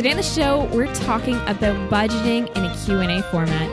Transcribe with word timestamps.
Today 0.00 0.12
on 0.12 0.16
the 0.16 0.22
show, 0.22 0.64
we're 0.72 0.90
talking 0.94 1.34
about 1.42 1.90
budgeting 1.90 2.48
in 2.56 2.64
a 2.64 2.74
Q&A 2.86 3.20
format. 3.30 3.68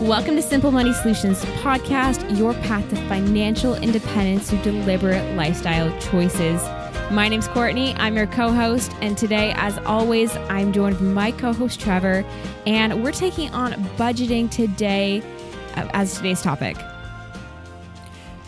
Welcome 0.00 0.36
to 0.36 0.42
Simple 0.42 0.70
Money 0.70 0.92
Solutions 0.92 1.44
podcast, 1.60 2.38
your 2.38 2.54
path 2.54 2.88
to 2.90 2.96
financial 3.08 3.74
independence 3.74 4.48
through 4.48 4.62
deliberate 4.62 5.34
lifestyle 5.34 5.90
choices. 5.98 6.62
My 7.10 7.26
name's 7.26 7.48
Courtney. 7.48 7.94
I'm 7.96 8.16
your 8.16 8.28
co 8.28 8.52
host. 8.52 8.92
And 9.00 9.18
today, 9.18 9.52
as 9.56 9.76
always, 9.78 10.36
I'm 10.48 10.72
joined 10.72 10.98
by 10.98 11.04
my 11.04 11.32
co 11.32 11.52
host, 11.52 11.80
Trevor. 11.80 12.24
And 12.64 13.02
we're 13.02 13.10
taking 13.10 13.52
on 13.52 13.72
budgeting 13.96 14.52
today 14.52 15.20
uh, 15.74 15.90
as 15.94 16.14
today's 16.14 16.42
topic. 16.42 16.76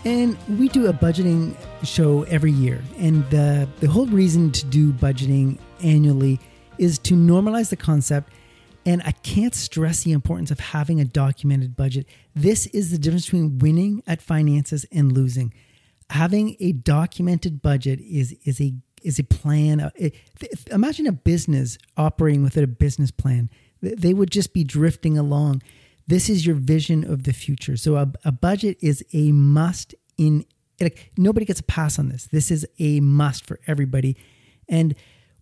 And 0.05 0.39
we 0.57 0.69
do 0.69 0.87
a 0.87 0.93
budgeting 0.93 1.57
show 1.83 2.23
every 2.29 2.53
year. 2.53 2.81
And 2.97 3.29
the, 3.31 3.69
the 3.81 3.89
whole 3.89 4.07
reason 4.07 4.53
to 4.53 4.65
do 4.67 4.93
budgeting 4.93 5.59
annually 5.83 6.39
is 6.79 6.99
to 7.01 7.15
normalize 7.15 7.71
the 7.71 7.77
concept. 7.77 8.33
And 8.85 9.01
I 9.05 9.13
can't 9.13 9.55
stress 9.55 10.03
the 10.03 10.11
importance 10.11 10.51
of 10.51 10.59
having 10.59 11.01
a 11.01 11.05
documented 11.05 11.77
budget. 11.77 12.07
This 12.35 12.67
is 12.69 12.91
the 12.91 12.99
difference 12.99 13.27
between 13.27 13.59
winning 13.61 14.03
at 14.09 14.21
finances 14.21 14.85
and 14.91 15.13
losing 15.13 15.53
having 16.13 16.57
a 16.61 16.73
documented 16.73 17.63
budget 17.63 17.99
is 18.01 18.33
is 18.45 18.61
a 18.61 18.75
is 19.03 19.19
a 19.19 19.25
plan. 19.25 19.81
Uh, 19.81 19.91
imagine 20.71 21.07
a 21.07 21.13
business 21.13 21.79
operating 21.97 22.43
without 22.43 22.63
a 22.63 22.69
business 22.69 23.11
plan. 23.11 23.51
They 23.81 24.15
would 24.15 24.31
just 24.31 24.53
be 24.53 24.63
drifting 24.63 25.19
along. 25.19 25.63
This 26.07 26.29
is 26.29 26.47
your 26.47 26.55
vision 26.55 27.05
of 27.11 27.25
the 27.25 27.33
future. 27.33 27.77
So 27.77 27.97
a, 27.97 28.13
a 28.25 28.31
budget 28.31 28.77
is 28.81 29.05
a 29.13 29.33
must 29.33 29.95
in 30.17 30.45
like 30.81 31.13
nobody 31.17 31.47
gets 31.47 31.61
a 31.61 31.65
pass 31.65 31.99
on 31.99 32.11
this. 32.11 32.27
This 32.27 32.51
is 32.51 32.67
a 32.79 33.01
must 33.01 33.45
for 33.45 33.59
everybody. 33.67 34.17
And 34.69 34.95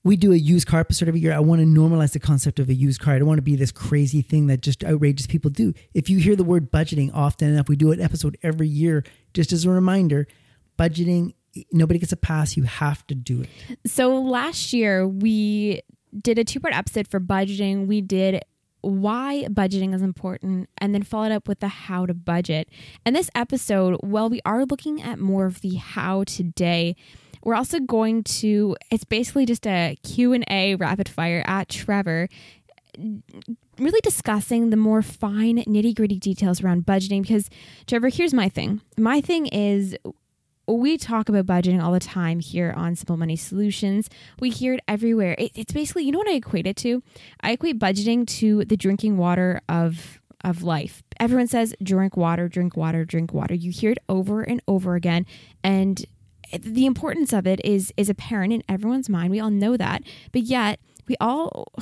we 0.02 0.16
do 0.16 0.32
a 0.32 0.36
used 0.36 0.66
car 0.66 0.80
episode 0.80 1.08
every 1.08 1.20
year. 1.20 1.32
I 1.32 1.40
want 1.40 1.60
to 1.60 1.66
normalize 1.66 2.12
the 2.12 2.20
concept 2.20 2.58
of 2.58 2.68
a 2.68 2.74
used 2.74 3.00
car. 3.00 3.14
I 3.14 3.18
don't 3.18 3.28
want 3.28 3.38
to 3.38 3.42
be 3.42 3.56
this 3.56 3.70
crazy 3.70 4.22
thing 4.22 4.46
that 4.46 4.62
just 4.62 4.82
outrageous 4.84 5.26
people 5.26 5.50
do. 5.50 5.74
If 5.94 6.08
you 6.08 6.18
hear 6.18 6.36
the 6.36 6.44
word 6.44 6.70
budgeting 6.70 7.10
often 7.14 7.48
enough, 7.48 7.68
we 7.68 7.76
do 7.76 7.92
an 7.92 8.00
episode 8.00 8.38
every 8.42 8.68
year 8.68 9.04
just 9.34 9.52
as 9.52 9.64
a 9.64 9.70
reminder 9.70 10.26
budgeting 10.80 11.34
nobody 11.72 11.98
gets 11.98 12.12
a 12.12 12.16
pass 12.16 12.56
you 12.56 12.62
have 12.62 13.06
to 13.06 13.14
do 13.14 13.42
it 13.42 13.78
so 13.86 14.20
last 14.20 14.72
year 14.72 15.06
we 15.06 15.82
did 16.18 16.38
a 16.38 16.44
two 16.44 16.58
part 16.58 16.74
episode 16.74 17.06
for 17.06 17.20
budgeting 17.20 17.86
we 17.86 18.00
did 18.00 18.42
why 18.80 19.44
budgeting 19.50 19.94
is 19.94 20.00
important 20.00 20.70
and 20.78 20.94
then 20.94 21.02
followed 21.02 21.32
up 21.32 21.46
with 21.46 21.60
the 21.60 21.68
how 21.68 22.06
to 22.06 22.14
budget 22.14 22.68
and 23.04 23.14
this 23.14 23.28
episode 23.34 23.98
well 24.02 24.30
we 24.30 24.40
are 24.46 24.64
looking 24.64 25.02
at 25.02 25.18
more 25.18 25.44
of 25.44 25.60
the 25.60 25.74
how 25.74 26.24
today 26.24 26.96
we're 27.44 27.54
also 27.54 27.80
going 27.80 28.22
to 28.22 28.76
it's 28.90 29.04
basically 29.04 29.46
just 29.46 29.66
a 29.66 29.96
q&a 30.02 30.74
rapid 30.76 31.08
fire 31.08 31.42
at 31.46 31.68
trevor 31.68 32.28
really 33.78 34.00
discussing 34.02 34.70
the 34.70 34.76
more 34.76 35.02
fine 35.02 35.58
nitty 35.64 35.94
gritty 35.94 36.18
details 36.18 36.62
around 36.62 36.84
budgeting 36.84 37.22
because 37.22 37.48
trevor 37.86 38.08
here's 38.08 38.34
my 38.34 38.48
thing 38.48 38.80
my 38.98 39.20
thing 39.20 39.46
is 39.46 39.96
we 40.66 40.96
talk 40.96 41.28
about 41.28 41.46
budgeting 41.46 41.82
all 41.82 41.92
the 41.92 42.00
time 42.00 42.40
here 42.40 42.72
on 42.76 42.94
Simple 42.94 43.16
Money 43.16 43.36
Solutions. 43.36 44.08
We 44.38 44.50
hear 44.50 44.74
it 44.74 44.80
everywhere. 44.86 45.34
It, 45.38 45.52
it's 45.54 45.72
basically, 45.72 46.04
you 46.04 46.12
know 46.12 46.18
what 46.18 46.28
I 46.28 46.34
equate 46.34 46.66
it 46.66 46.76
to? 46.78 47.02
I 47.40 47.52
equate 47.52 47.78
budgeting 47.78 48.26
to 48.38 48.64
the 48.64 48.76
drinking 48.76 49.16
water 49.16 49.60
of 49.68 50.20
of 50.42 50.62
life. 50.62 51.02
Everyone 51.18 51.46
says 51.46 51.74
drink 51.82 52.16
water, 52.16 52.48
drink 52.48 52.76
water, 52.76 53.04
drink 53.04 53.34
water. 53.34 53.52
You 53.52 53.70
hear 53.70 53.90
it 53.90 53.98
over 54.08 54.42
and 54.42 54.62
over 54.66 54.94
again 54.94 55.26
and 55.62 56.02
the 56.58 56.86
importance 56.86 57.32
of 57.32 57.46
it 57.46 57.60
is 57.64 57.92
is 57.96 58.08
apparent 58.08 58.52
in 58.52 58.62
everyone's 58.68 59.08
mind. 59.08 59.30
We 59.30 59.40
all 59.40 59.50
know 59.50 59.76
that. 59.76 60.02
But 60.32 60.42
yet, 60.42 60.80
we 61.08 61.16
all 61.20 61.72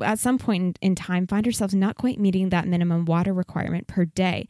at 0.00 0.18
some 0.18 0.38
point 0.38 0.78
in 0.82 0.94
time 0.94 1.26
find 1.26 1.46
ourselves 1.46 1.74
not 1.74 1.96
quite 1.96 2.18
meeting 2.18 2.50
that 2.50 2.66
minimum 2.66 3.04
water 3.04 3.32
requirement 3.32 3.86
per 3.86 4.04
day. 4.04 4.48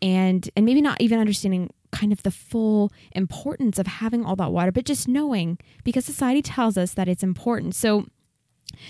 And 0.00 0.48
and 0.56 0.64
maybe 0.64 0.80
not 0.80 1.00
even 1.00 1.18
understanding 1.18 1.70
kind 1.90 2.12
of 2.12 2.22
the 2.22 2.30
full 2.30 2.92
importance 3.12 3.78
of 3.78 3.86
having 3.86 4.24
all 4.24 4.36
that 4.36 4.52
water, 4.52 4.72
but 4.72 4.84
just 4.84 5.08
knowing 5.08 5.58
because 5.84 6.04
society 6.04 6.42
tells 6.42 6.76
us 6.76 6.92
that 6.92 7.08
it's 7.08 7.22
important. 7.22 7.74
So 7.74 8.06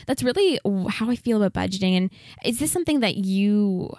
that's 0.06 0.22
really 0.22 0.60
how 0.90 1.10
I 1.10 1.16
feel 1.16 1.42
about 1.42 1.60
budgeting. 1.60 1.96
And 1.96 2.10
is 2.44 2.58
this 2.58 2.72
something 2.72 3.00
that 3.00 3.16
you 3.16 3.94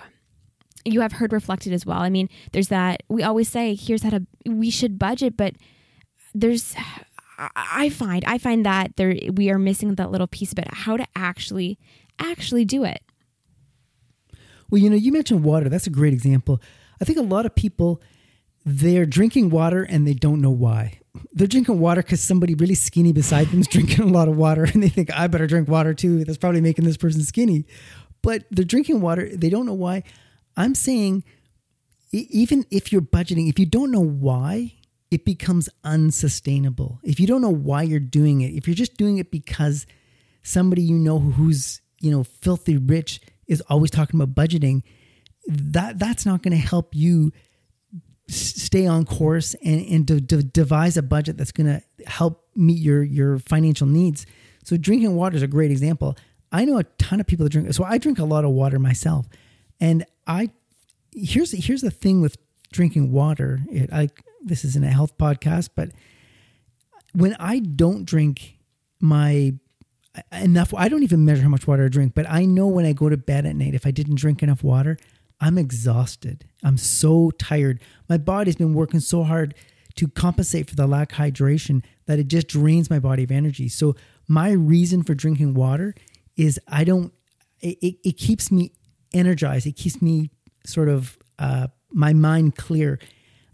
you 0.85 1.01
have 1.01 1.13
heard 1.13 1.33
reflected 1.33 1.73
as 1.73 1.85
well? 1.85 1.99
I 1.99 2.09
mean, 2.09 2.29
there's 2.51 2.69
that 2.69 3.03
we 3.09 3.23
always 3.23 3.49
say, 3.49 3.75
here's 3.75 4.03
how 4.03 4.11
to 4.11 4.25
we 4.45 4.69
should 4.69 4.99
budget, 4.99 5.35
but 5.35 5.55
there's 6.33 6.75
I 7.55 7.89
find 7.89 8.23
I 8.25 8.37
find 8.37 8.65
that 8.65 8.95
there 8.97 9.15
we 9.31 9.49
are 9.49 9.59
missing 9.59 9.95
that 9.95 10.11
little 10.11 10.27
piece 10.27 10.51
about 10.51 10.73
how 10.73 10.97
to 10.97 11.05
actually 11.15 11.79
actually 12.19 12.65
do 12.65 12.83
it. 12.83 13.01
Well, 14.69 14.81
you 14.81 14.89
know, 14.89 14.95
you 14.95 15.11
mentioned 15.11 15.43
water. 15.43 15.69
That's 15.69 15.87
a 15.87 15.91
great 15.91 16.13
example. 16.13 16.61
I 17.01 17.05
think 17.05 17.17
a 17.17 17.23
lot 17.23 17.45
of 17.45 17.55
people 17.55 18.01
they're 18.65 19.05
drinking 19.05 19.49
water 19.49 19.83
and 19.83 20.05
they 20.05 20.13
don't 20.13 20.41
know 20.41 20.51
why. 20.51 20.99
They're 21.33 21.47
drinking 21.47 21.79
water 21.79 22.01
because 22.01 22.21
somebody 22.21 22.55
really 22.55 22.75
skinny 22.75 23.13
beside 23.13 23.47
them 23.47 23.61
is 23.61 23.67
drinking 23.69 24.01
a 24.01 24.11
lot 24.11 24.27
of 24.27 24.35
water 24.35 24.63
and 24.65 24.83
they 24.83 24.89
think, 24.89 25.11
I 25.13 25.27
better 25.27 25.47
drink 25.47 25.67
water 25.67 25.93
too. 25.93 26.25
That's 26.25 26.37
probably 26.37 26.61
making 26.61 26.85
this 26.85 26.97
person 26.97 27.23
skinny. 27.23 27.65
But 28.21 28.43
they're 28.51 28.65
drinking 28.65 29.01
water, 29.01 29.29
they 29.33 29.49
don't 29.49 29.65
know 29.65 29.73
why. 29.73 30.03
I'm 30.57 30.75
saying, 30.75 31.23
even 32.11 32.65
if 32.69 32.91
you're 32.91 33.01
budgeting, 33.01 33.49
if 33.49 33.57
you 33.57 33.65
don't 33.65 33.91
know 33.91 34.03
why, 34.03 34.73
it 35.11 35.25
becomes 35.25 35.69
unsustainable. 35.83 36.99
If 37.03 37.19
you 37.19 37.27
don't 37.27 37.41
know 37.41 37.49
why 37.49 37.83
you're 37.83 37.99
doing 37.99 38.41
it, 38.41 38.53
if 38.53 38.67
you're 38.67 38.75
just 38.75 38.97
doing 38.97 39.17
it 39.17 39.31
because 39.31 39.85
somebody 40.43 40.83
you 40.83 40.97
know 40.97 41.19
who's, 41.19 41.81
you 41.99 42.11
know, 42.11 42.23
filthy 42.23 42.77
rich 42.77 43.19
is 43.47 43.61
always 43.61 43.91
talking 43.91 44.21
about 44.21 44.35
budgeting, 44.35 44.83
that 45.47 45.97
that's 45.97 46.25
not 46.25 46.43
going 46.43 46.51
to 46.51 46.57
help 46.57 46.93
you 46.93 47.31
stay 48.27 48.85
on 48.85 49.05
course 49.05 49.55
and, 49.63 49.85
and 49.87 50.07
to, 50.07 50.21
to 50.21 50.43
devise 50.43 50.95
a 50.97 51.01
budget 51.01 51.37
that's 51.37 51.51
going 51.51 51.67
to 51.67 52.07
help 52.07 52.45
meet 52.55 52.77
your 52.77 53.01
your 53.01 53.39
financial 53.39 53.87
needs. 53.87 54.27
So 54.63 54.77
drinking 54.77 55.15
water 55.15 55.35
is 55.35 55.41
a 55.41 55.47
great 55.47 55.71
example. 55.71 56.15
I 56.51 56.65
know 56.65 56.77
a 56.77 56.83
ton 56.83 57.19
of 57.19 57.27
people 57.27 57.45
that 57.45 57.51
drink. 57.51 57.73
So 57.73 57.83
I 57.83 57.97
drink 57.97 58.19
a 58.19 58.25
lot 58.25 58.45
of 58.45 58.51
water 58.51 58.77
myself, 58.77 59.27
and 59.79 60.05
I 60.27 60.51
here's 61.11 61.51
here's 61.51 61.81
the 61.81 61.91
thing 61.91 62.21
with 62.21 62.37
drinking 62.71 63.11
water. 63.11 63.61
It, 63.71 63.91
I 63.91 64.09
this 64.49 64.65
isn't 64.65 64.83
a 64.83 64.89
health 64.89 65.17
podcast, 65.17 65.69
but 65.75 65.89
when 67.13 67.35
I 67.39 67.59
don't 67.59 68.05
drink 68.05 68.57
my 68.99 69.53
enough, 70.31 70.73
I 70.73 70.89
don't 70.89 71.03
even 71.03 71.25
measure 71.25 71.43
how 71.43 71.49
much 71.49 71.67
water 71.67 71.85
I 71.85 71.87
drink. 71.87 72.13
But 72.15 72.29
I 72.29 72.45
know 72.45 72.67
when 72.67 72.85
I 72.85 72.93
go 72.93 73.09
to 73.09 73.17
bed 73.17 73.45
at 73.45 73.55
night, 73.55 73.73
if 73.73 73.85
I 73.85 73.91
didn't 73.91 74.15
drink 74.15 74.43
enough 74.43 74.63
water, 74.63 74.97
I'm 75.39 75.57
exhausted. 75.57 76.45
I'm 76.63 76.77
so 76.77 77.31
tired. 77.31 77.81
My 78.09 78.17
body's 78.17 78.57
been 78.57 78.73
working 78.73 78.99
so 78.99 79.23
hard 79.23 79.55
to 79.95 80.07
compensate 80.07 80.69
for 80.69 80.75
the 80.75 80.87
lack 80.87 81.11
of 81.11 81.17
hydration 81.17 81.83
that 82.05 82.19
it 82.19 82.27
just 82.27 82.47
drains 82.47 82.89
my 82.89 82.99
body 82.99 83.23
of 83.23 83.31
energy. 83.31 83.69
So 83.69 83.95
my 84.27 84.51
reason 84.51 85.03
for 85.03 85.13
drinking 85.13 85.53
water 85.53 85.95
is 86.35 86.59
I 86.67 86.83
don't. 86.83 87.13
It, 87.61 87.77
it, 87.81 87.95
it 88.03 88.17
keeps 88.17 88.51
me 88.51 88.71
energized. 89.13 89.67
It 89.67 89.73
keeps 89.73 90.01
me 90.01 90.29
sort 90.65 90.87
of 90.89 91.17
uh, 91.37 91.67
my 91.91 92.13
mind 92.13 92.55
clear. 92.55 92.99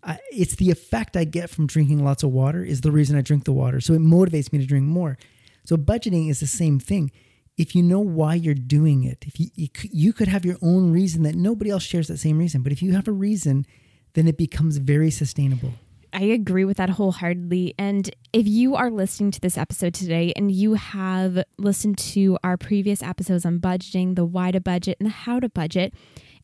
I, 0.06 0.20
it's 0.32 0.56
the 0.56 0.70
effect 0.70 1.18
I 1.18 1.24
get 1.24 1.50
from 1.50 1.68
drinking 1.68 2.04
lots 2.04 2.24
of 2.24 2.30
water 2.30 2.64
is 2.64 2.82
the 2.82 2.92
reason 2.92 3.18
I 3.18 3.22
drink 3.22 3.46
the 3.46 3.54
water. 3.54 3.82
So 3.82 3.94
it 3.94 4.02
motivates 4.02 4.54
me 4.54 4.60
to 4.60 4.66
drink 4.66 4.86
more. 4.86 5.18
So 5.66 5.78
budgeting 5.78 6.30
is 6.30 6.40
the 6.40 6.48
same 6.48 6.80
thing 6.80 7.12
if 7.58 7.76
you 7.76 7.82
know 7.82 8.00
why 8.00 8.36
you're 8.36 8.54
doing 8.54 9.04
it, 9.04 9.24
if 9.26 9.40
you, 9.40 9.48
you, 9.56 9.70
you 9.84 10.14
could 10.14 10.28
have 10.28 10.46
your 10.46 10.58
own 10.62 10.92
reason 10.92 11.24
that 11.24 11.36
nobody 11.36 11.70
else 11.70 11.84
shares 11.84 12.08
that 12.08 12.18
same 12.18 12.38
reason, 12.38 12.62
but 12.62 12.72
if 12.72 12.82
you 12.82 12.94
have 12.94 13.08
a 13.08 13.14
reason, 13.14 13.66
then 14.14 14.28
it 14.28 14.38
becomes 14.38 14.78
very 14.78 15.10
sustainable. 15.10 15.74
I 16.12 16.24
agree 16.24 16.64
with 16.64 16.78
that 16.78 16.92
wholeheartedly. 16.92 17.76
And 17.78 18.10
if 18.32 18.48
you 18.48 18.76
are 18.76 18.90
listening 18.90 19.32
to 19.32 19.42
this 19.42 19.58
episode 19.58 19.94
today 19.94 20.32
and 20.36 20.50
you 20.50 20.76
have 20.76 21.44
listened 21.58 21.98
to 21.98 22.38
our 22.44 22.56
previous 22.56 23.04
episodes 23.04 23.46
on 23.46 23.60
budgeting, 23.60 24.16
the 24.16 24.26
why 24.26 24.52
to 24.52 24.62
budget 24.62 24.98
and 25.00 25.08
the 25.08 25.14
how 25.14 25.42
to 25.42 25.50
budget, 25.50 25.94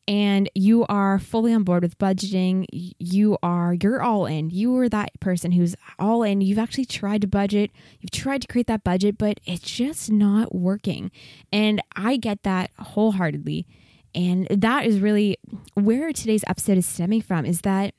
and 0.08 0.50
you 0.54 0.84
are 0.88 1.18
fully 1.18 1.54
on 1.54 1.62
board 1.62 1.82
with 1.82 1.98
budgeting, 1.98 2.66
you 2.70 3.38
are 3.42 3.74
you're 3.80 4.02
all 4.02 4.26
in. 4.26 4.50
You 4.50 4.76
are 4.78 4.88
that 4.88 5.18
person 5.20 5.52
who's 5.52 5.76
all 5.98 6.22
in. 6.22 6.40
You've 6.40 6.58
actually 6.58 6.86
tried 6.86 7.20
to 7.20 7.28
budget, 7.28 7.70
you've 8.00 8.10
tried 8.10 8.42
to 8.42 8.48
create 8.48 8.66
that 8.66 8.84
budget, 8.84 9.16
but 9.16 9.38
it's 9.46 9.62
just 9.62 10.10
not 10.10 10.54
working. 10.54 11.10
And 11.52 11.80
I 11.94 12.16
get 12.16 12.42
that 12.42 12.70
wholeheartedly. 12.78 13.66
And 14.14 14.46
that 14.50 14.84
is 14.86 15.00
really 15.00 15.38
where 15.74 16.12
today's 16.12 16.44
episode 16.46 16.78
is 16.78 16.86
stemming 16.86 17.22
from 17.22 17.46
is 17.46 17.62
that 17.62 17.94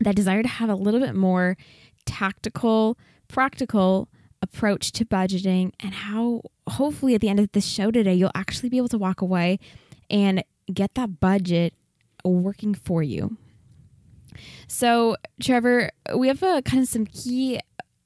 that 0.00 0.16
desire 0.16 0.42
to 0.42 0.48
have 0.48 0.68
a 0.68 0.74
little 0.74 1.00
bit 1.00 1.14
more 1.14 1.56
tactical, 2.06 2.98
practical 3.28 4.08
approach 4.42 4.90
to 4.92 5.04
budgeting 5.04 5.72
and 5.80 5.92
how 5.92 6.42
hopefully 6.66 7.14
at 7.14 7.20
the 7.20 7.28
end 7.28 7.38
of 7.38 7.52
this 7.52 7.66
show 7.66 7.90
today 7.90 8.14
you'll 8.14 8.30
actually 8.34 8.70
be 8.70 8.78
able 8.78 8.88
to 8.88 8.96
walk 8.96 9.20
away 9.20 9.58
and 10.08 10.42
get 10.70 10.94
that 10.94 11.20
budget 11.20 11.74
working 12.24 12.74
for 12.74 13.02
you. 13.02 13.36
So, 14.68 15.16
Trevor, 15.42 15.90
we 16.14 16.28
have 16.28 16.42
a 16.42 16.62
kind 16.62 16.82
of 16.82 16.88
some 16.88 17.06
key 17.06 17.60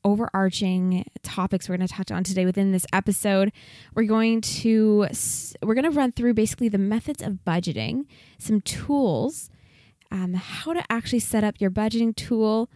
overarching 0.04 1.04
topics 1.22 1.68
we're 1.68 1.76
going 1.76 1.88
to 1.88 1.94
touch 1.94 2.10
on 2.10 2.22
today 2.22 2.44
within 2.44 2.72
this 2.72 2.86
episode. 2.92 3.52
We're 3.94 4.04
going 4.04 4.40
to 4.42 5.06
we're 5.62 5.74
going 5.74 5.84
to 5.84 5.90
run 5.90 6.12
through 6.12 6.34
basically 6.34 6.68
the 6.68 6.78
methods 6.78 7.22
of 7.22 7.38
budgeting, 7.46 8.06
some 8.38 8.60
tools, 8.60 9.50
um, 10.10 10.34
how 10.34 10.74
to 10.74 10.82
actually 10.90 11.20
set 11.20 11.44
up 11.44 11.56
your 11.58 11.70
budgeting 11.70 12.14
tool, 12.14 12.70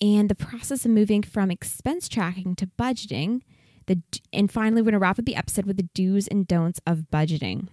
and 0.00 0.28
the 0.28 0.34
process 0.34 0.84
of 0.84 0.90
moving 0.90 1.22
from 1.22 1.50
expense 1.50 2.08
tracking 2.08 2.54
to 2.56 2.66
budgeting. 2.66 3.42
The 3.86 4.00
and 4.32 4.50
finally, 4.50 4.82
we're 4.82 4.86
going 4.86 4.92
to 4.94 4.98
wrap 4.98 5.18
up 5.18 5.24
the 5.24 5.36
episode 5.36 5.66
with 5.66 5.76
the 5.76 5.88
do's 5.94 6.26
and 6.26 6.46
don'ts 6.46 6.80
of 6.86 7.04
budgeting. 7.12 7.68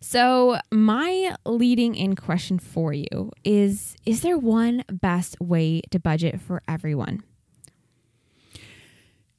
So, 0.00 0.58
my 0.70 1.34
leading 1.44 1.94
in 1.94 2.16
question 2.16 2.58
for 2.58 2.92
you 2.92 3.32
is 3.44 3.96
Is 4.06 4.22
there 4.22 4.38
one 4.38 4.84
best 4.90 5.40
way 5.40 5.82
to 5.90 5.98
budget 5.98 6.40
for 6.40 6.62
everyone? 6.66 7.22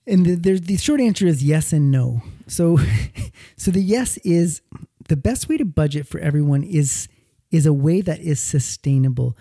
And 0.07 0.25
the, 0.25 0.35
the, 0.35 0.59
the 0.59 0.77
short 0.77 0.99
answer 0.99 1.27
is 1.27 1.43
yes 1.43 1.71
and 1.73 1.91
no. 1.91 2.21
So, 2.47 2.79
so 3.55 3.71
the 3.71 3.81
yes 3.81 4.17
is 4.17 4.61
the 5.07 5.15
best 5.15 5.47
way 5.47 5.57
to 5.57 5.65
budget 5.65 6.07
for 6.07 6.19
everyone 6.19 6.63
is 6.63 7.07
is 7.51 7.65
a 7.65 7.73
way 7.73 8.01
that 8.01 8.19
is 8.19 8.39
sustainable. 8.39 9.37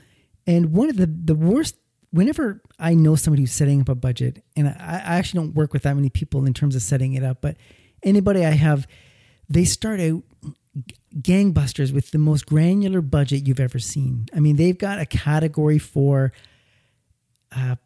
And 0.47 0.73
one 0.73 0.91
of 0.91 0.97
the 0.97 1.07
the 1.07 1.35
worst 1.35 1.77
whenever 2.11 2.61
I 2.79 2.95
know 2.95 3.15
somebody 3.15 3.43
who's 3.43 3.53
setting 3.53 3.81
up 3.81 3.89
a 3.89 3.95
budget, 3.95 4.43
and 4.57 4.69
I, 4.69 5.03
I 5.05 5.19
actually 5.19 5.41
don't 5.41 5.55
work 5.55 5.73
with 5.73 5.83
that 5.83 5.95
many 5.95 6.11
people 6.11 6.45
in 6.45 6.55
terms 6.55 6.75
of 6.75 6.83
setting 6.83 7.15
it 7.15 7.23
up, 7.23 7.41
but 7.41 7.57
anybody 8.03 8.45
I 8.45 8.51
have, 8.51 8.87
they 9.49 9.65
start 9.65 10.01
out 10.01 10.23
gangbusters 11.19 11.93
with 11.93 12.11
the 12.11 12.19
most 12.19 12.47
granular 12.47 13.01
budget 13.01 13.47
you've 13.47 13.61
ever 13.61 13.79
seen. 13.79 14.27
I 14.35 14.41
mean, 14.41 14.57
they've 14.57 14.79
got 14.79 14.99
a 14.99 15.07
category 15.07 15.79
for. 15.79 16.33
Uh, 17.55 17.77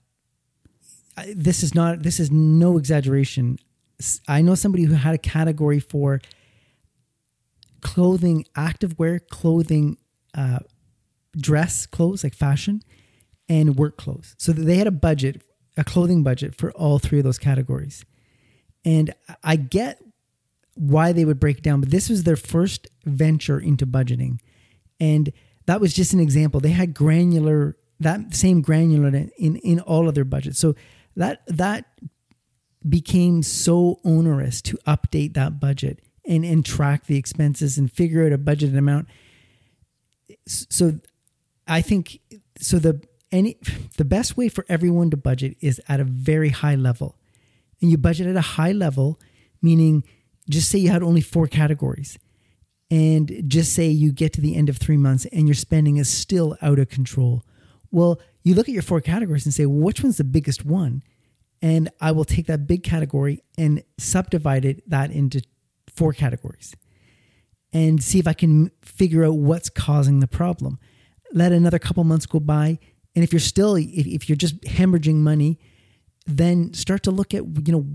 this 1.35 1.63
is 1.63 1.75
not. 1.75 2.03
This 2.03 2.21
is 2.21 2.31
no 2.31 2.77
exaggeration. 2.77 3.59
I 4.29 4.43
know 4.43 4.55
somebody 4.55 4.85
who 4.85 4.95
had 4.95 5.15
a 5.15 5.19
category 5.19 5.81
for 5.81 6.21
clothing, 7.81 8.45
activewear, 8.57 9.21
clothing, 9.29 9.99
uh, 10.35 10.59
dress 11.37 11.87
clothes 11.87 12.25
like 12.25 12.35
fashion, 12.35 12.83
and 13.49 13.77
work 13.77 13.97
clothes. 13.97 14.35
So 14.39 14.53
they 14.53 14.77
had 14.77 14.87
a 14.87 14.93
budget, 14.93 15.43
a 15.77 15.85
clothing 15.85 16.23
budget 16.23 16.57
for 16.57 16.73
all 16.73 16.99
three 16.99 17.19
of 17.19 17.25
those 17.25 17.39
categories. 17.39 18.05
And 18.85 19.15
I 19.43 19.57
get 19.57 20.03
why 20.75 21.13
they 21.13 21.25
would 21.25 21.41
break 21.41 21.63
down, 21.63 21.81
but 21.81 21.91
this 21.91 22.09
was 22.09 22.25
their 22.25 22.37
first 22.37 22.89
venture 23.05 23.59
into 23.59 23.87
budgeting. 23.87 24.39
And 25.01 25.33
that 25.67 25.81
was 25.81 25.95
just 25.95 26.13
an 26.13 26.21
example. 26.21 26.61
They 26.61 26.71
had 26.71 26.95
granular 26.95 27.77
that 28.01 28.35
same 28.35 28.61
granular 28.61 29.09
in 29.09 29.57
in 29.57 29.81
all 29.81 30.09
of 30.09 30.15
their 30.15 30.25
budgets. 30.25 30.59
So 30.59 30.75
that 31.17 31.43
that 31.47 31.87
became 32.87 33.43
so 33.43 34.01
onerous 34.05 34.61
to 34.63 34.77
update 34.87 35.35
that 35.35 35.61
budget 35.61 36.01
and 36.27 36.45
and 36.45 36.65
track 36.65 37.07
the 37.07 37.17
expenses 37.17 37.79
and 37.79 37.91
figure 37.91 38.27
out 38.27 38.33
a 38.33 38.39
budgeted 38.39 38.77
amount. 38.77 39.09
So 40.47 40.99
I 41.67 41.81
think 41.81 42.21
so 42.59 42.79
the 42.79 43.01
any 43.33 43.59
the 43.97 44.05
best 44.05 44.37
way 44.37 44.49
for 44.49 44.65
everyone 44.69 45.11
to 45.11 45.17
budget 45.17 45.57
is 45.61 45.81
at 45.89 46.01
a 46.01 46.05
very 46.05 46.51
high 46.51 46.75
level. 46.75 47.17
And 47.81 47.91
you 47.91 47.99
budget 47.99 48.27
at 48.27 48.37
a 48.37 48.41
high 48.41 48.73
level, 48.73 49.21
meaning 49.61 50.05
just 50.49 50.71
say 50.71 50.79
you 50.79 50.91
had 50.91 51.03
only 51.03 51.21
four 51.21 51.47
categories 51.47 52.19
and 52.91 53.45
just 53.47 53.73
say 53.73 53.89
you 53.89 54.13
get 54.13 54.33
to 54.35 54.41
the 54.41 54.57
end 54.57 54.69
of 54.69 54.77
three 54.77 54.97
months 54.97 55.27
and 55.27 55.49
your 55.49 55.55
spending 55.55 55.97
is 55.97 56.09
still 56.09 56.57
out 56.61 56.79
of 56.79 56.89
control. 56.89 57.43
Well, 57.91 58.21
you 58.43 58.55
look 58.55 58.69
at 58.69 58.73
your 58.75 58.83
four 58.83 59.01
categories 59.01 59.47
and 59.47 59.55
say, 59.55 59.67
well, 59.67 59.85
which 59.85 60.03
one's 60.03 60.19
the 60.19 60.25
biggest 60.25 60.65
one? 60.65 61.03
And 61.63 61.91
I 62.01 62.13
will 62.13 62.25
take 62.25 62.47
that 62.47 62.67
big 62.67 62.83
category 62.83 63.43
and 63.57 63.83
subdivide 63.99 64.65
it 64.65 64.89
that 64.91 65.11
into 65.11 65.43
four 65.89 66.13
categories 66.13 66.75
and 67.73 68.03
see 68.03 68.19
if 68.19 68.29
I 68.29 68.35
can 68.35 68.71
figure 68.83 69.25
out 69.25 69.37
what's 69.37 69.71
causing 69.71 70.21
the 70.21 70.27
problem. 70.27 70.79
Let 71.33 71.53
another 71.53 71.79
couple 71.79 72.05
months 72.05 72.27
go 72.27 72.39
by. 72.39 72.79
And 73.15 73.25
if 73.25 73.33
you're 73.33 73.41
still, 73.41 73.77
if, 73.77 74.07
if 74.07 74.29
you're 74.29 74.37
just 74.37 74.61
hemorrhaging 74.63 75.17
money, 75.17 75.59
then 76.27 76.75
start 76.75 77.03
to 77.05 77.11
look 77.11 77.33
at, 77.33 77.45
you 77.67 77.73
know, 77.73 77.87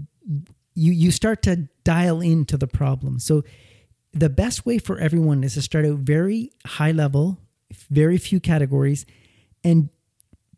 you 0.75 0.93
you 0.93 1.11
start 1.11 1.41
to 1.43 1.67
dial 1.89 2.21
into 2.21 2.55
the 2.55 2.67
problem. 2.67 3.17
So 3.17 3.43
the 4.13 4.29
best 4.29 4.63
way 4.63 4.77
for 4.77 4.99
everyone 4.99 5.43
is 5.43 5.55
to 5.55 5.61
start 5.63 5.87
out 5.87 5.97
very 5.97 6.51
high 6.63 6.91
level, 6.91 7.39
very 7.89 8.19
few 8.19 8.39
categories, 8.39 9.07
and 9.63 9.89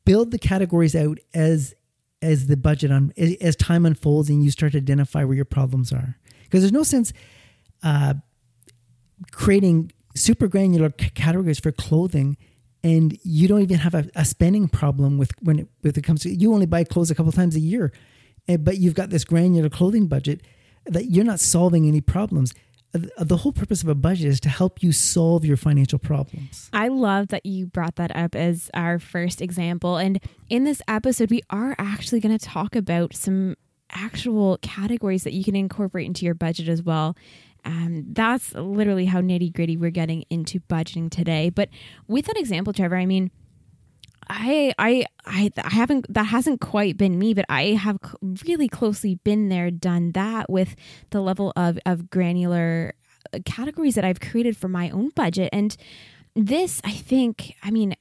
build 0.03 0.31
the 0.31 0.37
categories 0.37 0.93
out 0.93 1.19
as 1.33 1.73
as 2.21 2.47
the 2.47 2.57
budget 2.57 2.91
on 2.91 3.13
as 3.17 3.55
time 3.55 3.85
unfolds 3.85 4.29
and 4.29 4.43
you 4.43 4.51
start 4.51 4.73
to 4.73 4.77
identify 4.79 5.23
where 5.23 5.37
your 5.37 5.45
problems 5.45 5.93
are. 5.93 6.17
Because 6.43 6.63
there's 6.63 6.73
no 6.73 6.83
sense 6.83 7.13
uh, 7.81 8.15
creating 9.31 9.93
super 10.13 10.49
granular 10.49 10.89
categories 10.89 11.61
for 11.61 11.71
clothing 11.71 12.35
and 12.83 13.17
you 13.23 13.47
don't 13.47 13.61
even 13.61 13.77
have 13.77 13.95
a, 13.95 14.09
a 14.15 14.25
spending 14.25 14.67
problem 14.67 15.17
with 15.17 15.31
when 15.41 15.59
it, 15.59 15.67
when 15.79 15.93
it 15.95 16.03
comes 16.03 16.23
to 16.23 16.29
you 16.29 16.53
only 16.53 16.65
buy 16.65 16.83
clothes 16.83 17.09
a 17.09 17.15
couple 17.15 17.31
times 17.31 17.55
a 17.55 17.61
year 17.61 17.93
Eh, 18.47 18.57
but 18.57 18.77
you've 18.77 18.95
got 18.95 19.09
this 19.09 19.23
granular 19.23 19.69
clothing 19.69 20.07
budget 20.07 20.41
that 20.85 21.05
you're 21.11 21.25
not 21.25 21.39
solving 21.39 21.87
any 21.87 22.01
problems. 22.01 22.53
Uh, 22.93 22.99
the 23.19 23.37
whole 23.37 23.51
purpose 23.51 23.83
of 23.83 23.89
a 23.89 23.95
budget 23.95 24.27
is 24.27 24.39
to 24.41 24.49
help 24.49 24.83
you 24.83 24.91
solve 24.91 25.45
your 25.45 25.57
financial 25.57 25.99
problems. 25.99 26.69
I 26.73 26.89
love 26.89 27.29
that 27.29 27.45
you 27.45 27.67
brought 27.67 27.95
that 27.95 28.15
up 28.15 28.35
as 28.35 28.69
our 28.73 28.99
first 28.99 29.41
example. 29.41 29.97
And 29.97 30.19
in 30.49 30.63
this 30.63 30.81
episode, 30.87 31.29
we 31.29 31.41
are 31.49 31.75
actually 31.77 32.19
going 32.19 32.37
to 32.37 32.45
talk 32.45 32.75
about 32.75 33.15
some 33.15 33.55
actual 33.91 34.57
categories 34.61 35.23
that 35.23 35.33
you 35.33 35.43
can 35.43 35.55
incorporate 35.55 36.07
into 36.07 36.25
your 36.25 36.33
budget 36.33 36.67
as 36.67 36.81
well. 36.81 37.15
Um, 37.63 38.05
that's 38.11 38.53
literally 38.53 39.05
how 39.05 39.21
nitty 39.21 39.53
gritty 39.53 39.77
we're 39.77 39.91
getting 39.91 40.23
into 40.29 40.59
budgeting 40.61 41.11
today. 41.11 41.49
But 41.49 41.69
with 42.07 42.25
that 42.25 42.37
example, 42.37 42.73
Trevor, 42.73 42.95
I 42.95 43.05
mean, 43.05 43.31
I, 44.29 44.73
I, 44.77 45.05
I, 45.25 45.51
I 45.63 45.69
haven't, 45.69 46.13
that 46.13 46.23
hasn't 46.25 46.61
quite 46.61 46.97
been 46.97 47.19
me, 47.19 47.33
but 47.33 47.45
I 47.49 47.69
have 47.69 47.97
really 48.45 48.67
closely 48.67 49.15
been 49.15 49.49
there, 49.49 49.71
done 49.71 50.11
that 50.13 50.49
with 50.49 50.75
the 51.09 51.21
level 51.21 51.51
of, 51.55 51.79
of 51.85 52.09
granular 52.09 52.93
uh, 53.33 53.39
categories 53.45 53.95
that 53.95 54.05
I've 54.05 54.19
created 54.19 54.55
for 54.55 54.67
my 54.67 54.89
own 54.89 55.09
budget. 55.09 55.49
And 55.51 55.75
this, 56.35 56.81
I 56.83 56.91
think, 56.91 57.55
I 57.63 57.71
mean, 57.71 57.95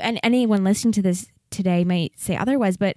and 0.00 0.20
anyone 0.22 0.64
listening 0.64 0.92
to 0.92 1.02
this 1.02 1.26
today 1.50 1.84
might 1.84 2.18
say 2.18 2.36
otherwise, 2.36 2.76
but 2.76 2.96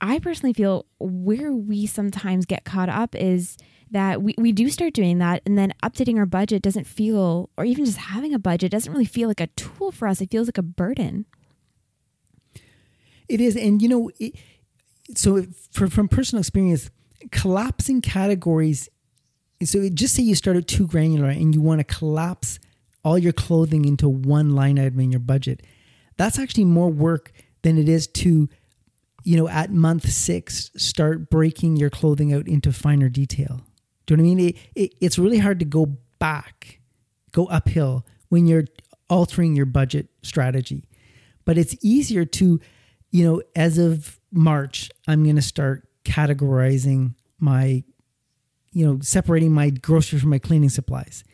I 0.00 0.18
personally 0.18 0.54
feel 0.54 0.86
where 0.98 1.52
we 1.52 1.86
sometimes 1.86 2.46
get 2.46 2.64
caught 2.64 2.88
up 2.88 3.14
is 3.14 3.58
that 3.90 4.22
we, 4.22 4.34
we 4.38 4.52
do 4.52 4.68
start 4.70 4.94
doing 4.94 5.18
that 5.18 5.42
and 5.44 5.58
then 5.58 5.74
updating 5.82 6.16
our 6.16 6.26
budget 6.26 6.62
doesn't 6.62 6.86
feel 6.86 7.50
or 7.56 7.64
even 7.64 7.84
just 7.84 7.98
having 7.98 8.32
a 8.32 8.38
budget 8.38 8.70
doesn't 8.70 8.92
really 8.92 9.04
feel 9.04 9.28
like 9.28 9.40
a 9.40 9.48
tool 9.48 9.90
for 9.90 10.06
us 10.06 10.20
it 10.20 10.30
feels 10.30 10.46
like 10.46 10.58
a 10.58 10.62
burden 10.62 11.26
it 13.30 13.40
is, 13.40 13.56
and 13.56 13.80
you 13.80 13.88
know, 13.88 14.10
it, 14.18 14.34
so 15.14 15.44
for, 15.72 15.88
from 15.88 16.08
personal 16.08 16.40
experience, 16.40 16.90
collapsing 17.30 18.00
categories. 18.00 18.88
So 19.62 19.88
just 19.90 20.14
say 20.14 20.22
you 20.22 20.34
started 20.34 20.66
too 20.66 20.86
granular 20.86 21.28
and 21.28 21.54
you 21.54 21.60
want 21.60 21.80
to 21.80 21.84
collapse 21.84 22.58
all 23.04 23.18
your 23.18 23.32
clothing 23.32 23.84
into 23.84 24.08
one 24.08 24.54
line 24.54 24.78
item 24.78 25.00
in 25.00 25.10
your 25.10 25.20
budget. 25.20 25.62
That's 26.16 26.38
actually 26.38 26.64
more 26.64 26.88
work 26.88 27.32
than 27.62 27.78
it 27.78 27.88
is 27.88 28.06
to, 28.06 28.48
you 29.22 29.36
know, 29.36 29.48
at 29.48 29.70
month 29.70 30.08
six 30.10 30.70
start 30.76 31.30
breaking 31.30 31.76
your 31.76 31.90
clothing 31.90 32.32
out 32.32 32.48
into 32.48 32.72
finer 32.72 33.08
detail. 33.08 33.60
Do 34.06 34.14
you 34.14 34.16
know 34.16 34.24
what 34.24 34.30
I 34.30 34.34
mean? 34.34 34.48
It, 34.48 34.56
it, 34.74 34.94
it's 35.00 35.18
really 35.18 35.38
hard 35.38 35.58
to 35.58 35.64
go 35.64 35.98
back, 36.18 36.80
go 37.32 37.46
uphill 37.46 38.06
when 38.28 38.46
you're 38.46 38.64
altering 39.08 39.54
your 39.56 39.66
budget 39.66 40.08
strategy. 40.22 40.88
But 41.44 41.58
it's 41.58 41.76
easier 41.82 42.24
to 42.24 42.60
you 43.10 43.24
know, 43.24 43.42
as 43.56 43.78
of 43.78 44.18
March, 44.32 44.90
I'm 45.08 45.24
going 45.24 45.36
to 45.36 45.42
start 45.42 45.86
categorizing 46.04 47.14
my, 47.38 47.82
you 48.72 48.86
know, 48.86 48.98
separating 49.00 49.52
my 49.52 49.70
groceries 49.70 50.22
from 50.22 50.30
my 50.30 50.38
cleaning 50.38 50.68
supplies. 50.68 51.24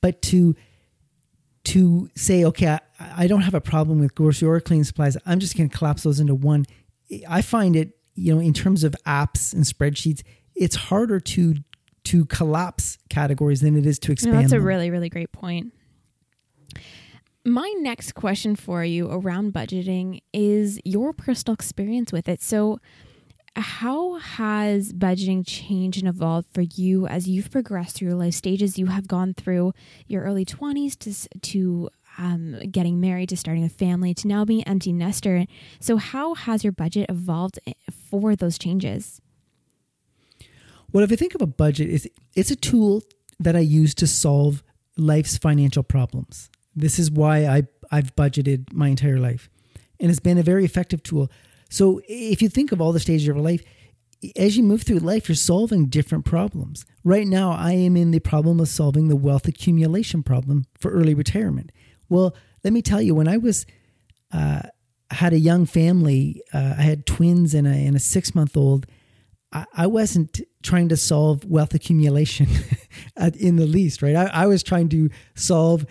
But 0.00 0.22
to 0.22 0.56
to 1.62 2.08
say, 2.16 2.44
okay, 2.44 2.66
I, 2.66 2.80
I 2.98 3.26
don't 3.26 3.42
have 3.42 3.54
a 3.54 3.60
problem 3.60 4.00
with 4.00 4.14
grocery 4.14 4.48
or 4.48 4.60
cleaning 4.60 4.84
supplies. 4.84 5.16
I'm 5.26 5.40
just 5.40 5.56
going 5.56 5.68
to 5.68 5.76
collapse 5.76 6.04
those 6.04 6.18
into 6.18 6.34
one. 6.34 6.64
I 7.28 7.42
find 7.42 7.76
it, 7.76 7.98
you 8.14 8.34
know, 8.34 8.40
in 8.40 8.54
terms 8.54 8.82
of 8.82 8.96
apps 9.06 9.52
and 9.52 9.64
spreadsheets, 9.64 10.22
it's 10.54 10.76
harder 10.76 11.20
to 11.20 11.56
to 12.02 12.24
collapse 12.26 12.96
categories 13.10 13.60
than 13.60 13.76
it 13.76 13.84
is 13.84 13.98
to 14.00 14.12
expand. 14.12 14.34
No, 14.34 14.40
that's 14.40 14.52
them. 14.52 14.62
a 14.62 14.64
really 14.64 14.90
really 14.90 15.10
great 15.10 15.32
point. 15.32 15.74
My 17.44 17.74
next 17.78 18.14
question 18.14 18.54
for 18.54 18.84
you 18.84 19.10
around 19.10 19.54
budgeting 19.54 20.20
is 20.32 20.78
your 20.84 21.14
personal 21.14 21.54
experience 21.54 22.12
with 22.12 22.28
it. 22.28 22.42
So, 22.42 22.80
how 23.56 24.16
has 24.18 24.92
budgeting 24.92 25.42
changed 25.46 25.98
and 25.98 26.08
evolved 26.08 26.48
for 26.52 26.60
you 26.60 27.06
as 27.06 27.28
you've 27.28 27.50
progressed 27.50 27.96
through 27.96 28.08
your 28.08 28.16
life 28.16 28.34
stages? 28.34 28.78
You 28.78 28.86
have 28.86 29.08
gone 29.08 29.32
through 29.32 29.72
your 30.06 30.22
early 30.22 30.44
20s 30.44 30.98
to, 30.98 31.38
to 31.40 31.90
um, 32.18 32.58
getting 32.70 33.00
married 33.00 33.30
to 33.30 33.36
starting 33.38 33.64
a 33.64 33.70
family 33.70 34.12
to 34.14 34.28
now 34.28 34.44
being 34.44 34.62
empty 34.64 34.92
nester. 34.92 35.46
So, 35.80 35.96
how 35.96 36.34
has 36.34 36.62
your 36.62 36.74
budget 36.74 37.08
evolved 37.08 37.58
eh, 37.66 37.72
for 37.90 38.36
those 38.36 38.58
changes? 38.58 39.22
Well, 40.92 41.02
if 41.02 41.10
I 41.10 41.16
think 41.16 41.34
of 41.34 41.40
a 41.40 41.46
budget, 41.46 41.88
it's, 41.88 42.06
it's 42.36 42.50
a 42.50 42.56
tool 42.56 43.02
that 43.38 43.56
I 43.56 43.60
use 43.60 43.94
to 43.94 44.06
solve 44.06 44.62
life's 44.98 45.38
financial 45.38 45.82
problems. 45.82 46.49
This 46.74 46.98
is 46.98 47.10
why 47.10 47.46
I, 47.46 47.62
I've 47.90 48.14
budgeted 48.16 48.72
my 48.72 48.88
entire 48.88 49.18
life. 49.18 49.48
And 49.98 50.10
it's 50.10 50.20
been 50.20 50.38
a 50.38 50.42
very 50.42 50.64
effective 50.64 51.02
tool. 51.02 51.30
So, 51.68 52.00
if 52.08 52.42
you 52.42 52.48
think 52.48 52.72
of 52.72 52.80
all 52.80 52.92
the 52.92 53.00
stages 53.00 53.28
of 53.28 53.36
your 53.36 53.44
life, 53.44 53.62
as 54.36 54.56
you 54.56 54.62
move 54.62 54.82
through 54.82 54.98
life, 54.98 55.28
you're 55.28 55.36
solving 55.36 55.86
different 55.86 56.24
problems. 56.24 56.84
Right 57.04 57.26
now, 57.26 57.52
I 57.52 57.72
am 57.72 57.96
in 57.96 58.10
the 58.10 58.18
problem 58.18 58.60
of 58.60 58.68
solving 58.68 59.08
the 59.08 59.16
wealth 59.16 59.48
accumulation 59.48 60.22
problem 60.22 60.66
for 60.78 60.90
early 60.90 61.14
retirement. 61.14 61.72
Well, 62.08 62.34
let 62.64 62.72
me 62.72 62.82
tell 62.82 63.00
you, 63.00 63.14
when 63.14 63.28
I 63.28 63.38
was 63.38 63.66
uh, 64.32 64.62
had 65.10 65.32
a 65.32 65.38
young 65.38 65.64
family, 65.64 66.42
uh, 66.52 66.74
I 66.78 66.82
had 66.82 67.06
twins 67.06 67.54
and 67.54 67.66
a, 67.66 67.70
and 67.70 67.96
a 67.96 68.00
six 68.00 68.34
month 68.34 68.56
old. 68.56 68.86
I, 69.52 69.64
I, 69.74 69.86
wasn't 69.86 70.40
trying 70.62 70.88
to 70.90 70.96
solve 70.96 71.44
wealth 71.44 71.74
accumulation 71.74 72.46
in 73.34 73.56
the 73.56 73.66
least, 73.66 74.02
right? 74.02 74.14
I, 74.14 74.26
I 74.26 74.46
was 74.46 74.62
trying 74.62 74.88
to 74.90 75.10
solve 75.34 75.86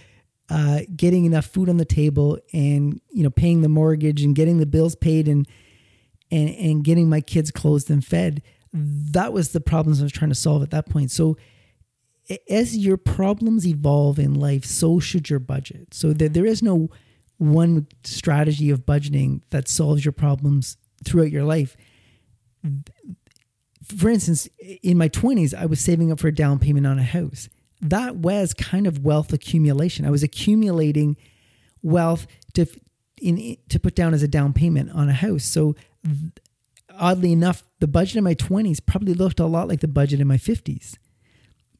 uh, 0.49 0.81
getting 0.95 1.25
enough 1.25 1.45
food 1.45 1.69
on 1.69 1.77
the 1.77 1.85
table 1.85 2.39
and 2.53 2.99
you 3.09 3.23
know 3.23 3.29
paying 3.29 3.61
the 3.61 3.69
mortgage 3.69 4.23
and 4.23 4.35
getting 4.35 4.57
the 4.57 4.65
bills 4.65 4.95
paid 4.95 5.27
and 5.27 5.47
and 6.31 6.49
and 6.49 6.83
getting 6.83 7.09
my 7.09 7.21
kids 7.21 7.51
clothed 7.51 7.89
and 7.89 8.05
fed. 8.05 8.41
That 8.73 9.33
was 9.33 9.51
the 9.51 9.61
problems 9.61 9.99
I 9.99 10.03
was 10.03 10.11
trying 10.11 10.29
to 10.29 10.35
solve 10.35 10.61
at 10.61 10.71
that 10.71 10.89
point. 10.89 11.11
So 11.11 11.37
as 12.49 12.77
your 12.77 12.97
problems 12.97 13.65
evolve 13.65 14.19
in 14.19 14.35
life, 14.35 14.65
so 14.65 14.99
should 14.99 15.29
your 15.29 15.39
budget. 15.39 15.93
So 15.93 16.13
there, 16.13 16.29
there 16.29 16.45
is 16.45 16.61
no 16.61 16.89
one 17.37 17.87
strategy 18.03 18.69
of 18.69 18.85
budgeting 18.85 19.41
that 19.49 19.67
solves 19.67 20.05
your 20.05 20.11
problems 20.11 20.77
throughout 21.03 21.31
your 21.31 21.45
life. 21.45 21.75
For 23.97 24.09
instance, 24.09 24.47
in 24.83 24.97
my 24.97 25.09
20s, 25.09 25.55
I 25.55 25.65
was 25.65 25.79
saving 25.79 26.11
up 26.11 26.19
for 26.19 26.27
a 26.27 26.35
down 26.35 26.59
payment 26.59 26.85
on 26.85 26.99
a 26.99 27.03
house. 27.03 27.49
That 27.81 28.17
was 28.17 28.53
kind 28.53 28.87
of 28.87 29.03
wealth 29.03 29.31
accumulation. 29.33 30.05
I 30.05 30.09
was 30.09 30.23
accumulating 30.23 31.17
wealth 31.81 32.27
to 32.53 32.65
in 33.21 33.57
to 33.69 33.79
put 33.79 33.95
down 33.95 34.13
as 34.13 34.23
a 34.23 34.27
down 34.27 34.53
payment 34.53 34.91
on 34.91 35.09
a 35.09 35.13
house. 35.13 35.43
So 35.43 35.75
oddly 36.97 37.31
enough, 37.31 37.63
the 37.79 37.87
budget 37.87 38.17
in 38.17 38.23
my 38.23 38.35
20s 38.35 38.85
probably 38.85 39.13
looked 39.13 39.39
a 39.39 39.45
lot 39.45 39.67
like 39.67 39.79
the 39.79 39.87
budget 39.87 40.19
in 40.19 40.27
my 40.27 40.37
50s 40.37 40.95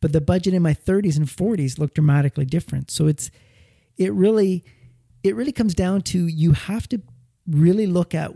but 0.01 0.13
the 0.13 0.22
budget 0.22 0.53
in 0.53 0.62
my 0.62 0.74
30s 0.74 1.18
and 1.18 1.27
40s 1.27 1.77
looked 1.77 1.96
dramatically 1.96 2.46
different. 2.46 2.91
So 2.91 3.08
it's 3.08 3.32
it 3.98 4.13
really 4.13 4.63
it 5.24 5.36
really 5.36 5.51
comes 5.51 5.74
down 5.74 6.01
to 6.01 6.27
you 6.27 6.53
have 6.53 6.88
to 6.89 7.01
really 7.48 7.88
look 7.88 8.15
at 8.15 8.32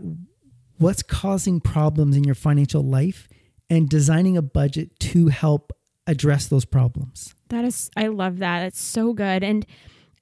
what's 0.78 1.02
causing 1.02 1.60
problems 1.60 2.16
in 2.16 2.24
your 2.24 2.34
financial 2.34 2.82
life 2.82 3.28
and 3.70 3.88
designing 3.88 4.36
a 4.36 4.42
budget 4.42 4.98
to 5.00 5.28
help 5.28 5.72
address 6.06 6.46
those 6.46 6.64
problems. 6.64 7.34
That 7.54 7.64
is 7.64 7.90
I 7.96 8.08
love 8.08 8.38
that. 8.38 8.64
It's 8.64 8.80
so 8.80 9.12
good. 9.12 9.44
And 9.44 9.64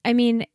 I 0.04 0.12
mean 0.12 0.46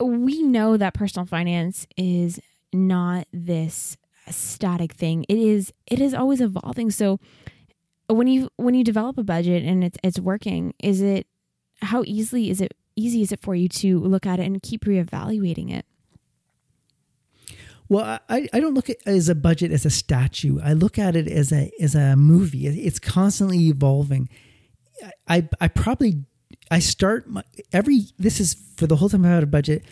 we 0.00 0.42
know 0.42 0.76
that 0.76 0.94
personal 0.94 1.26
finance 1.26 1.86
is 1.96 2.40
not 2.72 3.26
this 3.32 3.96
static 4.28 4.92
thing. 4.92 5.24
It 5.28 5.38
is 5.38 5.72
it 5.86 6.00
is 6.00 6.14
always 6.14 6.40
evolving. 6.40 6.90
So 6.90 7.18
when 8.08 8.26
you 8.26 8.50
when 8.56 8.74
you 8.74 8.84
develop 8.84 9.18
a 9.18 9.22
budget 9.22 9.64
and 9.64 9.84
it's 9.84 9.98
it's 10.02 10.18
working, 10.18 10.74
is 10.82 11.00
it 11.00 11.26
how 11.82 12.02
easily 12.06 12.50
is 12.50 12.60
it 12.60 12.74
easy 12.94 13.22
is 13.22 13.32
it 13.32 13.40
for 13.40 13.54
you 13.54 13.68
to 13.68 13.98
look 14.00 14.26
at 14.26 14.38
it 14.38 14.46
and 14.46 14.62
keep 14.62 14.84
reevaluating 14.84 15.72
it? 15.72 15.86
Well, 17.88 18.20
I, 18.28 18.48
I 18.54 18.60
don't 18.60 18.74
look 18.74 18.88
at 18.88 18.96
as 19.04 19.28
a 19.28 19.34
budget 19.34 19.70
as 19.70 19.84
a 19.84 19.90
statue. 19.90 20.60
I 20.62 20.72
look 20.72 20.98
at 20.98 21.14
it 21.14 21.28
as 21.28 21.52
a 21.52 21.70
as 21.80 21.94
a 21.94 22.16
movie. 22.16 22.66
It's 22.66 22.98
constantly 22.98 23.68
evolving. 23.68 24.28
I 25.28 25.48
I 25.60 25.68
probably 25.68 26.24
I 26.70 26.78
start 26.78 27.28
my, 27.28 27.42
every 27.72 28.06
this 28.18 28.40
is 28.40 28.56
for 28.76 28.86
the 28.86 28.96
whole 28.96 29.08
time 29.08 29.24
I've 29.24 29.32
had 29.32 29.42
a 29.42 29.46
budget. 29.46 29.84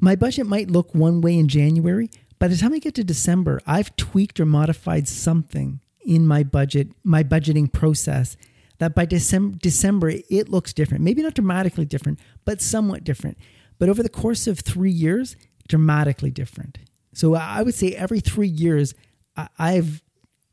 My 0.00 0.16
budget 0.16 0.46
might 0.46 0.70
look 0.70 0.94
one 0.94 1.20
way 1.20 1.38
in 1.38 1.48
January. 1.48 2.10
By 2.38 2.48
the 2.48 2.56
time 2.56 2.72
I 2.74 2.78
get 2.78 2.94
to 2.96 3.04
December, 3.04 3.60
I've 3.66 3.94
tweaked 3.96 4.40
or 4.40 4.44
modified 4.44 5.08
something 5.08 5.80
in 6.04 6.26
my 6.26 6.42
budget, 6.42 6.88
my 7.02 7.22
budgeting 7.22 7.72
process, 7.72 8.36
that 8.78 8.94
by 8.94 9.06
December, 9.06 9.56
December 9.62 10.10
it 10.10 10.48
looks 10.48 10.72
different. 10.72 11.04
Maybe 11.04 11.22
not 11.22 11.34
dramatically 11.34 11.84
different, 11.84 12.18
but 12.44 12.60
somewhat 12.60 13.04
different. 13.04 13.38
But 13.78 13.88
over 13.88 14.02
the 14.02 14.08
course 14.08 14.46
of 14.46 14.60
three 14.60 14.90
years, 14.90 15.36
dramatically 15.68 16.30
different. 16.30 16.78
So 17.14 17.34
I 17.34 17.62
would 17.62 17.74
say 17.74 17.92
every 17.92 18.20
three 18.20 18.48
years, 18.48 18.94
I've 19.58 20.02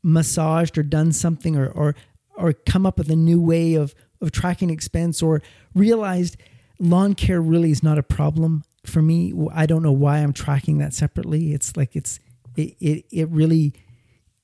massaged 0.02 0.78
or 0.78 0.82
done 0.82 1.12
something 1.12 1.56
or 1.56 1.68
or 1.68 1.94
or 2.36 2.52
come 2.52 2.86
up 2.86 2.98
with 2.98 3.10
a 3.10 3.16
new 3.16 3.40
way 3.40 3.74
of 3.74 3.94
of 4.20 4.30
tracking 4.30 4.70
expense 4.70 5.20
or 5.22 5.42
realized 5.74 6.36
lawn 6.78 7.14
care 7.14 7.40
really 7.40 7.70
is 7.70 7.82
not 7.82 7.98
a 7.98 8.02
problem 8.02 8.62
for 8.84 9.02
me. 9.02 9.32
I 9.52 9.66
don't 9.66 9.82
know 9.82 9.92
why 9.92 10.18
I'm 10.18 10.32
tracking 10.32 10.78
that 10.78 10.94
separately. 10.94 11.52
It's 11.52 11.76
like 11.76 11.96
it's 11.96 12.20
it 12.56 12.76
it, 12.80 13.04
it 13.10 13.28
really 13.30 13.74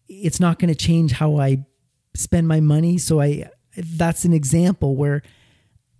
it's 0.08 0.40
not 0.40 0.58
going 0.58 0.72
to 0.72 0.74
change 0.74 1.12
how 1.12 1.38
I 1.38 1.64
spend 2.14 2.48
my 2.48 2.60
money. 2.60 2.98
So 2.98 3.20
I 3.20 3.50
that's 3.76 4.24
an 4.24 4.32
example 4.32 4.96
where 4.96 5.22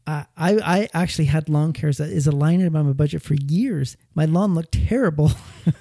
I 0.07 0.27
I 0.37 0.89
actually 0.95 1.27
had 1.27 1.49
lawn 1.49 1.73
care 1.73 1.91
as 1.91 2.01
a, 2.01 2.05
as 2.05 2.27
a 2.27 2.33
line 2.33 2.61
item 2.61 2.77
on 2.77 2.87
my 2.87 2.93
budget 2.93 3.23
for 3.23 3.35
years. 3.35 3.97
My 4.15 4.25
lawn 4.25 4.55
looked 4.55 4.73
terrible, 4.73 5.33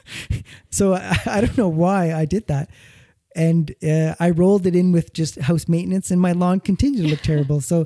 so 0.69 0.95
I, 0.95 1.17
I, 1.25 1.41
don't 1.41 1.57
know 1.57 1.69
why 1.69 2.13
I 2.13 2.25
did 2.25 2.47
that. 2.47 2.69
And 3.37 3.73
uh, 3.87 4.15
I 4.19 4.31
rolled 4.31 4.65
it 4.65 4.75
in 4.75 4.91
with 4.91 5.13
just 5.13 5.35
house 5.39 5.67
maintenance, 5.67 6.11
and 6.11 6.19
my 6.19 6.33
lawn 6.33 6.59
continued 6.59 7.03
to 7.03 7.07
look 7.07 7.21
terrible. 7.23 7.61
So 7.61 7.85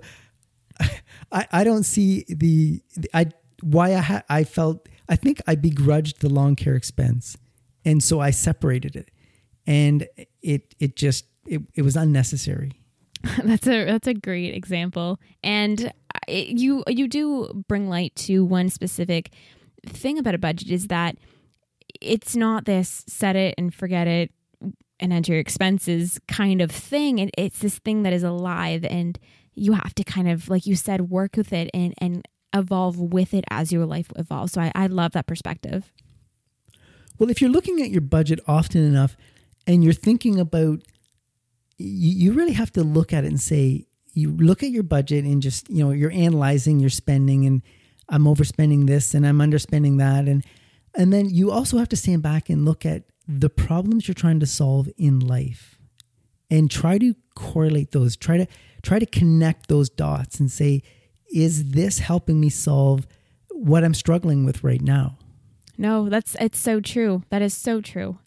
I, 1.31 1.47
I 1.51 1.63
don't 1.63 1.83
see 1.83 2.25
the, 2.27 2.81
the 2.95 3.09
I 3.13 3.31
why 3.61 3.93
I 3.93 3.99
ha- 3.99 4.23
I 4.29 4.43
felt 4.43 4.87
I 5.09 5.15
think 5.17 5.41
I 5.45 5.55
begrudged 5.55 6.21
the 6.21 6.29
lawn 6.29 6.55
care 6.55 6.75
expense, 6.75 7.37
and 7.85 8.01
so 8.01 8.19
I 8.19 8.31
separated 8.31 8.95
it. 8.95 9.11
And 9.67 10.07
it 10.41 10.73
it 10.79 10.95
just 10.95 11.25
it, 11.45 11.61
it 11.75 11.81
was 11.81 11.95
unnecessary. 11.95 12.71
That's 13.43 13.67
a 13.67 13.85
that's 13.85 14.07
a 14.07 14.15
great 14.15 14.55
example. 14.55 15.19
And 15.43 15.93
it, 16.27 16.47
you 16.59 16.83
you 16.87 17.07
do 17.07 17.63
bring 17.67 17.87
light 17.87 18.15
to 18.27 18.43
one 18.43 18.69
specific 18.69 19.31
thing 19.85 20.17
about 20.17 20.33
a 20.33 20.39
budget 20.39 20.71
is 20.71 20.87
that 20.87 21.17
it's 21.99 22.35
not 22.35 22.65
this 22.65 23.03
set 23.07 23.35
it 23.35 23.53
and 23.59 23.73
forget 23.73 24.07
it 24.07 24.31
and 25.01 25.11
enter 25.11 25.33
your 25.33 25.41
expenses 25.41 26.19
kind 26.27 26.61
of 26.61 26.71
thing 26.71 27.19
it, 27.19 27.29
it's 27.37 27.59
this 27.59 27.79
thing 27.79 28.03
that 28.03 28.13
is 28.13 28.23
alive 28.23 28.85
and 28.85 29.19
you 29.53 29.73
have 29.73 29.93
to 29.95 30.03
kind 30.03 30.29
of 30.29 30.49
like 30.49 30.65
you 30.65 30.75
said 30.75 31.09
work 31.09 31.35
with 31.35 31.51
it 31.51 31.69
and 31.73 31.93
and 31.97 32.27
evolve 32.53 32.99
with 32.99 33.33
it 33.33 33.45
as 33.49 33.71
your 33.71 33.85
life 33.85 34.11
evolves. 34.17 34.51
So 34.51 34.61
I, 34.61 34.71
I 34.75 34.87
love 34.87 35.13
that 35.13 35.25
perspective. 35.25 35.91
Well 37.17 37.29
if 37.29 37.41
you're 37.41 37.49
looking 37.49 37.81
at 37.81 37.89
your 37.89 38.01
budget 38.01 38.39
often 38.47 38.83
enough 38.83 39.15
and 39.67 39.83
you're 39.83 39.93
thinking 39.93 40.39
about 40.39 40.79
you, 41.77 42.31
you 42.31 42.33
really 42.33 42.53
have 42.53 42.71
to 42.73 42.83
look 42.83 43.13
at 43.13 43.23
it 43.23 43.27
and 43.27 43.39
say 43.39 43.87
you 44.13 44.31
look 44.31 44.63
at 44.63 44.69
your 44.69 44.83
budget 44.83 45.25
and 45.25 45.41
just 45.41 45.69
you 45.69 45.83
know 45.83 45.91
you're 45.91 46.11
analyzing 46.11 46.79
your 46.79 46.89
spending 46.89 47.45
and 47.45 47.61
i'm 48.09 48.25
overspending 48.25 48.87
this 48.87 49.13
and 49.13 49.25
i'm 49.25 49.39
underspending 49.39 49.97
that. 49.97 50.27
And 50.27 50.45
and 50.95 51.13
then 51.13 51.29
you 51.29 51.51
also 51.51 51.77
have 51.77 51.89
to 51.89 51.95
stand 51.95 52.21
back 52.21 52.49
and 52.49 52.65
look 52.65 52.85
at 52.85 53.03
the 53.39 53.49
problems 53.49 54.07
you're 54.07 54.15
trying 54.15 54.39
to 54.39 54.45
solve 54.45 54.89
in 54.97 55.19
life 55.19 55.79
and 56.49 56.69
try 56.69 56.97
to 56.97 57.15
correlate 57.35 57.91
those 57.91 58.15
try 58.15 58.37
to 58.37 58.47
try 58.81 58.99
to 58.99 59.05
connect 59.05 59.67
those 59.67 59.89
dots 59.89 60.39
and 60.39 60.51
say 60.51 60.81
is 61.33 61.71
this 61.71 61.99
helping 61.99 62.39
me 62.39 62.49
solve 62.49 63.07
what 63.49 63.83
i'm 63.83 63.93
struggling 63.93 64.43
with 64.45 64.63
right 64.63 64.81
now? 64.81 65.17
No 65.77 66.09
that's 66.09 66.35
it's 66.39 66.59
so 66.59 66.79
true. 66.79 67.23
That 67.29 67.41
is 67.41 67.53
so 67.53 67.81
true. 67.81 68.19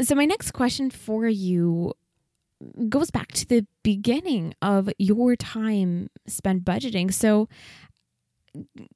So, 0.00 0.14
my 0.14 0.26
next 0.26 0.52
question 0.52 0.90
for 0.90 1.26
you 1.26 1.92
goes 2.88 3.10
back 3.10 3.28
to 3.32 3.46
the 3.46 3.66
beginning 3.82 4.54
of 4.62 4.88
your 4.98 5.34
time 5.36 6.08
spent 6.26 6.64
budgeting. 6.64 7.12
So, 7.12 7.48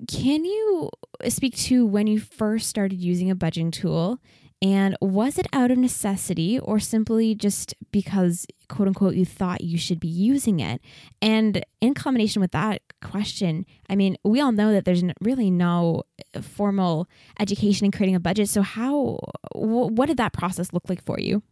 can 0.08 0.44
you 0.44 0.90
speak 1.28 1.56
to 1.56 1.86
when 1.86 2.06
you 2.06 2.20
first 2.20 2.68
started 2.68 2.96
using 2.96 3.30
a 3.30 3.36
budgeting 3.36 3.72
tool 3.72 4.18
and 4.62 4.96
was 5.00 5.38
it 5.38 5.48
out 5.52 5.72
of 5.72 5.78
necessity 5.78 6.56
or 6.60 6.78
simply 6.78 7.34
just 7.34 7.74
because, 7.90 8.46
quote 8.68 8.86
unquote, 8.86 9.16
you 9.16 9.24
thought 9.24 9.62
you 9.62 9.76
should 9.76 9.98
be 9.98 10.06
using 10.06 10.60
it? 10.60 10.80
And 11.20 11.66
in 11.80 11.94
combination 11.94 12.40
with 12.40 12.52
that 12.52 12.80
question, 13.02 13.66
I 13.90 13.96
mean, 13.96 14.16
we 14.22 14.40
all 14.40 14.52
know 14.52 14.70
that 14.72 14.84
there's 14.84 15.02
really 15.20 15.50
no 15.50 16.04
uh, 16.32 16.42
formal 16.42 17.08
education 17.40 17.86
in 17.86 17.90
creating 17.90 18.14
a 18.14 18.20
budget. 18.20 18.48
So, 18.48 18.62
how, 18.62 19.18
what 19.52 20.06
did 20.06 20.18
that 20.18 20.32
process 20.32 20.72
look 20.72 20.88
like 20.88 21.04
for 21.04 21.18
you? 21.18 21.42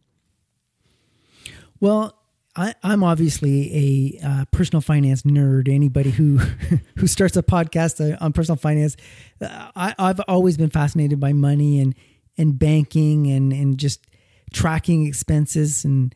Well, 1.81 2.17
I, 2.55 2.75
am 2.83 3.03
obviously 3.03 4.17
a 4.21 4.27
uh, 4.27 4.45
personal 4.51 4.81
finance 4.81 5.23
nerd. 5.23 5.69
Anybody 5.69 6.11
who 6.11 6.37
who 6.97 7.07
starts 7.07 7.37
a 7.37 7.43
podcast 7.43 8.01
uh, 8.01 8.17
on 8.23 8.33
personal 8.33 8.57
finance, 8.57 8.97
uh, 9.41 9.71
I, 9.75 9.95
I've 9.97 10.19
always 10.27 10.57
been 10.57 10.69
fascinated 10.69 11.19
by 11.19 11.33
money 11.33 11.79
and 11.79 11.95
and 12.37 12.57
banking 12.59 13.27
and 13.27 13.53
and 13.53 13.77
just 13.77 14.05
tracking 14.51 15.07
expenses. 15.07 15.85
And 15.85 16.13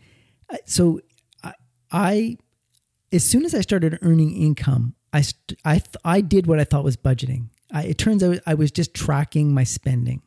uh, 0.50 0.58
so 0.66 1.00
I, 1.44 1.54
I 1.92 2.38
as 3.14 3.24
soon 3.24 3.46
as 3.46 3.56
I 3.56 3.62
started 3.62 3.98
earning 4.02 4.36
income, 4.36 4.96
I 5.14 5.24
I 5.64 5.82
I 6.04 6.22
did 6.22 6.48
what 6.48 6.60
I 6.60 6.66
thought 6.66 6.84
was 6.84 6.98
budgeting. 6.98 7.50
I, 7.72 7.84
it 7.84 7.98
turns 7.98 8.22
out 8.24 8.40
I 8.46 8.56
was 8.56 8.72
just 8.72 8.94
tracking 8.94 9.54
my 9.54 9.64
spending. 9.64 10.22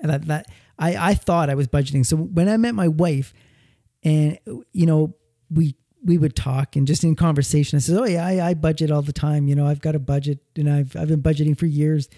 That 0.00 0.26
that 0.26 0.46
I 0.78 1.10
I 1.10 1.14
thought 1.14 1.50
I 1.50 1.54
was 1.54 1.68
budgeting. 1.68 2.06
So 2.06 2.16
when 2.16 2.48
I 2.48 2.56
met 2.56 2.74
my 2.74 2.88
wife 2.88 3.34
and 4.04 4.38
you 4.72 4.86
know 4.86 5.14
we 5.50 5.74
we 6.04 6.16
would 6.16 6.36
talk 6.36 6.76
and 6.76 6.86
just 6.86 7.02
in 7.02 7.16
conversation 7.16 7.76
i 7.76 7.80
said 7.80 7.98
oh 7.98 8.04
yeah 8.04 8.24
I, 8.24 8.50
I, 8.50 8.54
budget 8.54 8.90
all 8.90 9.02
the 9.02 9.12
time 9.12 9.48
you 9.48 9.54
know 9.54 9.66
i've 9.66 9.80
got 9.80 9.94
a 9.94 9.98
budget 9.98 10.38
and 10.56 10.70
i've 10.70 10.94
i've 10.96 11.08
been 11.08 11.22
budgeting 11.22 11.58
for 11.58 11.66
years. 11.66 12.08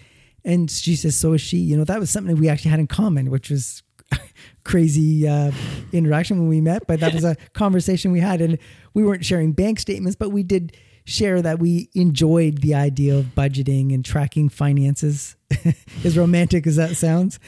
And 0.43 0.69
she 0.71 0.95
says 0.95 1.15
so 1.15 1.33
is 1.33 1.41
she. 1.41 1.57
You 1.57 1.77
know 1.77 1.83
that 1.83 1.99
was 1.99 2.09
something 2.09 2.35
we 2.37 2.49
actually 2.49 2.71
had 2.71 2.79
in 2.79 2.87
common 2.87 3.29
which 3.29 3.49
was 3.49 3.83
crazy 4.63 5.27
uh, 5.27 5.51
interaction 5.91 6.39
when 6.39 6.47
we 6.47 6.61
met 6.61 6.87
but 6.87 6.99
that 6.99 7.13
was 7.13 7.23
a 7.23 7.35
conversation 7.53 8.11
we 8.11 8.19
had. 8.19 8.41
And 8.41 8.57
we 8.93 9.03
weren't 9.03 9.25
sharing 9.25 9.53
bank 9.53 9.79
statements 9.79 10.15
but 10.15 10.29
we 10.29 10.43
did 10.43 10.75
share 11.05 11.41
that 11.41 11.59
we 11.59 11.89
enjoyed 11.93 12.59
the 12.59 12.75
idea 12.75 13.17
of 13.17 13.25
budgeting 13.35 13.93
and 13.93 14.05
tracking 14.05 14.49
finances. 14.49 15.35
As 16.03 16.17
romantic 16.17 16.65
as 16.65 16.77
that 16.77 16.95
sounds. 16.95 17.39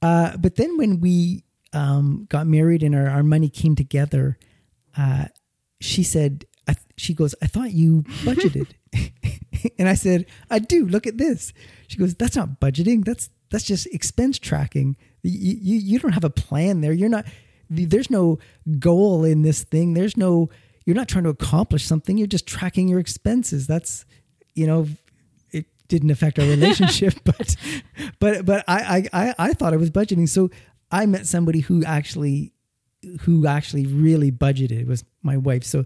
Uh, 0.00 0.36
but 0.36 0.56
then 0.56 0.78
when 0.78 1.00
we 1.00 1.44
um, 1.72 2.26
got 2.28 2.46
married 2.46 2.82
and 2.82 2.94
our, 2.94 3.08
our 3.08 3.22
money 3.22 3.48
came 3.48 3.74
together, 3.74 4.38
uh, 4.96 5.26
she 5.80 6.02
said, 6.02 6.44
I, 6.68 6.74
she 6.96 7.14
goes, 7.14 7.34
I 7.42 7.46
thought 7.46 7.72
you 7.72 8.02
budgeted. 8.24 8.68
and 9.78 9.88
I 9.88 9.94
said, 9.94 10.26
I 10.50 10.58
do. 10.58 10.86
Look 10.86 11.06
at 11.06 11.18
this. 11.18 11.52
She 11.88 11.96
goes, 11.98 12.14
that's 12.14 12.36
not 12.36 12.60
budgeting. 12.60 13.04
That's, 13.04 13.30
that's 13.50 13.64
just 13.64 13.86
expense 13.88 14.38
tracking. 14.38 14.96
You, 15.22 15.56
you, 15.60 15.76
you 15.78 15.98
don't 15.98 16.12
have 16.12 16.24
a 16.24 16.30
plan 16.30 16.80
there. 16.80 16.92
You're 16.92 17.08
not, 17.08 17.26
there's 17.68 18.10
no 18.10 18.38
goal 18.78 19.24
in 19.24 19.42
this 19.42 19.62
thing. 19.64 19.94
There's 19.94 20.16
no, 20.16 20.50
you're 20.84 20.96
not 20.96 21.08
trying 21.08 21.24
to 21.24 21.30
accomplish 21.30 21.84
something. 21.84 22.16
You're 22.16 22.26
just 22.26 22.46
tracking 22.46 22.88
your 22.88 23.00
expenses. 23.00 23.66
That's, 23.66 24.04
you 24.54 24.66
know, 24.66 24.88
it 25.50 25.66
didn't 25.88 26.10
affect 26.10 26.38
our 26.38 26.46
relationship, 26.48 27.14
but, 27.24 27.56
but, 28.18 28.44
but 28.44 28.64
I, 28.66 29.08
I, 29.12 29.34
I 29.38 29.52
thought 29.52 29.72
I 29.72 29.76
was 29.78 29.90
budgeting. 29.90 30.28
So 30.28 30.50
I 30.90 31.06
met 31.06 31.26
somebody 31.26 31.60
who 31.60 31.84
actually 31.84 32.52
who 33.20 33.46
actually 33.46 33.86
really 33.86 34.30
budgeted 34.30 34.86
was 34.86 35.04
my 35.22 35.36
wife. 35.36 35.64
So 35.64 35.84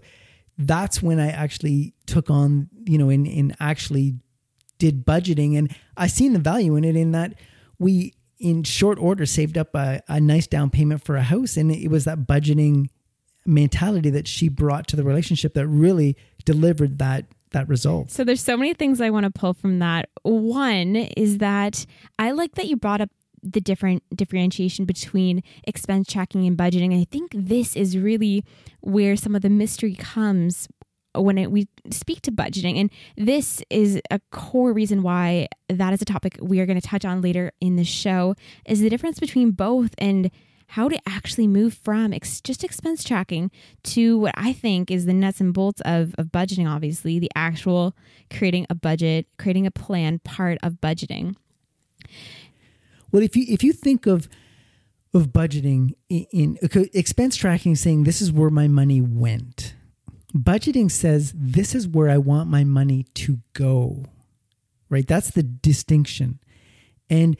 that's 0.57 1.01
when 1.01 1.19
I 1.19 1.29
actually 1.29 1.93
took 2.05 2.29
on, 2.29 2.69
you 2.85 2.97
know, 2.97 3.09
and, 3.09 3.25
and 3.25 3.55
actually 3.59 4.15
did 4.79 5.05
budgeting. 5.05 5.57
And 5.57 5.73
I 5.95 6.07
seen 6.07 6.33
the 6.33 6.39
value 6.39 6.75
in 6.75 6.83
it 6.83 6.95
in 6.95 7.11
that 7.11 7.35
we 7.79 8.13
in 8.37 8.63
short 8.63 8.99
order 8.99 9.25
saved 9.25 9.57
up 9.57 9.73
a, 9.75 10.01
a 10.07 10.19
nice 10.19 10.47
down 10.47 10.69
payment 10.69 11.03
for 11.03 11.15
a 11.15 11.23
house. 11.23 11.55
And 11.55 11.71
it 11.71 11.89
was 11.89 12.05
that 12.05 12.19
budgeting 12.19 12.87
mentality 13.45 14.09
that 14.09 14.27
she 14.27 14.49
brought 14.49 14.87
to 14.87 14.95
the 14.95 15.03
relationship 15.03 15.53
that 15.53 15.67
really 15.67 16.17
delivered 16.43 16.99
that 16.99 17.25
that 17.51 17.69
result. 17.69 18.11
So 18.11 18.25
there's 18.25 18.41
so 18.41 18.57
many 18.57 18.73
things 18.73 18.99
I 18.99 19.09
want 19.09 19.23
to 19.23 19.29
pull 19.29 19.53
from 19.53 19.79
that. 19.79 20.09
One 20.23 20.95
is 20.95 21.37
that 21.37 21.85
I 22.19 22.31
like 22.31 22.55
that 22.55 22.67
you 22.67 22.75
brought 22.75 22.99
up 22.99 23.09
the 23.45 23.61
different 23.61 24.03
differentiation 24.13 24.85
between 24.85 25.43
expense 25.65 26.11
tracking 26.11 26.45
and 26.47 26.57
budgeting. 26.57 26.91
And 26.91 27.01
I 27.01 27.05
think 27.09 27.31
this 27.33 27.75
is 27.75 27.97
really 27.97 28.43
where 28.81 29.15
some 29.15 29.35
of 29.35 29.41
the 29.41 29.49
mystery 29.49 29.95
comes 29.95 30.67
when 31.13 31.37
it, 31.37 31.51
we 31.51 31.67
speak 31.91 32.21
to 32.23 32.31
budgeting. 32.31 32.79
And 32.79 32.91
this 33.15 33.61
is 33.69 34.01
a 34.11 34.19
core 34.31 34.73
reason 34.73 35.01
why 35.01 35.47
that 35.69 35.93
is 35.93 36.01
a 36.01 36.05
topic 36.05 36.37
we 36.41 36.59
are 36.59 36.65
going 36.65 36.79
to 36.79 36.85
touch 36.85 37.05
on 37.05 37.21
later 37.21 37.51
in 37.61 37.75
the 37.77 37.85
show 37.85 38.35
is 38.65 38.81
the 38.81 38.89
difference 38.89 39.19
between 39.19 39.51
both 39.51 39.93
and 39.97 40.29
how 40.67 40.89
to 40.89 40.99
actually 41.07 41.47
move 41.47 41.73
from 41.75 42.11
ex- 42.11 42.41
just 42.41 42.63
expense 42.63 43.03
tracking 43.03 43.51
to 43.83 44.17
what 44.17 44.33
I 44.35 44.51
think 44.51 44.89
is 44.89 45.05
the 45.05 45.13
nuts 45.13 45.39
and 45.39 45.53
bolts 45.53 45.81
of, 45.85 46.15
of 46.17 46.27
budgeting, 46.27 46.67
obviously, 46.67 47.19
the 47.19 47.29
actual 47.35 47.95
creating 48.35 48.65
a 48.69 48.75
budget, 48.75 49.27
creating 49.37 49.67
a 49.67 49.71
plan 49.71 50.19
part 50.19 50.57
of 50.63 50.73
budgeting. 50.81 51.35
Well, 53.15 53.23
if 53.23 53.37
you 53.37 53.45
if 53.47 53.63
you 53.63 53.71
think 53.71 54.07
of 54.07 54.27
of 55.13 55.27
budgeting 55.27 55.93
in, 56.09 56.25
in 56.33 56.89
expense 56.93 57.37
tracking, 57.37 57.77
saying 57.77 58.03
this 58.03 58.21
is 58.21 58.29
where 58.29 58.49
my 58.49 58.67
money 58.67 58.99
went. 58.99 59.73
Budgeting 60.35 60.91
says 60.91 61.31
this 61.33 61.73
is 61.73 61.87
where 61.87 62.09
I 62.09 62.17
want 62.17 62.49
my 62.49 62.65
money 62.65 63.03
to 63.13 63.39
go. 63.53 64.03
Right? 64.89 65.07
That's 65.07 65.31
the 65.31 65.43
distinction. 65.43 66.39
And 67.09 67.37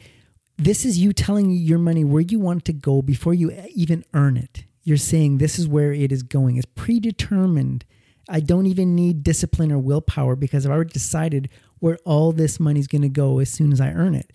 this 0.56 0.86
is 0.86 0.96
you 0.96 1.12
telling 1.12 1.50
your 1.50 1.78
money 1.78 2.04
where 2.04 2.22
you 2.22 2.38
want 2.38 2.60
it 2.60 2.64
to 2.64 2.72
go 2.72 3.02
before 3.02 3.34
you 3.34 3.52
even 3.74 4.02
earn 4.14 4.38
it. 4.38 4.64
You're 4.82 4.96
saying 4.96 5.36
this 5.36 5.58
is 5.58 5.68
where 5.68 5.92
it 5.92 6.10
is 6.10 6.22
going. 6.22 6.56
It's 6.56 6.64
predetermined. 6.74 7.84
I 8.30 8.40
don't 8.40 8.64
even 8.64 8.94
need 8.94 9.22
discipline 9.22 9.70
or 9.70 9.78
willpower 9.78 10.36
because 10.36 10.64
I've 10.64 10.72
already 10.72 10.94
decided 10.94 11.50
where 11.80 11.98
all 12.06 12.32
this 12.32 12.58
money 12.58 12.80
is 12.80 12.86
going 12.86 13.02
to 13.02 13.10
go 13.10 13.40
as 13.40 13.50
soon 13.50 13.74
as 13.74 13.80
I 13.82 13.90
earn 13.90 14.14
it 14.14 14.32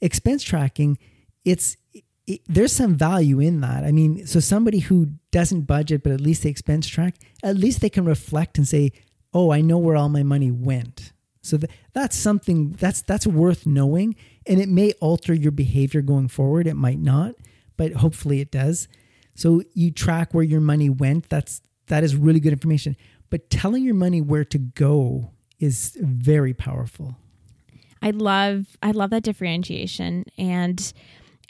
expense 0.00 0.42
tracking, 0.42 0.98
it's 1.44 1.76
it, 2.26 2.42
there's 2.48 2.72
some 2.72 2.96
value 2.96 3.40
in 3.40 3.60
that. 3.60 3.84
I 3.84 3.92
mean, 3.92 4.26
so 4.26 4.40
somebody 4.40 4.80
who 4.80 5.08
doesn't 5.30 5.62
budget, 5.62 6.02
but 6.02 6.12
at 6.12 6.20
least 6.20 6.42
they 6.42 6.50
expense 6.50 6.86
track, 6.86 7.14
at 7.42 7.56
least 7.56 7.80
they 7.80 7.90
can 7.90 8.04
reflect 8.04 8.58
and 8.58 8.66
say, 8.66 8.92
"Oh, 9.32 9.52
I 9.52 9.60
know 9.60 9.78
where 9.78 9.96
all 9.96 10.08
my 10.08 10.22
money 10.22 10.50
went." 10.50 11.12
So 11.42 11.56
th- 11.56 11.70
that's 11.92 12.16
something 12.16 12.72
that's 12.72 13.02
that's 13.02 13.26
worth 13.26 13.66
knowing, 13.66 14.16
and 14.46 14.60
it 14.60 14.68
may 14.68 14.92
alter 15.00 15.32
your 15.32 15.52
behavior 15.52 16.02
going 16.02 16.28
forward. 16.28 16.66
It 16.66 16.74
might 16.74 16.98
not, 16.98 17.36
but 17.76 17.92
hopefully 17.92 18.40
it 18.40 18.50
does. 18.50 18.88
So 19.34 19.62
you 19.74 19.92
track 19.92 20.34
where 20.34 20.44
your 20.44 20.60
money 20.60 20.90
went. 20.90 21.28
That's 21.28 21.60
that 21.86 22.02
is 22.02 22.16
really 22.16 22.40
good 22.40 22.52
information. 22.52 22.96
But 23.30 23.50
telling 23.50 23.84
your 23.84 23.94
money 23.94 24.20
where 24.20 24.44
to 24.44 24.58
go 24.58 25.30
is 25.58 25.96
very 26.00 26.54
powerful. 26.54 27.16
I 28.06 28.10
love 28.10 28.66
I 28.84 28.92
love 28.92 29.10
that 29.10 29.24
differentiation 29.24 30.26
and 30.38 30.92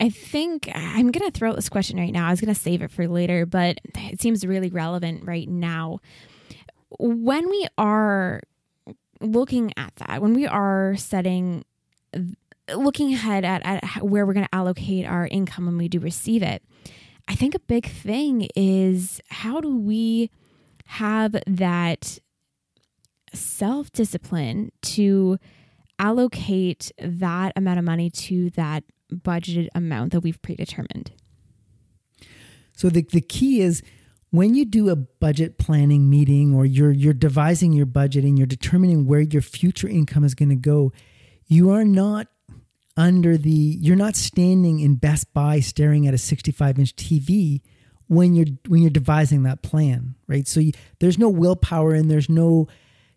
I 0.01 0.09
think 0.09 0.71
I'm 0.75 1.11
going 1.11 1.31
to 1.31 1.31
throw 1.31 1.51
out 1.51 1.57
this 1.57 1.69
question 1.69 1.99
right 1.99 2.13
now. 2.13 2.29
I 2.29 2.31
was 2.31 2.41
going 2.41 2.55
to 2.55 2.59
save 2.59 2.81
it 2.81 2.91
for 2.91 3.07
later, 3.07 3.45
but 3.45 3.79
it 3.95 4.23
seems 4.23 4.47
really 4.47 4.71
relevant 4.71 5.27
right 5.27 5.47
now. 5.49 5.99
When 6.99 7.51
we 7.51 7.67
are 7.77 8.41
looking 9.21 9.75
at 9.77 9.95
that, 9.97 10.23
when 10.23 10.33
we 10.33 10.47
are 10.47 10.97
setting 10.97 11.65
looking 12.75 13.13
ahead 13.13 13.45
at, 13.45 13.61
at 13.65 14.03
where 14.03 14.25
we're 14.25 14.33
going 14.33 14.47
to 14.47 14.55
allocate 14.55 15.05
our 15.07 15.27
income 15.27 15.67
when 15.67 15.77
we 15.77 15.89
do 15.89 16.01
receive 16.01 16.43
it, 16.43 16.63
I 17.29 17.35
think 17.35 17.55
a 17.55 17.61
big 17.61 17.87
thing 17.87 18.49
is 18.57 19.21
how 19.29 19.61
do 19.61 19.77
we 19.77 20.31
have 20.87 21.37
that 21.47 22.19
self 23.35 23.93
discipline 23.93 24.73
to 24.83 25.39
allocate 25.99 26.93
that 26.99 27.53
amount 27.57 27.79
of 27.79 27.85
money 27.85 28.11
to 28.11 28.51
that 28.51 28.85
budgeted 29.13 29.69
amount 29.75 30.13
that 30.13 30.21
we've 30.21 30.41
predetermined. 30.43 31.13
So 32.77 32.91
the, 32.91 33.03
the 33.03 33.21
key 33.21 33.61
is 33.61 33.83
when 34.31 34.55
you 34.55 34.65
do 34.65 34.91
a 34.91 34.97
budget 34.97 35.59
planning 35.59 36.11
meeting 36.11 36.55
or 36.55 36.67
you're 36.67 36.91
you're 36.93 37.15
devising 37.15 37.73
your 37.73 37.87
budget 37.87 38.25
and 38.25 38.39
you're 38.39 38.47
determining 38.47 39.07
where 39.07 39.21
your 39.21 39.43
future 39.43 39.89
income 39.89 40.25
is 40.25 40.35
going 40.35 40.51
to 40.51 40.57
go, 40.57 40.93
you 41.47 41.71
are 41.71 41.85
not 41.85 42.29
under 42.97 43.37
the 43.37 43.51
you're 43.51 43.97
not 43.97 44.17
standing 44.17 44.81
in 44.81 44.97
Best 44.97 45.33
Buy 45.33 45.61
staring 45.61 46.07
at 46.07 46.15
a 46.15 46.19
65 46.19 46.79
inch 46.79 46.97
TV 46.97 47.63
when 48.09 48.35
you're 48.35 48.47
when 48.69 48.83
you're 48.83 48.91
devising 48.91 49.45
that 49.45 49.63
plan, 49.63 50.15
right? 50.27 50.47
So 50.47 50.61
you, 50.61 50.73
there's 51.01 51.19
no 51.19 51.29
willpower 51.29 51.95
and 51.95 52.11
there's 52.11 52.29
no 52.29 52.69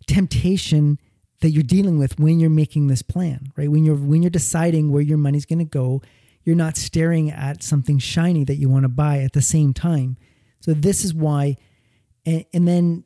temptation 0.07 0.99
that 1.41 1.52
you're 1.52 1.63
dealing 1.63 1.97
with 1.97 2.19
when 2.19 2.39
you're 2.39 2.49
making 2.49 2.88
this 2.88 3.02
plan, 3.02 3.52
right? 3.56 3.69
When 3.69 3.86
you're 3.86 3.95
when 3.95 4.21
you're 4.21 4.30
deciding 4.30 4.91
where 4.91 5.02
your 5.02 5.17
money's 5.17 5.45
going 5.45 5.60
to 5.60 5.65
go, 5.65 6.02
you're 6.43 6.56
not 6.56 6.78
staring 6.78 7.32
at 7.32 7.63
something 7.63 7.97
shiny 7.97 8.43
that 8.45 8.56
you 8.56 8.69
want 8.69 8.84
to 8.84 8.89
buy 8.89 9.19
at 9.19 9.34
the 9.34 9.41
same 9.41 9.73
time. 9.73 10.17
So 10.60 10.73
this 10.73 11.06
is 11.06 11.13
why 11.13 11.58
and, 12.25 12.45
and 12.54 12.67
then 12.67 13.04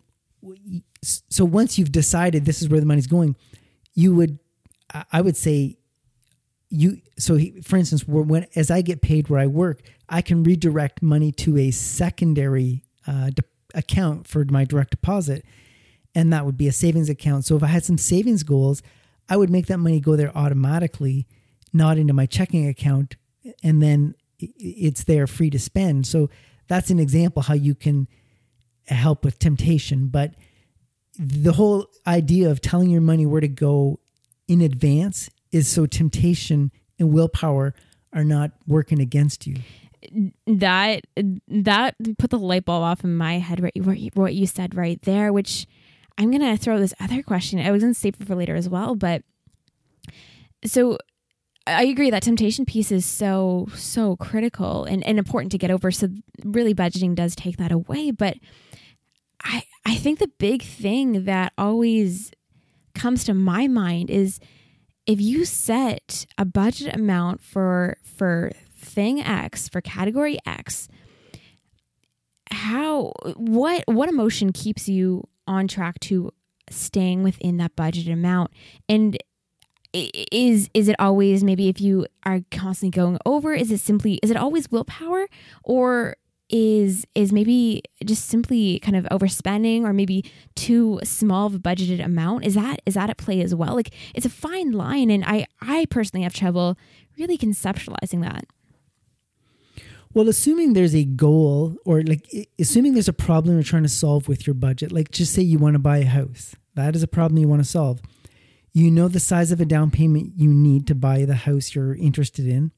so 1.04 1.46
once 1.46 1.78
you've 1.78 1.92
decided 1.92 2.46
this 2.46 2.62
is 2.62 2.70
where 2.70 2.80
the 2.80 2.86
money's 2.86 3.08
going, 3.08 3.36
you 3.94 4.16
would 4.16 4.40
I 5.12 5.22
would 5.22 5.38
say 5.38 5.78
you 6.70 7.02
so 7.20 7.36
he, 7.36 7.62
for 7.62 7.78
instance 7.78 8.08
when 8.08 8.48
as 8.56 8.72
I 8.72 8.82
get 8.82 9.02
paid 9.02 9.30
where 9.30 9.40
I 9.40 9.48
work, 9.48 9.82
I 10.10 10.22
can 10.22 10.44
redirect 10.44 11.02
money 11.02 11.32
to 11.34 11.58
a 11.58 11.72
secondary 11.72 12.84
uh, 13.06 13.30
de- 13.30 13.44
account 13.76 14.28
for 14.28 14.44
my 14.46 14.66
direct 14.66 14.92
deposit 14.92 15.46
and 16.16 16.32
that 16.34 16.46
would 16.46 16.58
be 16.58 16.68
a 16.68 16.72
savings 16.72 17.10
account. 17.10 17.46
So 17.46 17.56
if 17.56 17.64
I 17.64 17.68
had 17.68 17.84
some 17.84 17.98
savings 17.98 18.44
goals, 18.44 18.82
I 19.30 19.38
would 19.38 19.50
make 19.50 19.68
that 19.68 19.78
money 19.78 20.00
go 20.00 20.16
there 20.16 20.36
automatically, 20.38 21.28
not 21.72 21.98
into 21.98 22.14
my 22.14 22.26
checking 22.26 22.68
account, 22.68 23.16
and 23.64 23.82
then 23.82 24.16
it's 24.40 25.06
there 25.06 25.28
free 25.28 25.50
to 25.50 25.60
spend. 25.60 26.06
So 26.08 26.30
that's 26.68 26.90
an 26.90 27.00
example 27.00 27.42
how 27.44 27.54
you 27.54 27.76
can 27.76 28.08
help 28.88 29.24
with 29.24 29.40
temptation, 29.40 30.08
but 30.08 30.36
the 31.18 31.54
whole 31.54 31.88
idea 32.08 32.50
of 32.50 32.60
telling 32.60 32.90
your 32.90 33.02
money 33.02 33.26
where 33.26 33.42
to 33.42 33.48
go 33.48 34.00
in 34.48 34.62
advance 34.62 35.30
is 35.52 35.68
so 35.68 35.86
temptation 35.86 36.72
and 37.00 37.14
willpower 37.14 37.74
are 38.12 38.24
not 38.24 38.52
working 38.68 39.00
against 39.00 39.48
you. 39.48 39.58
That 40.48 41.06
that 41.48 41.96
put 42.18 42.30
the 42.30 42.38
light 42.40 42.66
bulb 42.66 42.84
off 42.84 43.04
in 43.04 43.16
my 43.16 43.40
head. 43.40 43.62
Right, 43.62 44.16
what 44.16 44.36
you 44.36 44.48
said 44.48 44.76
right 44.76 45.02
there, 45.04 45.32
which 45.32 45.66
I'm 46.18 46.32
gonna 46.32 46.58
throw 46.58 46.80
this 46.80 46.94
other 47.00 47.24
question. 47.24 47.60
I 47.60 47.72
was 47.72 47.82
gonna 47.82 47.94
save 47.94 48.16
it 48.20 48.28
for 48.28 48.36
later 48.36 48.56
as 48.56 48.70
well, 48.70 48.96
but 48.96 49.24
so 50.66 50.98
I 51.66 51.84
agree 51.86 52.10
that 52.10 52.24
temptation 52.24 52.66
piece 52.66 52.92
is 52.92 53.06
so 53.06 53.68
so 53.76 54.16
critical 54.18 54.84
and, 54.84 55.04
and 55.06 55.18
important 55.18 55.52
to 55.54 55.58
get 55.58 55.72
over. 55.72 55.92
So 55.92 56.10
really 56.44 56.74
budgeting 56.74 57.16
does 57.16 57.36
take 57.36 57.58
that 57.58 57.72
away. 57.72 58.12
But 58.12 58.38
I 59.44 59.64
I 59.86 59.96
think 59.96 60.20
the 60.20 60.32
big 60.38 60.62
thing 60.62 61.26
that 61.26 61.54
always 61.58 62.32
comes 62.94 63.24
to 63.26 63.34
my 63.34 63.68
mind 63.68 64.10
is 64.10 64.40
if 65.06 65.20
you 65.20 65.46
set 65.46 66.26
a 66.38 66.46
budget 66.46 66.96
amount 66.96 67.42
for 67.42 67.98
for 68.04 68.52
thing 68.78 69.22
X, 69.22 69.70
for 69.70 69.82
category 69.82 70.38
X, 70.46 70.90
how 72.52 73.14
what 73.36 73.84
what 73.88 74.10
emotion 74.10 74.52
keeps 74.52 74.90
you 74.90 75.24
on 75.48 75.68
track 75.68 76.00
to 76.02 76.32
staying 76.70 77.24
within 77.24 77.58
that 77.58 77.76
budget 77.76 78.08
amount? 78.08 78.52
And 78.88 79.18
is 79.94 80.70
is 80.74 80.88
it 80.88 80.96
always 80.98 81.44
maybe 81.44 81.70
if 81.70 81.80
you 81.80 82.08
are 82.26 82.42
constantly 82.50 82.90
going 82.90 83.18
over 83.28 83.54
is 83.54 83.72
it 83.72 83.80
simply 83.80 84.20
is 84.24 84.32
it 84.32 84.38
always 84.38 84.72
willpower? 84.72 85.28
Or 85.64 86.16
is 86.50 87.06
is 87.16 87.32
maybe 87.32 87.84
just 88.04 88.28
simply 88.28 88.80
kind 88.80 88.96
of 88.96 89.06
overspending 89.06 89.84
or 89.84 89.94
maybe 89.94 90.26
too 90.56 91.00
small 91.04 91.48
of 91.48 91.56
a 91.56 91.60
budgeted 91.60 92.04
amount? 92.04 92.46
Is 92.46 92.56
that 92.56 92.82
is 92.86 92.96
that 92.96 93.10
at 93.10 93.18
play 93.18 93.42
as 93.42 93.54
well? 93.54 93.76
Like 93.76 93.94
it's 94.16 94.26
a 94.26 94.30
fine 94.30 94.72
line 94.72 95.10
and 95.10 95.24
i 95.26 95.46
i 95.62 95.86
personally 95.90 96.24
have 96.24 96.34
trouble 96.34 96.78
really 97.18 97.38
conceptualizing 97.38 98.22
that 98.22 98.46
well 100.14 100.30
assuming 100.30 100.74
there's 100.74 100.96
a 100.96 101.04
goal 101.04 101.76
or 101.86 102.02
like 102.04 102.28
assuming 102.60 102.94
there's 102.94 103.08
a 103.08 103.14
problem 103.14 103.56
you're 103.56 103.64
trying 103.64 103.84
to 103.84 103.90
solve 103.90 104.28
with 104.28 104.46
your 104.46 104.54
budget 104.54 104.92
like 104.92 105.12
just 105.12 105.34
say 105.34 105.42
you 105.42 105.60
want 105.60 105.74
to 105.74 105.80
buy 105.80 105.98
a 105.98 106.06
house. 106.06 106.56
That 106.76 106.96
is 106.96 107.04
a 107.04 107.08
problem 107.08 107.38
you 107.38 107.48
want 107.48 107.64
to 107.64 107.70
solve. 107.70 108.02
You 108.72 108.90
know 108.90 109.08
the 109.08 109.20
size 109.20 109.52
of 109.52 109.62
a 109.62 109.66
down 109.66 109.92
payment 109.92 110.34
you 110.36 110.50
need 110.50 110.88
to 110.88 110.96
buy 110.96 111.26
the 111.26 111.36
house 111.36 111.76
you're 111.76 111.96
interested 111.96 112.48
in, 112.48 112.72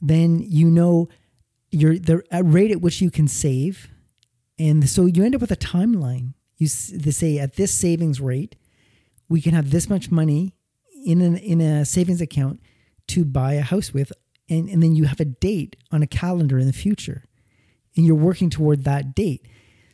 then 0.00 0.40
you 0.40 0.70
know 0.70 1.08
your 1.70 1.98
the 1.98 2.22
uh, 2.32 2.42
rate 2.42 2.70
at 2.70 2.80
which 2.80 3.00
you 3.00 3.10
can 3.10 3.28
save, 3.28 3.88
and 4.58 4.88
so 4.88 5.06
you 5.06 5.22
end 5.22 5.34
up 5.34 5.40
with 5.40 5.50
a 5.50 5.56
timeline. 5.56 6.32
You 6.56 6.68
they 6.94 7.10
say 7.10 7.38
at 7.38 7.56
this 7.56 7.72
savings 7.72 8.20
rate, 8.20 8.56
we 9.28 9.42
can 9.42 9.52
have 9.52 9.70
this 9.70 9.88
much 9.90 10.10
money 10.10 10.54
in 11.04 11.20
an 11.20 11.36
in 11.36 11.60
a 11.60 11.84
savings 11.84 12.20
account 12.22 12.60
to 13.08 13.24
buy 13.24 13.54
a 13.54 13.62
house 13.62 13.92
with, 13.92 14.12
and, 14.50 14.68
and 14.68 14.82
then 14.82 14.94
you 14.94 15.04
have 15.04 15.20
a 15.20 15.24
date 15.24 15.76
on 15.90 16.02
a 16.02 16.06
calendar 16.06 16.58
in 16.58 16.66
the 16.66 16.72
future, 16.72 17.24
and 17.96 18.04
you're 18.04 18.14
working 18.14 18.50
toward 18.50 18.84
that 18.84 19.14
date. 19.14 19.46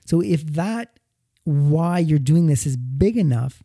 So 0.04 0.20
if 0.20 0.44
that 0.54 0.98
why 1.44 2.00
you're 2.00 2.18
doing 2.18 2.48
this 2.48 2.66
is 2.66 2.76
big 2.76 3.16
enough 3.16 3.62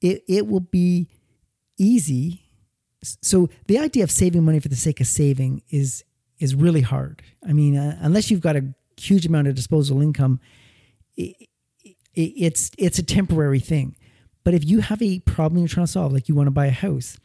it, 0.00 0.24
it 0.28 0.46
will 0.46 0.60
be 0.60 1.08
easy. 1.78 2.42
So 3.02 3.48
the 3.66 3.78
idea 3.78 4.04
of 4.04 4.10
saving 4.10 4.44
money 4.44 4.60
for 4.60 4.68
the 4.68 4.76
sake 4.76 5.00
of 5.00 5.06
saving 5.06 5.62
is 5.70 6.04
is 6.38 6.54
really 6.54 6.80
hard. 6.80 7.22
I 7.46 7.52
mean, 7.52 7.76
uh, 7.76 7.98
unless 8.00 8.30
you've 8.30 8.40
got 8.40 8.56
a 8.56 8.74
huge 8.98 9.26
amount 9.26 9.46
of 9.46 9.54
disposable 9.54 10.00
income, 10.00 10.40
it, 11.16 11.36
it, 12.14 12.20
it's 12.20 12.70
it's 12.78 12.98
a 12.98 13.02
temporary 13.02 13.60
thing. 13.60 13.96
But 14.42 14.54
if 14.54 14.64
you 14.64 14.80
have 14.80 15.02
a 15.02 15.20
problem 15.20 15.58
you're 15.58 15.68
trying 15.68 15.86
to 15.86 15.92
solve, 15.92 16.12
like 16.12 16.28
you 16.28 16.34
want 16.34 16.46
to 16.46 16.52
buy 16.52 16.66
a 16.66 16.70
house, 16.70 17.18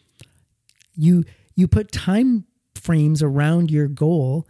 you 0.95 1.23
you 1.56 1.67
put 1.67 1.91
time 1.91 2.45
frames 2.86 3.24
around 3.24 3.71
your 3.71 3.88
goal, 3.88 4.48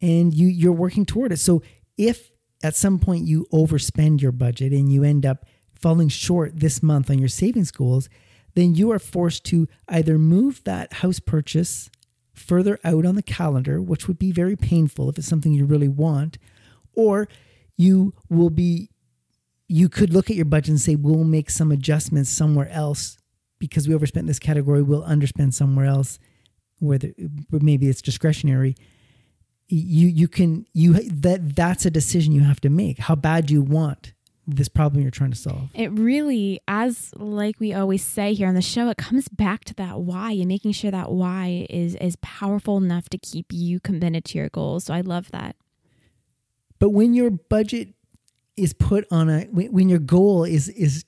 and 0.00 0.32
you 0.32 0.48
you're 0.48 0.72
working 0.72 1.04
toward 1.04 1.32
it. 1.32 1.38
So 1.38 1.62
if 1.96 2.30
at 2.62 2.74
some 2.74 2.98
point 2.98 3.26
you 3.26 3.46
overspend 3.52 4.20
your 4.20 4.32
budget 4.32 4.72
and 4.72 4.90
you 4.92 5.04
end 5.04 5.26
up 5.26 5.44
falling 5.74 6.08
short 6.08 6.58
this 6.58 6.82
month 6.82 7.10
on 7.10 7.18
your 7.18 7.28
savings 7.28 7.70
goals, 7.70 8.08
then 8.54 8.74
you 8.74 8.90
are 8.90 8.98
forced 8.98 9.44
to 9.44 9.68
either 9.88 10.18
move 10.18 10.64
that 10.64 10.94
house 10.94 11.20
purchase 11.20 11.90
further 12.32 12.78
out 12.82 13.04
on 13.04 13.14
the 13.14 13.22
calendar, 13.22 13.80
which 13.80 14.08
would 14.08 14.18
be 14.18 14.32
very 14.32 14.56
painful 14.56 15.08
if 15.10 15.18
it's 15.18 15.28
something 15.28 15.52
you 15.52 15.66
really 15.66 15.88
want, 15.88 16.38
or 16.94 17.28
you 17.76 18.14
will 18.30 18.50
be 18.50 18.90
you 19.68 19.88
could 19.88 20.12
look 20.12 20.30
at 20.30 20.36
your 20.36 20.44
budget 20.44 20.70
and 20.70 20.80
say 20.80 20.94
we'll 20.94 21.24
make 21.24 21.50
some 21.50 21.72
adjustments 21.72 22.30
somewhere 22.30 22.68
else 22.70 23.18
because 23.58 23.88
we 23.88 23.94
overspent 23.94 24.26
this 24.26 24.38
category 24.38 24.80
we'll 24.82 25.02
underspend 25.02 25.52
somewhere 25.52 25.86
else 25.86 26.18
whether 26.78 27.12
maybe 27.50 27.88
it's 27.88 28.02
discretionary 28.02 28.76
you 29.68 30.08
you 30.08 30.28
can 30.28 30.66
you 30.72 30.92
that 31.10 31.56
that's 31.56 31.84
a 31.84 31.90
decision 31.90 32.32
you 32.32 32.42
have 32.42 32.60
to 32.60 32.70
make 32.70 32.98
how 32.98 33.14
bad 33.14 33.46
do 33.46 33.54
you 33.54 33.62
want 33.62 34.12
this 34.46 34.68
problem 34.68 35.02
you're 35.02 35.10
trying 35.10 35.32
to 35.32 35.36
solve. 35.36 35.70
It 35.74 35.90
really, 35.92 36.60
as 36.68 37.12
like 37.16 37.58
we 37.58 37.74
always 37.74 38.04
say 38.04 38.32
here 38.32 38.46
on 38.48 38.54
the 38.54 38.62
show, 38.62 38.88
it 38.88 38.96
comes 38.96 39.28
back 39.28 39.64
to 39.64 39.74
that 39.74 40.00
why 40.00 40.32
and 40.32 40.46
making 40.46 40.72
sure 40.72 40.90
that 40.90 41.10
why 41.10 41.66
is 41.68 41.96
is 41.96 42.16
powerful 42.16 42.76
enough 42.76 43.08
to 43.10 43.18
keep 43.18 43.46
you 43.50 43.80
committed 43.80 44.24
to 44.26 44.38
your 44.38 44.48
goals. 44.48 44.84
So 44.84 44.94
I 44.94 45.00
love 45.00 45.30
that. 45.32 45.56
But 46.78 46.90
when 46.90 47.14
your 47.14 47.30
budget 47.30 47.88
is 48.56 48.72
put 48.72 49.06
on 49.10 49.28
a 49.28 49.42
when 49.50 49.88
your 49.88 49.98
goal 49.98 50.44
is 50.44 50.68
is 50.68 51.04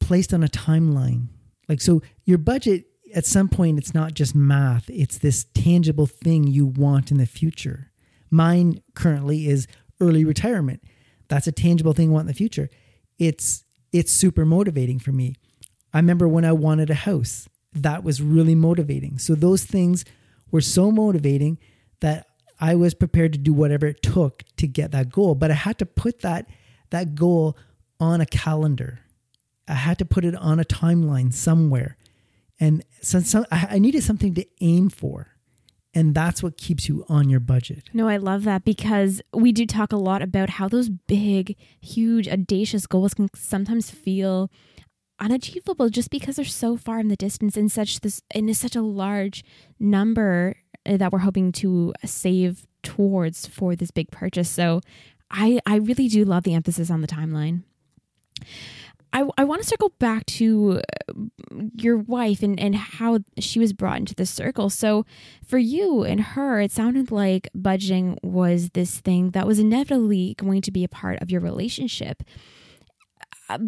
placed 0.00 0.32
on 0.32 0.42
a 0.42 0.48
timeline, 0.48 1.28
like 1.68 1.80
so 1.82 2.00
your 2.24 2.38
budget 2.38 2.86
at 3.14 3.26
some 3.26 3.48
point 3.48 3.78
it's 3.78 3.94
not 3.94 4.14
just 4.14 4.34
math, 4.34 4.88
it's 4.90 5.18
this 5.18 5.46
tangible 5.54 6.06
thing 6.06 6.46
you 6.46 6.66
want 6.66 7.10
in 7.10 7.18
the 7.18 7.26
future. 7.26 7.90
Mine 8.30 8.82
currently 8.94 9.48
is 9.48 9.66
early 10.00 10.24
retirement 10.24 10.82
that's 11.28 11.46
a 11.46 11.52
tangible 11.52 11.92
thing 11.92 12.10
I 12.10 12.12
want 12.12 12.22
in 12.22 12.28
the 12.28 12.34
future. 12.34 12.68
It's 13.18 13.64
it's 13.92 14.12
super 14.12 14.44
motivating 14.44 14.98
for 14.98 15.12
me. 15.12 15.36
I 15.94 15.98
remember 15.98 16.28
when 16.28 16.44
I 16.44 16.52
wanted 16.52 16.90
a 16.90 16.94
house, 16.94 17.48
that 17.72 18.04
was 18.04 18.20
really 18.20 18.54
motivating. 18.54 19.18
So 19.18 19.34
those 19.34 19.64
things 19.64 20.04
were 20.50 20.60
so 20.60 20.90
motivating 20.90 21.58
that 22.00 22.26
I 22.60 22.74
was 22.74 22.92
prepared 22.92 23.32
to 23.32 23.38
do 23.38 23.52
whatever 23.52 23.86
it 23.86 24.02
took 24.02 24.42
to 24.56 24.66
get 24.66 24.90
that 24.90 25.10
goal. 25.10 25.34
But 25.34 25.50
I 25.50 25.54
had 25.54 25.78
to 25.78 25.86
put 25.86 26.20
that 26.20 26.48
that 26.90 27.14
goal 27.14 27.56
on 28.00 28.20
a 28.20 28.26
calendar. 28.26 29.00
I 29.66 29.74
had 29.74 29.98
to 29.98 30.04
put 30.04 30.24
it 30.24 30.34
on 30.34 30.58
a 30.58 30.64
timeline 30.64 31.32
somewhere. 31.32 31.97
And 32.60 32.84
so, 33.00 33.20
so 33.20 33.44
I 33.50 33.78
needed 33.78 34.02
something 34.02 34.34
to 34.34 34.46
aim 34.60 34.88
for. 34.88 35.28
And 35.94 36.14
that's 36.14 36.42
what 36.42 36.56
keeps 36.56 36.88
you 36.88 37.04
on 37.08 37.30
your 37.30 37.40
budget. 37.40 37.88
No, 37.92 38.08
I 38.08 38.18
love 38.18 38.44
that 38.44 38.64
because 38.64 39.22
we 39.32 39.52
do 39.52 39.66
talk 39.66 39.92
a 39.92 39.96
lot 39.96 40.22
about 40.22 40.50
how 40.50 40.68
those 40.68 40.88
big, 40.88 41.56
huge, 41.80 42.28
audacious 42.28 42.86
goals 42.86 43.14
can 43.14 43.28
sometimes 43.34 43.90
feel 43.90 44.50
unachievable 45.18 45.88
just 45.88 46.10
because 46.10 46.36
they're 46.36 46.44
so 46.44 46.76
far 46.76 47.00
in 47.00 47.08
the 47.08 47.16
distance 47.16 47.56
in 47.56 47.68
such 47.68 48.00
this 48.00 48.22
in 48.32 48.52
such 48.54 48.76
a 48.76 48.82
large 48.82 49.42
number 49.80 50.54
that 50.84 51.12
we're 51.12 51.18
hoping 51.18 51.50
to 51.52 51.92
save 52.04 52.66
towards 52.82 53.46
for 53.46 53.74
this 53.74 53.90
big 53.90 54.10
purchase. 54.10 54.48
So 54.48 54.80
I 55.30 55.60
I 55.66 55.76
really 55.76 56.08
do 56.08 56.24
love 56.24 56.44
the 56.44 56.54
emphasis 56.54 56.90
on 56.90 57.00
the 57.00 57.08
timeline. 57.08 57.62
I, 59.12 59.26
I 59.38 59.44
want 59.44 59.62
to 59.62 59.68
circle 59.68 59.92
back 59.98 60.26
to 60.26 60.80
uh, 61.10 61.12
your 61.74 61.96
wife 61.96 62.42
and, 62.42 62.58
and 62.60 62.74
how 62.74 63.20
she 63.38 63.58
was 63.58 63.72
brought 63.72 63.98
into 63.98 64.14
the 64.14 64.26
circle. 64.26 64.70
So, 64.70 65.06
for 65.46 65.58
you 65.58 66.04
and 66.04 66.20
her, 66.20 66.60
it 66.60 66.72
sounded 66.72 67.10
like 67.10 67.48
budgeting 67.56 68.16
was 68.22 68.70
this 68.70 69.00
thing 69.00 69.30
that 69.30 69.46
was 69.46 69.58
inevitably 69.58 70.34
going 70.38 70.62
to 70.62 70.70
be 70.70 70.84
a 70.84 70.88
part 70.88 71.22
of 71.22 71.30
your 71.30 71.40
relationship. 71.40 72.22
Uh, 73.48 73.58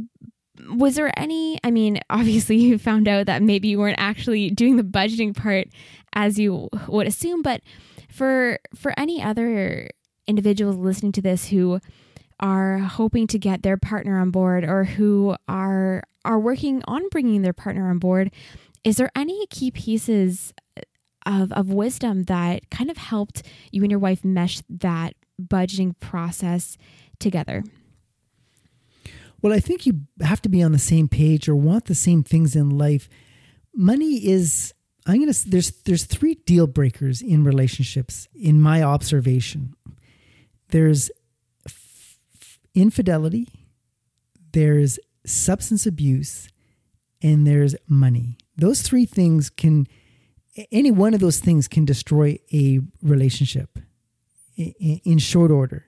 was 0.68 0.96
there 0.96 1.12
any? 1.18 1.58
I 1.64 1.70
mean, 1.70 2.00
obviously, 2.10 2.56
you 2.56 2.78
found 2.78 3.08
out 3.08 3.26
that 3.26 3.42
maybe 3.42 3.68
you 3.68 3.78
weren't 3.78 4.00
actually 4.00 4.50
doing 4.50 4.76
the 4.76 4.82
budgeting 4.82 5.34
part 5.34 5.68
as 6.12 6.38
you 6.38 6.68
would 6.86 7.06
assume, 7.06 7.42
but 7.42 7.62
for 8.10 8.58
for 8.74 8.92
any 8.98 9.22
other 9.22 9.88
individuals 10.26 10.76
listening 10.76 11.12
to 11.12 11.22
this 11.22 11.48
who 11.48 11.80
are 12.40 12.78
hoping 12.78 13.26
to 13.28 13.38
get 13.38 13.62
their 13.62 13.76
partner 13.76 14.18
on 14.18 14.30
board 14.30 14.64
or 14.64 14.84
who 14.84 15.36
are 15.46 16.02
are 16.24 16.38
working 16.38 16.82
on 16.86 17.08
bringing 17.10 17.42
their 17.42 17.52
partner 17.52 17.88
on 17.88 17.98
board 17.98 18.30
is 18.84 18.96
there 18.96 19.10
any 19.14 19.46
key 19.48 19.70
pieces 19.70 20.52
of, 21.26 21.52
of 21.52 21.68
wisdom 21.68 22.24
that 22.24 22.70
kind 22.70 22.90
of 22.90 22.96
helped 22.96 23.42
you 23.70 23.82
and 23.82 23.90
your 23.90 24.00
wife 24.00 24.24
mesh 24.24 24.62
that 24.68 25.14
budgeting 25.40 25.98
process 26.00 26.76
together? 27.18 27.62
Well 29.42 29.52
i 29.52 29.60
think 29.60 29.86
you 29.86 30.02
have 30.20 30.42
to 30.42 30.48
be 30.48 30.62
on 30.62 30.72
the 30.72 30.78
same 30.78 31.08
page 31.08 31.48
or 31.48 31.56
want 31.56 31.86
the 31.86 31.94
same 31.94 32.22
things 32.22 32.54
in 32.54 32.70
life. 32.70 33.08
Money 33.74 34.26
is 34.26 34.74
i'm 35.06 35.18
gonna 35.18 35.32
there's 35.46 35.70
there's 35.82 36.04
three 36.04 36.34
deal 36.34 36.66
breakers 36.66 37.22
in 37.22 37.44
relationships 37.44 38.28
in 38.34 38.60
my 38.60 38.82
observation. 38.82 39.74
There's 40.68 41.10
infidelity, 42.74 43.48
there's 44.52 44.98
substance 45.24 45.86
abuse, 45.86 46.48
and 47.22 47.46
there's 47.46 47.74
money. 47.86 48.38
Those 48.56 48.82
three 48.82 49.04
things 49.04 49.50
can, 49.50 49.86
any 50.72 50.90
one 50.90 51.14
of 51.14 51.20
those 51.20 51.38
things 51.38 51.68
can 51.68 51.84
destroy 51.84 52.38
a 52.52 52.80
relationship 53.02 53.78
in 54.56 55.18
short 55.18 55.50
order. 55.50 55.86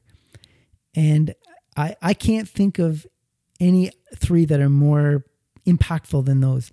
And 0.95 1.35
I, 1.77 1.97
I 2.03 2.15
can't 2.15 2.49
think 2.49 2.79
of 2.79 3.07
any 3.61 3.91
three 4.17 4.45
that 4.45 4.61
are 4.61 4.69
more 4.69 5.25
impactful 5.67 6.25
than 6.25 6.41
those. 6.41 6.73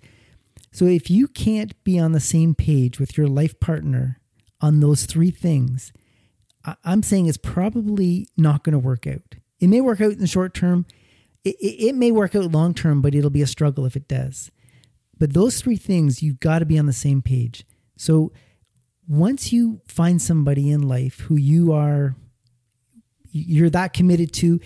So 0.72 0.84
if 0.84 1.10
you 1.10 1.26
can't 1.26 1.82
be 1.84 1.98
on 1.98 2.12
the 2.12 2.20
same 2.20 2.54
page 2.54 3.00
with 3.00 3.16
your 3.16 3.26
life 3.26 3.58
partner 3.60 4.20
on 4.60 4.80
those 4.80 5.06
three 5.06 5.30
things, 5.30 5.92
I'm 6.84 7.02
saying 7.02 7.26
it's 7.26 7.38
probably 7.38 8.28
not 8.36 8.62
going 8.64 8.74
to 8.74 8.78
work 8.78 9.06
out. 9.06 9.36
It 9.60 9.68
may 9.68 9.80
work 9.80 10.00
out 10.00 10.12
in 10.12 10.18
the 10.18 10.26
short 10.26 10.54
term. 10.54 10.86
It, 11.44 11.56
it, 11.60 11.88
it 11.88 11.94
may 11.94 12.10
work 12.10 12.34
out 12.34 12.50
long 12.50 12.74
term, 12.74 13.00
but 13.02 13.14
it'll 13.14 13.30
be 13.30 13.42
a 13.42 13.46
struggle 13.46 13.86
if 13.86 13.94
it 13.96 14.08
does. 14.08 14.50
But 15.18 15.34
those 15.34 15.60
three 15.60 15.76
things, 15.76 16.22
you've 16.22 16.40
got 16.40 16.60
to 16.60 16.66
be 16.66 16.78
on 16.78 16.86
the 16.86 16.92
same 16.92 17.22
page. 17.22 17.64
So 17.96 18.32
once 19.06 19.52
you 19.52 19.82
find 19.86 20.20
somebody 20.20 20.70
in 20.70 20.88
life 20.88 21.20
who 21.20 21.36
you 21.36 21.72
are, 21.72 22.16
you're 23.30 23.70
that 23.70 23.92
committed 23.92 24.32
to, 24.34 24.60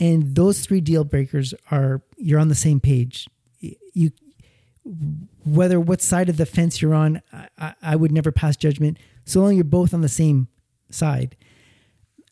and 0.00 0.34
those 0.34 0.60
three 0.60 0.80
deal 0.80 1.04
breakers 1.04 1.54
are, 1.70 2.02
you're 2.16 2.40
on 2.40 2.48
the 2.48 2.54
same 2.54 2.80
page. 2.80 3.28
You, 3.60 4.10
whether 5.44 5.78
what 5.78 6.00
side 6.00 6.28
of 6.28 6.36
the 6.36 6.46
fence 6.46 6.80
you're 6.80 6.94
on, 6.94 7.22
I, 7.58 7.74
I 7.82 7.96
would 7.96 8.10
never 8.10 8.32
pass 8.32 8.56
judgment. 8.56 8.98
So 9.24 9.40
long 9.40 9.54
you're 9.54 9.64
both 9.64 9.94
on 9.94 10.00
the 10.00 10.08
same 10.08 10.48
side. 10.90 11.36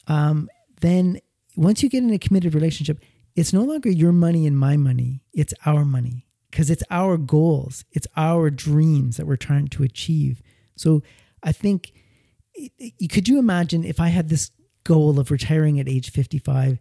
Um, 0.06 0.48
then 0.80 1.20
once 1.58 1.82
you 1.82 1.88
get 1.88 2.02
in 2.02 2.10
a 2.10 2.18
committed 2.18 2.54
relationship, 2.54 3.00
it's 3.34 3.52
no 3.52 3.62
longer 3.62 3.90
your 3.90 4.12
money 4.12 4.46
and 4.46 4.56
my 4.58 4.76
money, 4.76 5.22
it's 5.32 5.52
our 5.66 5.84
money 5.84 6.26
because 6.50 6.70
it's 6.70 6.84
our 6.90 7.16
goals, 7.16 7.84
it's 7.92 8.06
our 8.16 8.48
dreams 8.48 9.16
that 9.16 9.26
we're 9.26 9.36
trying 9.36 9.66
to 9.68 9.82
achieve. 9.82 10.40
So 10.76 11.02
I 11.42 11.52
think, 11.52 11.92
could 13.10 13.28
you 13.28 13.38
imagine 13.38 13.84
if 13.84 14.00
I 14.00 14.08
had 14.08 14.28
this 14.28 14.50
goal 14.84 15.18
of 15.18 15.30
retiring 15.30 15.78
at 15.80 15.88
age 15.88 16.10
55 16.10 16.78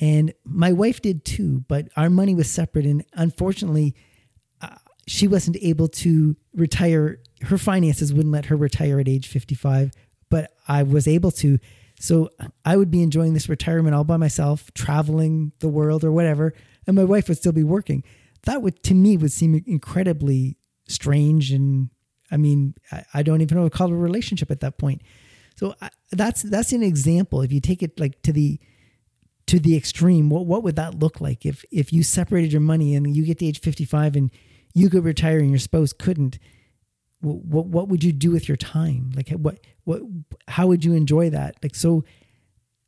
and 0.00 0.34
my 0.44 0.72
wife 0.72 1.00
did 1.00 1.24
too, 1.24 1.64
but 1.68 1.88
our 1.96 2.10
money 2.10 2.34
was 2.34 2.50
separate. 2.50 2.84
And 2.84 3.04
unfortunately, 3.14 3.94
uh, 4.60 4.76
she 5.06 5.26
wasn't 5.26 5.56
able 5.62 5.88
to 5.88 6.36
retire. 6.54 7.20
Her 7.42 7.58
finances 7.58 8.12
wouldn't 8.12 8.32
let 8.32 8.46
her 8.46 8.56
retire 8.56 9.00
at 9.00 9.08
age 9.08 9.28
55, 9.28 9.92
but 10.28 10.50
I 10.68 10.82
was 10.82 11.06
able 11.08 11.30
to. 11.32 11.58
So 11.98 12.30
I 12.64 12.76
would 12.76 12.90
be 12.90 13.02
enjoying 13.02 13.34
this 13.34 13.48
retirement 13.48 13.94
all 13.94 14.04
by 14.04 14.16
myself, 14.16 14.72
traveling 14.74 15.52
the 15.60 15.68
world 15.68 16.04
or 16.04 16.12
whatever, 16.12 16.52
and 16.86 16.94
my 16.94 17.04
wife 17.04 17.28
would 17.28 17.38
still 17.38 17.52
be 17.52 17.64
working. 17.64 18.04
That 18.44 18.62
would, 18.62 18.82
to 18.84 18.94
me, 18.94 19.16
would 19.16 19.32
seem 19.32 19.62
incredibly 19.66 20.58
strange. 20.86 21.52
And 21.52 21.90
I 22.30 22.36
mean, 22.36 22.74
I, 22.92 23.04
I 23.14 23.22
don't 23.22 23.40
even 23.40 23.56
know 23.56 23.64
what 23.64 23.72
to 23.72 23.78
call 23.78 23.88
it 23.88 23.94
a 23.94 23.96
relationship 23.96 24.50
at 24.50 24.60
that 24.60 24.78
point. 24.78 25.02
So 25.56 25.74
I, 25.80 25.88
that's 26.12 26.42
that's 26.42 26.72
an 26.72 26.82
example. 26.82 27.40
If 27.40 27.50
you 27.50 27.60
take 27.60 27.82
it 27.82 27.98
like 27.98 28.20
to 28.22 28.32
the 28.32 28.60
to 29.46 29.58
the 29.58 29.76
extreme, 29.76 30.28
what 30.28 30.46
what 30.46 30.62
would 30.62 30.76
that 30.76 30.98
look 30.98 31.20
like 31.20 31.46
if 31.46 31.64
if 31.72 31.92
you 31.92 32.02
separated 32.02 32.52
your 32.52 32.60
money 32.60 32.94
and 32.94 33.16
you 33.16 33.24
get 33.24 33.38
to 33.38 33.46
age 33.46 33.60
fifty 33.60 33.86
five 33.86 34.16
and 34.16 34.30
you 34.74 34.90
could 34.90 35.04
retire 35.04 35.38
and 35.38 35.50
your 35.50 35.58
spouse 35.58 35.94
couldn't? 35.94 36.38
What 37.20 37.66
what 37.66 37.88
would 37.88 38.04
you 38.04 38.12
do 38.12 38.30
with 38.30 38.48
your 38.48 38.56
time? 38.56 39.12
Like 39.14 39.30
what 39.30 39.58
what 39.84 40.02
how 40.48 40.66
would 40.66 40.84
you 40.84 40.94
enjoy 40.94 41.30
that? 41.30 41.56
Like 41.62 41.74
so, 41.74 42.04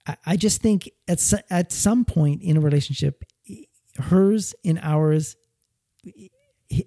I, 0.06 0.16
I 0.26 0.36
just 0.36 0.60
think 0.60 0.90
at 1.06 1.20
at 1.50 1.72
some 1.72 2.04
point 2.04 2.42
in 2.42 2.56
a 2.56 2.60
relationship, 2.60 3.24
hers 3.96 4.54
and 4.64 4.78
ours, 4.82 5.36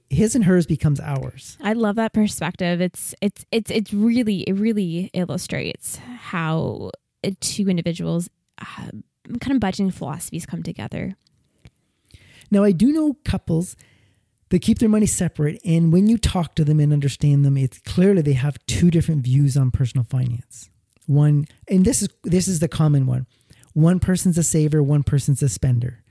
his 0.09 0.35
and 0.35 0.45
hers 0.45 0.65
becomes 0.65 0.99
ours. 0.99 1.57
I 1.61 1.73
love 1.73 1.95
that 1.95 2.13
perspective. 2.13 2.81
It's 2.81 3.15
it's 3.21 3.45
it's 3.51 3.71
it's 3.71 3.93
really 3.93 4.41
it 4.41 4.53
really 4.53 5.09
illustrates 5.13 5.97
how 5.97 6.91
two 7.39 7.69
individuals 7.69 8.29
uh, 8.59 8.91
kind 9.39 9.55
of 9.55 9.59
budgeting 9.59 9.93
philosophies 9.93 10.45
come 10.45 10.63
together. 10.63 11.15
Now 12.49 12.63
I 12.63 12.71
do 12.71 12.91
know 12.91 13.17
couples 13.25 13.75
they 14.51 14.59
keep 14.59 14.79
their 14.79 14.89
money 14.89 15.05
separate 15.05 15.59
and 15.65 15.91
when 15.91 16.07
you 16.07 16.17
talk 16.17 16.55
to 16.55 16.65
them 16.65 16.79
and 16.79 16.93
understand 16.93 17.43
them 17.43 17.57
it's 17.57 17.79
clearly 17.79 18.21
they 18.21 18.33
have 18.33 18.57
two 18.67 18.91
different 18.91 19.23
views 19.23 19.57
on 19.57 19.71
personal 19.71 20.03
finance. 20.03 20.69
One 21.07 21.45
and 21.67 21.85
this 21.85 22.01
is 22.01 22.09
this 22.23 22.47
is 22.47 22.59
the 22.59 22.67
common 22.67 23.05
one. 23.07 23.25
One 23.73 23.99
person's 23.99 24.37
a 24.37 24.43
saver 24.43 24.83
one 24.83 25.03
person's 25.03 25.41
a 25.41 25.49
spender. 25.49 26.03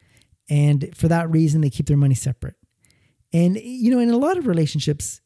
And 0.48 0.90
for 0.96 1.06
that 1.08 1.30
reason 1.30 1.60
they 1.60 1.70
keep 1.70 1.86
their 1.86 1.98
money 1.98 2.14
separate. 2.14 2.56
And 3.32 3.56
you 3.56 3.90
know 3.90 4.00
in 4.00 4.10
a 4.10 4.16
lot 4.16 4.38
of 4.38 4.46
relationships 4.46 5.20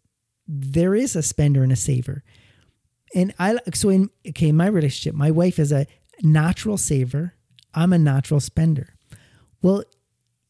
there 0.46 0.94
is 0.94 1.16
a 1.16 1.22
spender 1.22 1.62
and 1.62 1.72
a 1.72 1.76
saver. 1.76 2.24
And 3.14 3.32
i 3.38 3.56
so 3.74 3.90
in 3.90 4.10
okay 4.28 4.48
in 4.48 4.56
my 4.56 4.66
relationship 4.66 5.14
my 5.14 5.30
wife 5.30 5.60
is 5.60 5.70
a 5.70 5.86
natural 6.22 6.76
saver. 6.76 7.34
I'm 7.72 7.92
a 7.92 7.98
natural 7.98 8.40
spender. 8.40 8.96
Well 9.62 9.84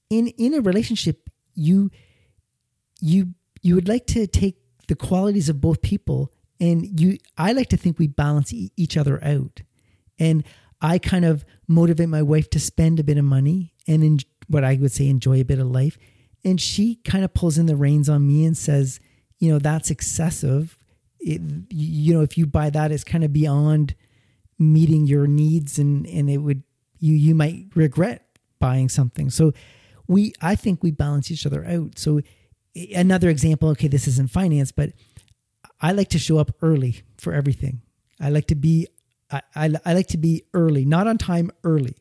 in 0.09 0.29
in 0.29 0.55
a 0.55 0.63
relationship 0.63 1.29
you 1.55 1.91
you 3.05 3.35
you 3.61 3.75
would 3.75 3.89
like 3.89 4.07
to 4.07 4.27
take 4.27 4.57
the 4.89 4.97
qualities 4.97 5.49
of 5.51 5.61
both 5.61 5.83
people 5.83 6.33
and 6.59 6.99
you 6.99 7.19
i 7.37 7.53
like 7.53 7.69
to 7.69 7.77
think 7.77 7.99
we 7.99 8.07
balance 8.07 8.53
e- 8.53 8.73
each 8.77 8.97
other 8.97 9.23
out. 9.23 9.61
And 10.19 10.43
i 10.81 10.99
kind 10.99 11.27
of 11.27 11.45
motivate 11.69 12.09
my 12.09 12.23
wife 12.23 12.49
to 12.51 12.61
spend 12.61 12.99
a 12.99 13.05
bit 13.05 13.19
of 13.19 13.25
money 13.25 13.75
and 13.87 14.03
in, 14.03 14.19
what 14.49 14.65
i 14.65 14.77
would 14.77 14.93
say 14.93 15.09
enjoy 15.09 15.41
a 15.41 15.45
bit 15.45 15.59
of 15.59 15.67
life. 15.67 15.99
And 16.47 16.61
she 16.61 16.97
kind 16.97 17.25
of 17.25 17.35
pulls 17.35 17.59
in 17.59 17.67
the 17.67 17.77
reins 17.77 18.09
on 18.09 18.27
me 18.27 18.45
and 18.47 18.57
says 18.57 19.01
you 19.39 19.53
know 19.53 19.59
that's 19.59 19.91
excessive. 19.91 20.79
It, 21.21 21.43
you 21.71 22.15
know 22.15 22.23
if 22.23 22.39
you 22.39 22.47
buy 22.47 22.71
that 22.71 22.91
it's 22.91 23.05
kind 23.05 23.25
of 23.25 23.35
beyond 23.35 23.95
meeting 24.59 25.07
your 25.07 25.27
needs 25.27 25.79
and 25.79 26.07
and 26.07 26.31
it 26.31 26.39
would 26.39 26.63
you 27.01 27.15
you 27.15 27.35
might 27.35 27.67
regret 27.75 28.25
buying 28.61 28.89
something. 28.89 29.29
So 29.29 29.53
we 30.07 30.33
i 30.41 30.55
think 30.55 30.83
we 30.83 30.91
balance 30.91 31.31
each 31.31 31.45
other 31.45 31.67
out. 31.67 31.99
So 31.99 32.21
another 32.95 33.29
example 33.29 33.69
okay 33.69 33.89
this 33.89 34.09
isn't 34.09 34.31
finance 34.31 34.73
but 34.73 34.91
i 35.81 35.93
like 35.93 36.09
to 36.09 36.19
show 36.19 36.39
up 36.39 36.51
early 36.63 37.03
for 37.25 37.33
everything. 37.33 37.81
I 38.21 38.29
like 38.31 38.47
to 38.49 38.55
be 38.55 38.87
I, 39.31 39.43
I, 39.57 39.71
I, 39.85 39.95
like 39.95 40.09
to 40.09 40.19
be 40.19 40.45
early 40.53 40.85
not 40.85 41.09
on 41.09 41.19
time 41.19 41.51
early. 41.65 41.97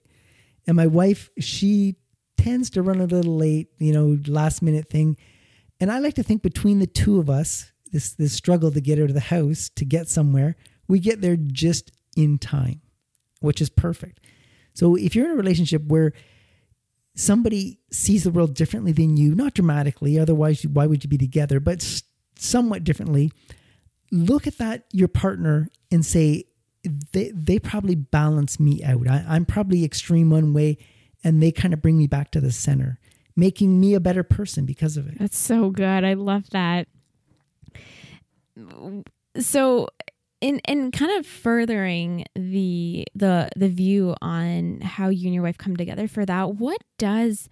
And 0.67 0.75
my 0.75 0.85
wife 0.85 1.29
she 1.39 1.95
tends 2.37 2.69
to 2.71 2.81
run 2.81 2.99
a 2.99 3.05
little 3.05 3.37
late 3.37 3.69
you 3.79 3.93
know 3.93 4.19
last 4.27 4.61
minute 4.61 4.89
thing. 4.89 5.17
And 5.79 5.91
i 5.91 5.99
like 5.99 6.13
to 6.15 6.23
think 6.23 6.43
between 6.43 6.79
the 6.79 6.87
two 6.87 7.19
of 7.19 7.29
us 7.29 7.71
this 7.91 8.13
this 8.13 8.33
struggle 8.33 8.71
to 8.71 8.81
get 8.81 8.99
out 8.99 9.09
of 9.09 9.13
the 9.13 9.19
house 9.19 9.69
to 9.75 9.85
get 9.85 10.07
somewhere 10.07 10.55
we 10.87 10.99
get 10.99 11.21
there 11.21 11.35
just 11.35 11.91
in 12.15 12.37
time 12.37 12.81
which 13.39 13.61
is 13.61 13.69
perfect. 13.69 14.19
So 14.73 14.95
if 14.95 15.15
you're 15.15 15.25
in 15.25 15.31
a 15.31 15.35
relationship 15.35 15.83
where 15.85 16.13
somebody 17.15 17.79
sees 17.91 18.23
the 18.23 18.31
world 18.31 18.55
differently 18.55 18.91
than 18.91 19.17
you, 19.17 19.35
not 19.35 19.53
dramatically, 19.53 20.17
otherwise, 20.17 20.65
why 20.65 20.85
would 20.85 21.03
you 21.03 21.09
be 21.09 21.17
together, 21.17 21.59
but 21.59 22.01
somewhat 22.35 22.83
differently, 22.83 23.31
look 24.11 24.47
at 24.47 24.57
that, 24.57 24.85
your 24.91 25.07
partner, 25.07 25.69
and 25.91 26.05
say, 26.05 26.45
they, 27.11 27.31
they 27.33 27.59
probably 27.59 27.95
balance 27.95 28.59
me 28.59 28.83
out. 28.83 29.07
I, 29.07 29.23
I'm 29.27 29.45
probably 29.45 29.85
extreme 29.85 30.29
one 30.29 30.53
way, 30.53 30.77
and 31.23 31.41
they 31.41 31.51
kind 31.51 31.73
of 31.73 31.81
bring 31.81 31.97
me 31.97 32.07
back 32.07 32.31
to 32.31 32.41
the 32.41 32.51
center, 32.51 32.99
making 33.35 33.79
me 33.79 33.93
a 33.93 33.99
better 33.99 34.23
person 34.23 34.65
because 34.65 34.97
of 34.97 35.07
it. 35.07 35.17
That's 35.19 35.37
so 35.37 35.69
good. 35.69 36.03
I 36.03 36.13
love 36.13 36.49
that. 36.49 36.87
So, 39.39 39.87
in 40.43 40.59
in 40.67 40.91
kind 40.91 41.17
of 41.17 41.25
furthering 41.25 42.25
the 42.35 43.05
the 43.15 43.49
the 43.55 43.69
view 43.69 44.13
on 44.21 44.81
how 44.81 45.07
you 45.07 45.27
and 45.27 45.33
your 45.33 45.43
wife 45.43 45.57
come 45.57 45.77
together 45.77 46.07
for 46.07 46.25
that 46.25 46.55
what 46.55 46.81
does 46.97 47.47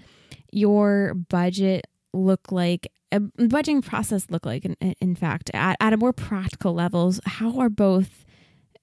your 0.51 1.13
budget 1.13 1.88
look 2.13 2.51
like 2.51 2.91
a 3.12 3.19
budgeting 3.19 3.84
process 3.84 4.27
look 4.30 4.45
like 4.45 4.65
in, 4.65 4.75
in 4.99 5.15
fact 5.15 5.49
at, 5.54 5.77
at 5.80 5.93
a 5.93 5.97
more 5.97 6.13
practical 6.13 6.73
levels? 6.73 7.19
How 7.25 7.60
are 7.60 7.69
both 7.69 8.25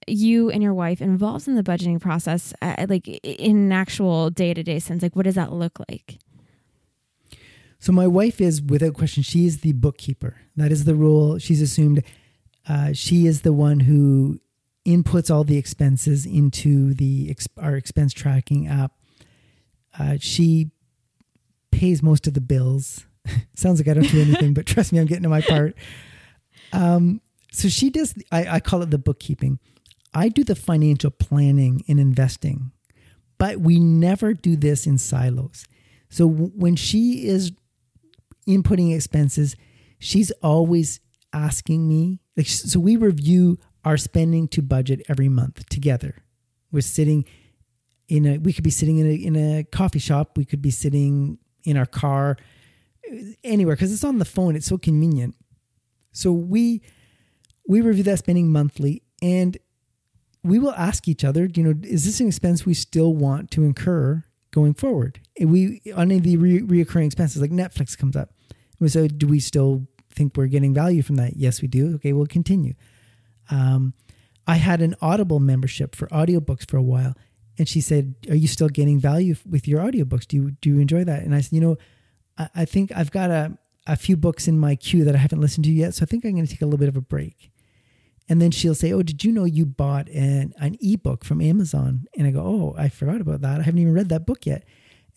you 0.07 0.49
and 0.49 0.63
your 0.63 0.73
wife 0.73 1.01
involved 1.01 1.47
in 1.47 1.55
the 1.55 1.63
budgeting 1.63 2.01
process 2.01 2.53
uh, 2.61 2.85
like 2.89 3.07
in 3.07 3.57
an 3.57 3.71
actual 3.71 4.29
day-to-day 4.29 4.79
sense? 4.79 5.03
Like 5.03 5.15
what 5.15 5.25
does 5.25 5.35
that 5.35 5.53
look 5.53 5.79
like? 5.89 6.17
So 7.79 7.91
my 7.91 8.07
wife 8.07 8.41
is 8.41 8.61
without 8.61 8.93
question 8.93 9.23
she 9.23 9.45
is 9.45 9.61
the 9.61 9.71
bookkeeper. 9.73 10.35
That 10.55 10.71
is 10.71 10.83
the 10.85 10.95
rule. 10.95 11.37
She's 11.39 11.61
assumed 11.61 12.03
uh, 12.69 12.93
she 12.93 13.25
is 13.25 13.41
the 13.41 13.51
one 13.51 13.81
who 13.81 14.39
inputs 14.85 15.33
all 15.33 15.43
the 15.43 15.57
expenses 15.57 16.25
into 16.25 16.93
the 16.93 17.35
our 17.57 17.75
expense 17.75 18.13
tracking 18.13 18.67
app. 18.67 18.93
Uh, 19.97 20.17
she 20.19 20.71
pays 21.71 22.01
most 22.03 22.27
of 22.27 22.33
the 22.35 22.41
bills. 22.41 23.05
Sounds 23.55 23.79
like 23.79 23.87
I 23.87 23.93
don't 23.99 24.09
do 24.09 24.21
anything, 24.21 24.53
but 24.53 24.65
trust 24.65 24.93
me, 24.93 24.99
I'm 24.99 25.07
getting 25.07 25.23
to 25.23 25.29
my 25.29 25.41
part. 25.41 25.75
Um, 26.71 27.21
so 27.51 27.67
she 27.67 27.89
does. 27.89 28.13
I, 28.31 28.47
I 28.47 28.59
call 28.59 28.83
it 28.83 28.91
the 28.91 28.99
bookkeeping. 28.99 29.59
I 30.13 30.29
do 30.29 30.43
the 30.43 30.55
financial 30.55 31.11
planning 31.11 31.83
and 31.87 31.99
investing, 31.99 32.71
but 33.37 33.59
we 33.59 33.79
never 33.79 34.33
do 34.33 34.55
this 34.55 34.85
in 34.87 34.97
silos. 34.97 35.65
So 36.09 36.27
w- 36.27 36.51
when 36.55 36.75
she 36.75 37.27
is 37.27 37.51
inputting 38.47 38.95
expenses, 38.95 39.55
she's 39.99 40.31
always 40.43 40.99
asking 41.33 41.87
me. 41.87 42.21
Like, 42.35 42.47
so 42.47 42.79
we 42.79 42.95
review 42.95 43.57
our 43.85 43.97
spending 43.97 44.47
to 44.49 44.61
budget 44.61 45.01
every 45.09 45.29
month 45.29 45.67
together. 45.69 46.15
We're 46.71 46.81
sitting 46.81 47.25
in 48.07 48.25
a. 48.25 48.37
We 48.37 48.53
could 48.53 48.63
be 48.63 48.69
sitting 48.69 48.97
in 48.97 49.07
a 49.07 49.13
in 49.13 49.35
a 49.35 49.63
coffee 49.63 49.99
shop. 49.99 50.37
We 50.37 50.45
could 50.45 50.61
be 50.61 50.71
sitting 50.71 51.37
in 51.63 51.77
our 51.77 51.85
car, 51.85 52.37
anywhere 53.43 53.75
because 53.75 53.91
it's 53.91 54.03
on 54.03 54.19
the 54.19 54.25
phone. 54.25 54.55
It's 54.55 54.67
so 54.67 54.77
convenient. 54.77 55.35
So 56.11 56.31
we 56.31 56.81
we 57.67 57.81
review 57.81 58.03
that 58.03 58.19
spending 58.19 58.51
monthly, 58.51 59.03
and 59.21 59.57
we 60.43 60.59
will 60.59 60.73
ask 60.73 61.07
each 61.07 61.23
other, 61.23 61.49
you 61.53 61.63
know, 61.63 61.73
is 61.83 62.05
this 62.05 62.19
an 62.19 62.27
expense 62.27 62.65
we 62.65 62.73
still 62.73 63.13
want 63.13 63.51
to 63.51 63.63
incur 63.63 64.23
going 64.51 64.73
forward? 64.73 65.19
We 65.39 65.81
on 65.95 66.11
any 66.11 66.17
of 66.17 66.23
the 66.23 66.37
re- 66.37 66.61
reoccurring 66.61 67.05
expenses 67.05 67.41
like 67.41 67.51
Netflix 67.51 67.97
comes 67.97 68.15
up. 68.15 68.31
We 68.79 68.87
say, 68.87 69.07
do 69.07 69.27
we 69.27 69.39
still 69.39 69.87
think 70.19 70.35
we're 70.35 70.47
getting 70.47 70.73
value 70.73 71.01
from 71.01 71.15
that? 71.15 71.37
Yes, 71.37 71.61
we 71.61 71.69
do. 71.69 71.95
Okay, 71.95 72.11
we'll 72.11 72.27
continue. 72.27 72.73
Um, 73.49 73.93
I 74.45 74.55
had 74.55 74.81
an 74.81 74.95
Audible 75.01 75.39
membership 75.39 75.95
for 75.95 76.07
audiobooks 76.07 76.69
for 76.69 76.75
a 76.75 76.83
while, 76.83 77.15
and 77.57 77.69
she 77.69 77.79
said, 77.79 78.15
"Are 78.29 78.35
you 78.35 78.47
still 78.47 78.67
getting 78.67 78.99
value 78.99 79.35
with 79.49 79.65
your 79.65 79.79
audiobooks? 79.79 80.27
Do 80.27 80.35
you 80.37 80.51
do 80.61 80.69
you 80.69 80.79
enjoy 80.79 81.05
that?" 81.05 81.23
And 81.23 81.33
I 81.33 81.39
said, 81.41 81.53
"You 81.53 81.61
know, 81.61 81.77
I, 82.37 82.49
I 82.63 82.65
think 82.65 82.91
I've 82.93 83.11
got 83.11 83.31
a 83.31 83.57
a 83.87 83.95
few 83.95 84.17
books 84.17 84.47
in 84.47 84.59
my 84.59 84.75
queue 84.75 85.05
that 85.05 85.15
I 85.15 85.19
haven't 85.19 85.39
listened 85.39 85.63
to 85.65 85.71
yet, 85.71 85.95
so 85.95 86.03
I 86.03 86.05
think 86.05 86.25
I'm 86.25 86.33
going 86.33 86.45
to 86.45 86.51
take 86.51 86.61
a 86.61 86.65
little 86.65 86.83
bit 86.85 86.89
of 86.89 86.97
a 86.97 87.01
break." 87.15 87.51
And 88.27 88.41
then 88.41 88.51
she'll 88.51 88.75
say, 88.75 88.91
"Oh, 88.91 89.01
did 89.01 89.23
you 89.23 89.31
know 89.31 89.45
you 89.45 89.65
bought 89.65 90.09
an 90.09 90.53
an 90.59 90.75
ebook 90.81 91.23
from 91.23 91.41
Amazon?" 91.41 92.05
And 92.17 92.27
I 92.27 92.31
go, 92.31 92.41
"Oh, 92.41 92.75
I 92.77 92.89
forgot 92.89 93.21
about 93.21 93.41
that. 93.41 93.61
I 93.61 93.63
haven't 93.63 93.79
even 93.79 93.93
read 93.93 94.09
that 94.09 94.25
book 94.25 94.45
yet." 94.45 94.65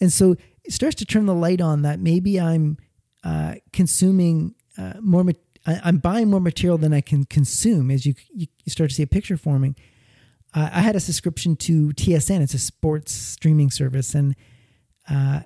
And 0.00 0.12
so 0.12 0.36
it 0.64 0.72
starts 0.72 0.96
to 0.96 1.04
turn 1.04 1.26
the 1.26 1.34
light 1.34 1.60
on 1.60 1.82
that 1.82 1.98
maybe 1.98 2.40
I'm 2.40 2.76
uh, 3.24 3.54
consuming 3.72 4.54
uh, 4.82 5.00
more. 5.00 5.24
I, 5.66 5.88
am 5.88 5.98
buying 5.98 6.28
more 6.30 6.40
material 6.40 6.78
than 6.78 6.92
I 6.92 7.00
can 7.00 7.24
consume. 7.24 7.90
As 7.90 8.04
you 8.04 8.14
you, 8.32 8.46
start 8.66 8.90
to 8.90 8.96
see 8.96 9.02
a 9.02 9.06
picture 9.06 9.36
forming. 9.36 9.76
Uh, 10.54 10.68
I 10.72 10.80
had 10.80 10.96
a 10.96 11.00
subscription 11.00 11.56
to 11.56 11.88
TSN. 11.90 12.40
It's 12.40 12.54
a 12.54 12.58
sports 12.58 13.12
streaming 13.12 13.70
service, 13.70 14.14
and 14.14 14.34
uh, 15.08 15.40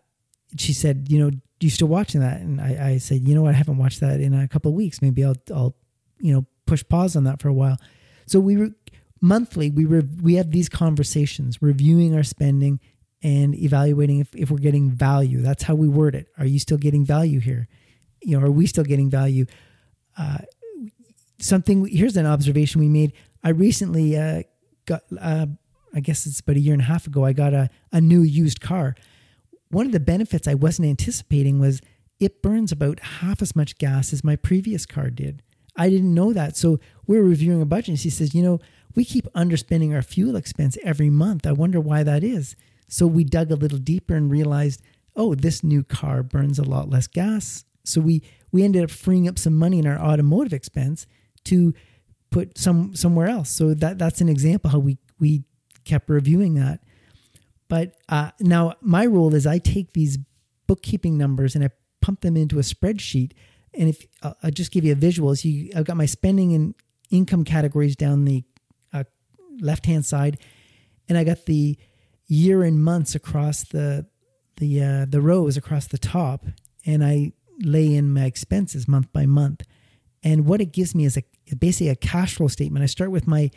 she 0.57 0.73
said, 0.73 1.07
"You 1.11 1.19
know, 1.19 1.31
you 1.61 1.71
still 1.71 1.89
watching 1.89 2.21
that?" 2.21 2.41
And 2.41 2.61
I, 2.61 2.93
I 2.93 2.99
said, 2.99 3.27
"You 3.27 3.35
know 3.35 3.43
what? 3.43 3.55
I 3.55 3.59
haven't 3.59 3.79
watched 3.79 4.01
that 4.01 4.21
in 4.21 4.35
a 4.35 4.49
couple 4.49 4.71
of 4.71 4.77
weeks. 4.77 5.03
Maybe 5.03 5.25
I'll 5.25 5.37
I'll 5.55 5.77
you 6.19 6.33
know 6.33 6.47
push 6.67 6.83
pause 6.89 7.17
on 7.17 7.25
that 7.25 7.41
for 7.41 7.49
a 7.49 7.55
while. 7.55 7.77
So 8.27 8.41
we 8.41 8.57
were 8.57 8.71
monthly 9.21 9.71
we 9.71 9.87
were 9.87 10.03
we 10.23 10.35
have 10.35 10.51
these 10.51 10.69
conversations, 10.69 11.61
reviewing 11.63 12.15
our 12.15 12.23
spending 12.23 12.81
and 13.23 13.55
evaluating 13.55 14.21
if, 14.21 14.35
if 14.35 14.51
we're 14.51 14.59
getting 14.59 14.91
value. 14.91 15.41
That's 15.41 15.63
how 15.63 15.75
we 15.75 15.89
word 15.89 16.15
it. 16.15 16.29
Are 16.39 16.47
you 16.47 16.59
still 16.59 16.79
getting 16.79 17.05
value 17.05 17.41
here? 17.41 17.69
You 18.23 18.39
know, 18.39 18.47
are 18.47 18.51
we 18.51 18.67
still 18.67 18.85
getting 18.85 19.11
value? 19.11 19.47
Uh, 20.19 20.39
something 21.39 21.87
here's 21.87 22.17
an 22.17 22.27
observation 22.27 22.81
we 22.81 22.89
made. 22.89 23.13
I 23.45 23.51
recently 23.51 24.17
uh, 24.17 24.43
got 24.87 25.03
uh, 25.21 25.47
I 25.95 26.01
guess 26.01 26.27
it's 26.27 26.41
about 26.41 26.57
a 26.57 26.61
year 26.61 26.75
and 26.75 26.83
a 26.83 26.87
half 26.87 27.07
ago, 27.07 27.25
I 27.25 27.33
got 27.33 27.55
a, 27.55 27.71
a 27.91 28.01
new 28.01 28.23
used 28.23 28.61
car. 28.61 28.95
One 29.71 29.87
of 29.87 29.93
the 29.93 30.01
benefits 30.01 30.47
I 30.47 30.55
wasn't 30.55 30.89
anticipating 30.89 31.59
was 31.59 31.81
it 32.21 32.43
burns 32.43 32.73
about 32.73 33.01
half 33.01 33.43
as 33.43 33.57
much 33.57 33.79
gas 33.79 34.13
as 34.13 34.25
my 34.25 34.37
previous 34.37 34.87
car 34.87 35.11
did. 35.11 35.43
I 35.77 35.91
didn't 35.91 36.15
know 36.15 36.33
that. 36.33 36.57
So 36.57 36.81
we 37.07 37.19
are 37.19 37.23
reviewing 37.23 37.61
a 37.61 37.67
budget 37.67 37.89
and 37.89 37.99
she 37.99 38.11
says, 38.11 38.35
you 38.35 38.43
know, 38.43 38.61
we 38.95 39.05
keep 39.05 39.27
underspending 39.35 39.95
our 39.95 40.03
fuel 40.03 40.37
expense 40.37 40.79
every 40.83 41.11
month. 41.11 41.47
I 41.47 41.53
wonder 41.53 41.81
why 41.81 42.03
that 42.03 42.25
is. 42.25 42.57
So 42.89 43.07
we 43.07 43.25
dug 43.25 43.51
a 43.51 43.57
little 43.57 43.79
deeper 43.79 44.15
and 44.15 44.31
realized, 44.31 44.83
oh, 45.15 45.35
this 45.35 45.63
new 45.63 45.83
car 45.83 46.23
burns 46.23 46.59
a 46.59 46.65
lot 46.65 46.89
less 46.89 47.07
gas. 47.07 47.65
So 47.87 48.01
we 48.01 48.23
we 48.53 48.63
ended 48.63 48.85
up 48.85 48.91
freeing 48.91 49.29
up 49.29 49.39
some 49.39 49.55
money 49.55 49.79
in 49.79 49.87
our 49.87 49.99
automotive 49.99 50.53
expense 50.53 51.07
to 51.45 51.75
put 52.31 52.59
some 52.59 52.95
somewhere 52.95 53.29
else. 53.29 53.51
So 53.51 53.75
that 53.75 53.99
that's 53.99 54.21
an 54.21 54.29
example 54.29 54.71
how 54.71 54.79
we 54.79 54.99
we 55.19 55.45
kept 55.85 56.09
reviewing 56.11 56.55
that. 56.55 56.81
But 57.69 57.97
uh, 58.09 58.31
now 58.41 58.75
my 58.81 59.05
rule 59.05 59.35
is 59.35 59.47
I 59.47 59.59
take 59.59 59.93
these 59.93 60.19
bookkeeping 60.67 61.17
numbers 61.17 61.55
and 61.55 61.65
I 61.65 61.71
pump 62.01 62.21
them 62.21 62.37
into 62.37 62.59
a 62.59 62.63
spreadsheet 62.63 63.33
and 63.77 63.91
if 63.91 64.07
uh, 64.23 64.33
I'll 64.43 64.51
just 64.51 64.73
give 64.73 64.85
you 64.85 64.93
a 64.93 64.97
visual, 64.97 65.35
so 65.37 65.49
you, 65.49 65.71
I've 65.77 65.85
got 65.85 65.97
my 65.97 66.07
spending 66.07 66.55
and 66.55 66.75
income 67.11 67.45
categories 67.45 67.95
down 67.95 68.25
the 68.25 68.43
uh, 68.93 69.05
left 69.61 69.87
hand 69.87 70.05
side, 70.07 70.39
and 71.09 71.19
I 71.19 71.25
got 71.25 71.45
the 71.47 71.79
year 72.27 72.63
and 72.63 72.83
months 72.83 73.15
across 73.15 73.65
the 73.65 74.07
the 74.57 74.83
uh, 74.83 75.07
the 75.09 75.21
rows 75.21 75.57
across 75.57 75.87
the 75.87 75.99
top, 75.99 76.47
and 76.87 77.05
I 77.05 77.33
lay 77.61 77.95
in 77.95 78.13
my 78.13 78.25
expenses 78.25 78.89
month 78.89 79.13
by 79.13 79.27
month. 79.27 79.63
And 80.23 80.47
what 80.47 80.61
it 80.61 80.73
gives 80.73 80.95
me 80.95 81.05
is 81.05 81.17
a 81.17 81.23
basically 81.57 81.89
a 81.89 81.97
cash 81.97 82.35
flow 82.35 82.49
statement. 82.49 82.83
I 82.83 82.87
start 82.87 83.11
with 83.11 83.27
my 83.27 83.51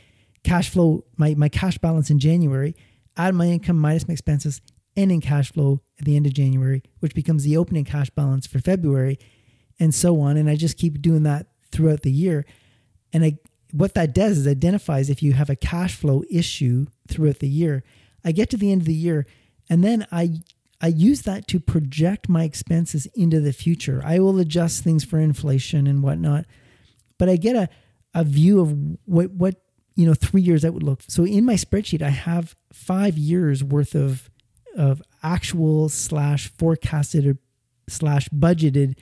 cash 0.44 0.70
flow, 0.70 1.06
my 1.18 1.34
my 1.36 1.50
cash 1.50 1.78
balance 1.78 2.10
in 2.10 2.20
January, 2.20 2.76
add 3.18 3.34
my 3.36 3.48
income 3.48 3.80
minus 3.80 4.08
my 4.08 4.14
expenses, 4.14 4.62
ending 4.96 5.22
cash 5.22 5.52
flow 5.52 5.82
at 6.00 6.06
the 6.06 6.16
end 6.16 6.26
of 6.26 6.34
January, 6.34 6.84
which 7.00 7.16
becomes 7.16 7.44
the 7.44 7.58
opening 7.58 7.86
cash 7.86 8.10
balance 8.12 8.46
for 8.46 8.60
February 8.60 9.18
and 9.80 9.96
so 9.96 10.20
on. 10.20 10.38
And 10.38 10.50
I 10.50 10.56
just 10.56 10.78
keep 10.78 11.02
doing 11.02 11.24
that 11.24 11.48
throughout 11.72 12.02
the 12.02 12.12
year. 12.12 12.46
And 13.14 13.24
I, 13.24 13.38
what 13.72 13.94
that 13.94 14.14
does 14.14 14.38
is 14.38 14.48
identifies 14.48 15.10
if 15.10 15.24
you 15.24 15.34
have 15.34 15.50
a 15.50 15.56
cash 15.56 15.96
flow 15.96 16.24
issue 16.30 16.88
throughout 17.08 17.40
the 17.40 17.48
year. 17.48 17.84
I 18.24 18.32
get 18.32 18.50
to 18.50 18.58
the 18.58 18.72
end 18.72 18.82
of 18.82 18.88
the 18.88 18.94
year, 18.94 19.26
and 19.70 19.84
then 19.84 20.06
I 20.12 20.42
I 20.82 20.88
use 20.88 21.24
that 21.24 21.48
to 21.48 21.60
project 21.60 22.30
my 22.30 22.44
expenses 22.44 23.06
into 23.14 23.40
the 23.42 23.54
future. 23.54 24.02
I 24.04 24.20
will 24.20 24.40
adjust 24.40 24.84
things 24.84 25.04
for 25.04 25.20
inflation 25.20 25.88
and 25.88 26.02
whatnot, 26.02 26.46
but 27.18 27.28
I 27.28 27.36
get 27.36 27.56
a, 27.56 27.70
a 28.14 28.24
view 28.24 28.62
of 28.62 28.76
what 29.06 29.32
what 29.32 29.56
you 29.96 30.06
know 30.06 30.14
three 30.14 30.42
years 30.42 30.62
that 30.62 30.74
would 30.74 30.84
look. 30.84 31.02
So 31.08 31.26
in 31.26 31.46
my 31.46 31.56
spreadsheet, 31.56 32.02
I 32.02 32.10
have 32.10 32.56
five 32.72 33.18
years 33.18 33.64
worth 33.64 33.94
of 33.94 34.30
of 34.78 35.02
actual 35.24 35.90
slash 35.90 36.48
forecasted 36.58 37.28
or 37.28 37.38
slash 37.90 38.30
budgeted 38.30 38.96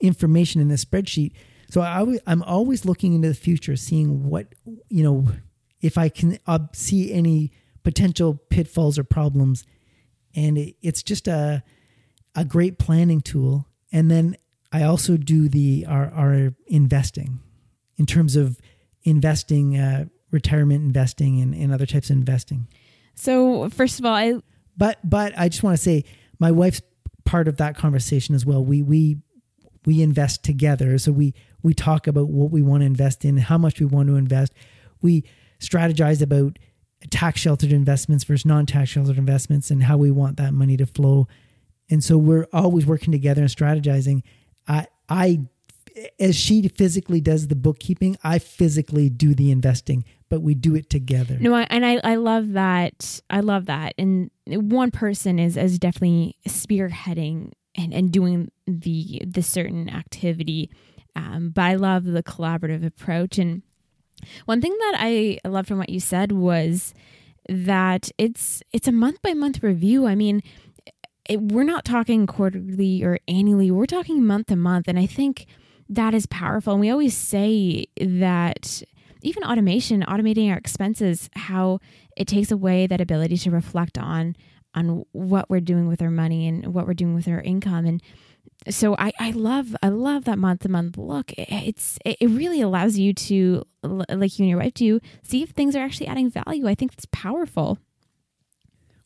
information 0.00 0.60
in 0.60 0.68
the 0.68 0.76
spreadsheet. 0.76 1.32
So 1.70 1.82
I, 1.82 2.18
I'm 2.26 2.42
always 2.42 2.84
looking 2.84 3.12
into 3.12 3.28
the 3.28 3.34
future, 3.34 3.76
seeing 3.76 4.28
what, 4.30 4.54
you 4.88 5.02
know, 5.02 5.26
if 5.80 5.98
I 5.98 6.08
can 6.08 6.38
see 6.72 7.12
any 7.12 7.52
potential 7.82 8.40
pitfalls 8.48 8.98
or 8.98 9.04
problems. 9.04 9.64
And 10.34 10.58
it, 10.58 10.76
it's 10.82 11.02
just 11.02 11.28
a, 11.28 11.62
a 12.34 12.44
great 12.44 12.78
planning 12.78 13.20
tool. 13.20 13.66
And 13.92 14.10
then 14.10 14.36
I 14.72 14.82
also 14.82 15.16
do 15.16 15.48
the, 15.48 15.86
our, 15.88 16.10
our 16.12 16.54
investing 16.66 17.40
in 17.96 18.06
terms 18.06 18.36
of 18.36 18.60
investing, 19.02 19.76
uh, 19.76 20.06
retirement 20.30 20.84
investing 20.84 21.40
and, 21.40 21.54
and 21.54 21.72
other 21.72 21.86
types 21.86 22.10
of 22.10 22.16
investing. 22.16 22.68
So 23.14 23.68
first 23.70 23.98
of 23.98 24.04
all, 24.04 24.14
I, 24.14 24.34
but, 24.76 24.98
but 25.02 25.32
I 25.36 25.48
just 25.48 25.62
want 25.62 25.76
to 25.76 25.82
say 25.82 26.04
my 26.38 26.50
wife's 26.52 26.82
part 27.24 27.48
of 27.48 27.56
that 27.56 27.76
conversation 27.76 28.34
as 28.34 28.46
well. 28.46 28.64
We, 28.64 28.82
we 28.82 29.18
we 29.88 30.02
invest 30.02 30.44
together. 30.44 30.98
So 30.98 31.12
we 31.12 31.34
we 31.62 31.72
talk 31.72 32.06
about 32.06 32.28
what 32.28 32.50
we 32.50 32.60
want 32.60 32.82
to 32.82 32.86
invest 32.86 33.24
in, 33.24 33.38
how 33.38 33.56
much 33.56 33.80
we 33.80 33.86
want 33.86 34.08
to 34.08 34.16
invest. 34.16 34.52
We 35.00 35.24
strategize 35.60 36.20
about 36.20 36.58
tax 37.10 37.40
sheltered 37.40 37.72
investments 37.72 38.24
versus 38.24 38.44
non 38.44 38.66
tax 38.66 38.90
sheltered 38.90 39.18
investments 39.18 39.70
and 39.70 39.82
how 39.82 39.96
we 39.96 40.10
want 40.10 40.36
that 40.36 40.52
money 40.52 40.76
to 40.76 40.86
flow. 40.86 41.28
And 41.90 42.02
so 42.02 42.18
we're 42.18 42.46
always 42.52 42.86
working 42.86 43.12
together 43.12 43.42
and 43.42 43.50
strategizing. 43.50 44.22
I 44.66 44.86
I 45.08 45.40
as 46.20 46.36
she 46.36 46.66
physically 46.68 47.20
does 47.20 47.48
the 47.48 47.56
bookkeeping, 47.56 48.16
I 48.22 48.38
physically 48.38 49.08
do 49.08 49.34
the 49.34 49.50
investing, 49.50 50.04
but 50.28 50.40
we 50.40 50.54
do 50.54 50.74
it 50.74 50.90
together. 50.90 51.36
No, 51.40 51.54
I, 51.54 51.66
and 51.70 51.84
I, 51.84 52.00
I 52.04 52.14
love 52.16 52.52
that. 52.52 53.20
I 53.30 53.40
love 53.40 53.66
that. 53.66 53.94
And 53.98 54.30
one 54.46 54.90
person 54.90 55.38
is, 55.38 55.56
is 55.56 55.78
definitely 55.78 56.36
spearheading 56.46 57.52
and, 57.76 57.92
and 57.94 58.12
doing 58.12 58.50
the 58.66 59.22
the 59.26 59.42
certain 59.42 59.88
activity. 59.88 60.70
Um, 61.16 61.50
but 61.50 61.62
I 61.62 61.74
love 61.74 62.04
the 62.04 62.22
collaborative 62.22 62.84
approach. 62.84 63.38
And 63.38 63.62
one 64.46 64.60
thing 64.60 64.76
that 64.78 64.96
I 64.98 65.38
loved 65.46 65.68
from 65.68 65.78
what 65.78 65.90
you 65.90 66.00
said 66.00 66.32
was 66.32 66.94
that 67.48 68.10
it's 68.18 68.62
it's 68.72 68.88
a 68.88 68.92
month 68.92 69.22
by 69.22 69.34
month 69.34 69.62
review. 69.62 70.06
I 70.06 70.14
mean, 70.14 70.42
it, 71.28 71.40
we're 71.40 71.64
not 71.64 71.84
talking 71.84 72.26
quarterly 72.26 73.02
or 73.02 73.18
annually. 73.28 73.70
We're 73.70 73.86
talking 73.86 74.24
month 74.24 74.48
to 74.48 74.56
month, 74.56 74.88
and 74.88 74.98
I 74.98 75.06
think 75.06 75.46
that 75.88 76.14
is 76.14 76.26
powerful. 76.26 76.74
And 76.74 76.80
we 76.80 76.90
always 76.90 77.16
say 77.16 77.86
that 78.00 78.82
even 79.22 79.42
automation, 79.42 80.02
automating 80.02 80.50
our 80.50 80.56
expenses, 80.56 81.28
how 81.34 81.80
it 82.16 82.28
takes 82.28 82.50
away 82.50 82.86
that 82.86 83.00
ability 83.00 83.36
to 83.38 83.50
reflect 83.50 83.98
on 83.98 84.36
on 84.74 85.04
what 85.12 85.48
we're 85.48 85.60
doing 85.60 85.88
with 85.88 86.02
our 86.02 86.10
money 86.10 86.46
and 86.46 86.74
what 86.74 86.86
we're 86.86 86.94
doing 86.94 87.14
with 87.14 87.26
our 87.26 87.40
income 87.40 87.86
and 87.86 88.02
so 88.68 88.94
I, 88.98 89.12
I 89.18 89.30
love 89.30 89.76
I 89.82 89.88
love 89.88 90.24
that 90.24 90.38
month 90.38 90.62
to 90.62 90.68
month 90.68 90.96
look. 90.98 91.32
It's 91.36 91.98
it 92.04 92.28
really 92.28 92.60
allows 92.60 92.98
you 92.98 93.12
to 93.14 93.64
like 93.82 94.38
you 94.38 94.44
and 94.44 94.50
your 94.50 94.58
wife 94.58 94.74
do 94.74 95.00
see 95.22 95.42
if 95.42 95.50
things 95.50 95.74
are 95.76 95.82
actually 95.82 96.08
adding 96.08 96.30
value. 96.30 96.66
I 96.68 96.74
think 96.74 96.92
it's 96.92 97.06
powerful. 97.10 97.78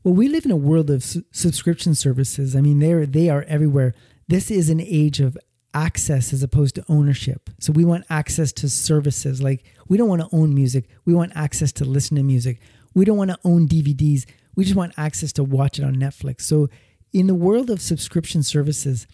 Well, 0.05 0.15
we 0.15 0.29
live 0.29 0.45
in 0.45 0.51
a 0.51 0.57
world 0.57 0.91
of 0.91 1.05
su- 1.05 1.25
subscription 1.31 1.95
services. 1.95 2.57
I 2.57 2.61
mean, 2.61 2.81
they're 2.81 3.07
they 3.07 3.29
are 3.29 3.45
everywhere. 3.47 3.95
This 4.29 4.51
is 4.51 4.69
an 4.69 4.81
age 4.81 5.21
of 5.21 5.37
access 5.75 6.33
as 6.33 6.43
opposed 6.43 6.75
to 6.75 6.85
ownership. 6.89 7.49
So 7.61 7.73
we 7.73 7.85
want 7.85 8.05
access 8.11 8.53
to 8.55 8.69
services. 8.69 9.43
Like 9.43 9.65
we 9.89 9.97
don't 9.97 10.09
want 10.09 10.23
to 10.23 10.37
own 10.37 10.55
music. 10.55 10.89
We 11.05 11.15
want 11.15 11.33
access 11.35 11.73
to 11.73 11.85
listen 11.85 12.17
to 12.17 12.23
music. 12.23 12.61
We 12.95 13.05
don't 13.05 13.17
want 13.17 13.31
to 13.31 13.39
own 13.45 13.69
DVDs. 13.69 14.25
We 14.55 14.65
just 14.65 14.77
want 14.77 14.93
access 14.97 15.33
to 15.35 15.45
watch 15.45 15.79
it 15.79 15.85
on 15.85 15.95
Netflix. 15.97 16.43
So 16.43 16.69
in 17.13 17.27
the 17.27 17.35
world 17.35 17.71
of 17.71 17.81
subscription 17.81 18.43
services 18.43 19.07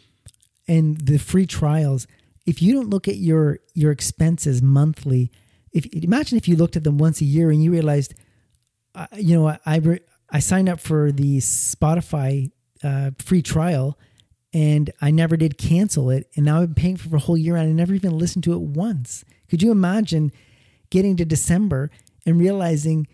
and 0.68 0.98
the 0.98 1.18
free 1.18 1.46
trials, 1.46 2.06
if 2.46 2.62
you 2.62 2.74
don't 2.74 2.90
look 2.90 3.08
at 3.08 3.16
your 3.16 3.58
your 3.74 3.90
expenses 3.90 4.62
monthly, 4.62 5.32
if 5.72 5.86
imagine 5.86 6.36
if 6.36 6.46
you 6.46 6.56
looked 6.56 6.76
at 6.76 6.84
them 6.84 6.98
once 6.98 7.20
a 7.20 7.24
year 7.24 7.50
and 7.50 7.62
you 7.62 7.72
realized, 7.72 8.14
uh, 8.94 9.06
you 9.16 9.36
know, 9.36 9.48
I 9.48 9.58
I, 9.66 10.00
I 10.30 10.38
signed 10.38 10.68
up 10.68 10.80
for 10.80 11.10
the 11.10 11.38
Spotify 11.38 12.50
uh, 12.84 13.10
free 13.18 13.42
trial 13.42 13.98
and 14.52 14.90
I 15.00 15.10
never 15.10 15.36
did 15.36 15.58
cancel 15.58 16.10
it. 16.10 16.30
And 16.36 16.44
now 16.44 16.60
I'm 16.60 16.74
paying 16.74 16.96
for 16.96 17.14
a 17.16 17.20
whole 17.20 17.36
year 17.36 17.56
and 17.56 17.68
I 17.68 17.72
never 17.72 17.94
even 17.94 18.16
listened 18.16 18.44
to 18.44 18.52
it 18.52 18.60
once. 18.60 19.24
Could 19.48 19.62
you 19.62 19.70
imagine 19.70 20.32
getting 20.90 21.16
to 21.16 21.24
December 21.24 21.90
and 22.24 22.38
realizing 22.38 23.06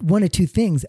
one 0.00 0.22
of 0.22 0.32
two 0.32 0.46
things? 0.46 0.84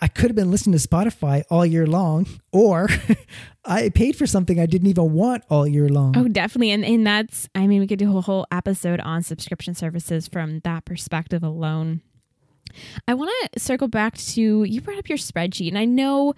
I 0.00 0.08
could 0.08 0.26
have 0.26 0.36
been 0.36 0.50
listening 0.50 0.78
to 0.78 0.88
Spotify 0.88 1.44
all 1.50 1.66
year 1.66 1.86
long, 1.86 2.26
or 2.52 2.88
I 3.64 3.90
paid 3.90 4.16
for 4.16 4.26
something 4.26 4.58
I 4.58 4.66
didn't 4.66 4.88
even 4.88 5.12
want 5.12 5.44
all 5.50 5.66
year 5.66 5.88
long. 5.88 6.16
Oh, 6.16 6.26
definitely. 6.26 6.70
And, 6.70 6.84
and 6.84 7.06
that's, 7.06 7.48
I 7.54 7.66
mean, 7.66 7.80
we 7.80 7.86
could 7.86 7.98
do 7.98 8.16
a 8.16 8.20
whole 8.22 8.46
episode 8.50 9.00
on 9.00 9.22
subscription 9.22 9.74
services 9.74 10.26
from 10.26 10.60
that 10.60 10.86
perspective 10.86 11.42
alone. 11.42 12.00
I 13.06 13.14
want 13.14 13.30
to 13.52 13.60
circle 13.60 13.88
back 13.88 14.16
to 14.16 14.64
you 14.64 14.80
brought 14.80 14.98
up 14.98 15.08
your 15.08 15.18
spreadsheet, 15.18 15.68
and 15.68 15.78
I 15.78 15.84
know 15.84 16.34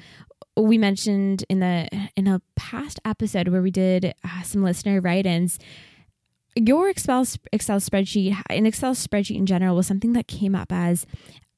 we 0.56 0.78
mentioned 0.78 1.44
in 1.48 1.60
the 1.60 1.88
in 2.16 2.26
a 2.26 2.40
past 2.56 3.00
episode 3.04 3.48
where 3.48 3.62
we 3.62 3.70
did 3.70 4.14
uh, 4.24 4.42
some 4.42 4.62
listener 4.62 5.00
write-ins 5.00 5.58
your 6.54 6.90
excel 6.90 7.24
excel 7.52 7.78
spreadsheet 7.78 8.36
an 8.50 8.66
excel 8.66 8.94
spreadsheet 8.94 9.36
in 9.36 9.46
general 9.46 9.76
was 9.76 9.86
something 9.86 10.12
that 10.12 10.28
came 10.28 10.54
up 10.54 10.70
as 10.70 11.06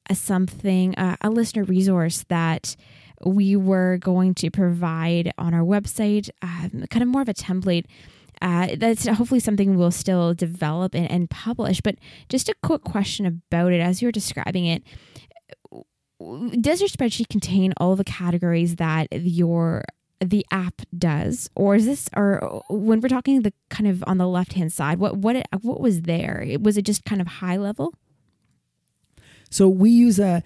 as 0.09 0.19
something 0.19 0.93
a 0.97 1.29
listener 1.29 1.63
resource 1.63 2.25
that 2.29 2.75
we 3.25 3.55
were 3.55 3.97
going 3.97 4.33
to 4.35 4.51
provide 4.51 5.31
on 5.37 5.53
our 5.53 5.61
website 5.61 6.29
um, 6.41 6.85
kind 6.89 7.01
of 7.01 7.07
more 7.07 7.21
of 7.21 7.29
a 7.29 7.33
template 7.33 7.85
uh, 8.41 8.75
that's 8.77 9.07
hopefully 9.07 9.39
something 9.39 9.77
we'll 9.77 9.91
still 9.91 10.33
develop 10.33 10.93
and, 10.93 11.09
and 11.09 11.29
publish. 11.29 11.79
But 11.79 11.95
just 12.27 12.49
a 12.49 12.53
quick 12.61 12.83
question 12.83 13.25
about 13.25 13.71
it 13.71 13.79
as 13.79 14.01
you 14.01 14.07
were 14.07 14.11
describing 14.11 14.65
it 14.65 14.83
does 16.61 16.79
your 16.79 16.89
spreadsheet 16.89 17.29
contain 17.29 17.73
all 17.77 17.95
the 17.95 18.03
categories 18.03 18.77
that 18.77 19.07
your 19.11 19.83
the 20.21 20.45
app 20.49 20.81
does? 20.97 21.49
Or 21.55 21.75
is 21.75 21.85
this 21.85 22.09
or 22.15 22.63
when 22.69 23.01
we're 23.01 23.09
talking 23.09 23.41
the 23.41 23.53
kind 23.69 23.87
of 23.87 24.03
on 24.07 24.17
the 24.17 24.27
left 24.27 24.53
hand 24.53 24.71
side 24.71 24.97
what 24.97 25.17
what 25.17 25.35
it, 25.35 25.47
what 25.61 25.81
was 25.81 26.03
there? 26.03 26.45
Was 26.61 26.77
it 26.77 26.85
just 26.85 27.03
kind 27.03 27.21
of 27.21 27.27
high 27.27 27.57
level 27.57 27.93
so 29.55 29.67
we 29.67 29.89
use 29.89 30.19
a 30.19 30.43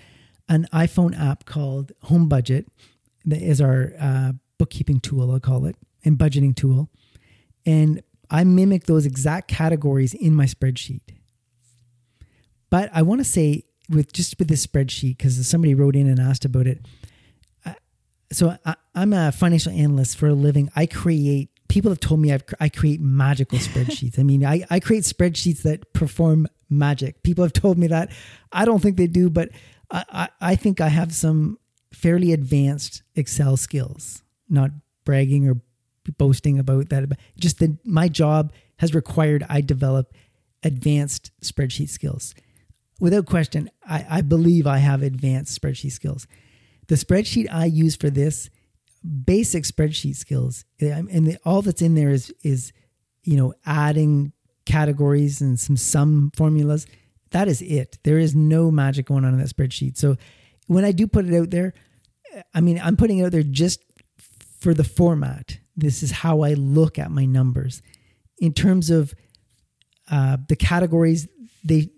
an 0.47 0.67
iphone 0.73 1.17
app 1.19 1.45
called 1.45 1.91
home 2.03 2.27
budget 2.27 2.67
that 3.25 3.41
is 3.41 3.61
our 3.61 3.93
uh, 3.99 4.31
bookkeeping 4.57 4.99
tool 4.99 5.31
i'll 5.31 5.39
call 5.39 5.65
it 5.65 5.75
and 6.03 6.17
budgeting 6.17 6.55
tool 6.55 6.89
and 7.65 8.01
i 8.29 8.43
mimic 8.43 8.85
those 8.85 9.05
exact 9.05 9.47
categories 9.47 10.13
in 10.13 10.33
my 10.33 10.45
spreadsheet 10.45 11.01
but 12.69 12.89
i 12.93 13.01
want 13.01 13.19
to 13.19 13.25
say 13.25 13.63
with 13.89 14.13
just 14.13 14.37
with 14.39 14.47
this 14.47 14.65
spreadsheet 14.65 15.17
because 15.17 15.45
somebody 15.47 15.73
wrote 15.73 15.95
in 15.95 16.07
and 16.07 16.19
asked 16.19 16.45
about 16.45 16.67
it. 16.67 16.85
so 18.31 18.55
I, 18.65 18.75
am 18.95 19.13
a 19.13 19.31
financial 19.31 19.71
analyst 19.71 20.17
for 20.17 20.27
a 20.27 20.33
living. 20.33 20.71
I 20.75 20.85
create. 20.85 21.49
People 21.67 21.91
have 21.91 21.99
told 21.99 22.19
me 22.19 22.33
I've, 22.33 22.43
I 22.59 22.69
create 22.69 22.99
magical 22.99 23.59
spreadsheets. 23.59 24.17
I 24.17 24.23
mean, 24.23 24.43
I, 24.43 24.65
I 24.71 24.79
create 24.79 25.03
spreadsheets 25.03 25.61
that 25.63 25.93
perform 25.93 26.47
magic. 26.69 27.23
People 27.23 27.43
have 27.43 27.53
told 27.53 27.77
me 27.77 27.87
that. 27.87 28.11
I 28.51 28.65
don't 28.65 28.79
think 28.79 28.97
they 28.97 29.07
do, 29.07 29.29
but 29.29 29.49
I, 29.91 30.05
I, 30.09 30.29
I 30.41 30.55
think 30.55 30.81
I 30.81 30.89
have 30.89 31.13
some 31.13 31.57
fairly 31.93 32.33
advanced 32.33 33.03
Excel 33.15 33.57
skills. 33.57 34.23
Not 34.47 34.71
bragging 35.05 35.47
or 35.47 35.61
boasting 36.17 36.59
about 36.59 36.89
that. 36.89 37.09
but 37.09 37.17
Just 37.39 37.59
that 37.59 37.77
my 37.85 38.07
job 38.07 38.53
has 38.77 38.93
required 38.93 39.45
I 39.49 39.61
develop 39.61 40.13
advanced 40.63 41.31
spreadsheet 41.41 41.89
skills 41.89 42.33
without 42.99 43.25
question, 43.25 43.69
I, 43.87 44.05
I 44.09 44.21
believe 44.21 44.67
I 44.67 44.77
have 44.77 45.01
advanced 45.01 45.59
spreadsheet 45.59 45.91
skills. 45.91 46.27
The 46.87 46.95
spreadsheet 46.95 47.47
I 47.51 47.65
use 47.65 47.95
for 47.95 48.09
this 48.09 48.49
basic 49.25 49.63
spreadsheet 49.63 50.15
skills, 50.15 50.65
and 50.79 51.27
the, 51.27 51.37
all 51.45 51.61
that's 51.61 51.81
in 51.81 51.95
there 51.95 52.09
is 52.09 52.33
is 52.43 52.73
you 53.23 53.37
know 53.37 53.53
adding 53.65 54.33
categories 54.69 55.41
and 55.41 55.59
some 55.59 55.75
sum 55.75 56.31
formulas. 56.35 56.85
That 57.31 57.47
is 57.47 57.61
it. 57.61 57.99
There 58.03 58.19
is 58.19 58.35
no 58.35 58.71
magic 58.71 59.07
going 59.07 59.25
on 59.25 59.33
in 59.33 59.39
that 59.39 59.53
spreadsheet. 59.55 59.97
So 59.97 60.15
when 60.67 60.85
I 60.85 60.91
do 60.91 61.07
put 61.07 61.25
it 61.25 61.35
out 61.35 61.49
there, 61.49 61.73
I 62.53 62.61
mean 62.61 62.79
I'm 62.83 62.95
putting 62.95 63.17
it 63.17 63.25
out 63.25 63.31
there 63.31 63.43
just 63.43 63.81
for 64.59 64.73
the 64.73 64.83
format. 64.83 65.57
This 65.75 66.03
is 66.03 66.11
how 66.11 66.41
I 66.41 66.53
look 66.53 66.99
at 66.99 67.11
my 67.11 67.25
numbers 67.25 67.81
in 68.37 68.53
terms 68.53 68.89
of 68.89 69.13
uh, 70.11 70.37
the 70.47 70.55
categories. 70.55 71.27
They 71.63 71.89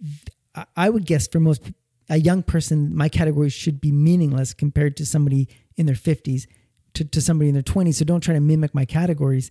I 0.76 0.89
would 0.89 1.05
guess 1.05 1.28
for 1.28 1.39
most 1.39 1.61
a 2.09 2.17
young 2.17 2.43
person, 2.43 2.95
my 2.95 3.09
categories 3.09 3.53
should 3.53 3.80
be 3.80 3.91
meaningless 3.91 4.53
compared 4.53 4.97
to 4.97 5.05
somebody 5.05 5.47
in 5.78 5.86
their 5.86 5.95
50s 5.95 6.45
to, 6.93 7.05
to 7.05 7.22
somebody 7.22 7.47
in 7.47 7.53
their 7.53 7.63
20s. 7.63 7.95
So 7.95 8.05
don't 8.05 8.19
try 8.19 8.34
to 8.34 8.41
mimic 8.41 8.76
my 8.76 8.84
categories, 8.84 9.49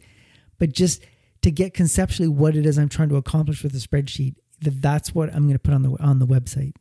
but 0.59 0.73
just 0.73 1.03
to 1.43 1.51
get 1.51 1.75
conceptually 1.75 2.29
what 2.29 2.57
it 2.57 2.67
is 2.67 2.79
I'm 2.79 2.89
trying 2.89 3.09
to 3.11 3.17
accomplish 3.17 3.63
with 3.63 3.73
the 3.73 3.79
spreadsheet, 3.79 4.35
that 4.61 4.83
that's 4.83 5.15
what 5.15 5.35
I'm 5.35 5.43
going 5.43 5.55
to 5.55 5.59
put 5.59 5.75
on 5.75 5.83
the 5.83 5.97
on 6.01 6.19
the 6.19 6.27
website. 6.27 6.75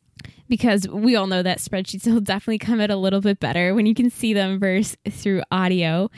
Because 0.48 0.88
we 0.88 1.16
all 1.16 1.28
know 1.28 1.44
that 1.44 1.60
spreadsheets 1.60 2.06
will 2.12 2.20
definitely 2.20 2.58
come 2.58 2.82
out 2.82 2.90
a 2.90 2.96
little 2.96 3.22
bit 3.22 3.40
better 3.40 3.74
when 3.74 3.86
you 3.86 3.96
can 3.96 4.10
see 4.10 4.34
them 4.34 4.60
versus 4.60 4.98
through 5.10 5.44
audio. 5.52 6.10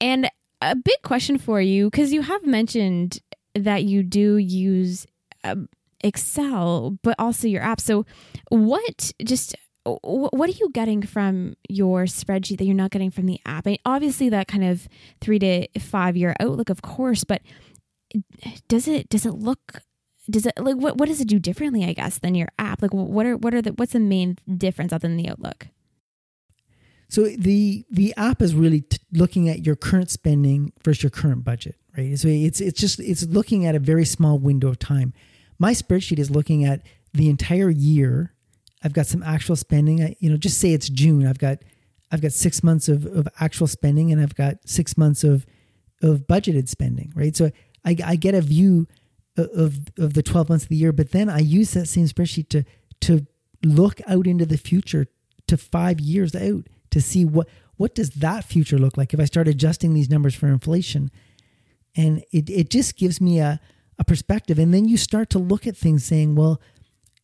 And 0.00 0.28
a 0.60 0.76
big 0.76 1.00
question 1.02 1.38
for 1.38 1.60
you, 1.60 1.90
because 1.90 2.12
you 2.12 2.22
have 2.22 2.44
mentioned 2.44 3.20
that 3.54 3.84
you 3.84 4.02
do 4.02 4.36
use 4.36 5.06
um, 5.44 5.68
Excel, 6.02 6.98
but 7.02 7.14
also 7.18 7.48
your 7.48 7.62
app. 7.62 7.80
So, 7.80 8.04
what 8.50 9.12
just 9.24 9.54
what 10.02 10.50
are 10.50 10.52
you 10.52 10.70
getting 10.72 11.02
from 11.02 11.56
your 11.68 12.04
spreadsheet 12.04 12.58
that 12.58 12.64
you're 12.64 12.74
not 12.74 12.90
getting 12.90 13.10
from 13.10 13.26
the 13.26 13.40
app? 13.46 13.66
I 13.66 13.70
mean, 13.70 13.78
obviously, 13.84 14.28
that 14.28 14.48
kind 14.48 14.64
of 14.64 14.88
three 15.20 15.38
to 15.38 15.66
five 15.78 16.16
year 16.16 16.34
outlook, 16.40 16.68
of 16.68 16.82
course, 16.82 17.24
but 17.24 17.42
does 18.68 18.88
it 18.88 19.08
does 19.08 19.26
it 19.26 19.34
look 19.34 19.82
does 20.30 20.46
it 20.46 20.54
like 20.58 20.76
what 20.76 20.98
what 20.98 21.08
does 21.08 21.20
it 21.20 21.28
do 21.28 21.38
differently? 21.38 21.84
I 21.84 21.92
guess 21.92 22.18
than 22.18 22.34
your 22.34 22.48
app. 22.58 22.82
Like, 22.82 22.92
what 22.92 23.26
are 23.26 23.36
what 23.36 23.54
are 23.54 23.62
the 23.62 23.72
what's 23.72 23.92
the 23.92 24.00
main 24.00 24.36
difference 24.56 24.92
other 24.92 25.08
than 25.08 25.16
the 25.16 25.28
outlook? 25.28 25.68
So 27.08 27.24
the 27.24 27.86
the 27.90 28.14
app 28.16 28.42
is 28.42 28.54
really 28.54 28.82
t- 28.82 28.98
looking 29.12 29.48
at 29.48 29.64
your 29.64 29.76
current 29.76 30.10
spending 30.10 30.72
versus 30.84 31.02
your 31.02 31.10
current 31.10 31.44
budget, 31.44 31.76
right? 31.96 32.18
So 32.18 32.28
it's 32.28 32.60
it's 32.60 32.78
just 32.78 33.00
it's 33.00 33.24
looking 33.24 33.64
at 33.64 33.74
a 33.74 33.78
very 33.78 34.04
small 34.04 34.38
window 34.38 34.68
of 34.68 34.78
time. 34.78 35.14
My 35.58 35.72
spreadsheet 35.72 36.18
is 36.18 36.30
looking 36.30 36.64
at 36.64 36.82
the 37.14 37.30
entire 37.30 37.70
year. 37.70 38.34
I've 38.84 38.92
got 38.92 39.06
some 39.06 39.22
actual 39.22 39.56
spending. 39.56 40.02
I, 40.02 40.14
you 40.20 40.30
know, 40.30 40.36
just 40.36 40.58
say 40.58 40.72
it's 40.72 40.88
June. 40.88 41.26
I've 41.26 41.38
got 41.38 41.58
I've 42.12 42.20
got 42.20 42.32
six 42.32 42.62
months 42.62 42.88
of, 42.88 43.06
of 43.06 43.26
actual 43.40 43.66
spending 43.66 44.12
and 44.12 44.20
I've 44.20 44.34
got 44.34 44.56
six 44.66 44.98
months 44.98 45.24
of 45.24 45.46
of 46.02 46.26
budgeted 46.26 46.68
spending, 46.68 47.12
right? 47.16 47.34
So 47.34 47.50
I, 47.88 47.96
I 48.04 48.16
get 48.16 48.34
a 48.34 48.40
view 48.40 48.86
of 49.36 49.78
of 49.98 50.14
the 50.14 50.22
12 50.22 50.48
months 50.48 50.64
of 50.64 50.68
the 50.68 50.76
year, 50.76 50.92
but 50.92 51.12
then 51.12 51.28
I 51.28 51.38
use 51.38 51.72
that 51.72 51.86
same 51.86 52.06
spreadsheet 52.06 52.48
to 52.50 52.64
to 53.00 53.26
look 53.64 54.00
out 54.06 54.26
into 54.26 54.46
the 54.46 54.56
future 54.56 55.06
to 55.46 55.56
five 55.56 56.00
years 56.00 56.34
out 56.34 56.66
to 56.90 57.00
see 57.00 57.24
what 57.24 57.48
what 57.78 57.94
does 57.94 58.10
that 58.10 58.44
future 58.44 58.76
look 58.78 58.96
like 58.96 59.14
if 59.14 59.20
I 59.20 59.24
start 59.24 59.48
adjusting 59.48 59.94
these 59.94 60.10
numbers 60.10 60.34
for 60.34 60.48
inflation. 60.48 61.10
And 61.96 62.24
it, 62.32 62.50
it 62.50 62.70
just 62.70 62.96
gives 62.96 63.20
me 63.20 63.38
a, 63.38 63.60
a 63.98 64.04
perspective. 64.04 64.58
And 64.58 64.74
then 64.74 64.86
you 64.86 64.96
start 64.96 65.30
to 65.30 65.38
look 65.38 65.66
at 65.66 65.76
things 65.76 66.04
saying, 66.04 66.34
well, 66.34 66.60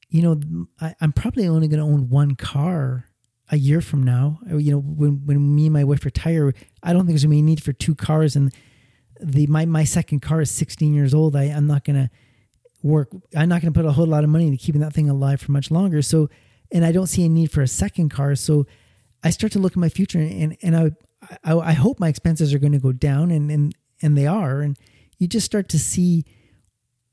you 0.08 0.22
know, 0.22 0.40
I, 0.80 0.94
am 1.00 1.12
probably 1.12 1.48
only 1.48 1.66
going 1.66 1.80
to 1.80 1.84
own 1.84 2.08
one 2.08 2.36
car 2.36 3.06
a 3.50 3.56
year 3.56 3.80
from 3.80 4.04
now. 4.04 4.38
You 4.48 4.72
know, 4.72 4.78
when, 4.78 5.26
when 5.26 5.54
me 5.54 5.66
and 5.66 5.72
my 5.72 5.82
wife 5.82 6.04
retire, 6.04 6.54
I 6.84 6.92
don't 6.92 7.00
think 7.00 7.10
there's 7.10 7.24
going 7.24 7.32
to 7.32 7.36
be 7.36 7.40
a 7.40 7.42
need 7.42 7.62
for 7.62 7.72
two 7.72 7.96
cars. 7.96 8.36
And 8.36 8.54
the 9.20 9.46
my, 9.46 9.64
my 9.64 9.84
second 9.84 10.20
car 10.20 10.40
is 10.40 10.50
16 10.50 10.92
years 10.94 11.14
old. 11.14 11.36
I, 11.36 11.44
I'm 11.44 11.66
not 11.66 11.84
to 11.84 12.10
work. 12.82 13.10
I'm 13.36 13.48
not 13.48 13.62
to 13.62 13.70
put 13.72 13.86
a 13.86 13.92
whole 13.92 14.06
lot 14.06 14.24
of 14.24 14.30
money 14.30 14.46
into 14.46 14.58
keeping 14.58 14.80
that 14.80 14.92
thing 14.92 15.08
alive 15.08 15.40
for 15.40 15.52
much 15.52 15.70
longer. 15.70 16.02
So, 16.02 16.28
and 16.70 16.84
I 16.84 16.92
don't 16.92 17.06
see 17.06 17.24
a 17.24 17.28
need 17.28 17.50
for 17.50 17.62
a 17.62 17.68
second 17.68 18.10
car. 18.10 18.34
So 18.34 18.66
I 19.22 19.30
start 19.30 19.52
to 19.52 19.58
look 19.58 19.72
at 19.72 19.78
my 19.78 19.88
future 19.88 20.18
and, 20.18 20.56
and 20.62 20.76
I, 20.76 20.90
I, 21.42 21.56
I 21.56 21.72
hope 21.72 21.98
my 21.98 22.08
expenses 22.08 22.52
are 22.52 22.58
going 22.58 22.72
to 22.72 22.78
go 22.78 22.92
down 22.92 23.30
and, 23.30 23.50
and, 23.50 23.74
and 24.02 24.18
they 24.18 24.26
are. 24.26 24.60
And 24.60 24.76
you 25.18 25.28
just 25.28 25.46
start 25.46 25.68
to 25.70 25.78
see, 25.78 26.24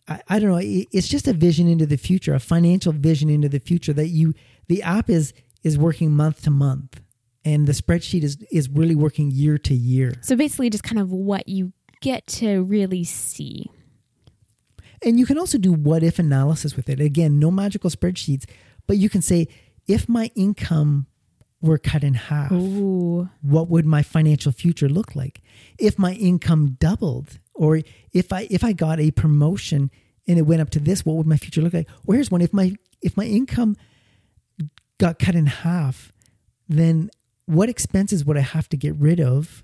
I, 0.08 0.22
I 0.28 0.40
don't 0.40 0.50
know. 0.50 0.60
It's 0.62 1.08
just 1.08 1.28
a 1.28 1.34
vision 1.34 1.68
into 1.68 1.86
the 1.86 1.98
future, 1.98 2.34
a 2.34 2.40
financial 2.40 2.92
vision 2.92 3.30
into 3.30 3.48
the 3.48 3.60
future 3.60 3.94
that 3.94 4.10
you, 4.10 4.34
the 4.68 4.84
app 4.84 5.10
is, 5.10 5.34
is 5.64 5.78
working 5.78 6.12
month 6.12 6.44
to 6.44 6.52
month. 6.52 7.00
and 7.44 7.68
the 7.68 7.72
spreadsheet 7.72 8.24
is 8.24 8.38
is 8.52 8.70
really 8.70 8.96
working 8.96 9.32
year 9.32 9.58
to 9.58 9.74
year. 9.74 10.14
So 10.22 10.36
basically, 10.36 10.70
just 10.70 10.84
kind 10.84 11.00
of 11.00 11.12
what 11.12 11.48
you 11.48 11.74
get 12.02 12.28
to 12.28 12.64
really 12.64 13.04
see. 13.04 13.70
And 15.04 15.20
you 15.20 15.26
can 15.26 15.38
also 15.38 15.58
do 15.58 15.74
what 15.74 16.04
if 16.04 16.20
analysis 16.20 16.76
with 16.76 16.90
it. 16.90 17.00
Again, 17.00 17.40
no 17.40 17.50
magical 17.50 17.90
spreadsheets, 17.90 18.46
but 18.88 18.98
you 18.98 19.10
can 19.10 19.22
say 19.22 19.48
if 19.88 20.08
my 20.08 20.32
income 20.36 21.08
were 21.62 21.78
cut 21.78 22.04
in 22.04 22.16
half, 22.16 22.52
Ooh. 22.52 23.30
what 23.42 23.70
would 23.70 23.86
my 23.86 24.04
financial 24.04 24.52
future 24.52 24.90
look 24.90 25.16
like? 25.16 25.42
If 25.78 25.98
my 25.98 26.14
income 26.14 26.78
doubled 26.80 27.40
or 27.54 27.82
if 28.14 28.34
I 28.34 28.48
if 28.50 28.64
I 28.64 28.74
got 28.74 29.00
a 29.00 29.12
promotion 29.12 29.92
and 30.28 30.38
it 30.38 30.44
went 30.44 30.62
up 30.62 30.70
to 30.72 30.80
this, 30.80 31.06
what 31.06 31.16
would 31.18 31.28
my 31.28 31.38
future 31.38 31.62
look 31.62 31.74
like? 31.74 31.90
Or 32.06 32.16
here's 32.16 32.32
one 32.32 32.42
if 32.42 32.54
my 32.54 32.76
if 33.02 33.18
my 33.18 33.26
income 33.26 33.76
got 34.98 35.20
cut 35.20 35.36
in 35.36 35.48
half, 35.48 36.12
then 36.70 37.10
what 37.46 37.70
expenses 37.70 38.24
would 38.26 38.38
I 38.38 38.42
have 38.42 38.70
to 38.70 38.78
get 38.78 38.96
rid 38.96 39.20
of 39.20 39.64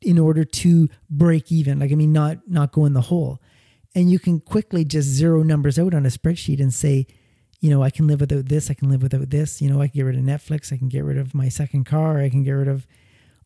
in 0.00 0.18
order 0.18 0.44
to 0.44 0.88
break 1.10 1.50
even? 1.50 1.78
Like 1.78 1.92
I 1.92 1.94
mean 1.94 2.12
not 2.12 2.38
not 2.48 2.72
go 2.72 2.84
in 2.84 2.94
the 2.94 3.02
hole. 3.02 3.40
And 3.94 4.10
you 4.10 4.18
can 4.18 4.40
quickly 4.40 4.84
just 4.84 5.08
zero 5.08 5.42
numbers 5.42 5.78
out 5.78 5.94
on 5.94 6.04
a 6.04 6.10
spreadsheet 6.10 6.60
and 6.60 6.72
say, 6.72 7.06
you 7.60 7.70
know, 7.70 7.82
I 7.82 7.88
can 7.88 8.06
live 8.06 8.20
without 8.20 8.46
this, 8.46 8.70
I 8.70 8.74
can 8.74 8.90
live 8.90 9.02
without 9.02 9.30
this, 9.30 9.62
you 9.62 9.70
know, 9.70 9.80
I 9.80 9.88
can 9.88 9.96
get 9.96 10.02
rid 10.02 10.16
of 10.16 10.22
Netflix, 10.22 10.70
I 10.70 10.76
can 10.76 10.88
get 10.88 11.02
rid 11.02 11.16
of 11.16 11.34
my 11.34 11.48
second 11.48 11.84
car, 11.84 12.18
I 12.18 12.28
can 12.28 12.42
get 12.42 12.52
rid 12.52 12.68
of 12.68 12.86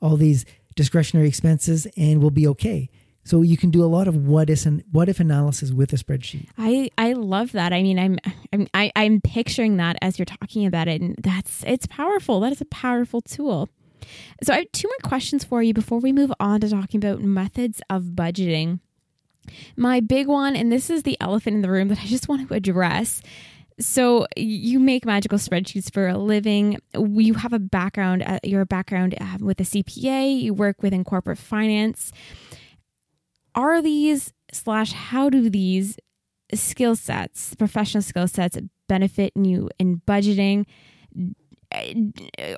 all 0.02 0.16
these 0.16 0.44
discretionary 0.74 1.28
expenses 1.28 1.86
and 1.96 2.20
we'll 2.20 2.30
be 2.30 2.48
okay. 2.48 2.90
So 3.24 3.42
you 3.42 3.56
can 3.56 3.70
do 3.70 3.84
a 3.84 3.86
lot 3.86 4.08
of 4.08 4.16
what 4.16 4.50
if 4.50 4.66
and 4.66 4.82
what 4.90 5.08
if 5.08 5.20
analysis 5.20 5.72
with 5.72 5.92
a 5.92 5.96
spreadsheet. 5.96 6.48
I 6.56 6.90
I 6.96 7.12
love 7.12 7.52
that. 7.52 7.72
I 7.72 7.82
mean, 7.82 7.98
I'm 7.98 8.18
I'm 8.52 8.66
I, 8.72 8.90
I'm 8.96 9.20
picturing 9.20 9.76
that 9.76 9.96
as 10.00 10.18
you're 10.18 10.26
talking 10.26 10.66
about 10.66 10.88
it, 10.88 11.00
and 11.00 11.16
that's 11.22 11.62
it's 11.66 11.86
powerful. 11.86 12.40
That 12.40 12.52
is 12.52 12.60
a 12.60 12.66
powerful 12.66 13.20
tool. 13.20 13.68
So 14.42 14.52
I 14.52 14.58
have 14.58 14.72
two 14.72 14.88
more 14.88 15.08
questions 15.08 15.44
for 15.44 15.62
you 15.62 15.74
before 15.74 15.98
we 15.98 16.12
move 16.12 16.32
on 16.40 16.60
to 16.60 16.68
talking 16.68 17.04
about 17.04 17.22
methods 17.22 17.80
of 17.90 18.04
budgeting. 18.14 18.80
My 19.76 20.00
big 20.00 20.26
one, 20.26 20.54
and 20.54 20.70
this 20.70 20.90
is 20.90 21.02
the 21.02 21.16
elephant 21.20 21.56
in 21.56 21.62
the 21.62 21.70
room 21.70 21.88
that 21.88 21.98
I 21.98 22.06
just 22.06 22.28
want 22.28 22.46
to 22.48 22.54
address. 22.54 23.22
So 23.80 24.26
you 24.36 24.78
make 24.78 25.06
magical 25.06 25.38
spreadsheets 25.38 25.92
for 25.92 26.06
a 26.06 26.18
living. 26.18 26.78
You 26.94 27.34
have 27.34 27.52
a 27.52 27.58
background, 27.58 28.22
uh, 28.22 28.38
your 28.44 28.66
background 28.66 29.14
uh, 29.18 29.38
with 29.40 29.58
a 29.60 29.64
CPA. 29.64 30.40
You 30.42 30.52
work 30.52 30.82
within 30.82 31.02
corporate 31.02 31.38
finance. 31.38 32.12
Are 33.54 33.80
these 33.80 34.32
slash 34.52 34.92
how 34.92 35.30
do 35.30 35.48
these 35.48 35.98
skill 36.52 36.94
sets, 36.94 37.54
professional 37.54 38.02
skill 38.02 38.28
sets, 38.28 38.58
benefit 38.86 39.32
you 39.34 39.70
in 39.78 40.02
budgeting? 40.06 40.66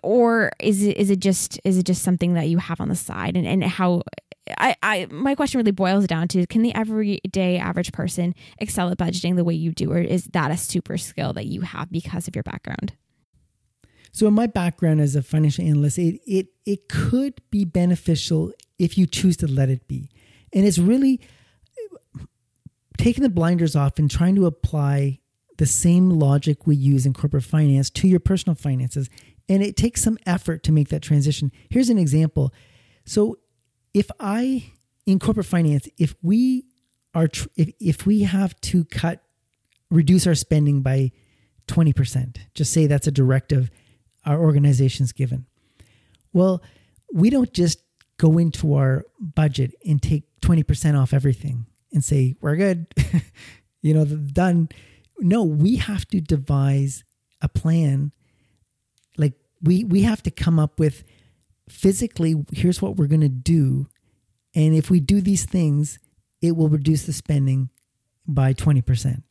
Or 0.03 0.53
is 0.59 0.83
it 0.83 0.97
is 0.97 1.11
it 1.11 1.21
just 1.21 1.61
is 1.65 1.79
it 1.79 1.85
just 1.85 2.03
something 2.03 2.35
that 2.35 2.49
you 2.49 2.59
have 2.59 2.81
on 2.81 2.89
the 2.89 2.97
side? 2.97 3.37
And, 3.37 3.47
and 3.47 3.63
how 3.65 4.03
I, 4.59 4.77
I 4.83 5.07
my 5.11 5.35
question 5.35 5.59
really 5.59 5.71
boils 5.71 6.07
down 6.07 6.29
to 6.29 6.47
can 6.47 6.63
the 6.63 6.75
everyday 6.75 7.59
average 7.59 7.93
person 7.93 8.35
excel 8.59 8.91
at 8.91 8.99
budgeting 8.99 9.37
the 9.37 9.45
way 9.45 9.55
you 9.55 9.73
do 9.73 9.93
or 9.93 9.99
is 9.99 10.25
that 10.33 10.51
a 10.51 10.57
super 10.57 10.99
skill 10.99 11.33
that 11.35 11.47
you 11.47 11.61
have 11.63 11.91
because 11.91 12.29
of 12.29 12.35
your 12.35 12.43
background? 12.43 12.95
So 14.13 14.27
in 14.27 14.35
my 14.35 14.47
background 14.47 15.01
as 15.01 15.15
a 15.15 15.23
financial 15.23 15.65
analyst 15.65 15.99
it 15.99 16.21
it, 16.27 16.47
it 16.67 16.89
could 16.89 17.41
be 17.51 17.65
beneficial 17.65 18.53
if 18.79 18.99
you 18.99 19.07
choose 19.07 19.37
to 19.39 19.47
let 19.47 19.69
it 19.69 19.87
be. 19.87 20.11
And 20.53 20.67
it's 20.67 20.79
really 20.79 21.21
taking 22.99 23.23
the 23.23 23.31
blinders 23.31 23.77
off 23.77 23.99
and 23.99 24.11
trying 24.11 24.35
to 24.37 24.47
apply 24.47 25.21
the 25.59 25.67
same 25.67 26.11
logic 26.11 26.67
we 26.67 26.75
use 26.75 27.07
in 27.07 27.13
corporate 27.13 27.45
finance 27.45 27.91
to 27.91 28.09
your 28.09 28.21
personal 28.21 28.55
finances 28.55 29.09
and 29.49 29.63
it 29.63 29.77
takes 29.77 30.03
some 30.03 30.19
effort 30.27 30.63
to 30.63 30.73
make 30.73 30.89
that 30.89 31.03
transition 31.03 31.53
here's 31.71 31.91
an 31.91 31.99
example 31.99 32.53
so 33.05 33.39
if 33.95 34.11
I 34.21 34.73
in 35.07 35.19
corporate 35.19 35.47
finance, 35.47 35.89
if 35.99 36.15
we 36.23 36.67
are 37.15 37.29
tr- 37.29 37.49
if 37.57 37.71
if 37.81 38.07
we 38.07 38.23
have 38.23 38.59
to 38.63 38.85
cut 38.85 39.23
reduce 39.91 40.27
our 40.27 40.35
spending 40.35 40.81
by 40.81 41.13
20%, 41.67 42.39
just 42.55 42.73
say 42.73 42.87
that's 42.87 43.07
a 43.07 43.11
directive 43.11 43.71
our 44.25 44.41
organization's 44.41 45.13
given. 45.13 45.47
Well, 46.33 46.63
we 47.13 47.29
don't 47.29 47.53
just 47.53 47.83
go 48.17 48.39
into 48.39 48.75
our 48.75 49.05
budget 49.21 49.75
and 49.85 50.01
take 50.01 50.25
20% 50.41 50.99
off 50.99 51.13
everything 51.13 51.67
and 51.93 52.03
say, 52.03 52.37
we're 52.41 52.57
good, 52.57 52.87
you 53.83 53.93
know, 53.93 54.05
done. 54.07 54.71
No, 55.23 55.45
we 55.45 55.77
have 55.77 56.07
to 56.09 56.21
devise 56.21 57.05
a 57.41 57.49
plan. 57.49 58.13
Like 59.17 59.35
we 59.63 59.85
we 59.85 60.03
have 60.03 60.23
to 60.25 60.31
come 60.31 60.59
up 60.59 60.79
with 60.79 61.05
physically, 61.69 62.45
here's 62.53 62.83
what 62.83 62.97
we're 62.97 63.07
going 63.07 63.21
to 63.23 63.29
do. 63.29 63.87
And 64.55 64.75
if 64.75 64.91
we 64.91 65.01
do 65.01 65.21
these 65.21 65.45
things, 65.45 65.99
it 66.41 66.57
will 66.57 66.69
reduce 66.69 67.05
the 67.05 67.13
spending 67.13 67.71
by 68.27 68.53
20%. 68.53 69.23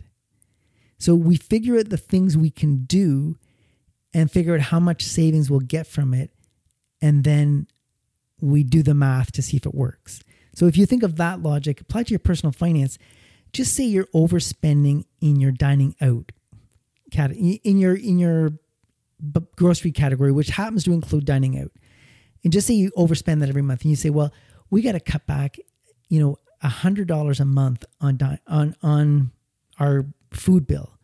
So 0.97 1.15
we 1.15 1.35
figure 1.35 1.77
out 1.77 1.89
the 1.89 1.97
things 1.97 2.37
we 2.37 2.49
can 2.49 2.85
do 2.85 3.37
and 4.13 4.31
figure 4.31 4.55
out 4.55 4.61
how 4.61 4.79
much 4.79 5.03
savings 5.03 5.49
we'll 5.49 5.59
get 5.59 5.87
from 5.87 6.13
it. 6.13 6.31
And 7.01 7.23
then 7.23 7.67
we 8.39 8.63
do 8.63 8.83
the 8.83 8.93
math 8.93 9.31
to 9.33 9.41
see 9.41 9.57
if 9.57 9.65
it 9.65 9.73
works. 9.73 10.21
So 10.55 10.67
if 10.67 10.77
you 10.77 10.85
think 10.85 11.03
of 11.03 11.15
that 11.17 11.41
logic, 11.41 11.81
apply 11.81 12.03
to 12.03 12.09
your 12.09 12.19
personal 12.19 12.51
finance, 12.51 12.97
just 13.53 13.75
say 13.75 13.83
you're 13.83 14.07
overspending 14.07 15.05
in 15.19 15.39
your 15.39 15.51
dining 15.51 15.95
out 16.01 16.31
in 17.13 17.77
your 17.77 17.95
in 17.95 18.19
your 18.19 18.53
grocery 19.55 19.91
category, 19.91 20.31
which 20.31 20.49
happens 20.49 20.83
to 20.85 20.93
include 20.93 21.25
dining 21.25 21.59
out. 21.59 21.71
And 22.43 22.51
just 22.51 22.67
say 22.67 22.73
you 22.73 22.91
overspend 22.97 23.39
that 23.41 23.49
every 23.49 23.61
month 23.61 23.81
and 23.81 23.89
you 23.89 23.95
say 23.95 24.09
well 24.09 24.33
we 24.69 24.81
got 24.81 24.93
to 24.93 24.99
cut 24.99 25.27
back 25.27 25.57
you 26.09 26.19
know 26.19 26.37
a 26.61 26.69
hundred 26.69 27.07
dollars 27.07 27.39
a 27.39 27.45
month 27.45 27.85
on 27.99 28.17
di- 28.17 28.39
on 28.47 28.75
on 28.81 29.31
our 29.79 30.05
food 30.31 30.65
bill. 30.65 30.97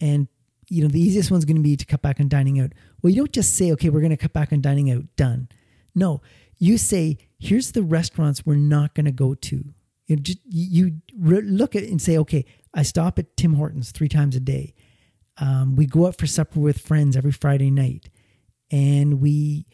And 0.00 0.28
you 0.68 0.82
know 0.82 0.88
the 0.88 1.00
easiest 1.00 1.30
one's 1.30 1.44
going 1.44 1.56
to 1.56 1.62
be 1.62 1.76
to 1.76 1.86
cut 1.86 2.02
back 2.02 2.20
on 2.20 2.28
dining 2.28 2.60
out. 2.60 2.72
Well 3.02 3.10
you 3.12 3.22
don't 3.22 3.32
just 3.32 3.54
say 3.54 3.72
okay 3.72 3.88
we're 3.90 4.00
going 4.00 4.10
to 4.10 4.16
cut 4.16 4.32
back 4.32 4.52
on 4.52 4.60
dining 4.60 4.90
out 4.90 5.04
done. 5.16 5.48
No 5.94 6.20
you 6.58 6.78
say 6.78 7.18
here's 7.38 7.72
the 7.72 7.82
restaurants 7.82 8.44
we're 8.44 8.54
not 8.56 8.94
going 8.94 9.04
to 9.06 9.12
go 9.12 9.34
to 9.34 9.72
you, 10.06 10.16
just, 10.16 10.38
you 10.48 10.92
re- 11.18 11.40
look 11.42 11.74
at 11.74 11.82
it 11.82 11.90
and 11.90 12.00
say 12.00 12.16
okay 12.18 12.44
i 12.74 12.82
stop 12.82 13.18
at 13.18 13.36
tim 13.36 13.54
hortons 13.54 13.90
three 13.90 14.08
times 14.08 14.36
a 14.36 14.40
day 14.40 14.74
um, 15.38 15.76
we 15.76 15.84
go 15.84 16.06
out 16.06 16.16
for 16.16 16.26
supper 16.26 16.60
with 16.60 16.78
friends 16.80 17.16
every 17.16 17.32
friday 17.32 17.70
night 17.70 18.08
and 18.70 19.20
we 19.20 19.66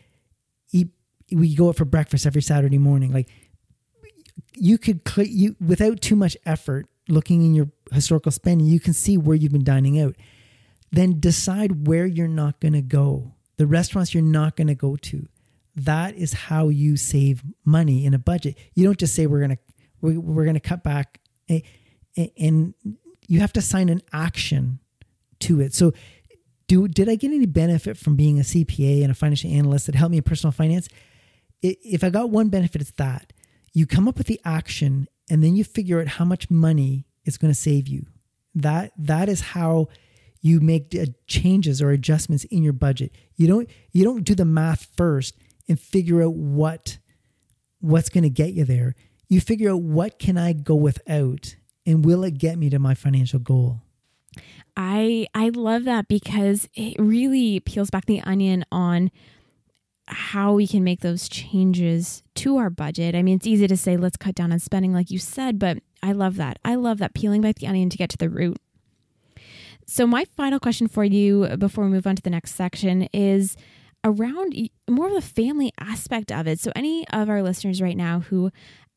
eat 0.73 0.89
we 1.31 1.55
go 1.55 1.69
out 1.69 1.77
for 1.77 1.85
breakfast 1.85 2.27
every 2.27 2.43
Saturday 2.43 2.79
morning. 2.79 3.13
Like 3.13 3.29
you 4.55 4.79
could 4.79 5.01
you 5.17 5.57
without 5.65 6.01
too 6.01 6.17
much 6.17 6.37
effort 6.45 6.87
looking 7.09 7.43
in 7.43 7.55
your 7.55 7.71
historical 7.93 8.33
spending, 8.33 8.67
you 8.67 8.81
can 8.81 8.93
see 8.93 9.17
where 9.17 9.37
you've 9.37 9.53
been 9.53 9.65
dining 9.65 10.01
out. 10.01 10.17
Then 10.91 11.21
decide 11.21 11.87
where 11.87 12.07
you're 12.07 12.29
not 12.29 12.61
going 12.61 12.75
to 12.75 12.83
go. 12.83 13.35
The 13.57 13.67
restaurants 13.67 14.13
you're 14.13 14.23
not 14.23 14.57
going 14.57 14.67
to 14.67 14.75
go 14.75 14.97
to. 14.97 15.27
That 15.75 16.15
is 16.17 16.35
how 16.35 16.69
you 16.69 16.99
save 16.99 17.43
money 17.65 18.05
in 18.05 18.13
a 18.13 18.19
budget. 18.19 18.59
You 18.75 18.85
don't 18.85 18.99
just 18.99 19.15
say 19.15 19.27
we're 19.27 19.39
going 19.39 19.57
to 19.57 19.59
we're, 20.03 20.21
we're 20.21 20.45
going 20.45 20.55
to 20.55 20.61
cut 20.61 20.83
back 20.83 21.21
and 22.37 22.75
you 23.27 23.41
have 23.41 23.53
to 23.55 23.63
sign 23.63 23.89
an 23.89 24.03
action 24.13 24.79
to 25.41 25.61
it. 25.61 25.73
So 25.75 25.93
do 26.67 26.89
did 26.89 27.09
I 27.09 27.15
get 27.15 27.33
any 27.33 27.47
benefit 27.47 27.97
from 27.97 28.17
being 28.17 28.39
a 28.39 28.43
CPA 28.43 29.03
and 29.03 29.11
a 29.11 29.15
financial 29.15 29.51
analyst 29.51 29.87
that 29.87 29.95
helped 29.95 30.11
me 30.11 30.19
in 30.19 30.23
personal 30.23 30.53
finance? 30.53 30.89
If 31.63 32.03
I 32.05 32.11
got 32.11 32.31
one 32.31 32.49
benefit, 32.49 32.81
it's 32.81 32.91
that 32.93 33.33
you 33.73 33.87
come 33.87 34.09
up 34.09 34.19
with 34.19 34.27
the 34.27 34.41
action 34.45 35.09
and 35.31 35.43
then 35.43 35.57
you 35.57 35.65
figure 35.65 36.01
out 36.01 36.09
how 36.09 36.25
much 36.25 36.51
money 36.51 37.07
it's 37.25 37.39
going 37.39 37.53
to 37.53 37.59
save 37.59 37.89
you. 37.89 38.07
That 38.55 38.93
that 38.99 39.29
is 39.29 39.41
how 39.41 39.89
you 40.41 40.61
make 40.61 40.95
uh, 40.95 41.07
changes 41.27 41.81
or 41.81 41.91
adjustments 41.91 42.45
in 42.45 42.63
your 42.63 42.73
budget. 42.73 43.13
You 43.37 43.47
don't 43.47 43.71
you 43.93 44.05
don't 44.05 44.25
do 44.25 44.35
the 44.35 44.45
math 44.45 44.89
first 44.97 45.37
and 45.69 45.79
figure 45.79 46.23
out 46.23 46.35
what 46.35 46.99
what's 47.81 48.09
going 48.09 48.25
to 48.25 48.31
get 48.31 48.53
you 48.53 48.65
there. 48.65 48.95
You 49.33 49.41
figure 49.41 49.71
out 49.71 49.81
what 49.81 50.19
can 50.19 50.37
I 50.37 50.53
go 50.53 50.75
without 50.75 51.57
and 51.87 52.05
will 52.05 52.23
it 52.23 52.37
get 52.37 52.59
me 52.59 52.69
to 52.69 52.79
my 52.79 52.93
financial 52.93 53.39
goal? 53.39 53.81
I 54.77 55.27
I 55.35 55.49
love 55.49 55.85
that 55.85 56.07
because 56.07 56.69
it 56.75 56.97
really 56.99 57.59
peels 57.61 57.89
back 57.89 58.05
the 58.05 58.21
onion 58.21 58.67
on 58.71 59.11
how 60.07 60.53
we 60.53 60.67
can 60.67 60.85
make 60.85 61.01
those 61.01 61.31
changes 61.31 62.23
to 62.35 62.59
our 62.59 62.69
budget. 62.69 63.15
I 63.15 63.23
mean, 63.23 63.37
it's 63.37 63.47
easy 63.47 63.67
to 63.67 63.77
say 63.77 63.97
let's 63.97 64.19
cut 64.19 64.35
down 64.35 64.53
on 64.53 64.59
spending 64.59 64.93
like 64.93 65.11
you 65.11 65.19
said, 65.19 65.59
but 65.59 65.79
I 66.03 66.13
love 66.13 66.37
that. 66.37 66.59
I 66.63 66.75
love 66.75 66.99
that 66.99 67.15
peeling 67.15 67.41
back 67.41 67.55
the 67.55 67.69
onion 67.69 67.89
to 67.89 67.97
get 67.97 68.11
to 68.11 68.19
the 68.19 68.29
root. 68.29 68.59
So 69.87 70.07
my 70.07 70.27
final 70.37 70.61
question 70.61 70.89
for 70.89 71.05
you 71.05 71.57
before 71.57 71.85
we 71.85 71.91
move 71.91 72.07
on 72.07 72.17
to 72.17 72.23
the 72.23 72.29
next 72.29 72.55
section 72.55 73.09
is 73.15 73.57
around 74.05 74.69
more 74.89 75.09
of 75.09 75.15
the 75.15 75.23
family 75.23 75.73
aspect 75.79 76.33
of 76.33 76.47
it. 76.47 76.59
So, 76.59 76.73
any 76.75 77.07
of 77.09 77.29
our 77.29 77.43
listeners 77.43 77.81
right 77.81 77.97
now 77.97 78.21
who 78.21 78.51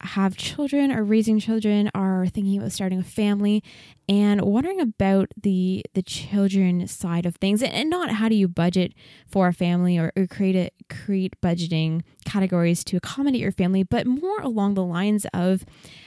have 0.05 0.37
children 0.37 0.91
or 0.91 1.03
raising 1.03 1.39
children 1.39 1.89
are 1.93 2.27
thinking 2.27 2.57
about 2.57 2.71
starting 2.71 2.99
a 2.99 3.03
family 3.03 3.63
and 4.07 4.41
wondering 4.41 4.79
about 4.79 5.31
the 5.41 5.83
the 5.93 6.01
children 6.01 6.87
side 6.87 7.25
of 7.25 7.35
things 7.37 7.61
and 7.61 7.89
not 7.89 8.11
how 8.11 8.29
do 8.29 8.35
you 8.35 8.47
budget 8.47 8.93
for 9.27 9.47
a 9.47 9.53
family 9.53 9.97
or, 9.97 10.11
or 10.15 10.27
create 10.27 10.55
a 10.55 10.69
create 10.93 11.33
budgeting 11.41 12.01
categories 12.25 12.83
to 12.83 12.97
accommodate 12.97 13.41
your 13.41 13.51
family 13.51 13.83
but 13.83 14.05
more 14.05 14.39
along 14.41 14.73
the 14.75 14.83
lines 14.83 15.25
of 15.33 15.65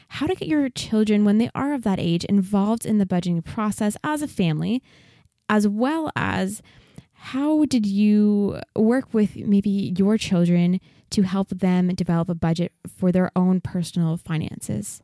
how 0.09 0.27
to 0.27 0.35
get 0.35 0.49
your 0.49 0.69
children 0.69 1.25
when 1.25 1.39
they 1.39 1.51
are 1.55 1.75
of 1.75 1.83
that 1.83 1.99
age 1.99 2.25
involved 2.25 2.87
in 2.87 2.99
the 2.99 3.07
budgeting 3.07 3.45
process 3.45 3.97
as 4.05 4.23
a 4.23 4.29
family 4.29 4.83
as 5.49 5.67
well 5.67 6.11
as 6.15 6.63
how 7.21 7.65
did 7.65 7.85
you 7.85 8.61
work 8.77 9.13
with 9.13 9.35
maybe 9.37 9.93
your 9.97 10.17
children 10.17 10.81
to 11.11 11.23
help 11.23 11.49
them 11.49 11.89
develop 11.89 12.29
a 12.29 12.35
budget 12.35 12.73
for 12.87 13.13
their 13.13 13.31
own 13.37 13.61
personal 13.61 14.17
finances? 14.17 15.03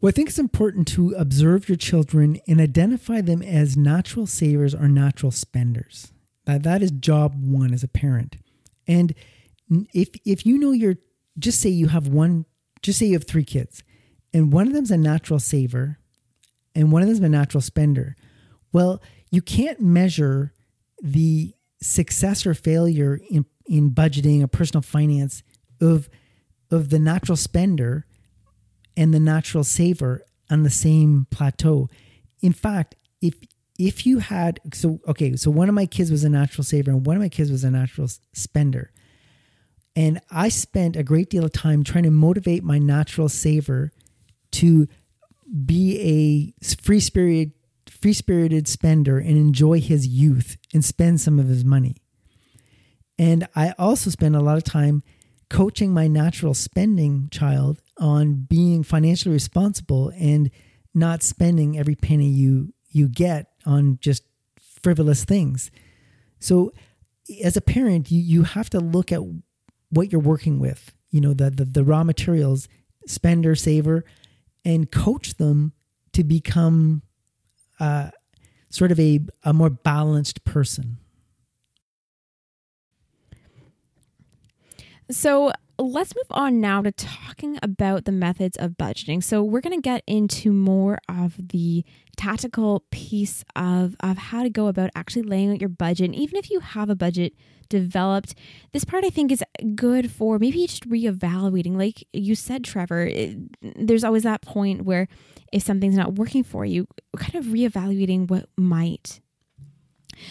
Well, 0.00 0.08
I 0.08 0.12
think 0.12 0.30
it's 0.30 0.38
important 0.38 0.88
to 0.88 1.10
observe 1.12 1.68
your 1.68 1.76
children 1.76 2.40
and 2.48 2.60
identify 2.60 3.20
them 3.20 3.42
as 3.42 3.76
natural 3.76 4.26
savers 4.26 4.74
or 4.74 4.88
natural 4.88 5.30
spenders. 5.30 6.12
That, 6.46 6.62
that 6.62 6.82
is 6.82 6.90
job 6.90 7.34
one 7.36 7.74
as 7.74 7.84
a 7.84 7.88
parent. 7.88 8.36
And 8.86 9.14
if 9.92 10.08
if 10.24 10.46
you 10.46 10.58
know 10.58 10.72
you're 10.72 10.96
just 11.38 11.60
say 11.60 11.68
you 11.68 11.88
have 11.88 12.08
one 12.08 12.44
just 12.82 12.98
say 12.98 13.06
you 13.06 13.12
have 13.12 13.26
three 13.26 13.44
kids 13.44 13.84
and 14.32 14.52
one 14.52 14.66
of 14.66 14.72
them's 14.72 14.90
a 14.90 14.96
natural 14.96 15.38
saver 15.38 15.98
and 16.74 16.90
one 16.90 17.02
of 17.02 17.08
them's 17.08 17.20
a 17.20 17.28
natural 17.28 17.60
spender. 17.60 18.16
Well, 18.72 19.02
you 19.30 19.42
can't 19.42 19.80
measure 19.80 20.54
the 21.02 21.54
success 21.80 22.46
or 22.46 22.54
failure 22.54 23.20
in, 23.30 23.44
in 23.66 23.90
budgeting 23.90 24.42
or 24.42 24.46
personal 24.46 24.82
finance 24.82 25.42
of 25.80 26.08
of 26.70 26.90
the 26.90 26.98
natural 26.98 27.36
spender 27.36 28.06
and 28.96 29.12
the 29.12 29.20
natural 29.20 29.64
saver 29.64 30.22
on 30.50 30.62
the 30.62 30.70
same 30.70 31.26
plateau. 31.30 31.88
In 32.40 32.52
fact, 32.52 32.96
if 33.20 33.34
if 33.78 34.04
you 34.04 34.18
had 34.18 34.60
so 34.74 35.00
okay, 35.08 35.36
so 35.36 35.50
one 35.50 35.68
of 35.68 35.74
my 35.74 35.86
kids 35.86 36.10
was 36.10 36.24
a 36.24 36.28
natural 36.28 36.64
saver 36.64 36.90
and 36.90 37.06
one 37.06 37.16
of 37.16 37.22
my 37.22 37.28
kids 37.28 37.50
was 37.50 37.64
a 37.64 37.70
natural 37.70 38.08
spender. 38.32 38.92
And 39.96 40.20
I 40.30 40.50
spent 40.50 40.96
a 40.96 41.02
great 41.02 41.30
deal 41.30 41.44
of 41.44 41.52
time 41.52 41.82
trying 41.82 42.04
to 42.04 42.10
motivate 42.10 42.62
my 42.62 42.78
natural 42.78 43.28
saver 43.28 43.90
to 44.52 44.86
be 45.64 46.54
a 46.60 46.64
free 46.76 47.00
spirit 47.00 47.50
free 48.00 48.12
spirited 48.12 48.66
spender 48.66 49.18
and 49.18 49.36
enjoy 49.36 49.80
his 49.80 50.06
youth 50.06 50.56
and 50.72 50.84
spend 50.84 51.20
some 51.20 51.38
of 51.38 51.48
his 51.48 51.64
money. 51.64 51.96
And 53.18 53.46
I 53.54 53.74
also 53.78 54.10
spend 54.10 54.34
a 54.34 54.40
lot 54.40 54.56
of 54.56 54.64
time 54.64 55.02
coaching 55.50 55.92
my 55.92 56.06
natural 56.06 56.54
spending 56.54 57.28
child 57.30 57.82
on 57.98 58.46
being 58.48 58.82
financially 58.82 59.32
responsible 59.32 60.10
and 60.16 60.50
not 60.94 61.22
spending 61.22 61.78
every 61.78 61.94
penny 61.94 62.28
you 62.28 62.72
you 62.92 63.08
get 63.08 63.52
on 63.66 63.98
just 64.00 64.24
frivolous 64.82 65.24
things. 65.24 65.70
So 66.40 66.72
as 67.44 67.56
a 67.56 67.60
parent, 67.60 68.10
you, 68.10 68.20
you 68.20 68.42
have 68.42 68.70
to 68.70 68.80
look 68.80 69.12
at 69.12 69.22
what 69.90 70.10
you're 70.10 70.20
working 70.20 70.58
with, 70.58 70.92
you 71.10 71.20
know, 71.20 71.34
the, 71.34 71.50
the, 71.50 71.64
the 71.64 71.84
raw 71.84 72.02
materials, 72.02 72.68
spender, 73.06 73.54
saver, 73.54 74.04
and 74.64 74.90
coach 74.90 75.34
them 75.34 75.72
to 76.12 76.24
become 76.24 77.02
uh, 77.80 78.10
sort 78.68 78.92
of 78.92 79.00
a, 79.00 79.20
a 79.42 79.52
more 79.52 79.70
balanced 79.70 80.44
person. 80.44 80.98
So 85.10 85.52
let's 85.80 86.14
move 86.14 86.26
on 86.30 86.60
now 86.60 86.82
to 86.82 86.92
talking 86.92 87.58
about 87.62 88.04
the 88.04 88.12
methods 88.12 88.56
of 88.56 88.72
budgeting. 88.72 89.22
So 89.22 89.42
we're 89.42 89.60
going 89.60 89.76
to 89.76 89.82
get 89.82 90.02
into 90.06 90.52
more 90.52 90.98
of 91.08 91.34
the 91.38 91.84
tactical 92.16 92.84
piece 92.90 93.44
of, 93.56 93.96
of 94.00 94.18
how 94.18 94.42
to 94.42 94.50
go 94.50 94.66
about 94.66 94.90
actually 94.94 95.22
laying 95.22 95.50
out 95.50 95.60
your 95.60 95.68
budget. 95.68 96.06
And 96.06 96.14
even 96.14 96.36
if 96.36 96.50
you 96.50 96.60
have 96.60 96.90
a 96.90 96.94
budget 96.94 97.34
developed, 97.68 98.34
this 98.72 98.84
part 98.84 99.04
I 99.04 99.10
think 99.10 99.32
is 99.32 99.42
good 99.74 100.10
for 100.10 100.38
maybe 100.38 100.66
just 100.66 100.88
reevaluating. 100.88 101.76
Like 101.76 102.06
you 102.12 102.34
said, 102.34 102.64
Trevor, 102.64 103.06
it, 103.06 103.38
there's 103.60 104.04
always 104.04 104.24
that 104.24 104.42
point 104.42 104.82
where 104.84 105.08
if 105.52 105.62
something's 105.62 105.96
not 105.96 106.14
working 106.14 106.44
for 106.44 106.64
you, 106.64 106.86
kind 107.16 107.36
of 107.36 107.46
reevaluating 107.46 108.28
what 108.28 108.48
might. 108.56 109.20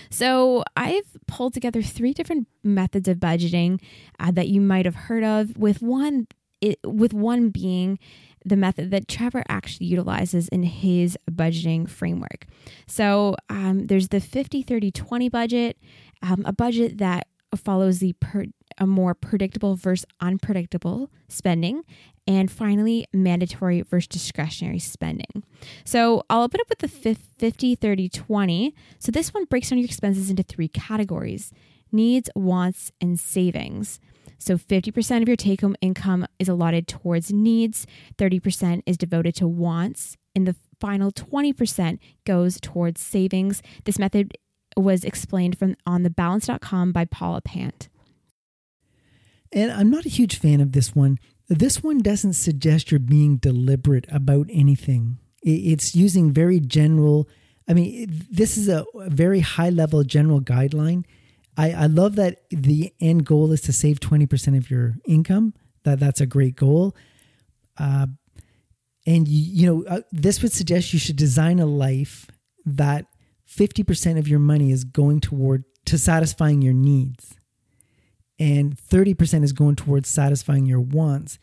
So, 0.10 0.64
I've 0.76 1.18
pulled 1.28 1.54
together 1.54 1.82
three 1.82 2.14
different 2.14 2.48
methods 2.64 3.08
of 3.08 3.18
budgeting 3.18 3.82
uh, 4.20 4.32
that 4.32 4.48
you 4.48 4.62
might 4.62 4.86
have 4.86 4.96
heard 4.96 5.24
of. 5.24 5.58
With 5.58 5.82
one, 5.82 6.28
it, 6.62 6.80
with 6.84 7.14
one 7.14 7.50
being 7.50 8.00
the 8.46 8.56
method 8.56 8.92
that 8.92 9.08
Trevor 9.08 9.44
actually 9.50 9.88
utilizes 9.88 10.48
in 10.48 10.64
his 10.64 11.18
budgeting 11.30 11.90
framework. 11.90 12.46
So, 12.88 13.36
um, 13.50 13.86
there's 13.88 14.10
the 14.10 14.20
50 14.20 14.62
30 14.62 14.92
20 14.92 15.30
budget, 15.30 15.78
um, 16.22 16.44
a 16.46 16.54
budget 16.54 16.98
that 17.00 17.28
follows 17.56 18.00
the 18.00 18.14
per, 18.14 18.46
a 18.80 18.88
more 18.88 19.14
predictable 19.14 19.76
versus 19.76 20.06
unpredictable 20.20 21.10
spending, 21.28 21.84
and 22.28 22.52
finally, 22.52 23.08
mandatory 23.12 23.82
versus 23.82 24.08
discretionary 24.08 24.80
spending. 24.80 25.44
So 25.84 26.24
I'll 26.30 26.44
open 26.44 26.60
up 26.62 26.70
with 26.70 26.80
the 26.80 26.88
50, 26.88 27.76
30, 27.76 28.10
20. 28.10 28.76
So 29.00 29.12
this 29.12 29.34
one 29.34 29.46
breaks 29.46 29.70
down 29.70 29.80
your 29.80 29.86
expenses 29.86 30.30
into 30.30 30.44
three 30.44 30.68
categories 30.68 31.52
needs, 31.92 32.30
wants, 32.36 32.92
and 33.02 33.20
savings. 33.20 34.00
So 34.38 34.58
50% 34.58 35.22
of 35.22 35.28
your 35.28 35.36
take 35.36 35.62
home 35.62 35.76
income 35.82 36.26
is 36.38 36.48
allotted 36.48 36.88
towards 36.88 37.34
needs, 37.34 37.86
30% 38.18 38.84
is 38.86 38.96
devoted 38.96 39.36
to 39.36 39.48
wants, 39.48 40.18
and 40.36 40.48
the 40.48 40.56
final 40.80 41.12
20% 41.12 42.00
goes 42.26 42.60
towards 42.62 43.02
savings. 43.02 43.62
This 43.84 44.00
method 44.00 44.38
was 44.78 45.04
explained 45.04 45.58
from 45.58 45.76
on 45.86 46.04
thebalance.com 46.04 46.92
by 46.92 47.06
Paula 47.06 47.42
Pant. 47.42 47.90
And 49.52 49.72
I'm 49.72 49.90
not 49.90 50.06
a 50.06 50.10
huge 50.10 50.38
fan 50.38 50.62
of 50.62 50.74
this 50.74 50.96
one 50.96 51.20
this 51.50 51.84
one 51.84 51.98
doesn't 52.00 52.34
suggest 52.34 52.92
you're 52.92 53.00
being 53.00 53.38
deliberate 53.38 54.06
about 54.12 54.48
anything. 54.52 55.18
It's 55.42 55.96
using 55.96 56.32
very 56.32 56.60
general, 56.60 57.28
I 57.68 57.74
mean, 57.74 58.26
this 58.30 58.56
is 58.56 58.70
a 58.70 58.86
very 58.96 59.40
high 59.40 59.70
level 59.70 60.04
general 60.04 60.42
guideline. 60.42 61.06
I, 61.58 61.72
I 61.72 61.86
love 61.88 62.16
that 62.18 62.44
the 62.52 62.94
end 63.02 63.26
goal 63.26 63.52
is 63.52 63.62
to 63.62 63.74
save 63.74 64.00
20% 64.00 64.58
of 64.58 64.70
your 64.70 64.96
income. 65.08 65.56
That 65.86 66.00
That's 66.00 66.22
a 66.22 66.28
great 66.28 66.56
goal. 66.56 66.96
Uh, 67.78 68.08
and, 69.08 69.28
you, 69.28 69.62
you 69.62 69.66
know, 69.66 69.86
uh, 69.90 70.02
this 70.12 70.44
would 70.44 70.52
suggest 70.52 70.94
you 70.94 71.00
should 71.00 71.16
design 71.16 71.60
a 71.60 71.66
life 71.66 72.28
that 72.64 73.08
50% 73.50 74.20
of 74.20 74.28
your 74.28 74.40
money 74.40 74.72
is 74.72 74.84
going 74.84 75.20
toward 75.20 75.64
to 75.86 75.98
satisfying 75.98 76.62
your 76.62 76.74
needs 76.74 77.39
and 78.40 78.78
30% 78.78 79.44
is 79.44 79.54
going 79.54 79.76
towards 79.76 80.10
satisfying 80.10 80.66
your 80.66 80.80
wants. 80.80 81.38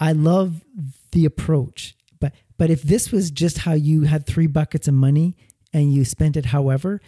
I 0.00 0.12
love 0.12 0.64
the 1.12 1.24
approach. 1.24 1.94
But 2.20 2.34
but 2.58 2.70
if 2.70 2.82
this 2.82 3.12
was 3.12 3.30
just 3.30 3.58
how 3.58 3.74
you 3.74 4.02
had 4.02 4.26
three 4.26 4.46
buckets 4.46 4.88
of 4.88 4.94
money 4.94 5.36
and 5.72 5.92
you 5.92 6.04
spent 6.04 6.36
it 6.36 6.46
however, 6.46 7.00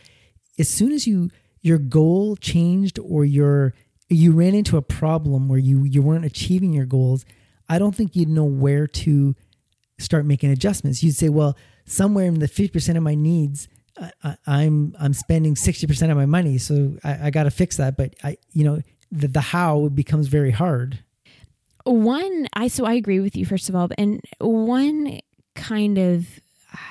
as 0.59 0.69
soon 0.69 0.93
as 0.93 1.07
you 1.07 1.31
your 1.63 1.79
goal 1.79 2.37
changed 2.37 2.99
or 2.99 3.25
your 3.25 3.75
you 4.09 4.33
ran 4.33 4.55
into 4.55 4.77
a 4.77 4.83
problem 4.83 5.49
where 5.49 5.59
you 5.59 5.85
you 5.85 6.03
weren't 6.03 6.25
achieving 6.25 6.73
your 6.73 6.87
goals, 6.87 7.25
I 7.69 7.79
don't 7.79 7.95
think 7.95 8.15
you'd 8.15 8.29
know 8.29 8.45
where 8.45 8.87
to 8.87 9.35
start 9.99 10.27
making 10.27 10.51
adjustments. 10.51 11.03
You'd 11.03 11.17
say, 11.17 11.29
well, 11.29 11.57
somewhere 11.87 12.27
in 12.27 12.41
the 12.41 12.49
50% 12.49 12.97
of 12.97 13.03
my 13.03 13.15
needs, 13.15 13.69
I, 13.99 14.11
am 14.25 14.37
I'm, 14.47 14.97
I'm 14.99 15.15
spending 15.15 15.55
60% 15.55 16.11
of 16.11 16.17
my 16.17 16.27
money, 16.27 16.59
so 16.59 16.97
I, 17.05 17.27
I 17.27 17.31
got 17.31 17.45
to 17.45 17.51
fix 17.51 17.77
that. 17.77 17.97
But 17.97 18.15
I, 18.23 18.37
you 18.53 18.65
know, 18.65 18.81
the, 19.15 19.29
the 19.29 19.41
how 19.41 19.89
becomes 19.89 20.27
very 20.27 20.51
hard. 20.51 20.99
One, 21.85 22.47
I 22.55 22.69
so 22.69 22.85
I 22.85 22.95
agree 22.95 23.21
with 23.21 23.37
you 23.37 23.47
first 23.47 23.69
of 23.69 23.75
all, 23.75 23.89
and 23.97 24.21
one 24.41 25.21
kind 25.55 25.99
of 25.99 26.41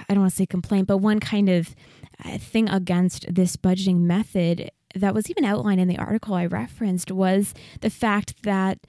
I 0.07 0.13
don't 0.13 0.21
want 0.21 0.31
to 0.31 0.37
say 0.37 0.45
complaint, 0.45 0.87
but 0.87 0.97
one 0.97 1.19
kind 1.19 1.49
of 1.49 1.75
uh, 2.23 2.37
thing 2.37 2.69
against 2.69 3.33
this 3.33 3.57
budgeting 3.57 4.01
method 4.01 4.71
that 4.95 5.13
was 5.13 5.29
even 5.29 5.43
outlined 5.43 5.81
in 5.81 5.87
the 5.87 5.97
article 5.97 6.35
I 6.35 6.45
referenced 6.45 7.11
was 7.11 7.53
the 7.81 7.89
fact 7.89 8.43
that 8.43 8.79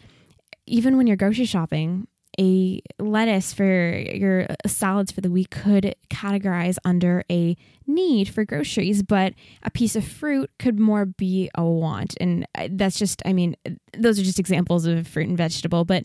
even 0.66 0.97
when 0.97 1.07
you're 1.07 1.16
grocery 1.16 1.47
shopping, 1.47 2.07
a 2.39 2.80
lettuce 2.99 3.53
for 3.53 3.97
your 3.97 4.47
salads 4.66 5.12
for 5.12 5.20
the 5.20 5.30
week 5.30 5.51
could 5.51 5.95
categorize 6.11 6.76
under 6.85 7.24
a 7.30 7.57
need 7.87 8.28
for 8.28 8.45
groceries, 8.45 9.03
but 9.03 9.35
a 9.62 9.70
piece 9.70 9.97
of 9.97 10.05
fruit 10.05 10.51
could 10.59 10.78
more 10.78 11.05
be 11.05 11.51
a 11.55 11.64
want. 11.64 12.14
And 12.20 12.47
uh, 12.55 12.68
that's 12.70 12.99
just, 12.99 13.22
I 13.24 13.32
mean, 13.32 13.57
those 13.97 14.18
are 14.18 14.22
just 14.22 14.39
examples 14.39 14.87
of 14.87 15.07
fruit 15.07 15.28
and 15.28 15.37
vegetable, 15.37 15.85
but 15.85 16.05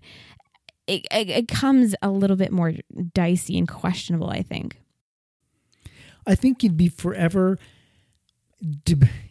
it, 0.88 1.06
it, 1.12 1.30
it 1.30 1.48
comes 1.48 1.96
a 2.02 2.10
little 2.10 2.36
bit 2.36 2.52
more 2.52 2.74
dicey 3.14 3.58
and 3.58 3.68
questionable, 3.68 4.30
I 4.30 4.42
think. 4.42 4.82
I 6.28 6.36
think 6.36 6.64
you'd 6.64 6.78
be 6.78 6.90
forever. 6.90 7.58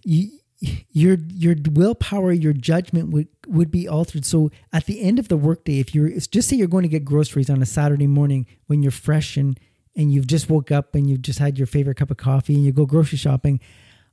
You, 0.05 0.31
your 0.61 1.19
your 1.29 1.55
willpower, 1.73 2.33
your 2.33 2.53
judgment 2.53 3.11
would 3.11 3.29
would 3.47 3.71
be 3.71 3.87
altered. 3.87 4.25
So 4.25 4.51
at 4.73 4.87
the 4.87 5.01
end 5.01 5.19
of 5.19 5.29
the 5.29 5.37
workday, 5.37 5.79
if 5.79 5.95
you're 5.95 6.11
just 6.11 6.49
say 6.49 6.57
you're 6.57 6.67
going 6.67 6.83
to 6.83 6.89
get 6.89 7.05
groceries 7.05 7.51
on 7.51 7.63
a 7.63 7.67
Saturday 7.67 8.07
morning 8.07 8.47
when 8.67 8.83
you're 8.83 8.93
fresh 8.93 9.37
and 9.37 9.59
and 9.95 10.13
you've 10.13 10.27
just 10.27 10.51
woke 10.51 10.71
up 10.71 10.95
and 10.95 11.09
you've 11.09 11.23
just 11.23 11.39
had 11.39 11.59
your 11.59 11.67
favorite 11.67 11.97
cup 11.97 12.11
of 12.11 12.17
coffee 12.17 12.55
and 12.55 12.65
you 12.65 12.73
go 12.73 12.87
grocery 12.87 13.19
shopping, 13.19 13.61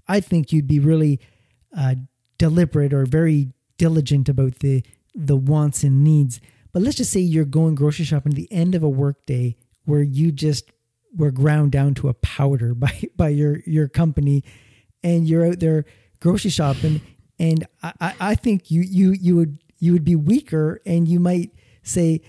I 0.08 0.20
think 0.20 0.52
you'd 0.52 0.68
be 0.68 0.80
really 0.80 1.20
uh, 1.76 1.96
deliberate 2.38 2.94
or 2.94 3.06
very 3.06 3.52
diligent 3.78 4.30
about 4.30 4.60
the 4.60 4.84
the 5.16 5.36
wants 5.36 5.84
and 5.84 6.04
needs. 6.04 6.40
But 6.72 6.84
let's 6.84 6.98
just 6.98 7.12
say 7.12 7.22
you're 7.22 7.46
going 7.46 7.76
grocery 7.76 8.06
shopping 8.06 8.34
at 8.34 8.36
the 8.36 8.52
end 8.52 8.76
of 8.76 8.84
a 8.84 8.90
workday 8.90 9.56
where 9.86 10.04
you 10.04 10.32
just 10.32 10.72
were 11.16 11.32
ground 11.32 11.72
down 11.72 11.94
to 11.96 12.10
a 12.10 12.14
powder 12.14 12.74
by 12.76 13.02
by 13.16 13.30
your 13.30 13.62
your 13.66 13.88
company, 13.88 14.44
and 15.02 15.28
you're 15.28 15.48
out 15.48 15.60
there 15.60 15.86
grocery 16.20 16.52
shopping, 16.52 17.02
and 17.40 17.66
I, 17.84 18.14
I 18.20 18.36
think 18.36 18.72
you 18.72 18.82
you 18.82 19.12
you 19.12 19.36
would 19.36 19.60
you 19.80 19.94
would 19.94 20.06
be 20.06 20.16
weaker, 20.16 20.82
and 20.86 21.08
you 21.08 21.20
might 21.20 21.52
say, 21.84 22.22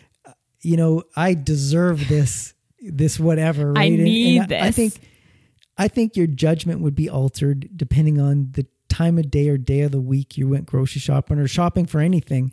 you 0.60 0.76
know, 0.76 1.02
I 1.14 1.34
deserve 1.34 2.08
this 2.08 2.54
this 2.80 3.18
whatever. 3.18 3.72
Right? 3.72 3.92
I 3.92 3.96
need 3.96 4.42
and, 4.42 4.52
and 4.52 4.64
I, 4.64 4.68
I 4.68 4.70
think 4.70 4.94
I 5.78 5.88
think 5.88 6.16
your 6.16 6.26
judgment 6.26 6.80
would 6.80 6.94
be 6.94 7.08
altered 7.08 7.68
depending 7.76 8.20
on 8.20 8.48
the 8.52 8.66
time 8.88 9.18
of 9.18 9.30
day 9.30 9.48
or 9.48 9.58
day 9.58 9.80
of 9.80 9.92
the 9.92 10.00
week 10.00 10.38
you 10.38 10.48
went 10.48 10.66
grocery 10.66 11.00
shopping 11.00 11.38
or 11.38 11.48
shopping 11.48 11.86
for 11.86 12.00
anything. 12.00 12.52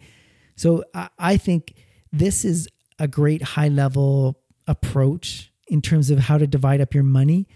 So 0.55 0.83
I, 0.93 1.09
I 1.17 1.37
think 1.37 1.75
this 2.11 2.43
is 2.43 2.67
a 2.99 3.07
great 3.07 3.41
high 3.41 3.69
level 3.69 4.39
approach 4.67 5.51
in 5.67 5.81
terms 5.81 6.09
of 6.09 6.19
how 6.19 6.37
to 6.37 6.47
divide 6.47 6.81
up 6.81 6.93
your 6.93 7.03
money. 7.03 7.47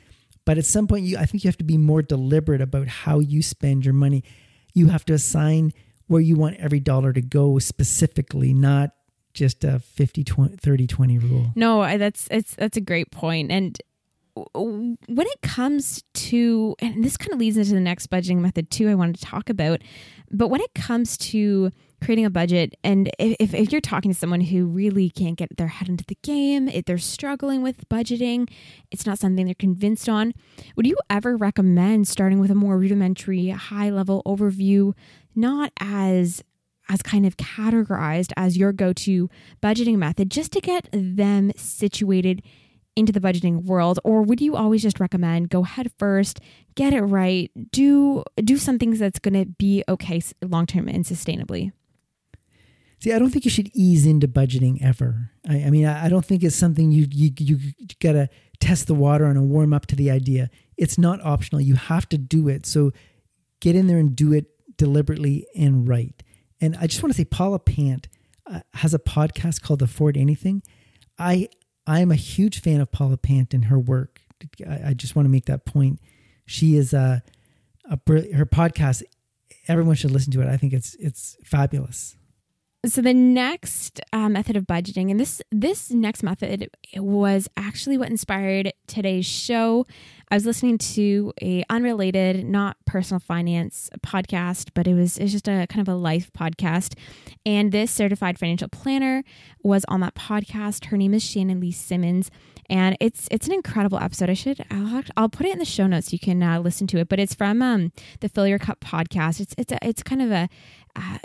But 0.47 0.57
at 0.57 0.65
some 0.65 0.87
point, 0.87 1.03
you 1.03 1.17
I 1.17 1.25
think 1.25 1.43
you 1.43 1.49
have 1.49 1.57
to 1.57 1.65
be 1.65 1.77
more 1.77 2.01
deliberate 2.01 2.61
about 2.61 2.87
how 2.87 3.19
you 3.19 3.41
spend 3.43 3.83
your 3.83 3.93
money. 3.93 4.23
You 4.73 4.87
have 4.87 5.03
to 5.07 5.13
assign 5.13 5.73
where 6.07 6.21
you 6.21 6.37
want 6.37 6.55
every 6.55 6.79
dollar 6.79 7.11
to 7.11 7.21
go 7.21 7.59
specifically, 7.59 8.53
not 8.53 8.91
just 9.33 9.65
a 9.65 9.79
50 9.79 10.23
20, 10.23 10.55
30 10.55 10.87
20 10.87 11.17
rule. 11.17 11.51
No, 11.53 11.97
that's 11.97 12.29
it's 12.31 12.55
that's 12.55 12.77
a 12.77 12.81
great 12.81 13.11
point. 13.11 13.51
And 13.51 13.77
when 14.53 14.97
it 15.27 15.41
comes 15.41 16.05
to 16.13 16.77
and 16.79 17.03
this 17.03 17.17
kind 17.17 17.33
of 17.33 17.39
leads 17.39 17.57
into 17.57 17.73
the 17.73 17.81
next 17.81 18.09
budgeting 18.09 18.37
method 18.37 18.71
too 18.71 18.87
I 18.87 18.95
wanted 18.95 19.17
to 19.17 19.25
talk 19.25 19.49
about, 19.49 19.81
but 20.31 20.47
when 20.47 20.61
it 20.61 20.73
comes 20.73 21.17
to 21.17 21.73
creating 22.01 22.25
a 22.25 22.29
budget. 22.29 22.75
And 22.83 23.09
if, 23.19 23.53
if 23.53 23.71
you're 23.71 23.81
talking 23.81 24.11
to 24.11 24.17
someone 24.17 24.41
who 24.41 24.65
really 24.65 25.09
can't 25.09 25.37
get 25.37 25.55
their 25.57 25.67
head 25.67 25.89
into 25.89 26.05
the 26.05 26.17
game 26.21 26.67
if 26.67 26.85
they're 26.85 26.97
struggling 26.97 27.61
with 27.61 27.87
budgeting 27.89 28.49
it's 28.91 29.05
not 29.05 29.19
something 29.19 29.45
they're 29.45 29.55
convinced 29.55 30.07
on 30.07 30.33
would 30.75 30.85
you 30.85 30.97
ever 31.09 31.35
recommend 31.35 32.07
starting 32.07 32.39
with 32.39 32.51
a 32.51 32.55
more 32.55 32.77
rudimentary 32.77 33.49
high 33.49 33.89
level 33.89 34.21
overview? 34.25 34.93
Not 35.35 35.71
as 35.79 36.43
as 36.89 37.01
kind 37.01 37.25
of 37.25 37.35
categorized 37.35 38.31
as 38.37 38.57
your 38.57 38.71
go-to 38.71 39.29
budgeting 39.61 39.97
method 39.97 40.31
just 40.31 40.53
to 40.53 40.61
get 40.61 40.87
them 40.93 41.51
situated 41.57 42.41
into 42.95 43.11
the 43.11 43.19
budgeting 43.19 43.65
world? 43.65 43.99
Or 44.05 44.21
would 44.21 44.39
you 44.39 44.55
always 44.55 44.81
just 44.81 44.99
recommend 44.99 45.49
go 45.49 45.63
head 45.63 45.91
first 45.99 46.39
get 46.75 46.93
it 46.93 47.01
right 47.01 47.51
do 47.71 48.23
do 48.43 48.57
some 48.57 48.79
things 48.79 48.99
that's 48.99 49.19
going 49.19 49.33
to 49.33 49.45
be 49.45 49.83
okay 49.89 50.21
long 50.41 50.65
term 50.65 50.87
and 50.87 51.05
sustainably 51.05 51.71
See, 52.99 53.13
I 53.13 53.19
don't 53.19 53.29
think 53.29 53.45
you 53.45 53.51
should 53.51 53.69
ease 53.73 54.05
into 54.05 54.27
budgeting 54.27 54.83
ever. 54.83 55.31
I, 55.47 55.63
I 55.63 55.69
mean, 55.69 55.85
I, 55.85 56.05
I, 56.05 56.09
don't 56.09 56.25
think 56.25 56.43
it's 56.43 56.55
something 56.55 56.91
you 56.91 57.05
you 57.11 57.31
you 57.37 57.59
gotta 57.99 58.29
test 58.59 58.87
the 58.87 58.95
water 58.95 59.25
on 59.25 59.37
and 59.37 59.49
warm 59.49 59.73
up 59.73 59.85
to 59.87 59.95
the 59.95 60.09
idea. 60.09 60.49
It's 60.77 60.97
not 60.97 61.23
optional. 61.23 61.61
You 61.61 61.75
have 61.75 62.09
to 62.09 62.17
do 62.17 62.47
it. 62.47 62.65
So 62.65 62.91
get 63.59 63.75
in 63.75 63.87
there 63.87 63.99
and 63.99 64.15
do 64.15 64.33
it 64.33 64.47
deliberately 64.77 65.45
and 65.55 65.87
right. 65.87 66.23
And 66.59 66.75
I 66.79 66.87
just 66.87 67.03
want 67.03 67.13
to 67.13 67.17
say, 67.17 67.25
Paula 67.25 67.59
Pant 67.59 68.07
uh, 68.49 68.61
has 68.73 68.93
a 68.93 68.99
podcast 68.99 69.61
called 69.61 69.81
Afford 69.81 70.17
Anything. 70.17 70.63
I 71.19 71.49
I 71.85 71.99
am 71.99 72.11
a 72.11 72.15
huge 72.15 72.61
fan 72.61 72.81
of 72.81 72.91
Paula 72.91 73.17
Pant 73.17 73.53
and 73.53 73.65
her 73.65 73.79
work. 73.79 74.21
I, 74.67 74.89
I 74.89 74.93
just 74.93 75.15
want 75.15 75.25
to 75.25 75.31
make 75.31 75.45
that 75.45 75.65
point. 75.65 75.99
She 76.45 76.75
is 76.75 76.93
a, 76.93 77.21
a 77.85 77.99
her 78.33 78.45
podcast. 78.45 79.03
Everyone 79.67 79.95
should 79.95 80.11
listen 80.11 80.31
to 80.33 80.41
it. 80.41 80.47
I 80.47 80.57
think 80.57 80.73
it's 80.73 80.95
it's 80.95 81.37
fabulous. 81.43 82.15
So 82.85 83.01
the 83.01 83.13
next 83.13 83.99
uh, 84.13 84.29
method 84.29 84.55
of 84.55 84.65
budgeting, 84.65 85.09
and 85.09 85.19
this 85.19 85.41
this 85.51 85.89
next 85.89 86.21
method 86.21 86.69
was 86.95 87.49
actually 87.57 87.97
what 87.97 88.09
inspired 88.09 88.71
today's 88.85 89.25
show. 89.25 89.85
I 90.29 90.35
was 90.35 90.45
listening 90.45 90.77
to 90.77 91.33
a 91.41 91.63
unrelated, 91.69 92.45
not 92.45 92.77
personal 92.85 93.19
finance 93.19 93.89
podcast, 94.05 94.69
but 94.75 94.87
it 94.87 94.93
was 94.93 95.17
it's 95.17 95.31
just 95.31 95.47
a 95.47 95.65
kind 95.67 95.85
of 95.85 95.91
a 95.91 95.97
life 95.97 96.31
podcast. 96.33 96.93
And 97.47 97.71
this 97.71 97.89
certified 97.89 98.37
financial 98.37 98.69
planner 98.69 99.23
was 99.63 99.83
on 99.87 100.01
that 100.01 100.13
podcast. 100.13 100.85
Her 100.85 100.97
name 100.97 101.15
is 101.15 101.23
Shannon 101.23 101.59
Lee 101.59 101.71
Simmons, 101.71 102.29
and 102.69 102.95
it's 102.99 103.27
it's 103.31 103.47
an 103.47 103.53
incredible 103.53 103.97
episode. 103.97 104.29
I 104.29 104.35
should 104.35 104.63
I'll, 104.69 105.03
I'll 105.17 105.29
put 105.29 105.47
it 105.47 105.51
in 105.53 105.59
the 105.59 105.65
show 105.65 105.87
notes. 105.87 106.13
You 106.13 106.19
can 106.19 106.43
uh, 106.43 106.59
listen 106.59 106.85
to 106.87 106.99
it, 106.99 107.09
but 107.09 107.19
it's 107.19 107.33
from 107.33 107.63
um, 107.63 107.91
the 108.19 108.29
Fill 108.29 108.47
Your 108.47 108.59
Cup 108.59 108.81
podcast. 108.81 109.39
It's 109.39 109.55
it's 109.57 109.73
a, 109.73 109.79
it's 109.81 110.03
kind 110.03 110.21
of 110.21 110.31
a 110.31 110.47
uh, 110.95 111.17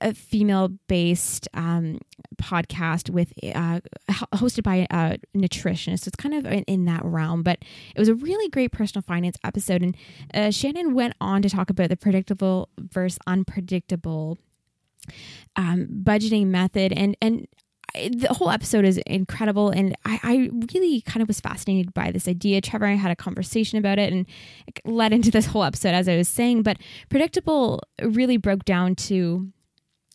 a 0.00 0.14
female 0.14 0.68
based 0.88 1.48
um, 1.54 1.98
podcast 2.36 3.10
with 3.10 3.32
uh, 3.54 3.80
hosted 4.10 4.62
by 4.62 4.86
a 4.90 5.18
nutritionist. 5.36 6.06
It's 6.06 6.16
kind 6.16 6.34
of 6.34 6.46
in, 6.46 6.64
in, 6.64 6.84
that 6.86 7.04
realm, 7.04 7.42
but 7.42 7.58
it 7.94 7.98
was 7.98 8.08
a 8.08 8.14
really 8.14 8.48
great 8.48 8.72
personal 8.72 9.02
finance 9.02 9.36
episode. 9.44 9.82
And 9.82 9.96
uh, 10.32 10.50
Shannon 10.50 10.94
went 10.94 11.14
on 11.20 11.42
to 11.42 11.50
talk 11.50 11.70
about 11.70 11.88
the 11.88 11.96
predictable 11.96 12.68
versus 12.78 13.18
unpredictable 13.26 14.38
um, 15.56 15.86
budgeting 16.02 16.46
method. 16.46 16.92
And, 16.92 17.16
and 17.20 17.46
the 17.94 18.32
whole 18.32 18.50
episode 18.50 18.84
is 18.84 18.98
incredible 19.06 19.70
and 19.70 19.94
I, 20.04 20.18
I, 20.22 20.50
really 20.72 21.00
kind 21.02 21.22
of 21.22 21.28
was 21.28 21.38
fascinated 21.38 21.94
by 21.94 22.10
this 22.10 22.26
idea 22.26 22.60
trevor 22.60 22.86
and 22.86 22.98
i 22.98 23.00
had 23.00 23.12
a 23.12 23.16
conversation 23.16 23.78
about 23.78 24.00
it 24.00 24.12
and 24.12 24.26
it 24.66 24.80
led 24.84 25.12
into 25.12 25.30
this 25.30 25.46
whole 25.46 25.62
episode 25.62 25.94
as 25.94 26.08
i 26.08 26.16
was 26.16 26.26
saying 26.26 26.64
but 26.64 26.78
predictable 27.08 27.80
really 28.02 28.36
broke 28.36 28.64
down 28.64 28.96
to 28.96 29.52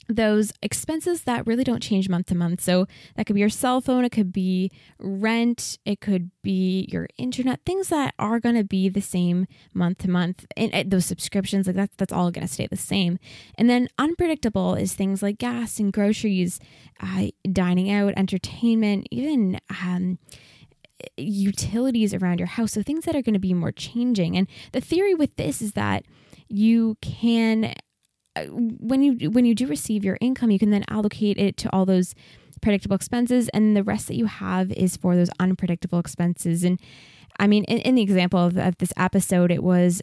those 0.09 0.51
expenses 0.63 1.23
that 1.23 1.45
really 1.45 1.63
don't 1.63 1.83
change 1.83 2.09
month 2.09 2.25
to 2.27 2.35
month. 2.35 2.61
So 2.61 2.87
that 3.15 3.25
could 3.25 3.35
be 3.35 3.39
your 3.39 3.49
cell 3.49 3.79
phone, 3.79 4.03
it 4.03 4.11
could 4.11 4.33
be 4.33 4.71
rent, 4.97 5.77
it 5.85 6.01
could 6.01 6.31
be 6.41 6.89
your 6.91 7.07
internet, 7.17 7.61
things 7.65 7.89
that 7.89 8.15
are 8.17 8.39
going 8.39 8.55
to 8.55 8.63
be 8.63 8.89
the 8.89 9.01
same 9.01 9.45
month 9.73 9.99
to 9.99 10.09
month. 10.09 10.45
And, 10.57 10.89
those 10.89 11.05
subscriptions, 11.05 11.67
like 11.67 11.75
that's 11.75 11.95
that's 11.97 12.13
all 12.13 12.31
going 12.31 12.47
to 12.47 12.51
stay 12.51 12.65
the 12.65 12.77
same. 12.77 13.19
And 13.55 13.69
then 13.69 13.89
unpredictable 13.99 14.73
is 14.75 14.93
things 14.93 15.21
like 15.21 15.37
gas 15.37 15.79
and 15.79 15.93
groceries, 15.93 16.59
uh, 16.99 17.27
dining 17.51 17.91
out, 17.91 18.13
entertainment, 18.17 19.07
even. 19.11 19.59
Um, 19.69 20.17
utilities 21.15 22.13
around 22.13 22.39
your 22.39 22.47
house 22.47 22.73
so 22.73 22.83
things 22.83 23.05
that 23.05 23.15
are 23.15 23.21
going 23.21 23.33
to 23.33 23.39
be 23.39 23.53
more 23.53 23.71
changing 23.71 24.35
and 24.35 24.49
the 24.73 24.81
theory 24.81 25.15
with 25.15 25.33
this 25.37 25.61
is 25.61 25.71
that 25.71 26.03
you 26.49 26.97
can 26.99 27.73
when 28.47 29.01
you 29.01 29.29
when 29.29 29.45
you 29.45 29.55
do 29.55 29.67
receive 29.67 30.03
your 30.03 30.17
income, 30.21 30.51
you 30.51 30.59
can 30.59 30.69
then 30.69 30.85
allocate 30.89 31.37
it 31.37 31.57
to 31.57 31.69
all 31.73 31.85
those 31.85 32.15
predictable 32.61 32.95
expenses, 32.95 33.49
and 33.49 33.75
the 33.75 33.83
rest 33.83 34.07
that 34.07 34.15
you 34.15 34.25
have 34.25 34.71
is 34.71 34.97
for 34.97 35.15
those 35.15 35.29
unpredictable 35.39 35.99
expenses. 35.99 36.63
And 36.63 36.79
I 37.39 37.47
mean, 37.47 37.63
in, 37.65 37.79
in 37.79 37.95
the 37.95 38.01
example 38.01 38.39
of, 38.39 38.57
of 38.57 38.77
this 38.77 38.93
episode, 38.97 39.51
it 39.51 39.63
was 39.63 40.01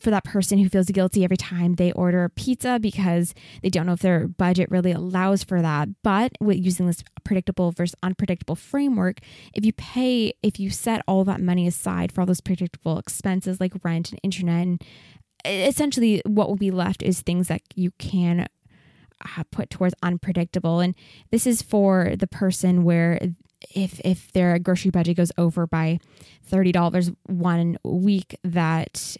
for 0.00 0.10
that 0.10 0.24
person 0.24 0.58
who 0.58 0.68
feels 0.68 0.86
guilty 0.86 1.24
every 1.24 1.36
time 1.36 1.74
they 1.74 1.92
order 1.92 2.28
pizza 2.30 2.78
because 2.80 3.34
they 3.62 3.68
don't 3.68 3.86
know 3.86 3.92
if 3.92 4.00
their 4.00 4.26
budget 4.26 4.70
really 4.70 4.92
allows 4.92 5.44
for 5.44 5.60
that. 5.60 5.88
But 6.02 6.32
with 6.40 6.58
using 6.58 6.86
this 6.86 7.04
predictable 7.24 7.70
versus 7.70 7.94
unpredictable 8.02 8.56
framework, 8.56 9.18
if 9.54 9.64
you 9.64 9.72
pay, 9.72 10.32
if 10.42 10.58
you 10.58 10.70
set 10.70 11.02
all 11.06 11.24
that 11.24 11.40
money 11.40 11.66
aside 11.66 12.12
for 12.12 12.22
all 12.22 12.26
those 12.26 12.40
predictable 12.40 12.98
expenses 12.98 13.60
like 13.60 13.72
rent 13.84 14.10
and 14.10 14.20
internet 14.22 14.66
and 14.66 14.84
essentially 15.44 16.22
what 16.26 16.48
will 16.48 16.56
be 16.56 16.70
left 16.70 17.02
is 17.02 17.20
things 17.20 17.48
that 17.48 17.62
you 17.74 17.90
can 17.98 18.48
uh, 19.38 19.42
put 19.50 19.70
towards 19.70 19.94
unpredictable. 20.02 20.80
And 20.80 20.94
this 21.30 21.46
is 21.46 21.62
for 21.62 22.14
the 22.16 22.26
person 22.26 22.84
where 22.84 23.18
if 23.74 24.00
if 24.04 24.32
their 24.32 24.58
grocery 24.58 24.90
budget 24.90 25.16
goes 25.16 25.32
over 25.38 25.66
by 25.66 26.00
$30 26.50 27.14
one 27.26 27.76
week 27.84 28.36
that 28.42 29.16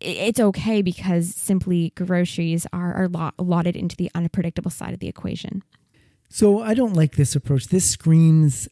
it's 0.00 0.38
okay 0.38 0.82
because 0.82 1.34
simply 1.34 1.92
groceries 1.96 2.66
are, 2.72 2.92
are 2.94 3.08
lot, 3.08 3.34
allotted 3.38 3.74
into 3.74 3.96
the 3.96 4.10
unpredictable 4.14 4.70
side 4.70 4.92
of 4.92 5.00
the 5.00 5.08
equation. 5.08 5.62
So 6.28 6.60
i 6.60 6.74
don't 6.74 6.94
like 6.94 7.16
this 7.16 7.34
approach. 7.34 7.68
This 7.68 7.88
screams 7.88 8.68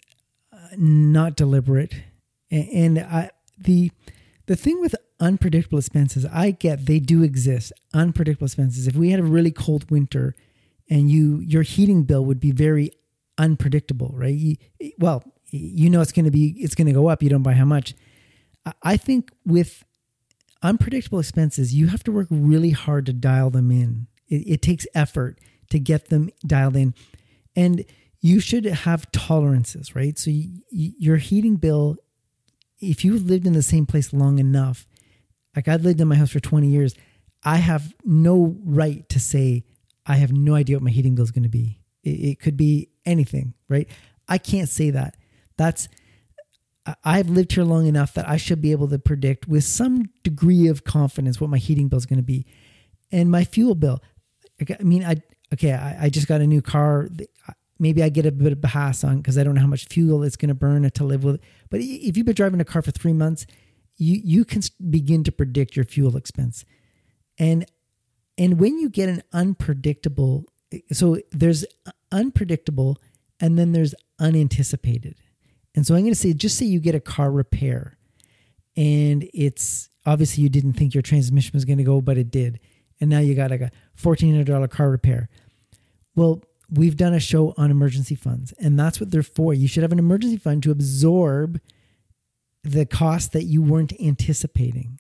uh, 0.53 0.59
not 0.77 1.37
deliberate. 1.37 1.95
And 2.51 2.99
i 2.99 3.31
the 3.59 3.91
the 4.47 4.57
thing 4.57 4.81
with 4.81 4.95
unpredictable 5.25 5.79
expenses, 5.79 6.27
I 6.27 6.51
get 6.51 6.85
they 6.85 7.01
do 7.01 7.23
exist. 7.23 7.73
Unpredictable 7.95 8.45
expenses. 8.45 8.87
If 8.87 8.95
we 8.95 9.11
had 9.11 9.21
a 9.21 9.25
really 9.25 9.51
cold 9.51 9.91
winter 9.91 10.35
and 10.91 11.11
you 11.11 11.41
your 11.41 11.63
heating 11.63 12.05
bill 12.05 12.25
would 12.27 12.41
be 12.41 12.53
very 12.53 12.93
unpredictable, 13.39 14.11
right? 14.15 14.35
You, 14.35 14.57
well, 14.99 15.25
you 15.47 15.89
know 15.89 16.03
it's 16.03 16.13
going 16.13 16.27
to 16.27 16.31
be 16.31 16.55
it's 16.59 16.75
going 16.75 16.87
to 16.87 16.93
go 16.93 17.09
up. 17.09 17.23
You 17.23 17.31
don't 17.31 17.43
buy 17.43 17.55
how 17.55 17.65
much. 17.65 17.95
I 18.83 18.97
think 18.97 19.31
with 19.45 19.85
unpredictable 20.63 21.21
expenses, 21.21 21.75
you 21.75 21.89
have 21.89 22.05
to 22.05 22.13
work 22.13 22.29
really 22.31 22.71
hard 22.71 23.07
to 23.07 23.13
dial 23.13 23.51
them 23.51 23.71
in. 23.71 24.07
It, 24.29 24.45
it 24.47 24.63
takes 24.63 24.87
effort 24.95 25.39
to 25.71 25.79
get 25.79 26.09
them 26.09 26.31
dialed 26.47 26.77
in. 26.77 26.95
And 27.57 27.85
you 28.21 28.41
should 28.41 28.65
have 28.65 29.11
tolerances, 29.13 29.95
right? 29.95 30.19
So 30.19 30.31
you, 30.31 30.63
your 30.71 31.19
heating 31.19 31.57
bill, 31.57 31.97
if 32.81 33.05
you've 33.05 33.27
lived 33.27 33.47
in 33.47 33.53
the 33.53 33.63
same 33.63 33.85
place 33.85 34.15
long 34.15 34.39
enough, 34.39 34.87
like 35.55 35.69
I've 35.69 35.85
lived 35.85 36.01
in 36.01 36.09
my 36.09 36.17
house 36.17 36.31
for 36.31 36.41
20 36.41 36.69
years, 36.69 36.95
I 37.45 37.57
have 37.57 37.95
no 38.05 38.57
right 38.65 39.09
to 39.11 39.21
say, 39.21 39.65
I 40.07 40.17
have 40.17 40.33
no 40.33 40.55
idea 40.55 40.77
what 40.77 40.83
my 40.83 40.91
heating 40.91 41.15
bill 41.15 41.25
is 41.25 41.31
going 41.31 41.45
to 41.45 41.49
be. 41.49 41.81
It, 42.03 42.11
it 42.11 42.41
could 42.41 42.57
be 42.57 42.89
anything, 43.05 43.55
right? 43.69 43.89
I 44.29 44.39
can't 44.39 44.69
say 44.69 44.91
that. 44.91 45.17
That's, 45.57 45.89
I've 47.03 47.29
lived 47.29 47.53
here 47.53 47.65
long 47.65 47.87
enough 47.87 48.15
that 48.15 48.29
I 48.29 48.37
should 48.37 48.61
be 48.61 48.73
able 48.73 48.89
to 48.89 48.99
predict 48.99 49.49
with 49.49 49.65
some 49.65 50.11
degree 50.23 50.69
of 50.69 50.85
confidence 50.85 51.41
what 51.41 51.51
my 51.51 51.59
heating 51.59 51.89
bill 51.89 51.99
is 51.99 52.07
going 52.07 52.19
to 52.19 52.23
be. 52.23 52.47
And 53.13 53.31
my 53.31 53.45
fuel 53.45 53.75
bill, 53.75 54.03
I 54.61 54.83
mean, 54.83 55.05
I, 55.05 55.17
okay, 55.53 55.73
I, 55.73 56.05
I 56.05 56.09
just 56.09 56.27
got 56.27 56.41
a 56.41 56.47
new 56.47 56.63
car. 56.63 57.09
Maybe 57.79 58.03
I 58.03 58.09
get 58.09 58.27
a 58.27 58.33
bit 58.33 58.53
of 58.53 58.63
a 58.63 58.69
hass 58.69 59.05
on 59.05 59.19
because 59.19 59.39
I 59.39 59.45
don't 59.45 59.55
know 59.55 59.61
how 59.61 59.67
much 59.67 59.87
fuel 59.87 60.23
it's 60.23 60.37
going 60.37 60.49
to 60.49 60.55
burn 60.55 60.89
to 60.89 61.05
live 61.05 61.25
with. 61.25 61.41
But 61.71 61.81
if 61.81 62.17
you've 62.17 62.27
been 62.27 62.35
driving 62.35 62.61
a 62.61 62.65
car 62.65 62.83
for 62.83 62.91
three 62.91 63.13
months, 63.13 63.47
you, 63.97 64.21
you 64.23 64.45
can 64.45 64.63
begin 64.91 65.25
to 65.25 65.33
predict 65.33 65.77
your 65.77 65.85
fuel 65.85 66.17
expense. 66.17 66.65
And, 67.39 67.67
and 68.37 68.59
when 68.59 68.79
you 68.79 68.89
get 68.89 69.09
an 69.09 69.23
unpredictable, 69.33 70.45
eh, 70.73 70.81
so 70.93 71.19
there's 71.31 71.65
unpredictable 72.11 72.99
and 73.41 73.59
then 73.59 73.73
there's 73.73 73.95
unanticipated. 74.19 75.17
And 75.75 75.87
so 75.87 75.95
I'm 75.95 76.03
going 76.03 76.13
to 76.13 76.19
say, 76.19 76.33
just 76.33 76.57
say 76.57 76.67
you 76.67 76.81
get 76.81 76.95
a 76.95 77.01
car 77.01 77.31
repair 77.31 77.99
and 78.77 79.29
it's 79.33 79.89
obviously 80.07 80.43
you 80.43 80.49
didn't 80.49 80.75
think 80.75 80.95
your 80.95 81.03
transmission 81.03 81.53
was 81.55 81.65
going 81.65 81.79
to 81.79 81.85
go, 81.85 82.01
but 82.01 82.19
it 82.19 82.31
did. 82.31 82.61
And 83.01 83.11
now 83.11 83.19
you 83.19 83.35
got 83.35 83.51
like 83.51 83.61
a 83.61 83.71
$1,400 84.01 84.71
car 84.71 84.91
repair. 84.91 85.29
Well, 86.15 86.43
we've 86.71 86.97
done 86.97 87.15
a 87.15 87.21
show 87.21 87.55
on 87.57 87.71
emergency 87.71 88.15
funds, 88.15 88.53
and 88.53 88.79
that's 88.79 89.01
what 89.01 89.11
they're 89.11 89.23
for. 89.23 89.53
You 89.53 89.69
should 89.69 89.83
have 89.83 89.93
an 89.93 89.99
emergency 89.99 90.37
fund 90.37 90.63
to 90.63 90.71
absorb 90.71 91.61
the 92.65 92.87
cost 92.87 93.33
that 93.33 93.45
you 93.45 93.63
weren't 93.63 93.93
anticipating. 94.01 94.99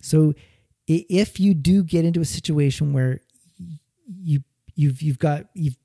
So 0.00 0.34
if 0.86 1.38
you 1.38 1.54
do 1.54 1.82
get 1.82 2.04
into 2.04 2.20
a 2.20 2.24
situation 2.24 2.92
where 2.92 3.20
you 4.06 4.42
you've 4.74 5.02
you've 5.02 5.18
got 5.18 5.46
you've 5.54 5.76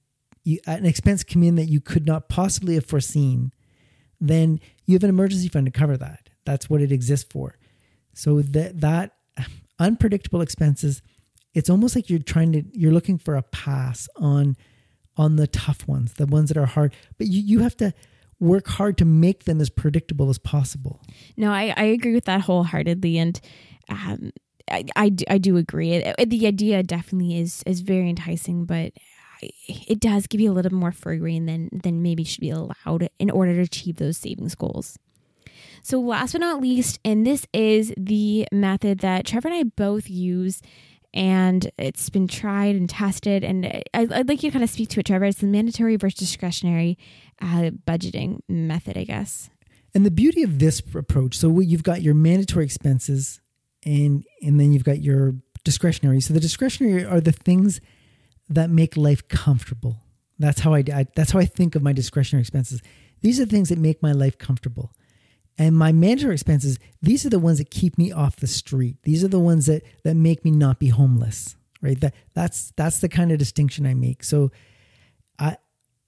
you, 0.44 0.60
an 0.66 0.86
expense 0.86 1.24
come 1.24 1.44
in 1.44 1.56
that 1.56 1.66
you 1.66 1.82
could 1.82 2.06
not 2.06 2.30
possibly 2.30 2.76
have 2.76 2.86
foreseen, 2.86 3.52
then 4.22 4.60
you 4.86 4.94
have 4.94 5.04
an 5.04 5.10
emergency 5.10 5.50
fund 5.50 5.66
to 5.66 5.72
cover 5.72 5.98
that. 5.98 6.30
That's 6.46 6.70
what 6.70 6.82
it 6.82 6.92
exists 6.92 7.28
for. 7.30 7.58
So 8.14 8.42
that 8.42 8.80
that 8.82 9.14
unpredictable 9.80 10.42
expenses, 10.42 11.02
it's 11.54 11.70
almost 11.70 11.96
like 11.96 12.10
you're 12.10 12.20
trying 12.20 12.54
to 12.54 12.64
you're 12.72 12.94
looking 12.94 13.18
for 13.18 13.36
a 13.36 13.42
pass 13.44 14.08
on 14.16 14.56
on 15.18 15.36
the 15.36 15.48
tough 15.48 15.88
ones, 15.88 16.14
the 16.14 16.28
ones 16.28 16.50
that 16.50 16.58
are 16.58 16.66
hard. 16.66 16.94
But 17.18 17.28
you, 17.28 17.42
you 17.42 17.60
have 17.60 17.76
to 17.78 17.94
work 18.40 18.68
hard 18.68 18.98
to 19.00 19.06
make 19.06 19.46
them 19.46 19.60
as 19.60 19.70
predictable 19.70 20.30
as 20.30 20.38
possible. 20.38 21.02
No, 21.36 21.52
I, 21.52 21.74
I 21.76 21.84
agree 21.86 22.14
with 22.14 22.26
that 22.26 22.42
wholeheartedly. 22.42 23.18
And 23.18 23.40
um, 23.90 24.32
I, 24.70 24.86
I, 24.96 25.12
I 25.30 25.38
do 25.38 25.58
agree. 25.58 26.00
The 26.00 26.48
idea 26.48 26.84
definitely 26.84 27.40
is 27.40 27.64
is 27.66 27.82
very 27.82 28.10
enticing, 28.10 28.66
but 28.66 28.94
it 29.42 30.00
does 30.00 30.28
give 30.28 30.42
you 30.42 30.52
a 30.52 30.54
little 30.54 30.74
more 30.74 30.92
free 30.92 31.40
than 31.40 31.70
than 31.72 32.02
maybe 32.02 32.24
should 32.24 32.42
be 32.42 32.50
allowed 32.50 33.10
in 33.20 33.30
order 33.30 33.56
to 33.56 33.62
achieve 33.62 33.98
those 33.98 34.18
savings 34.18 34.56
goals. 34.56 34.98
So 35.84 36.00
last 36.00 36.34
but 36.34 36.42
not 36.42 36.62
least, 36.62 37.00
and 37.06 37.26
this 37.26 37.48
is 37.54 37.94
the 37.96 38.48
method 38.52 39.00
that 39.00 39.26
Trevor 39.26 39.48
and 39.48 39.58
I 39.58 39.64
both 39.64 40.10
use 40.10 40.62
and 41.18 41.72
it's 41.80 42.12
been 42.12 42.28
tried 42.28 42.76
and 42.76 42.88
tested. 42.88 43.44
And 43.44 43.84
I, 43.92 44.06
would 44.06 44.30
like 44.30 44.44
you 44.44 44.52
to 44.52 44.54
kind 44.54 44.64
of 44.64 44.70
speak 44.70 44.90
to 44.90 45.00
it, 45.00 45.08
Trevor. 45.08 45.26
It's 45.26 45.40
the 45.40 45.48
mandatory 45.48 45.96
versus 45.96 46.20
discretionary 46.20 46.96
uh, 47.42 47.72
budgeting 47.88 48.42
method, 48.48 48.98
I 48.98 49.04
guess. 49.04 49.50
And 49.96 50.06
the 50.06 50.12
beauty 50.12 50.44
of 50.44 50.60
this 50.60 50.80
approach, 50.94 51.36
so 51.36 51.60
you've 51.60 51.82
got 51.82 52.04
your 52.04 52.14
mandatory 52.14 52.66
expenses, 52.66 53.42
and 53.84 54.24
and 54.44 54.60
then 54.60 54.72
you've 54.72 54.84
got 54.84 55.02
your 55.02 55.34
discretionary. 55.64 56.22
So 56.22 56.36
the 56.36 56.40
discretionary 56.40 57.04
are 57.04 57.20
the 57.20 57.32
things 57.32 57.82
that 58.48 58.70
make 58.70 58.96
life 58.96 59.28
comfortable. 59.28 59.98
That's 60.38 60.60
how 60.60 60.76
I, 60.76 60.84
I 60.94 61.08
that's 61.16 61.32
how 61.32 61.40
I 61.40 61.46
think 61.46 61.74
of 61.74 61.82
my 61.82 61.94
discretionary 61.94 62.42
expenses. 62.42 62.84
These 63.22 63.40
are 63.40 63.46
the 63.46 63.52
things 63.52 63.70
that 63.70 63.80
make 63.80 64.04
my 64.04 64.12
life 64.12 64.38
comfortable. 64.38 64.92
And 65.58 65.76
my 65.76 65.92
mandatory 65.92 66.34
expenses, 66.34 66.78
these 67.02 67.26
are 67.26 67.30
the 67.30 67.40
ones 67.40 67.58
that 67.58 67.72
keep 67.72 67.98
me 67.98 68.12
off 68.12 68.36
the 68.36 68.48
street. 68.48 68.98
These 69.04 69.24
are 69.24 69.28
the 69.28 69.40
ones 69.40 69.66
that 69.66 69.84
that 70.04 70.16
make 70.16 70.46
me 70.46 70.52
not 70.52 70.80
be 70.80 70.90
homeless. 70.90 71.56
Right? 71.82 72.00
That 72.00 72.14
that's 72.34 72.72
that's 72.76 73.00
the 73.00 73.10
kind 73.10 73.32
of 73.32 73.40
distinction 73.40 73.86
I 73.86 73.94
make. 73.94 74.24
So 74.24 74.52
I 75.40 75.58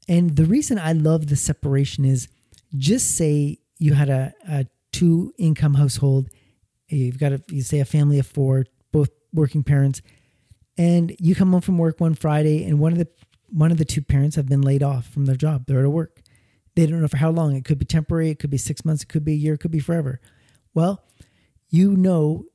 and 0.07 0.35
the 0.35 0.45
reason 0.45 0.77
I 0.79 0.93
love 0.93 1.27
the 1.27 1.35
separation 1.35 2.05
is 2.05 2.27
just 2.77 3.15
say 3.15 3.59
you 3.79 3.93
had 3.93 4.09
a, 4.09 4.33
a 4.47 4.65
two 4.91 5.33
income 5.37 5.75
household, 5.75 6.29
you've 6.87 7.19
got 7.19 7.31
a 7.31 7.41
you 7.49 7.61
say 7.61 7.79
a 7.79 7.85
family 7.85 8.19
of 8.19 8.27
four, 8.27 8.65
both 8.91 9.09
working 9.33 9.63
parents, 9.63 10.01
and 10.77 11.15
you 11.19 11.35
come 11.35 11.51
home 11.51 11.61
from 11.61 11.77
work 11.77 11.99
one 11.99 12.15
Friday 12.15 12.65
and 12.65 12.79
one 12.79 12.91
of 12.91 12.99
the 12.99 13.07
one 13.51 13.71
of 13.71 13.77
the 13.77 13.85
two 13.85 14.01
parents 14.01 14.35
have 14.35 14.47
been 14.47 14.61
laid 14.61 14.83
off 14.83 15.07
from 15.07 15.25
their 15.25 15.35
job. 15.35 15.65
They're 15.65 15.79
out 15.79 15.85
of 15.85 15.91
work. 15.91 16.21
They 16.79 16.85
don't 16.85 17.01
know 17.01 17.09
for 17.09 17.17
how 17.17 17.29
long. 17.29 17.57
It 17.57 17.65
could 17.65 17.77
be 17.77 17.83
temporary, 17.83 18.29
it 18.29 18.39
could 18.39 18.49
be 18.49 18.57
six 18.57 18.85
months, 18.85 19.03
it 19.03 19.09
could 19.09 19.25
be 19.25 19.33
a 19.33 19.35
year, 19.35 19.55
it 19.55 19.57
could 19.57 19.69
be 19.69 19.81
forever. 19.81 20.21
Well, 20.73 21.03
you 21.67 21.97
know 21.97 22.45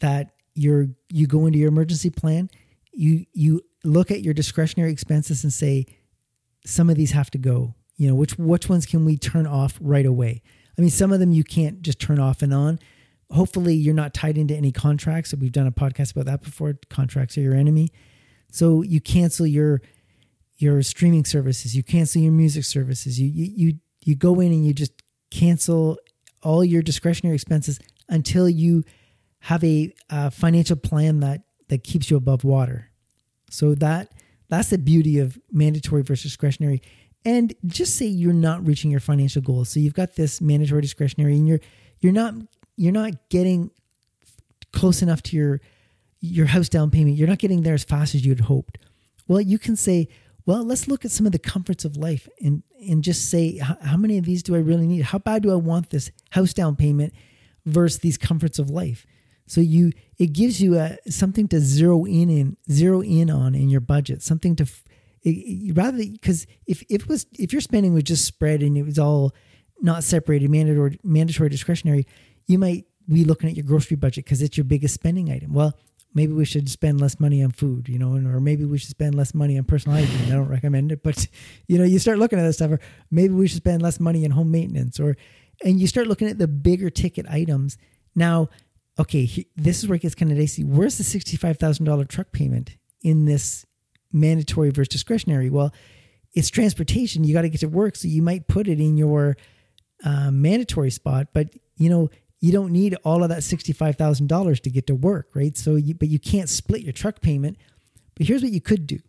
that 0.00 0.30
you're 0.54 0.88
you 1.10 1.26
go 1.26 1.44
into 1.44 1.58
your 1.58 1.68
emergency 1.68 2.08
plan, 2.08 2.48
you 2.92 3.26
you 3.34 3.60
look 3.84 4.10
at 4.10 4.22
your 4.22 4.32
discretionary 4.32 4.90
expenses 4.90 5.44
and 5.44 5.52
say, 5.52 5.84
some 6.64 6.88
of 6.88 6.96
these 6.96 7.10
have 7.10 7.30
to 7.32 7.38
go. 7.38 7.74
You 7.98 8.08
know, 8.08 8.14
which 8.14 8.38
which 8.38 8.66
ones 8.66 8.86
can 8.86 9.04
we 9.04 9.18
turn 9.18 9.46
off 9.46 9.76
right 9.78 10.06
away? 10.06 10.40
I 10.78 10.80
mean, 10.80 10.88
some 10.88 11.12
of 11.12 11.20
them 11.20 11.32
you 11.32 11.44
can't 11.44 11.82
just 11.82 12.00
turn 12.00 12.18
off 12.18 12.40
and 12.40 12.54
on. 12.54 12.78
Hopefully, 13.30 13.74
you're 13.74 13.94
not 13.94 14.14
tied 14.14 14.38
into 14.38 14.56
any 14.56 14.72
contracts. 14.72 15.34
We've 15.34 15.52
done 15.52 15.66
a 15.66 15.72
podcast 15.72 16.12
about 16.12 16.24
that 16.24 16.40
before. 16.40 16.78
Contracts 16.88 17.36
are 17.36 17.42
your 17.42 17.54
enemy. 17.54 17.90
So 18.50 18.80
you 18.80 19.02
cancel 19.02 19.46
your 19.46 19.82
your 20.58 20.82
streaming 20.82 21.24
services, 21.24 21.76
you 21.76 21.82
cancel 21.82 22.22
your 22.22 22.32
music 22.32 22.64
services, 22.64 23.20
you 23.20 23.28
you 23.28 23.52
you, 23.56 23.74
you 24.02 24.14
go 24.14 24.40
in 24.40 24.52
and 24.52 24.66
you 24.66 24.72
just 24.72 24.92
cancel 25.30 25.98
all 26.42 26.64
your 26.64 26.82
discretionary 26.82 27.34
expenses 27.34 27.78
until 28.08 28.48
you 28.48 28.84
have 29.40 29.62
a, 29.64 29.92
a 30.10 30.30
financial 30.30 30.76
plan 30.76 31.20
that 31.20 31.42
that 31.68 31.84
keeps 31.84 32.10
you 32.10 32.16
above 32.16 32.44
water. 32.44 32.90
So 33.50 33.74
that 33.76 34.12
that's 34.48 34.70
the 34.70 34.78
beauty 34.78 35.18
of 35.18 35.38
mandatory 35.52 36.02
versus 36.02 36.30
discretionary. 36.30 36.82
And 37.24 37.54
just 37.66 37.96
say 37.96 38.06
you're 38.06 38.32
not 38.32 38.64
reaching 38.64 38.90
your 38.90 39.00
financial 39.00 39.42
goals. 39.42 39.68
So 39.68 39.80
you've 39.80 39.94
got 39.94 40.14
this 40.14 40.40
mandatory 40.40 40.80
discretionary 40.82 41.34
and 41.34 41.46
you're 41.46 41.60
you're 42.00 42.12
not 42.12 42.34
you're 42.76 42.92
not 42.92 43.28
getting 43.30 43.70
close 44.72 45.02
enough 45.02 45.22
to 45.24 45.36
your 45.36 45.60
your 46.20 46.46
house 46.46 46.68
down 46.68 46.90
payment. 46.90 47.16
You're 47.16 47.28
not 47.28 47.38
getting 47.38 47.62
there 47.62 47.74
as 47.74 47.84
fast 47.84 48.14
as 48.14 48.24
you'd 48.24 48.40
hoped. 48.40 48.78
Well, 49.28 49.40
you 49.40 49.58
can 49.58 49.76
say, 49.76 50.08
well, 50.46 50.62
let's 50.62 50.86
look 50.86 51.04
at 51.04 51.10
some 51.10 51.26
of 51.26 51.32
the 51.32 51.40
comforts 51.40 51.84
of 51.84 51.96
life 51.96 52.28
and 52.40 52.62
and 52.88 53.02
just 53.02 53.28
say 53.30 53.58
how 53.58 53.96
many 53.96 54.16
of 54.16 54.24
these 54.24 54.42
do 54.44 54.54
I 54.54 54.60
really 54.60 54.86
need? 54.86 55.02
How 55.02 55.18
bad 55.18 55.42
do 55.42 55.52
I 55.52 55.56
want 55.56 55.90
this 55.90 56.12
house 56.30 56.54
down 56.54 56.76
payment 56.76 57.12
versus 57.64 57.98
these 57.98 58.16
comforts 58.16 58.60
of 58.60 58.70
life? 58.70 59.04
So 59.46 59.60
you 59.60 59.92
it 60.18 60.32
gives 60.32 60.62
you 60.62 60.78
a 60.78 60.96
something 61.08 61.48
to 61.48 61.60
zero 61.60 62.04
in 62.04 62.30
in 62.30 62.56
zero 62.70 63.02
in 63.02 63.28
on 63.28 63.54
in 63.56 63.68
your 63.68 63.80
budget, 63.80 64.22
something 64.22 64.54
to 64.56 64.66
it, 65.22 65.76
rather 65.76 65.98
because 65.98 66.46
if, 66.66 66.82
if 66.82 67.02
it 67.02 67.08
was 67.08 67.26
if 67.38 67.52
your 67.52 67.60
spending 67.60 67.92
was 67.92 68.04
just 68.04 68.24
spread 68.24 68.62
and 68.62 68.78
it 68.78 68.84
was 68.84 68.98
all 68.98 69.34
not 69.80 70.04
separated 70.04 70.48
mandatory 70.48 71.00
mandatory 71.02 71.48
discretionary, 71.48 72.06
you 72.46 72.58
might 72.58 72.84
be 73.08 73.24
looking 73.24 73.48
at 73.48 73.56
your 73.56 73.66
grocery 73.66 73.96
budget 73.96 74.24
because 74.24 74.42
it's 74.42 74.56
your 74.56 74.64
biggest 74.64 74.94
spending 74.94 75.30
item. 75.30 75.52
Well, 75.52 75.76
maybe 76.16 76.32
we 76.32 76.46
should 76.46 76.66
spend 76.70 76.98
less 76.98 77.20
money 77.20 77.44
on 77.44 77.50
food, 77.50 77.90
you 77.90 77.98
know, 77.98 78.14
and, 78.14 78.26
or 78.26 78.40
maybe 78.40 78.64
we 78.64 78.78
should 78.78 78.88
spend 78.88 79.14
less 79.14 79.34
money 79.34 79.58
on 79.58 79.64
personal 79.64 79.98
hygiene. 79.98 80.32
I 80.32 80.36
don't 80.36 80.48
recommend 80.48 80.90
it, 80.90 81.02
but 81.02 81.28
you 81.68 81.76
know, 81.76 81.84
you 81.84 81.98
start 81.98 82.18
looking 82.18 82.38
at 82.38 82.42
this 82.42 82.56
stuff, 82.56 82.70
or 82.70 82.80
maybe 83.10 83.34
we 83.34 83.46
should 83.46 83.58
spend 83.58 83.82
less 83.82 84.00
money 84.00 84.24
on 84.24 84.30
home 84.30 84.50
maintenance, 84.50 84.98
or 84.98 85.14
and 85.62 85.78
you 85.78 85.86
start 85.86 86.06
looking 86.06 86.28
at 86.28 86.38
the 86.38 86.48
bigger 86.48 86.88
ticket 86.88 87.26
items. 87.28 87.76
Now, 88.14 88.48
okay, 88.98 89.26
he, 89.26 89.46
this 89.56 89.82
is 89.82 89.88
where 89.88 89.96
it 89.96 90.02
gets 90.02 90.14
kind 90.14 90.32
of 90.32 90.38
dicey. 90.38 90.64
Where's 90.64 90.96
the 90.96 91.04
sixty-five 91.04 91.58
thousand 91.58 91.84
dollar 91.84 92.06
truck 92.06 92.32
payment 92.32 92.76
in 93.02 93.26
this 93.26 93.66
mandatory 94.10 94.70
versus 94.70 94.88
discretionary? 94.88 95.50
Well, 95.50 95.74
it's 96.32 96.48
transportation. 96.48 97.24
You 97.24 97.34
got 97.34 97.42
to 97.42 97.50
get 97.50 97.60
to 97.60 97.68
work, 97.68 97.94
so 97.94 98.08
you 98.08 98.22
might 98.22 98.48
put 98.48 98.68
it 98.68 98.80
in 98.80 98.96
your 98.96 99.36
uh, 100.02 100.30
mandatory 100.30 100.90
spot, 100.90 101.28
but 101.34 101.50
you 101.76 101.90
know 101.90 102.08
you 102.40 102.52
don't 102.52 102.70
need 102.70 102.94
all 103.04 103.22
of 103.22 103.30
that 103.30 103.38
$65,000 103.38 104.60
to 104.60 104.70
get 104.70 104.86
to 104.88 104.94
work, 104.94 105.30
right? 105.34 105.56
So, 105.56 105.76
you, 105.76 105.94
but 105.94 106.08
you 106.08 106.18
can't 106.18 106.48
split 106.48 106.82
your 106.82 106.92
truck 106.92 107.20
payment. 107.20 107.56
But 108.14 108.26
here's 108.26 108.42
what 108.42 108.52
you 108.52 108.60
could 108.60 108.86
do 108.86 109.00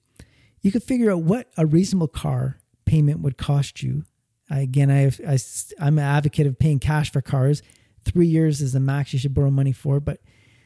you 0.61 0.71
could 0.71 0.83
figure 0.83 1.11
out 1.11 1.21
what 1.21 1.47
a 1.57 1.65
reasonable 1.65 2.07
car 2.07 2.57
payment 2.85 3.21
would 3.21 3.37
cost 3.37 3.83
you. 3.83 4.03
Again, 4.49 4.89
I, 4.89 5.11
I, 5.29 5.37
I'm 5.79 5.97
an 5.97 6.03
advocate 6.03 6.47
of 6.47 6.57
paying 6.57 6.79
cash 6.79 7.11
for 7.11 7.21
cars. 7.21 7.61
Three 8.03 8.27
years 8.27 8.61
is 8.61 8.73
the 8.73 8.79
max 8.79 9.13
you 9.13 9.19
should 9.19 9.33
borrow 9.33 9.51
money 9.51 9.73
for. 9.73 9.99
But 9.99 10.19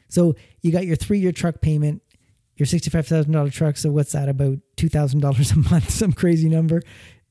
So 0.08 0.36
you 0.60 0.72
got 0.72 0.86
your 0.86 0.96
three 0.96 1.18
year 1.18 1.32
truck 1.32 1.60
payment, 1.60 2.02
your 2.56 2.66
$65,000 2.66 3.52
truck. 3.52 3.76
So 3.76 3.90
what's 3.90 4.12
that? 4.12 4.28
About 4.28 4.58
$2,000 4.76 5.52
a 5.52 5.58
month, 5.70 5.90
some 5.90 6.12
crazy 6.12 6.48
number. 6.48 6.82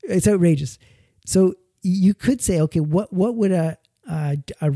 It's 0.03 0.27
outrageous. 0.27 0.77
So 1.25 1.55
you 1.81 2.13
could 2.13 2.41
say, 2.41 2.59
okay, 2.61 2.79
what, 2.79 3.13
what 3.13 3.35
would 3.35 3.51
a, 3.51 3.77
a, 4.09 4.37
a 4.59 4.73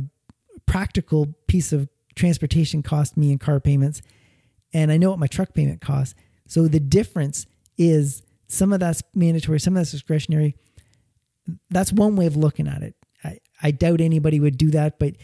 practical 0.66 1.34
piece 1.48 1.72
of 1.72 1.90
transportation 2.16 2.84
cost 2.84 3.18
me 3.18 3.32
in 3.32 3.40
car 3.40 3.60
payments? 3.60 4.02
And 4.74 4.92
I 4.92 4.98
know 4.98 5.10
what 5.10 5.20
my 5.20 5.28
truck 5.28 5.54
payment 5.54 5.82
costs. 5.82 6.16
So 6.48 6.68
the 6.68 6.80
difference 6.80 7.46
is 7.78 8.22
some 8.48 8.74
of 8.74 8.80
that's 8.80 9.02
mandatory, 9.14 9.60
some 9.60 9.76
of 9.76 9.80
that's 9.80 9.92
discretionary. 9.92 10.56
That's 11.70 11.92
one 11.92 12.16
way 12.16 12.26
of 12.26 12.36
looking 12.36 12.68
at 12.68 12.84
it. 12.84 12.96
I, 13.24 13.40
I 13.62 13.72
doubt 13.72 14.02
anybody 14.02 14.40
would 14.40 14.58
do 14.58 14.72
that, 14.72 15.00
but 15.00 15.16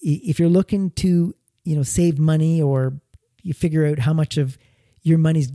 if 0.00 0.38
you're 0.38 0.48
looking 0.48 0.90
to, 0.90 1.34
you 1.64 1.76
know, 1.76 1.82
save 1.82 2.18
money 2.18 2.62
or 2.62 3.00
you 3.42 3.54
figure 3.54 3.86
out 3.86 3.98
how 3.98 4.12
much 4.12 4.36
of 4.36 4.58
your 5.02 5.18
money's 5.18 5.52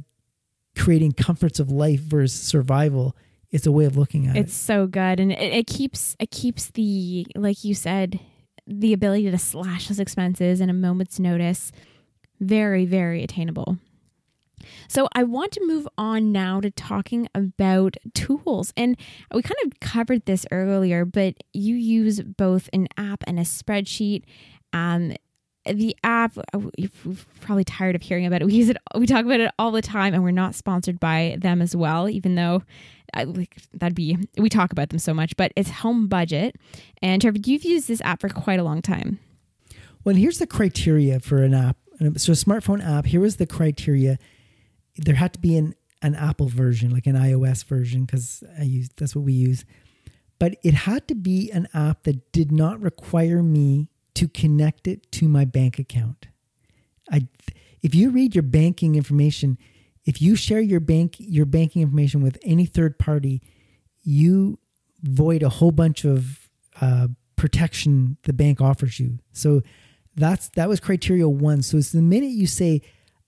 creating 0.78 1.12
comforts 1.14 1.60
of 1.60 1.72
life 1.72 2.02
versus 2.02 2.40
survival, 2.40 3.16
it's 3.52 3.68
a 3.68 3.72
way 3.72 3.86
of 3.86 3.96
looking 3.96 4.28
at 4.28 4.36
it's 4.36 4.38
it. 4.38 4.44
It's 4.46 4.54
so 4.56 4.88
good, 4.88 5.20
and 5.20 5.32
it, 5.32 5.54
it 5.54 5.68
keeps 5.68 6.16
it 6.20 6.32
keeps 6.32 6.72
the 6.72 7.28
like 7.36 7.64
you 7.64 7.76
said, 7.76 8.20
the 8.68 8.94
ability 8.94 9.30
to 9.30 9.38
slash 9.38 9.88
those 9.88 10.00
expenses 10.00 10.62
in 10.62 10.70
a 10.70 10.74
moment's 10.74 11.20
notice 11.20 11.72
very 12.40 12.86
very 12.86 13.24
attainable. 13.24 13.78
So, 14.88 15.08
I 15.14 15.24
want 15.24 15.52
to 15.54 15.66
move 15.66 15.88
on 15.98 16.32
now 16.32 16.62
to 16.62 16.72
talking 16.72 17.28
about 17.36 17.98
tools. 18.14 18.74
And 18.78 18.98
we 19.34 19.42
kind 19.42 19.58
of 19.66 19.80
covered 19.80 20.26
this 20.26 20.46
earlier, 20.52 21.06
but 21.06 21.36
you 21.52 21.76
use 21.76 22.22
both 22.22 22.70
an 22.74 22.88
app 22.98 23.24
and 23.28 23.40
a 23.40 23.44
spreadsheet. 23.44 24.24
Um, 24.72 25.16
the 25.66 25.96
app, 26.04 26.38
you're 26.78 26.90
probably 27.40 27.64
tired 27.64 27.96
of 27.96 28.02
hearing 28.02 28.26
about 28.26 28.42
it. 28.42 28.46
We 28.46 28.54
use 28.54 28.70
it, 28.70 28.78
we 28.98 29.06
talk 29.06 29.26
about 29.26 29.40
it 29.40 29.52
all 29.58 29.72
the 29.72 29.82
time, 29.82 30.14
and 30.14 30.24
we're 30.24 30.32
not 30.32 30.56
sponsored 30.56 31.00
by 31.00 31.38
them 31.40 31.62
as 31.62 31.76
well, 31.76 32.10
even 32.10 32.36
though 32.36 32.64
I, 33.14 33.24
like 33.24 33.58
that'd 33.74 33.96
be 33.96 34.18
we 34.38 34.50
talk 34.50 34.72
about 34.72 34.90
them 34.90 35.00
so 35.00 35.14
much. 35.14 35.36
But 35.38 35.52
it's 35.56 35.70
Home 35.70 36.08
Budget, 36.08 36.56
and 37.02 37.22
Trevor, 37.22 37.40
you've 37.46 37.64
used 37.64 37.88
this 37.88 38.02
app 38.02 38.22
for 38.22 38.30
quite 38.30 38.60
a 38.60 38.64
long 38.64 38.82
time. 38.82 39.20
Well, 40.04 40.16
here's 40.16 40.40
the 40.40 40.48
criteria 40.48 41.20
for 41.20 41.44
an 41.44 41.54
app. 41.54 41.78
So, 42.18 42.34
a 42.34 42.36
smartphone 42.36 42.86
app. 42.86 43.06
Here 43.06 43.24
is 43.24 43.38
the 43.38 43.46
criteria 43.46 44.18
there 44.98 45.16
had 45.16 45.34
to 45.34 45.40
be 45.40 45.58
an 45.58 45.76
an 46.02 46.16
Apple 46.16 46.50
version, 46.50 46.92
like 46.92 47.08
an 47.08 47.16
iOS 47.16 47.64
version, 47.64 48.04
because 48.04 48.44
I 48.60 48.64
use 48.64 48.90
that's 48.98 49.16
what 49.16 49.24
we 49.24 49.34
use. 49.34 49.66
But 50.38 50.58
it 50.64 50.74
had 50.74 51.08
to 51.08 51.16
be 51.16 51.50
an 51.52 51.68
app 51.74 52.04
that 52.04 52.32
did 52.34 52.52
not 52.52 52.82
require 52.82 53.42
me 53.42 53.90
to 54.16 54.28
connect 54.28 54.88
it 54.88 55.10
to 55.14 55.28
my 55.28 55.46
bank 55.46 55.80
account. 55.80 56.28
I, 57.10 57.28
if 57.82 57.96
you 57.96 58.10
read 58.10 58.36
your 58.36 58.44
banking 58.44 58.96
information, 58.96 59.58
if 60.06 60.22
you 60.22 60.36
share 60.36 60.60
your 60.60 60.80
bank 60.80 61.16
your 61.20 61.46
banking 61.46 61.82
information 61.82 62.22
with 62.22 62.38
any 62.44 62.66
third 62.66 63.00
party, 63.00 63.42
you 64.04 64.60
void 65.02 65.44
a 65.44 65.50
whole 65.50 65.72
bunch 65.72 66.06
of 66.06 66.50
uh, 66.82 67.08
protection 67.36 68.18
the 68.24 68.34
bank 68.34 68.62
offers 68.62 69.00
you. 69.00 69.20
So 69.32 69.62
that's 70.16 70.50
that 70.50 70.70
was 70.70 70.80
criteria 70.80 71.28
one. 71.28 71.62
So 71.62 71.78
it's 71.78 71.92
the 71.92 72.02
minute 72.02 72.32
you 72.32 72.48
say 72.48 72.82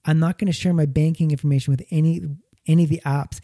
I'm 0.06 0.20
not 0.20 0.38
going 0.38 0.48
to 0.48 0.54
share 0.54 0.74
my 0.74 0.86
banking 0.86 1.32
information 1.32 1.72
with 1.72 1.84
any 1.92 2.22
any 2.68 2.84
of 2.84 2.90
the 2.90 3.02
apps. 3.06 3.40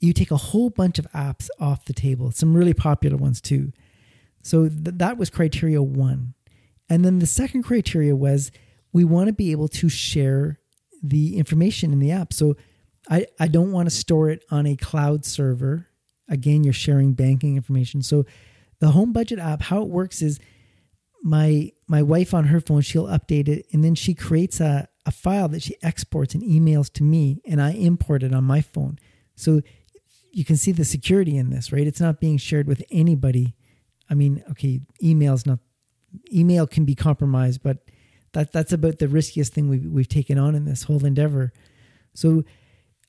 You 0.00 0.12
take 0.12 0.30
a 0.30 0.36
whole 0.36 0.70
bunch 0.70 0.98
of 0.98 1.06
apps 1.12 1.48
off 1.58 1.86
the 1.86 1.92
table, 1.92 2.30
some 2.30 2.54
really 2.54 2.74
popular 2.74 3.16
ones 3.16 3.40
too. 3.40 3.72
So 4.42 4.68
th- 4.68 4.96
that 4.96 5.16
was 5.16 5.30
criteria 5.30 5.82
one. 5.82 6.34
And 6.88 7.04
then 7.04 7.18
the 7.18 7.26
second 7.26 7.62
criteria 7.62 8.14
was 8.14 8.52
we 8.92 9.04
want 9.04 9.28
to 9.28 9.32
be 9.32 9.50
able 9.52 9.68
to 9.68 9.88
share 9.88 10.58
the 11.02 11.36
information 11.36 11.92
in 11.92 11.98
the 11.98 12.10
app. 12.10 12.32
So 12.32 12.56
I, 13.10 13.26
I 13.38 13.48
don't 13.48 13.72
want 13.72 13.88
to 13.88 13.94
store 13.94 14.30
it 14.30 14.44
on 14.50 14.66
a 14.66 14.76
cloud 14.76 15.24
server. 15.24 15.88
Again, 16.28 16.64
you're 16.64 16.72
sharing 16.72 17.12
banking 17.12 17.56
information. 17.56 18.02
So 18.02 18.24
the 18.80 18.90
home 18.90 19.12
budget 19.12 19.38
app, 19.38 19.62
how 19.62 19.82
it 19.82 19.88
works 19.88 20.22
is 20.22 20.40
my 21.22 21.70
my 21.86 22.02
wife 22.02 22.34
on 22.34 22.44
her 22.44 22.60
phone, 22.60 22.80
she'll 22.80 23.06
update 23.06 23.48
it 23.48 23.66
and 23.72 23.84
then 23.84 23.94
she 23.94 24.14
creates 24.14 24.60
a, 24.60 24.88
a 25.06 25.10
file 25.10 25.48
that 25.48 25.62
she 25.62 25.76
exports 25.82 26.34
and 26.34 26.42
emails 26.42 26.92
to 26.94 27.02
me, 27.02 27.40
and 27.46 27.60
I 27.60 27.72
import 27.72 28.22
it 28.22 28.34
on 28.34 28.44
my 28.44 28.60
phone. 28.60 28.98
So 29.36 29.60
you 30.32 30.44
can 30.44 30.56
see 30.56 30.72
the 30.72 30.84
security 30.84 31.36
in 31.36 31.50
this, 31.50 31.72
right? 31.72 31.86
It's 31.86 32.00
not 32.00 32.20
being 32.20 32.38
shared 32.38 32.66
with 32.66 32.82
anybody. 32.90 33.54
I 34.10 34.14
mean, 34.14 34.42
okay, 34.50 34.80
email's 35.02 35.46
not 35.46 35.60
email 36.32 36.66
can 36.66 36.84
be 36.84 36.94
compromised, 36.94 37.62
but 37.62 37.78
that 38.32 38.52
that's 38.52 38.72
about 38.72 38.98
the 38.98 39.08
riskiest 39.08 39.52
thing 39.52 39.68
we've 39.68 39.86
we've 39.86 40.08
taken 40.08 40.38
on 40.38 40.54
in 40.54 40.64
this 40.64 40.84
whole 40.84 41.04
endeavor. 41.04 41.52
So 42.14 42.44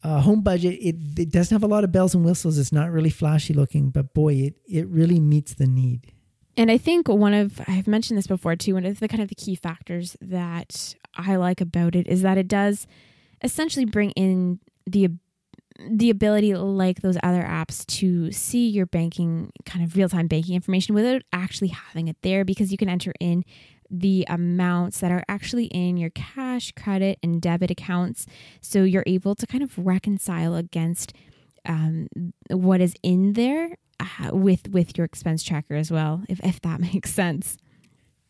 uh, 0.05 0.21
home 0.21 0.41
budget 0.41 0.77
it, 0.79 0.95
it 1.17 1.31
doesn't 1.31 1.55
have 1.55 1.63
a 1.63 1.73
lot 1.75 1.83
of 1.83 1.91
bells 1.91 2.13
and 2.13 2.23
whistles. 2.23 2.57
It's 2.59 2.71
not 2.71 2.91
really 2.91 3.09
flashy 3.09 3.53
looking, 3.53 3.89
but 3.89 4.13
boy, 4.13 4.33
it 4.35 4.53
it 4.67 4.87
really 4.87 5.19
meets 5.19 5.55
the 5.55 5.67
need. 5.67 6.13
And 6.55 6.69
I 6.69 6.77
think 6.77 7.07
one 7.07 7.33
of 7.33 7.59
I've 7.67 7.87
mentioned 7.87 8.17
this 8.17 8.27
before 8.27 8.55
too. 8.55 8.75
One 8.75 8.85
of 8.85 8.99
the 8.99 9.07
kind 9.07 9.23
of 9.23 9.29
the 9.29 9.35
key 9.35 9.55
factors 9.55 10.15
that 10.21 10.95
I 11.15 11.37
like 11.37 11.59
about 11.59 11.95
it 11.95 12.07
is 12.07 12.21
that 12.21 12.37
it 12.37 12.47
does 12.47 12.87
essentially 13.41 13.85
bring 13.85 14.11
in 14.11 14.59
the 14.85 15.09
the 15.89 16.09
ability, 16.09 16.53
like 16.55 17.01
those 17.01 17.17
other 17.21 17.43
apps, 17.43 17.85
to 17.87 18.31
see 18.31 18.69
your 18.69 18.85
banking 18.85 19.51
kind 19.65 19.83
of 19.83 19.97
real 19.97 20.07
time 20.07 20.27
banking 20.27 20.55
information 20.55 20.95
without 20.95 21.23
actually 21.33 21.67
having 21.69 22.07
it 22.07 22.17
there, 22.21 22.45
because 22.45 22.71
you 22.71 22.77
can 22.77 22.89
enter 22.89 23.13
in 23.19 23.43
the 23.89 24.25
amounts 24.27 24.99
that 24.99 25.11
are 25.11 25.23
actually 25.27 25.65
in 25.65 25.97
your 25.97 26.09
cash, 26.11 26.71
credit, 26.73 27.19
and 27.21 27.41
debit 27.41 27.71
accounts. 27.71 28.25
So 28.61 28.83
you're 28.83 29.03
able 29.05 29.35
to 29.35 29.47
kind 29.47 29.63
of 29.63 29.77
reconcile 29.77 30.55
against 30.55 31.13
um, 31.65 32.07
what 32.49 32.81
is 32.81 32.95
in 33.03 33.33
there 33.33 33.77
uh, 33.99 34.35
with 34.35 34.69
with 34.69 34.97
your 34.97 35.05
expense 35.05 35.43
tracker 35.43 35.75
as 35.75 35.91
well, 35.91 36.23
if 36.29 36.39
if 36.43 36.61
that 36.61 36.79
makes 36.93 37.13
sense. 37.13 37.57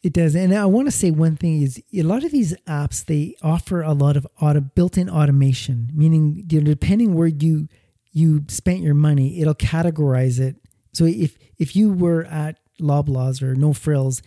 It 0.03 0.13
does, 0.13 0.35
and 0.35 0.53
I 0.53 0.65
want 0.67 0.87
to 0.87 0.91
say 0.91 1.09
one 1.09 1.35
thing 1.35 1.63
is 1.63 1.81
a 1.91 2.03
lot 2.03 2.23
of 2.23 2.31
these 2.31 2.55
apps 2.67 3.05
they 3.05 3.35
offer 3.41 3.81
a 3.81 3.93
lot 3.93 4.15
of 4.15 4.27
auto 4.39 4.61
built-in 4.61 5.09
automation, 5.09 5.89
meaning 5.93 6.43
depending 6.45 7.15
where 7.15 7.27
you 7.27 7.67
you 8.11 8.45
spent 8.47 8.81
your 8.81 8.93
money, 8.93 9.41
it'll 9.41 9.55
categorize 9.55 10.39
it. 10.39 10.57
So 10.93 11.05
if 11.05 11.37
if 11.57 11.75
you 11.75 11.91
were 11.91 12.23
at 12.25 12.59
Loblaws 12.79 13.41
or 13.41 13.55
No 13.55 13.73
Frills, 13.73 14.21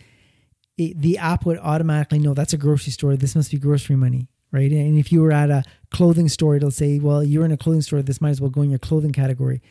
it, 0.79 1.01
the 1.01 1.17
app 1.17 1.45
would 1.45 1.57
automatically 1.57 2.19
know 2.19 2.33
that's 2.33 2.53
a 2.53 2.57
grocery 2.57 2.93
store. 2.93 3.17
This 3.17 3.35
must 3.35 3.51
be 3.51 3.57
grocery 3.57 3.97
money, 3.97 4.29
right? 4.51 4.71
And 4.71 4.97
if 4.97 5.11
you 5.11 5.21
were 5.21 5.33
at 5.33 5.49
a 5.49 5.63
clothing 5.91 6.29
store, 6.29 6.55
it'll 6.55 6.71
say, 6.71 6.99
well, 6.99 7.21
you're 7.21 7.43
in 7.43 7.51
a 7.51 7.57
clothing 7.57 7.81
store. 7.81 8.01
This 8.01 8.21
might 8.21 8.29
as 8.29 8.39
well 8.39 8.49
go 8.49 8.61
in 8.61 8.69
your 8.69 8.79
clothing 8.79 9.11
category. 9.11 9.61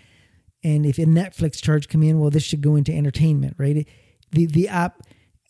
And 0.62 0.84
if 0.84 0.98
a 0.98 1.06
Netflix 1.06 1.62
charge 1.62 1.88
come 1.88 2.02
in, 2.02 2.20
well, 2.20 2.28
this 2.28 2.42
should 2.42 2.60
go 2.60 2.76
into 2.76 2.94
entertainment, 2.94 3.54
right? 3.56 3.88
The 4.32 4.46
the 4.46 4.68
app 4.68 5.00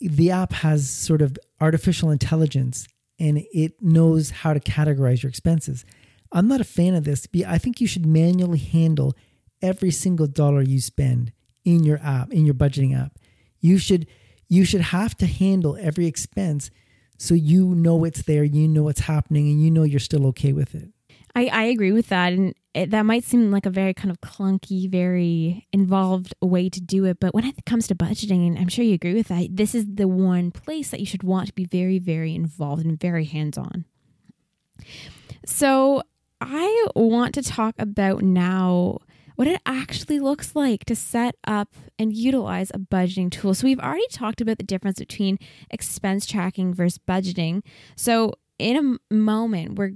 the 0.01 0.31
app 0.31 0.53
has 0.53 0.89
sort 0.89 1.23
of 1.23 1.37
artificial 1.61 2.11
intelligence 2.11 2.87
and 3.19 3.45
it 3.53 3.83
knows 3.83 4.31
how 4.31 4.53
to 4.55 4.61
categorize 4.61 5.25
your 5.25 5.31
expenses. 5.31 5.85
I'm 6.31 6.47
not 6.47 6.61
a 6.61 6.65
fan 6.65 6.95
of 6.95 7.03
this. 7.03 7.27
I 7.49 7.59
think 7.59 7.81
you 7.81 7.89
should 7.89 8.07
manually 8.07 8.59
handle 8.59 9.17
every 9.61 9.91
single 9.91 10.29
dollar 10.29 10.63
you 10.63 10.81
spend 10.81 11.33
in 11.65 11.83
your 11.83 11.99
app, 11.99 12.33
in 12.33 12.45
your 12.47 12.55
budgeting 12.55 12.97
app. 12.97 13.19
You 13.61 13.79
should 13.79 14.07
you 14.49 14.65
should 14.65 14.81
have 14.81 15.17
to 15.17 15.27
handle 15.27 15.77
every 15.81 16.07
expense 16.07 16.71
so 17.19 17.35
you 17.35 17.75
know 17.75 18.05
it's 18.05 18.23
there, 18.23 18.45
you 18.45 18.69
know 18.69 18.85
what's 18.85 19.01
happening 19.01 19.49
and 19.49 19.61
you 19.61 19.71
know 19.71 19.83
you're 19.83 19.99
still 19.99 20.27
okay 20.29 20.53
with 20.53 20.75
it. 20.75 20.91
I, 21.35 21.47
I 21.47 21.63
agree 21.65 21.93
with 21.93 22.09
that. 22.09 22.33
And 22.33 22.55
it, 22.75 22.91
that 22.91 23.03
might 23.03 23.25
seem 23.25 23.51
like 23.51 23.67
a 23.67 23.71
very 23.71 23.93
kind 23.93 24.11
of 24.11 24.21
clunky, 24.21 24.89
very 24.89 25.67
involved 25.73 26.35
way 26.41 26.69
to 26.69 26.81
do 26.81 27.05
it. 27.05 27.19
But 27.21 27.35
when 27.35 27.45
it 27.45 27.65
comes 27.67 27.89
to 27.89 27.95
budgeting, 27.95 28.47
and 28.47 28.59
I'm 28.59 28.69
sure 28.69 28.85
you 28.85 28.95
agree 28.95 29.15
with 29.15 29.29
that, 29.29 29.49
this 29.51 29.75
is 29.75 29.85
the 29.87 30.09
one 30.09 30.53
place 30.53 30.91
that 30.91 31.01
you 31.01 31.07
should 31.07 31.25
want 31.25 31.49
to 31.49 31.53
be 31.55 31.65
very, 31.65 31.99
very 31.99 32.35
involved 32.35 32.85
and 32.85 32.99
very 32.99 33.25
hands 33.25 33.59
on. 33.59 33.85
So 35.45 36.03
I 36.41 36.87
want 36.95 37.35
to 37.35 37.43
talk 37.43 37.75
about 37.79 38.23
now 38.23 38.99
what 39.39 39.47
it 39.47 39.63
actually 39.65 40.19
looks 40.19 40.57
like 40.57 40.85
to 40.85 40.97
set 40.97 41.37
up 41.47 41.77
and 41.97 42.13
utilize 42.13 42.73
a 42.75 42.79
budgeting 42.81 43.31
tool. 43.31 43.55
So 43.55 43.69
we've 43.69 43.79
already 43.79 44.09
talked 44.11 44.41
about 44.41 44.59
the 44.59 44.65
difference 44.65 44.99
between 44.99 45.39
expense 45.71 46.27
tracking 46.27 46.75
versus 46.75 46.99
budgeting. 46.99 47.63
So 47.95 48.35
in 48.59 48.99
a 49.09 49.15
moment 49.15 49.79
we're 49.79 49.93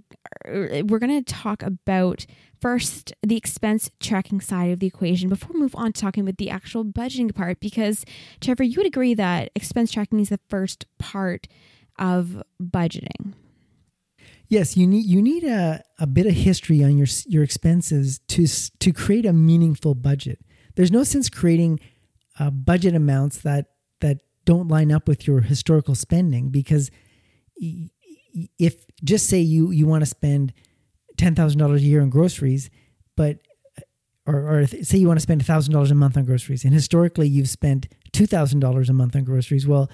er, 0.47 0.82
we're 0.84 1.01
going 1.01 1.24
to 1.24 1.34
talk 1.34 1.64
about 1.64 2.24
first 2.61 3.12
the 3.20 3.36
expense 3.36 3.90
tracking 3.99 4.40
side 4.40 4.70
of 4.70 4.78
the 4.78 4.86
equation 4.86 5.28
before 5.28 5.55
we 5.55 5.59
move 5.59 5.74
on 5.74 5.93
to 5.93 6.01
talking 6.01 6.22
about 6.22 6.38
the 6.38 6.49
actual 6.49 6.84
budgeting 6.84 7.34
part 7.34 7.59
because 7.59 8.05
Trevor 8.40 8.62
you 8.62 8.76
would 8.76 8.86
agree 8.86 9.14
that 9.14 9.51
expense 9.57 9.90
tracking 9.90 10.20
is 10.20 10.28
the 10.28 10.38
first 10.49 10.86
part 11.01 11.49
of 11.99 12.45
budgeting. 12.62 13.34
Yes, 14.53 14.76
you 14.76 14.86
need 14.86 15.07
you 15.07 15.22
need 15.22 15.44
a, 15.44 15.82
a 15.98 16.07
bit 16.07 16.26
of 16.26 16.34
history 16.34 16.84
on 16.84 16.98
your 16.98 17.07
your 17.26 17.42
expenses 17.42 18.20
to 18.28 18.46
to 18.80 18.92
create 18.92 19.24
a 19.24 19.32
meaningful 19.32 19.94
budget. 19.94 20.40
There's 20.74 20.92
no 20.92 21.05
sense 21.05 21.30
creating 21.30 21.80
uh, 22.38 22.50
budget 22.50 22.94
amounts 22.94 23.38
that 23.38 23.68
that 24.03 24.18
don't 24.44 24.68
line 24.68 24.92
up 24.92 25.09
with 25.09 25.26
your 25.26 25.40
historical 25.40 25.94
spending 25.94 26.50
because 26.50 26.90
if 28.59 28.84
just 29.03 29.26
say 29.26 29.40
you 29.40 29.70
you 29.70 29.86
want 29.86 30.03
to 30.03 30.07
spend 30.07 30.53
ten 31.16 31.34
thousand 31.34 31.59
dollars 31.59 31.80
a 31.80 31.86
year 31.86 32.03
on 32.03 32.11
groceries, 32.11 32.68
but 33.16 33.38
or, 34.26 34.36
or 34.36 34.66
say 34.66 34.98
you 34.98 35.09
want 35.09 35.16
to 35.18 35.22
spend 35.22 35.46
thousand 35.46 35.72
dollars 35.72 35.90
a 35.90 35.94
month 35.94 36.18
on 36.18 36.26
groceries, 36.26 36.62
and 36.62 36.74
historically 36.74 37.26
you've 37.26 37.48
spent 37.48 37.88
two 38.12 38.26
thousand 38.26 38.61
dollars 38.61 38.90
a 38.90 38.92
month 38.92 39.16
on 39.16 39.24
groceries. 39.24 39.66
Well, 39.66 39.90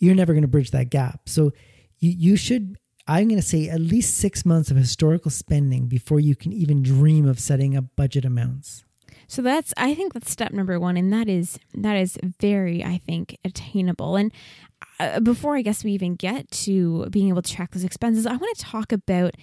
you're 0.00 0.14
never 0.14 0.34
going 0.34 0.42
to 0.42 0.48
bridge 0.48 0.70
that 0.72 0.90
gap. 0.90 1.30
So 1.30 1.52
you 1.98 2.10
you 2.10 2.36
should. 2.36 2.76
I'm 3.06 3.28
going 3.28 3.40
to 3.40 3.46
say 3.46 3.68
at 3.68 3.80
least 3.80 4.16
six 4.16 4.46
months 4.46 4.70
of 4.70 4.76
historical 4.76 5.30
spending 5.30 5.86
before 5.86 6.20
you 6.20 6.36
can 6.36 6.52
even 6.52 6.82
dream 6.82 7.26
of 7.26 7.40
setting 7.40 7.76
up 7.76 7.84
budget 7.96 8.24
amounts. 8.24 8.84
So 9.26 9.40
that's 9.40 9.72
I 9.76 9.94
think 9.94 10.12
that's 10.12 10.30
step 10.30 10.52
number 10.52 10.78
one, 10.78 10.96
and 10.96 11.12
that 11.12 11.28
is 11.28 11.58
that 11.74 11.96
is 11.96 12.18
very 12.40 12.84
I 12.84 12.98
think 12.98 13.38
attainable. 13.44 14.16
And 14.16 14.30
uh, 15.00 15.20
before 15.20 15.56
I 15.56 15.62
guess 15.62 15.84
we 15.84 15.92
even 15.92 16.16
get 16.16 16.50
to 16.50 17.06
being 17.10 17.28
able 17.28 17.42
to 17.42 17.52
track 17.52 17.70
those 17.72 17.84
expenses, 17.84 18.26
I 18.26 18.36
want 18.36 18.56
to 18.56 18.62
talk 18.62 18.92
about 18.92 19.34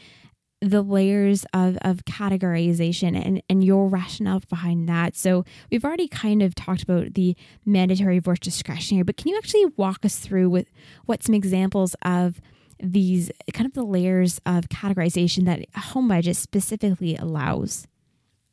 the 0.62 0.82
layers 0.82 1.45
of, 1.53 1.78
of 1.82 2.03
categorization 2.03 3.16
and, 3.20 3.41
and 3.49 3.64
your 3.64 3.88
rationale 3.88 4.41
behind 4.49 4.89
that. 4.89 5.16
So 5.16 5.45
we've 5.72 5.86
already 5.86 6.07
kind 6.07 6.41
of 6.43 6.53
talked 6.53 6.84
about 6.84 7.14
the 7.14 7.36
mandatory 7.66 8.20
versus 8.20 8.41
discretionary, 8.41 9.03
but 9.03 9.16
can 9.16 9.30
you 9.30 9.38
actually 9.38 9.66
walk 9.78 10.03
us 10.03 10.18
through 10.18 10.49
with 10.49 10.70
what 11.05 11.24
some 11.24 11.34
examples 11.34 11.95
of 12.03 12.41
these 12.82 13.32
kind 13.53 13.65
of 13.65 13.73
the 13.73 13.84
layers 13.84 14.39
of 14.45 14.69
categorization 14.69 15.45
that 15.45 15.65
home 15.75 16.07
budget 16.07 16.36
specifically 16.36 17.15
allows? 17.15 17.88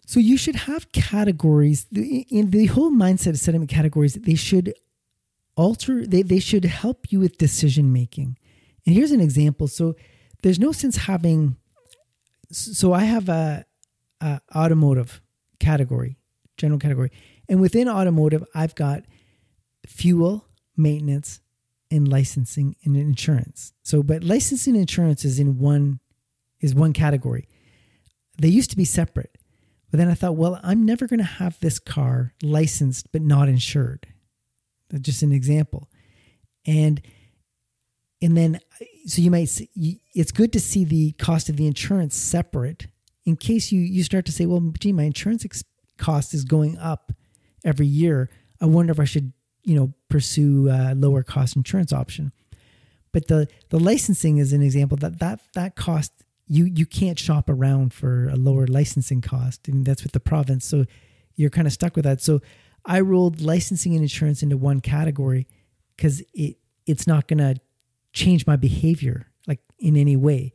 So 0.07 0.21
you 0.21 0.37
should 0.37 0.55
have 0.57 0.93
categories. 0.93 1.87
In 1.93 2.51
the 2.51 2.67
whole 2.67 2.93
mindset 2.93 3.31
of 3.31 3.39
setting 3.39 3.67
categories, 3.67 4.15
they 4.15 4.37
should 4.37 4.73
alter. 5.57 6.07
They 6.07 6.23
they 6.23 6.39
should 6.39 6.65
help 6.65 7.11
you 7.11 7.19
with 7.21 7.39
decision 7.39 7.93
making. 7.93 8.39
And 8.87 8.95
here's 8.95 9.11
an 9.11 9.21
example. 9.21 9.67
So 9.67 9.97
there's 10.43 10.61
no 10.61 10.73
sense 10.73 10.97
having. 10.97 11.57
So 12.53 12.93
I 12.93 13.01
have 13.01 13.29
a, 13.29 13.65
a 14.21 14.41
automotive 14.55 15.21
category, 15.59 16.17
general 16.57 16.79
category, 16.79 17.11
and 17.49 17.61
within 17.61 17.89
automotive, 17.89 18.45
I've 18.55 18.77
got 18.77 19.05
fuel, 19.87 20.47
maintenance, 20.77 21.41
and 21.91 22.09
licensing 22.09 22.77
and 22.85 22.97
insurance. 22.97 23.73
So, 23.83 24.03
but 24.03 24.25
licensing 24.25 24.75
and 24.75 24.83
insurance 24.83 25.25
is 25.25 25.39
in 25.39 25.59
one 25.59 26.01
is 26.61 26.75
one 26.75 26.93
category. 26.93 27.49
They 28.39 28.49
used 28.49 28.71
to 28.71 28.77
be 28.77 28.85
separate. 28.85 29.37
But 29.91 29.99
then 29.99 30.09
I 30.09 30.15
thought, 30.15 30.37
well, 30.37 30.59
I'm 30.63 30.85
never 30.85 31.07
going 31.07 31.21
to 31.21 31.25
have 31.25 31.61
this 31.61 31.79
car 31.79 32.35
licensed 32.43 33.13
but 33.13 33.23
not 33.23 33.49
insured. 33.49 34.09
That's 34.91 35.03
just 35.03 35.23
an 35.23 35.33
example. 35.33 35.89
And 36.67 37.01
and 38.21 38.37
then 38.37 38.61
so 39.07 39.23
you 39.23 39.31
might 39.31 39.49
see, 39.49 40.01
it's 40.15 40.33
good 40.33 40.53
to 40.55 40.61
see 40.61 40.85
the 40.85 41.13
cost 41.13 41.49
of 41.49 41.57
the 41.57 41.67
insurance 41.67 42.17
separate 42.17 42.89
in 43.25 43.37
case 43.37 43.71
you 43.71 43.81
you 43.81 44.03
start 44.03 44.25
to 44.27 44.33
say, 44.33 44.47
well, 44.47 44.73
gee, 44.79 44.93
my 44.93 45.05
insurance 45.05 45.45
ex- 45.45 45.65
cost 45.99 46.35
is 46.35 46.45
going 46.45 46.77
up 46.79 47.13
every 47.65 47.87
year. 47.87 48.31
I 48.61 48.67
wonder 48.67 48.93
if 48.93 49.01
I 49.01 49.05
should, 49.05 49.33
you 49.67 49.75
know, 49.75 49.93
pursue 50.09 50.69
a 50.71 50.95
lower 50.95 51.23
cost 51.23 51.57
insurance 51.57 51.93
option. 51.93 52.33
But 53.13 53.27
the 53.27 53.49
the 53.71 53.81
licensing 53.81 54.39
is 54.39 54.53
an 54.53 54.63
example 54.63 54.97
that 54.99 55.19
that 55.19 55.41
that 55.55 55.75
cost 55.75 56.13
you 56.47 56.65
you 56.65 56.87
can't 56.87 57.19
shop 57.19 57.51
around 57.51 57.93
for 57.93 58.29
a 58.29 58.37
lower 58.37 58.67
licensing 58.67 59.21
cost, 59.21 59.69
I 59.69 59.73
and 59.73 59.85
that's 59.85 60.05
with 60.05 60.13
the 60.13 60.21
province. 60.21 60.65
So 60.65 60.85
you're 61.35 61.51
kind 61.51 61.67
of 61.67 61.73
stuck 61.73 61.97
with 61.97 62.05
that. 62.05 62.23
So 62.23 62.41
I 62.85 63.01
rolled 63.01 63.41
licensing 63.41 63.93
and 63.95 64.03
insurance 64.03 64.43
into 64.43 64.57
one 64.57 64.81
category 64.81 65.49
because 65.97 66.23
it 66.33 66.59
it's 66.87 67.07
not 67.07 67.27
going 67.27 67.39
to 67.39 67.61
change 68.13 68.47
my 68.47 68.55
behavior 68.55 69.27
like 69.49 69.59
in 69.81 69.97
any 69.97 70.17
way. 70.17 70.53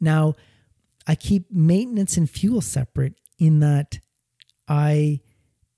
Now 0.00 0.34
I 1.06 1.14
keep 1.14 1.52
maintenance 1.52 2.16
and 2.16 2.28
fuel 2.28 2.62
separate 2.62 3.14
in 3.38 3.60
that 3.60 3.98
I 4.66 5.20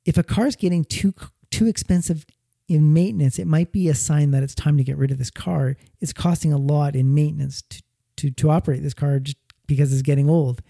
if 0.04 0.16
a 0.16 0.22
car 0.22 0.46
is 0.46 0.54
getting 0.54 0.84
too 0.84 1.12
too 1.50 1.66
expensive 1.66 2.24
in 2.72 2.94
maintenance, 2.94 3.38
it 3.38 3.46
might 3.46 3.70
be 3.70 3.88
a 3.88 3.94
sign 3.94 4.30
that 4.30 4.42
it's 4.42 4.54
time 4.54 4.78
to 4.78 4.84
get 4.84 4.96
rid 4.96 5.10
of 5.10 5.18
this 5.18 5.30
car. 5.30 5.76
It's 6.00 6.12
costing 6.12 6.52
a 6.52 6.58
lot 6.58 6.96
in 6.96 7.14
maintenance 7.14 7.62
to 7.62 7.82
to 8.16 8.30
to 8.30 8.50
operate 8.50 8.82
this 8.82 8.94
car 8.94 9.18
just 9.18 9.36
because 9.66 9.92
it's 9.92 10.02
getting 10.02 10.30
old. 10.30 10.62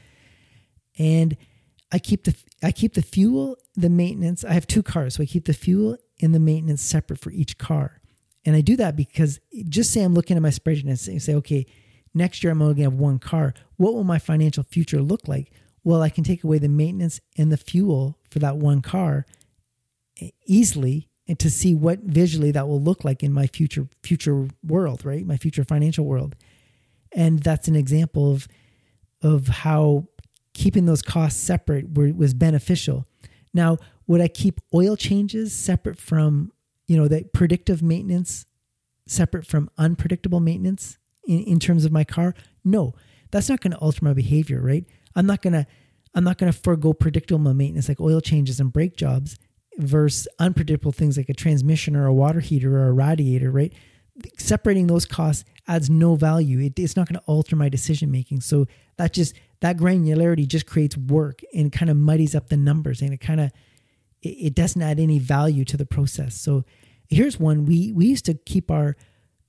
And 0.98 1.36
I 1.92 1.98
keep 1.98 2.24
the 2.24 2.34
I 2.62 2.72
keep 2.72 2.94
the 2.94 3.02
fuel, 3.02 3.56
the 3.76 3.88
maintenance. 3.88 4.44
I 4.44 4.52
have 4.52 4.66
two 4.66 4.82
cars, 4.82 5.14
so 5.14 5.22
I 5.22 5.26
keep 5.26 5.44
the 5.44 5.54
fuel 5.54 5.96
and 6.20 6.34
the 6.34 6.40
maintenance 6.40 6.82
separate 6.82 7.20
for 7.20 7.30
each 7.30 7.58
car. 7.58 8.00
And 8.44 8.56
I 8.56 8.60
do 8.60 8.76
that 8.76 8.96
because 8.96 9.38
just 9.68 9.92
say 9.92 10.02
I'm 10.02 10.14
looking 10.14 10.36
at 10.36 10.42
my 10.42 10.48
spreadsheet 10.48 10.88
and 10.88 10.98
say, 10.98 11.18
say 11.18 11.34
okay, 11.34 11.66
next 12.14 12.42
year 12.42 12.52
I'm 12.52 12.62
only 12.62 12.74
to 12.76 12.82
have 12.82 12.94
one 12.94 13.20
car. 13.20 13.54
What 13.76 13.94
will 13.94 14.04
my 14.04 14.18
financial 14.18 14.64
future 14.64 15.00
look 15.00 15.28
like? 15.28 15.52
Well, 15.84 16.02
I 16.02 16.08
can 16.08 16.24
take 16.24 16.42
away 16.42 16.58
the 16.58 16.68
maintenance 16.68 17.20
and 17.38 17.52
the 17.52 17.56
fuel 17.56 18.18
for 18.30 18.40
that 18.40 18.56
one 18.56 18.82
car 18.82 19.26
eh, 20.20 20.30
easily 20.46 21.08
and 21.28 21.38
to 21.38 21.50
see 21.50 21.74
what 21.74 22.00
visually 22.00 22.50
that 22.50 22.66
will 22.66 22.80
look 22.80 23.04
like 23.04 23.22
in 23.22 23.32
my 23.32 23.46
future 23.46 23.88
future 24.02 24.48
world, 24.62 25.04
right? 25.04 25.24
My 25.24 25.36
future 25.36 25.64
financial 25.64 26.04
world. 26.04 26.34
And 27.12 27.40
that's 27.40 27.68
an 27.68 27.76
example 27.76 28.30
of 28.30 28.48
of 29.22 29.48
how 29.48 30.08
keeping 30.54 30.86
those 30.86 31.02
costs 31.02 31.40
separate 31.40 31.96
were, 31.96 32.12
was 32.12 32.34
beneficial. 32.34 33.06
Now, 33.54 33.78
would 34.06 34.20
I 34.20 34.28
keep 34.28 34.60
oil 34.74 34.96
changes 34.96 35.54
separate 35.54 35.98
from, 35.98 36.52
you 36.86 36.96
know, 36.96 37.08
the 37.08 37.24
predictive 37.32 37.82
maintenance 37.82 38.44
separate 39.06 39.46
from 39.46 39.70
unpredictable 39.78 40.40
maintenance 40.40 40.98
in, 41.24 41.40
in 41.44 41.60
terms 41.60 41.84
of 41.84 41.92
my 41.92 42.04
car? 42.04 42.34
No, 42.64 42.94
that's 43.30 43.48
not 43.48 43.60
going 43.60 43.72
to 43.72 43.78
alter 43.78 44.04
my 44.04 44.12
behavior, 44.12 44.60
right? 44.60 44.84
I'm 45.14 45.26
not 45.26 45.42
going 45.42 45.54
to 45.54 45.66
I'm 46.14 46.24
not 46.24 46.36
going 46.36 46.52
to 46.52 46.58
forego 46.58 46.92
predictable 46.92 47.54
maintenance 47.54 47.88
like 47.88 48.00
oil 48.00 48.20
changes 48.20 48.60
and 48.60 48.72
brake 48.72 48.96
jobs 48.96 49.38
versus 49.78 50.28
unpredictable 50.38 50.92
things 50.92 51.16
like 51.16 51.28
a 51.28 51.34
transmission 51.34 51.96
or 51.96 52.06
a 52.06 52.12
water 52.14 52.40
heater 52.40 52.78
or 52.78 52.88
a 52.88 52.92
radiator, 52.92 53.50
right? 53.50 53.72
separating 54.38 54.86
those 54.86 55.06
costs 55.06 55.44
adds 55.68 55.88
no 55.88 56.14
value. 56.14 56.60
It, 56.60 56.78
it's 56.78 56.96
not 56.96 57.08
going 57.08 57.18
to 57.18 57.24
alter 57.26 57.56
my 57.56 57.68
decision 57.68 58.10
making. 58.10 58.40
So 58.40 58.66
that 58.96 59.12
just 59.12 59.34
that 59.60 59.76
granularity 59.76 60.46
just 60.46 60.66
creates 60.66 60.96
work 60.96 61.40
and 61.54 61.72
kind 61.72 61.90
of 61.90 61.96
muddies 61.96 62.34
up 62.34 62.48
the 62.48 62.56
numbers, 62.56 63.00
and 63.00 63.12
it 63.12 63.18
kind 63.18 63.40
of 63.40 63.50
it, 64.20 64.28
it 64.28 64.54
doesn't 64.54 64.82
add 64.82 65.00
any 65.00 65.18
value 65.18 65.64
to 65.66 65.76
the 65.76 65.86
process. 65.86 66.34
So 66.34 66.64
here's 67.08 67.38
one: 67.38 67.64
we 67.64 67.92
we 67.92 68.06
used 68.06 68.26
to 68.26 68.34
keep 68.34 68.70
our 68.70 68.96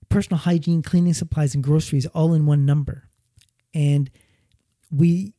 personal 0.10 0.38
hygiene, 0.38 0.82
cleaning 0.82 1.14
supplies, 1.14 1.56
and 1.56 1.64
groceries 1.64 2.06
all 2.08 2.34
in 2.34 2.46
one 2.46 2.66
number, 2.66 3.10
and 3.74 4.10
we 4.92 5.34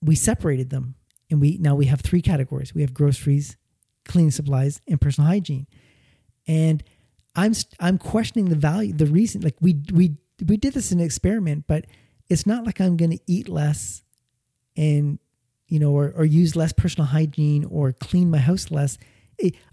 we 0.00 0.14
separated 0.14 0.70
them, 0.70 0.94
and 1.30 1.40
we 1.40 1.58
now 1.58 1.74
we 1.74 1.86
have 1.86 2.00
three 2.00 2.22
categories. 2.22 2.74
We 2.74 2.82
have 2.82 2.94
groceries, 2.94 3.56
cleaning 4.08 4.30
supplies, 4.30 4.80
and 4.88 5.00
personal 5.00 5.28
hygiene, 5.28 5.66
and 6.46 6.82
I'm 7.36 7.52
I'm 7.78 7.98
questioning 7.98 8.48
the 8.48 8.56
value, 8.56 8.92
the 8.92 9.06
reason. 9.06 9.42
Like 9.42 9.56
we 9.60 9.80
we 9.92 10.16
we 10.44 10.56
did 10.56 10.74
this 10.74 10.90
in 10.90 10.98
an 10.98 11.06
experiment, 11.06 11.64
but 11.68 11.84
it's 12.28 12.46
not 12.46 12.64
like 12.64 12.80
I'm 12.80 12.96
going 12.96 13.12
to 13.12 13.20
eat 13.26 13.48
less, 13.48 14.02
and 14.76 15.18
you 15.68 15.78
know, 15.78 15.92
or 15.92 16.12
or 16.16 16.24
use 16.24 16.56
less 16.56 16.72
personal 16.72 17.06
hygiene 17.06 17.64
or 17.64 17.92
clean 17.92 18.30
my 18.30 18.38
house 18.38 18.70
less. 18.70 18.98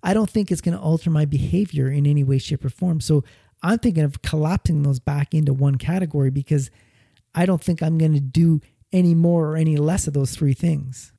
I 0.04 0.14
don't 0.14 0.30
think 0.30 0.52
it's 0.52 0.62
going 0.62 0.78
to 0.78 0.84
alter 0.84 1.10
my 1.10 1.26
behavior 1.26 1.90
in 1.90 2.06
any 2.06 2.24
way, 2.24 2.38
shape, 2.38 2.64
or 2.64 2.70
form. 2.70 3.00
So 3.02 3.24
I'm 3.64 3.80
thinking 3.80 4.04
of 4.04 4.22
collapsing 4.22 4.84
those 4.84 5.00
back 5.00 5.34
into 5.34 5.54
one 5.54 5.78
category 5.78 6.30
because 6.30 6.70
I 7.34 7.48
don't 7.48 7.64
think 7.64 7.82
I'm 7.82 7.98
going 7.98 8.14
to 8.14 8.20
do 8.20 8.62
any 8.92 9.16
more 9.16 9.48
or 9.50 9.58
any 9.58 9.76
less 9.78 10.06
of 10.06 10.14
those 10.14 10.36
three 10.36 10.54
things 10.54 11.14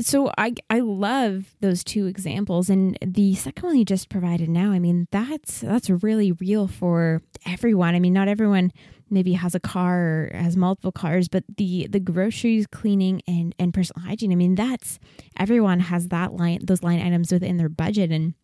so 0.00 0.30
I 0.36 0.54
I 0.68 0.80
love 0.80 1.54
those 1.60 1.84
two 1.84 2.06
examples 2.06 2.68
and 2.68 2.98
the 3.04 3.34
second 3.34 3.64
one 3.64 3.76
you 3.76 3.84
just 3.84 4.08
provided 4.08 4.48
now 4.48 4.72
I 4.72 4.78
mean 4.78 5.08
that's 5.10 5.60
that's 5.60 5.88
really 5.88 6.32
real 6.32 6.68
for 6.68 7.22
everyone. 7.46 7.94
I 7.94 8.00
mean 8.00 8.12
not 8.12 8.28
everyone 8.28 8.72
maybe 9.08 9.34
has 9.34 9.54
a 9.54 9.60
car 9.60 9.98
or 10.00 10.30
has 10.34 10.56
multiple 10.56 10.92
cars 10.92 11.28
but 11.28 11.44
the 11.56 11.86
the 11.90 12.00
groceries 12.00 12.66
cleaning 12.66 13.22
and 13.26 13.54
and 13.58 13.72
personal 13.72 14.06
hygiene 14.06 14.32
I 14.32 14.36
mean 14.36 14.54
that's 14.54 14.98
everyone 15.36 15.80
has 15.80 16.08
that 16.08 16.34
line 16.34 16.60
those 16.62 16.82
line 16.82 17.00
items 17.00 17.32
within 17.32 17.56
their 17.56 17.68
budget. 17.68 18.10
And 18.10 18.34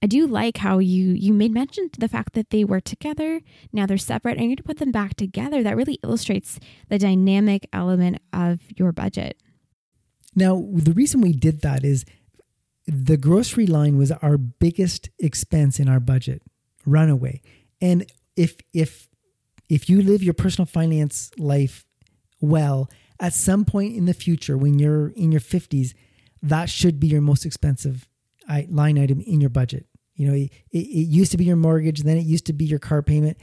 I 0.00 0.06
do 0.06 0.26
like 0.26 0.58
how 0.58 0.78
you 0.78 1.12
you 1.12 1.32
made 1.32 1.52
mention 1.52 1.90
to 1.90 2.00
the 2.00 2.08
fact 2.08 2.34
that 2.34 2.50
they 2.50 2.62
were 2.64 2.80
together 2.80 3.40
now 3.72 3.86
they're 3.86 3.98
separate 3.98 4.38
and 4.38 4.46
you're 4.46 4.56
to 4.56 4.62
put 4.62 4.78
them 4.78 4.92
back 4.92 5.14
together. 5.14 5.62
That 5.62 5.76
really 5.76 5.98
illustrates 6.04 6.60
the 6.88 6.98
dynamic 6.98 7.66
element 7.72 8.18
of 8.32 8.60
your 8.76 8.92
budget 8.92 9.40
now, 10.36 10.68
the 10.72 10.92
reason 10.92 11.22
we 11.22 11.32
did 11.32 11.62
that 11.62 11.82
is 11.82 12.04
the 12.86 13.16
grocery 13.16 13.66
line 13.66 13.96
was 13.96 14.12
our 14.12 14.36
biggest 14.36 15.08
expense 15.18 15.80
in 15.80 15.88
our 15.88 15.98
budget, 15.98 16.42
runaway. 16.84 17.40
And 17.80 18.06
if 18.36 18.56
if 18.72 19.08
if 19.68 19.88
you 19.88 20.02
live 20.02 20.22
your 20.22 20.34
personal 20.34 20.66
finance 20.66 21.30
life 21.38 21.84
well, 22.40 22.88
at 23.18 23.32
some 23.32 23.64
point 23.64 23.96
in 23.96 24.04
the 24.04 24.14
future 24.14 24.58
when 24.58 24.78
you're 24.78 25.08
in 25.08 25.32
your 25.32 25.40
50s, 25.40 25.94
that 26.42 26.68
should 26.68 27.00
be 27.00 27.08
your 27.08 27.22
most 27.22 27.46
expensive 27.46 28.06
line 28.68 28.98
item 28.98 29.20
in 29.22 29.40
your 29.40 29.50
budget. 29.50 29.86
You 30.14 30.28
know, 30.28 30.34
it, 30.34 30.50
it 30.70 31.08
used 31.08 31.32
to 31.32 31.38
be 31.38 31.44
your 31.44 31.56
mortgage, 31.56 32.02
then 32.02 32.18
it 32.18 32.26
used 32.26 32.46
to 32.46 32.52
be 32.52 32.66
your 32.66 32.78
car 32.78 33.02
payment. 33.02 33.38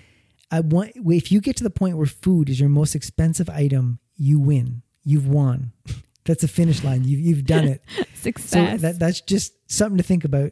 I 0.52 0.60
want 0.60 0.92
if 0.96 1.32
you 1.32 1.42
get 1.42 1.58
to 1.58 1.64
the 1.64 1.70
point 1.72 1.98
where 1.98 2.06
food 2.06 2.50
is 2.50 2.60
your 2.60 2.70
most 2.70 2.94
expensive 2.94 3.50
item, 3.50 4.00
you 4.16 4.40
win. 4.40 4.84
You've 5.04 5.28
won. 5.28 5.74
that's 6.26 6.44
a 6.44 6.48
finish 6.48 6.84
line. 6.84 7.04
You've 7.04 7.20
you've 7.20 7.46
done 7.46 7.66
it. 7.66 7.84
Success. 8.14 8.82
So 8.82 8.88
that 8.88 9.00
that's 9.00 9.22
just 9.22 9.54
something 9.72 9.98
to 9.98 10.04
think 10.04 10.24
about. 10.24 10.52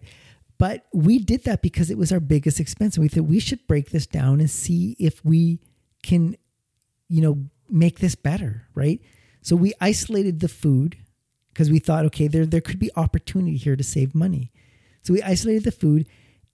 But 0.58 0.86
we 0.94 1.18
did 1.18 1.46
that 1.46 1.62
because 1.62 1.90
it 1.90 1.98
was 1.98 2.12
our 2.12 2.20
biggest 2.20 2.60
expense. 2.60 2.96
And 2.96 3.02
we 3.02 3.08
thought 3.08 3.24
we 3.24 3.40
should 3.40 3.66
break 3.68 3.90
this 3.90 4.06
down 4.06 4.40
and 4.40 4.50
see 4.50 4.96
if 5.00 5.24
we 5.26 5.60
can, 6.04 6.36
you 7.08 7.22
know, 7.22 7.46
make 7.68 8.00
this 8.00 8.16
better, 8.16 8.68
right? 8.76 9.02
So 9.42 9.56
we 9.56 9.74
isolated 9.82 10.40
the 10.40 10.48
food 10.48 10.98
because 11.54 11.72
we 11.72 11.80
thought, 11.80 12.06
okay, 12.06 12.28
there 12.28 12.46
there 12.46 12.62
could 12.62 12.80
be 12.80 12.92
opportunity 12.96 13.58
here 13.58 13.76
to 13.76 13.84
save 13.84 14.14
money. 14.14 14.52
So 15.04 15.14
we 15.14 15.22
isolated 15.24 15.64
the 15.64 15.72
food, 15.72 16.08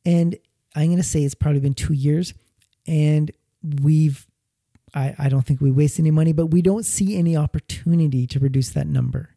and 0.06 0.38
I'm 0.76 0.88
going 0.88 0.98
to 0.98 1.04
say 1.04 1.24
it's 1.24 1.36
probably 1.36 1.60
been 1.60 1.74
two 1.74 1.94
years, 1.94 2.34
and 2.88 3.32
we've 3.82 4.26
I, 4.98 5.16
I 5.20 5.30
don't 5.30 5.46
think 5.46 5.62
we 5.62 5.70
waste 5.70 6.00
any 6.00 6.12
money, 6.12 6.34
but 6.34 6.48
we 6.48 6.62
don't 6.62 6.86
see 6.86 7.16
any 7.16 7.38
opportunity 7.38 8.26
to 8.28 8.40
reduce 8.40 8.72
that 8.72 8.88
number. 8.88 9.36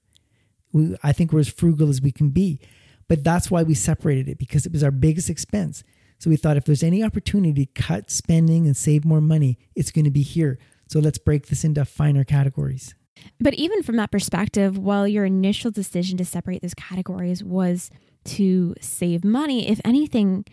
We, 0.72 0.96
I 1.02 1.12
think 1.12 1.32
we're 1.32 1.40
as 1.40 1.48
frugal 1.48 1.90
as 1.90 2.00
we 2.00 2.12
can 2.12 2.30
be. 2.30 2.60
But 3.08 3.24
that's 3.24 3.50
why 3.50 3.64
we 3.64 3.74
separated 3.74 4.28
it 4.28 4.38
because 4.38 4.64
it 4.66 4.72
was 4.72 4.84
our 4.84 4.90
biggest 4.90 5.28
expense. 5.28 5.82
So 6.18 6.30
we 6.30 6.36
thought 6.36 6.56
if 6.56 6.64
there's 6.64 6.82
any 6.82 7.02
opportunity 7.02 7.66
to 7.66 7.82
cut 7.82 8.10
spending 8.10 8.66
and 8.66 8.76
save 8.76 9.04
more 9.04 9.20
money, 9.20 9.58
it's 9.74 9.90
going 9.90 10.04
to 10.04 10.10
be 10.10 10.22
here. 10.22 10.58
So 10.88 11.00
let's 11.00 11.18
break 11.18 11.48
this 11.48 11.64
into 11.64 11.84
finer 11.84 12.24
categories. 12.24 12.94
But 13.40 13.54
even 13.54 13.82
from 13.82 13.96
that 13.96 14.10
perspective, 14.10 14.78
while 14.78 15.06
your 15.08 15.24
initial 15.24 15.70
decision 15.70 16.16
to 16.18 16.24
separate 16.24 16.62
those 16.62 16.74
categories 16.74 17.44
was 17.44 17.90
to 18.26 18.74
save 18.80 19.24
money, 19.24 19.68
if 19.68 19.80
anything, 19.84 20.44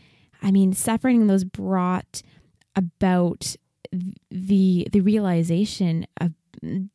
I 0.42 0.52
mean, 0.52 0.74
separating 0.74 1.28
those 1.28 1.44
brought 1.44 2.22
about 2.76 3.56
the 4.30 4.88
the 4.92 5.02
realization 5.02 6.08
of 6.20 6.34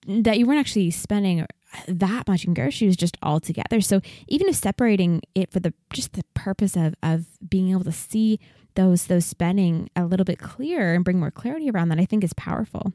that 0.06 0.38
you 0.38 0.46
weren't 0.46 0.58
actually 0.58 0.90
spending 0.90 1.46
that 1.86 2.28
much 2.28 2.44
in 2.44 2.54
groceries 2.54 2.96
just 2.96 3.16
all 3.22 3.40
together. 3.40 3.80
So 3.80 4.00
even 4.28 4.48
if 4.48 4.56
separating 4.56 5.22
it 5.34 5.50
for 5.52 5.60
the 5.60 5.72
just 5.92 6.12
the 6.12 6.24
purpose 6.34 6.76
of 6.76 6.94
of 7.02 7.26
being 7.48 7.70
able 7.70 7.84
to 7.84 7.92
see 7.92 8.40
those 8.74 9.06
those 9.06 9.26
spending 9.26 9.90
a 9.96 10.04
little 10.04 10.24
bit 10.24 10.38
clearer 10.38 10.94
and 10.94 11.04
bring 11.04 11.20
more 11.20 11.30
clarity 11.30 11.70
around 11.70 11.88
that, 11.88 12.00
I 12.00 12.04
think 12.04 12.24
is 12.24 12.32
powerful. 12.34 12.92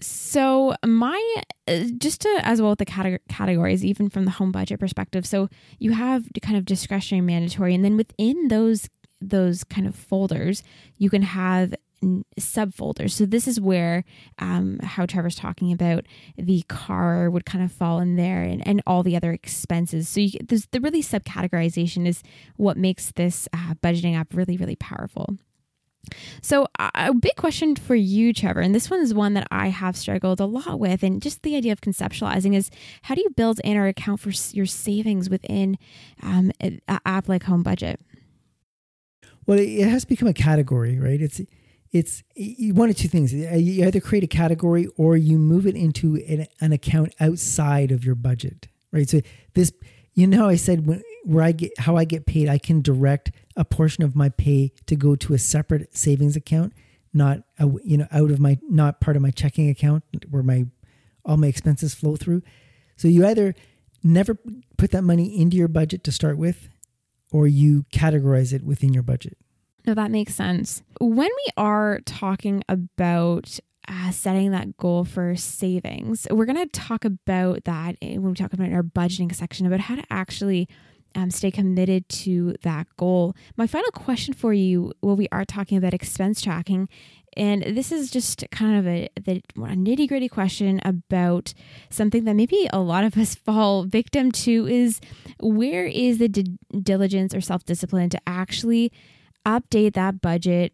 So 0.00 0.74
my 0.84 1.36
uh, 1.66 1.84
just 1.96 2.20
to 2.22 2.40
as 2.42 2.60
well 2.60 2.70
with 2.70 2.80
the 2.80 3.18
categories, 3.28 3.84
even 3.84 4.10
from 4.10 4.26
the 4.26 4.30
home 4.32 4.52
budget 4.52 4.78
perspective. 4.78 5.26
So 5.26 5.48
you 5.78 5.92
have 5.92 6.28
kind 6.42 6.58
of 6.58 6.66
discretionary, 6.66 7.22
mandatory, 7.22 7.74
and 7.74 7.84
then 7.84 7.96
within 7.96 8.48
those 8.48 8.88
those 9.20 9.64
kind 9.64 9.86
of 9.86 9.94
folders, 9.94 10.62
you 10.98 11.08
can 11.08 11.22
have 11.22 11.74
subfolders. 12.02 13.12
So 13.12 13.26
this 13.26 13.48
is 13.48 13.60
where 13.60 14.04
um, 14.38 14.78
how 14.82 15.06
Trevor's 15.06 15.36
talking 15.36 15.72
about 15.72 16.04
the 16.36 16.62
car 16.68 17.30
would 17.30 17.46
kind 17.46 17.64
of 17.64 17.72
fall 17.72 18.00
in 18.00 18.16
there, 18.16 18.42
and, 18.42 18.66
and 18.66 18.82
all 18.86 19.02
the 19.02 19.16
other 19.16 19.32
expenses. 19.32 20.08
So 20.08 20.20
you, 20.20 20.38
the 20.40 20.80
really 20.80 21.02
subcategorization 21.02 22.06
is 22.06 22.22
what 22.56 22.76
makes 22.76 23.12
this 23.12 23.48
uh, 23.52 23.74
budgeting 23.82 24.16
app 24.16 24.34
really 24.34 24.56
really 24.56 24.76
powerful. 24.76 25.36
So, 26.40 26.66
a 26.94 27.12
big 27.14 27.34
question 27.36 27.74
for 27.74 27.94
you, 27.94 28.32
Trevor, 28.32 28.60
and 28.60 28.74
this 28.74 28.90
one 28.90 29.00
is 29.00 29.12
one 29.12 29.34
that 29.34 29.46
I 29.50 29.68
have 29.68 29.96
struggled 29.96 30.40
a 30.40 30.44
lot 30.44 30.78
with, 30.78 31.02
and 31.02 31.20
just 31.20 31.42
the 31.42 31.56
idea 31.56 31.72
of 31.72 31.80
conceptualizing 31.80 32.54
is 32.54 32.70
how 33.02 33.14
do 33.14 33.22
you 33.22 33.30
build 33.30 33.60
in 33.64 33.76
or 33.76 33.86
account 33.86 34.20
for 34.20 34.30
your 34.54 34.66
savings 34.66 35.28
within 35.28 35.78
um, 36.22 36.52
an 36.60 36.80
app 36.88 37.28
like 37.28 37.44
Home 37.44 37.62
Budget? 37.62 38.00
Well, 39.46 39.58
it 39.58 39.88
has 39.88 40.04
become 40.04 40.28
a 40.28 40.34
category, 40.34 40.98
right? 40.98 41.20
It's 41.20 41.40
it's 41.96 42.22
one 42.74 42.90
of 42.90 42.96
two 42.96 43.08
things. 43.08 43.32
Uh, 43.32 43.56
you 43.56 43.86
either 43.86 44.00
create 44.00 44.22
a 44.22 44.26
category 44.26 44.86
or 44.96 45.16
you 45.16 45.38
move 45.38 45.66
it 45.66 45.74
into 45.74 46.16
an, 46.28 46.46
an 46.60 46.72
account 46.72 47.14
outside 47.20 47.90
of 47.90 48.04
your 48.04 48.14
budget, 48.14 48.68
right? 48.92 49.08
So 49.08 49.22
this, 49.54 49.72
you 50.12 50.26
know, 50.26 50.46
I 50.46 50.56
said 50.56 50.86
when, 50.86 51.02
where 51.24 51.42
I 51.42 51.52
get 51.52 51.78
how 51.78 51.96
I 51.96 52.04
get 52.04 52.26
paid, 52.26 52.50
I 52.50 52.58
can 52.58 52.82
direct 52.82 53.30
a 53.56 53.64
portion 53.64 54.04
of 54.04 54.14
my 54.14 54.28
pay 54.28 54.72
to 54.86 54.94
go 54.94 55.16
to 55.16 55.32
a 55.32 55.38
separate 55.38 55.96
savings 55.96 56.36
account, 56.36 56.74
not 57.14 57.38
a, 57.58 57.66
you 57.82 57.96
know 57.96 58.06
out 58.12 58.30
of 58.30 58.40
my 58.40 58.58
not 58.68 59.00
part 59.00 59.16
of 59.16 59.22
my 59.22 59.30
checking 59.30 59.70
account 59.70 60.04
where 60.28 60.42
my 60.42 60.66
all 61.24 61.38
my 61.38 61.46
expenses 61.46 61.94
flow 61.94 62.16
through. 62.16 62.42
So 62.96 63.08
you 63.08 63.26
either 63.26 63.54
never 64.02 64.36
put 64.76 64.90
that 64.90 65.02
money 65.02 65.40
into 65.40 65.56
your 65.56 65.68
budget 65.68 66.04
to 66.04 66.12
start 66.12 66.36
with, 66.36 66.68
or 67.32 67.46
you 67.46 67.86
categorize 67.90 68.52
it 68.52 68.62
within 68.62 68.92
your 68.92 69.02
budget. 69.02 69.38
No, 69.86 69.94
that 69.94 70.10
makes 70.10 70.34
sense. 70.34 70.82
When 71.00 71.28
we 71.28 71.52
are 71.56 72.00
talking 72.04 72.64
about 72.68 73.60
uh, 73.86 74.10
setting 74.10 74.50
that 74.50 74.76
goal 74.76 75.04
for 75.04 75.36
savings, 75.36 76.26
we're 76.30 76.44
going 76.44 76.56
to 76.56 76.66
talk 76.66 77.04
about 77.04 77.64
that 77.64 77.96
when 78.00 78.22
we 78.22 78.34
talk 78.34 78.52
about 78.52 78.72
our 78.72 78.82
budgeting 78.82 79.32
section 79.32 79.64
about 79.64 79.80
how 79.80 79.94
to 79.94 80.04
actually 80.10 80.68
um, 81.14 81.30
stay 81.30 81.52
committed 81.52 82.08
to 82.08 82.56
that 82.62 82.88
goal. 82.96 83.36
My 83.56 83.68
final 83.68 83.90
question 83.92 84.34
for 84.34 84.52
you, 84.52 84.92
well, 85.02 85.16
we 85.16 85.28
are 85.30 85.44
talking 85.44 85.78
about 85.78 85.94
expense 85.94 86.42
tracking, 86.42 86.88
and 87.36 87.62
this 87.62 87.92
is 87.92 88.10
just 88.10 88.44
kind 88.50 88.78
of 88.78 88.86
a, 88.86 89.08
a 89.16 89.42
nitty 89.76 90.08
gritty 90.08 90.28
question 90.28 90.80
about 90.84 91.54
something 91.90 92.24
that 92.24 92.34
maybe 92.34 92.68
a 92.72 92.80
lot 92.80 93.04
of 93.04 93.16
us 93.16 93.34
fall 93.46 93.84
victim 93.84 94.32
to 94.32 94.66
is 94.66 95.00
where 95.40 95.86
is 95.86 96.18
the 96.18 96.28
di- 96.28 96.58
diligence 96.82 97.34
or 97.34 97.40
self 97.40 97.64
discipline 97.64 98.10
to 98.10 98.20
actually 98.26 98.92
update 99.46 99.94
that 99.94 100.20
budget 100.20 100.72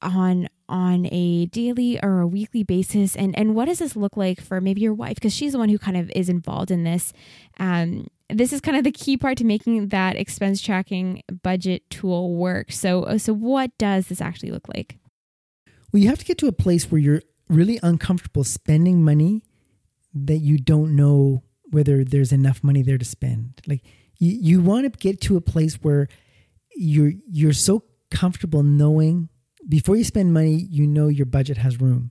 on 0.00 0.48
on 0.68 1.06
a 1.12 1.46
daily 1.46 2.02
or 2.02 2.20
a 2.20 2.26
weekly 2.26 2.62
basis? 2.62 3.16
And 3.16 3.36
and 3.36 3.54
what 3.54 3.66
does 3.66 3.78
this 3.78 3.96
look 3.96 4.16
like 4.16 4.40
for 4.40 4.60
maybe 4.60 4.80
your 4.80 4.94
wife? 4.94 5.14
Because 5.16 5.34
she's 5.34 5.52
the 5.52 5.58
one 5.58 5.68
who 5.68 5.78
kind 5.78 5.96
of 5.96 6.10
is 6.14 6.28
involved 6.28 6.70
in 6.70 6.84
this. 6.84 7.12
Um 7.58 8.08
this 8.28 8.52
is 8.52 8.60
kind 8.60 8.78
of 8.78 8.84
the 8.84 8.92
key 8.92 9.16
part 9.16 9.36
to 9.38 9.44
making 9.44 9.88
that 9.88 10.16
expense 10.16 10.60
tracking 10.60 11.22
budget 11.42 11.88
tool 11.90 12.34
work. 12.34 12.70
So 12.70 13.16
so 13.18 13.32
what 13.32 13.76
does 13.78 14.06
this 14.06 14.20
actually 14.20 14.50
look 14.50 14.68
like? 14.68 14.98
Well 15.92 16.02
you 16.02 16.08
have 16.08 16.18
to 16.18 16.24
get 16.24 16.38
to 16.38 16.46
a 16.46 16.52
place 16.52 16.90
where 16.90 17.00
you're 17.00 17.22
really 17.48 17.78
uncomfortable 17.82 18.44
spending 18.44 19.04
money 19.04 19.42
that 20.14 20.38
you 20.38 20.58
don't 20.58 20.94
know 20.94 21.42
whether 21.70 22.04
there's 22.04 22.32
enough 22.32 22.62
money 22.62 22.82
there 22.82 22.98
to 22.98 23.04
spend. 23.04 23.60
Like 23.66 23.82
you, 24.18 24.32
you 24.32 24.62
want 24.62 24.90
to 24.90 24.98
get 24.98 25.20
to 25.22 25.36
a 25.36 25.40
place 25.40 25.76
where 25.76 26.08
you're 26.74 27.12
you're 27.30 27.52
so 27.52 27.84
comfortable 28.12 28.62
knowing 28.62 29.28
before 29.68 29.96
you 29.96 30.04
spend 30.04 30.32
money, 30.32 30.66
you 30.70 30.86
know 30.86 31.08
your 31.08 31.26
budget 31.26 31.56
has 31.56 31.80
room. 31.80 32.10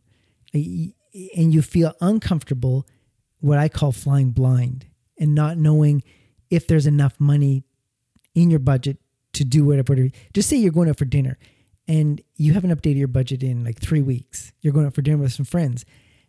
And 0.54 1.54
you 1.54 1.62
feel 1.62 1.94
uncomfortable, 2.02 2.88
what 3.40 3.58
I 3.58 3.70
call 3.70 3.92
flying 3.92 4.32
blind, 4.32 4.88
and 5.20 5.36
not 5.36 5.58
knowing 5.58 6.04
if 6.50 6.68
there's 6.68 6.88
enough 6.88 7.20
money 7.20 7.64
in 8.36 8.50
your 8.50 8.60
budget 8.60 8.98
to 9.34 9.46
do 9.46 9.66
whatever. 9.66 10.10
Just 10.34 10.50
say 10.50 10.58
you're 10.58 10.72
going 10.72 10.90
out 10.90 10.98
for 10.98 11.06
dinner 11.06 11.38
and 11.88 12.22
you 12.36 12.54
haven't 12.54 12.72
updated 12.72 12.98
your 12.98 13.08
budget 13.08 13.44
in 13.44 13.64
like 13.64 13.80
three 13.80 14.02
weeks. 14.02 14.52
You're 14.62 14.74
going 14.74 14.86
out 14.86 14.94
for 14.94 15.02
dinner 15.02 15.18
with 15.18 15.34
some 15.34 15.46
friends 15.46 15.86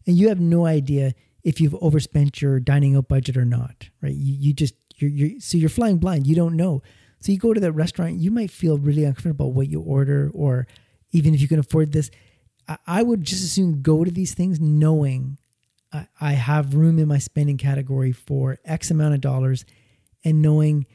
and 0.07 0.17
you 0.17 0.29
have 0.29 0.41
no 0.41 0.67
idea 0.67 1.15
if 1.43 1.61
you've 1.61 1.77
overspent 1.81 2.41
your 2.41 2.61
dining 2.61 2.97
out 2.97 3.09
budget 3.09 3.37
or 3.37 3.45
not, 3.45 3.91
right? 4.01 4.15
You, 4.15 4.35
you 4.35 4.53
just, 4.53 4.75
you're, 4.97 5.11
you're, 5.11 5.41
so 5.41 5.59
you're 5.59 5.69
flying 5.69 5.99
blind. 5.99 6.27
You 6.27 6.37
don't 6.37 6.57
know. 6.57 6.83
So 7.23 7.31
you 7.31 7.39
go 7.39 7.55
to 7.55 7.61
that 7.61 7.73
restaurant, 7.73 8.19
you 8.19 8.33
might 8.33 8.51
feel 8.51 8.79
really 8.79 9.05
uncomfortable 9.05 9.53
what 9.53 9.69
you 9.69 9.81
order, 9.81 10.31
or 10.35 10.67
even 11.13 11.35
if 11.35 11.41
you 11.41 11.47
can 11.47 11.61
afford 11.61 11.93
this. 11.93 12.11
I 12.87 13.03
would 13.03 13.23
just 13.23 13.45
as 13.45 13.53
soon 13.53 13.81
go 13.81 14.05
to 14.05 14.11
these 14.11 14.35
things 14.35 14.61
knowing 14.61 15.39
I 16.21 16.33
have 16.33 16.75
room 16.75 16.99
in 16.99 17.07
my 17.07 17.19
spending 17.19 17.59
category 17.59 18.13
for 18.13 18.59
X 18.65 18.91
amount 18.91 19.15
of 19.15 19.21
dollars 19.21 19.65
and 20.25 20.43
knowing 20.43 20.87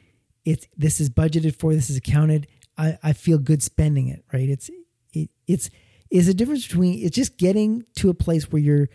it's 0.44 0.66
this 0.76 1.00
is 1.00 1.08
budgeted 1.08 1.56
for, 1.56 1.74
this 1.74 1.88
is 1.88 1.96
accounted. 1.96 2.46
I, 2.76 2.98
I 3.02 3.12
feel 3.12 3.38
good 3.38 3.62
spending 3.62 4.08
it, 4.08 4.24
right? 4.32 4.48
It's 4.48 4.70
it, 5.12 5.30
it's 5.46 5.70
is 6.10 6.28
a 6.28 6.34
difference 6.34 6.66
between 6.66 7.04
it's 7.04 7.14
just 7.14 7.38
getting 7.38 7.84
to 7.96 8.10
a 8.10 8.14
place 8.14 8.50
where 8.50 8.60
you're 8.60 8.88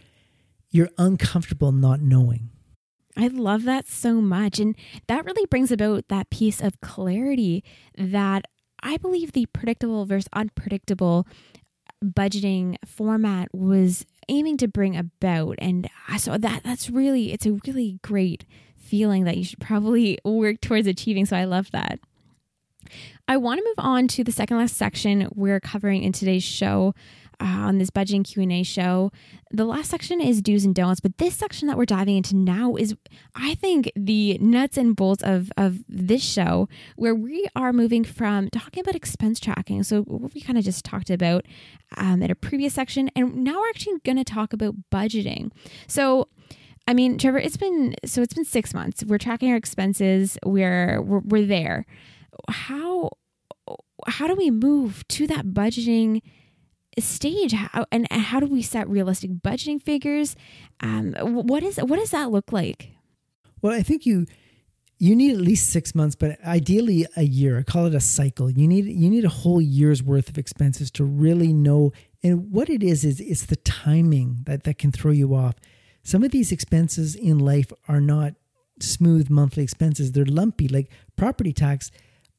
you're 0.72 0.90
uncomfortable 0.98 1.72
not 1.72 2.02
knowing. 2.02 2.50
I 3.16 3.28
love 3.28 3.64
that 3.64 3.88
so 3.88 4.16
much. 4.16 4.60
And 4.60 4.76
that 5.08 5.26
really 5.26 5.46
brings 5.46 5.72
about 5.72 6.08
that 6.08 6.30
piece 6.30 6.62
of 6.62 6.82
clarity 6.82 7.64
that 7.98 8.46
I 8.82 8.98
believe 8.98 9.32
the 9.32 9.46
predictable 9.48 10.06
versus 10.06 10.30
unpredictable 10.34 11.28
budgeting 12.04 12.76
format 12.86 13.48
was 13.54 14.06
aiming 14.30 14.58
to 14.58 14.68
bring 14.68 14.96
about. 14.98 15.56
And 15.60 15.90
so 16.18 16.38
that 16.38 16.64
that's 16.64 16.90
really 16.90 17.32
it's 17.32 17.46
a 17.46 17.60
really 17.66 18.00
great 18.02 18.46
feeling 18.76 19.24
that 19.24 19.38
you 19.38 19.44
should 19.44 19.60
probably 19.60 20.18
work 20.26 20.60
towards 20.62 20.88
achieving. 20.88 21.26
So 21.26 21.38
I 21.38 21.46
love 21.46 21.72
that. 21.72 22.00
I 23.28 23.38
want 23.38 23.60
to 23.60 23.66
move 23.66 23.86
on 23.86 24.10
to 24.10 24.24
the 24.24 24.34
second 24.34 24.58
last 24.58 24.76
section 24.76 25.30
we're 25.34 25.62
covering 25.62 26.04
in 26.04 26.12
today's 26.12 26.44
show 26.44 26.94
uh, 27.40 27.46
on 27.46 27.78
this 27.78 27.90
budgeting 27.90 28.24
Q&A 28.24 28.64
show. 28.64 29.12
The 29.52 29.66
last 29.66 29.90
section 29.90 30.22
is 30.22 30.42
do's 30.42 30.66
and 30.66 30.74
don'ts, 30.74 31.00
but 31.00 31.18
this 31.18 31.36
section 31.36 31.68
that 31.68 31.78
we're 31.78 31.86
diving 31.86 32.18
into 32.18 32.36
now 32.36 32.76
is 32.76 32.96
I 33.36 33.56
think 33.56 33.92
the 33.96 34.38
nuts 34.40 34.78
and 34.78 34.96
bolts 34.96 35.24
of 35.24 35.52
of 35.58 35.80
this 35.88 36.24
show 36.24 36.68
where 36.96 37.16
we 37.16 37.48
are 37.56 37.72
moving 37.72 38.04
from 38.04 38.50
talking 38.50 38.82
about 38.82 38.96
expense 38.96 39.40
tracking. 39.40 39.84
So 39.84 40.02
what 40.04 40.34
we 40.34 40.42
kind 40.42 40.58
of 40.58 40.64
just 40.64 40.84
talked 40.84 41.10
about 41.10 41.46
um, 41.98 42.24
at 42.24 42.32
a 42.32 42.36
previous 42.36 42.74
section 42.74 43.10
and 43.16 43.44
now 43.44 43.60
we're 43.60 43.70
actually 43.70 44.00
going 44.04 44.18
to 44.18 44.24
talk 44.24 44.54
about 44.54 44.76
budgeting. 44.92 45.52
So 45.88 46.30
I 46.88 46.94
mean, 46.94 47.18
Trevor, 47.18 47.40
it's 47.40 47.58
been 47.58 47.96
so 48.06 48.22
it's 48.22 48.34
been 48.34 48.46
6 48.46 48.74
months. 48.74 49.04
We're 49.06 49.18
tracking 49.18 49.52
our 49.52 49.56
expenses. 49.56 50.38
We're 50.46 51.02
we're, 51.02 51.20
we're 51.20 51.46
there. 51.46 51.86
How 52.50 53.12
how 54.08 54.28
do 54.28 54.36
we 54.36 54.52
move 54.52 55.08
to 55.10 55.28
that 55.28 55.48
budgeting 55.48 56.22
stage 57.02 57.54
how, 57.54 57.86
and 57.92 58.12
how 58.12 58.40
do 58.40 58.46
we 58.46 58.62
set 58.62 58.88
realistic 58.88 59.32
budgeting 59.32 59.82
figures? 59.82 60.36
Um, 60.80 61.14
what 61.14 61.64
is 61.64 61.78
what 61.78 62.00
does 62.00 62.12
that 62.12 62.32
look 62.32 62.52
like? 62.52 62.92
Well 63.62 63.74
i 63.74 63.82
think 63.82 64.06
you 64.06 64.26
you 65.00 65.16
need 65.16 65.32
at 65.32 65.42
least 65.42 65.70
six 65.70 65.94
months 65.94 66.16
but 66.16 66.42
ideally 66.46 67.06
a 67.18 67.24
year. 67.24 67.60
I 67.60 67.64
call 67.64 67.88
it 67.88 67.96
a 67.96 68.00
cycle. 68.00 68.50
You 68.50 68.68
need 68.68 68.86
you 68.86 69.10
need 69.10 69.26
a 69.26 69.30
whole 69.30 69.62
year's 69.62 70.02
worth 70.02 70.30
of 70.30 70.38
expenses 70.38 70.90
to 70.92 71.04
really 71.04 71.52
know 71.52 71.92
and 72.24 72.52
what 72.52 72.70
it 72.70 72.82
is 72.84 73.04
is 73.04 73.20
it's 73.20 73.46
the 73.46 73.58
timing 73.58 74.44
that 74.44 74.64
that 74.64 74.78
can 74.78 74.92
throw 74.92 75.12
you 75.12 75.36
off. 75.36 75.56
Some 76.04 76.24
of 76.24 76.32
these 76.32 76.52
expenses 76.52 77.16
in 77.16 77.40
life 77.40 77.72
are 77.88 78.00
not 78.00 78.36
smooth 78.80 79.30
monthly 79.30 79.64
expenses. 79.64 80.12
They're 80.12 80.26
lumpy 80.26 80.68
like 80.68 80.90
property 81.16 81.54
tax. 81.54 81.92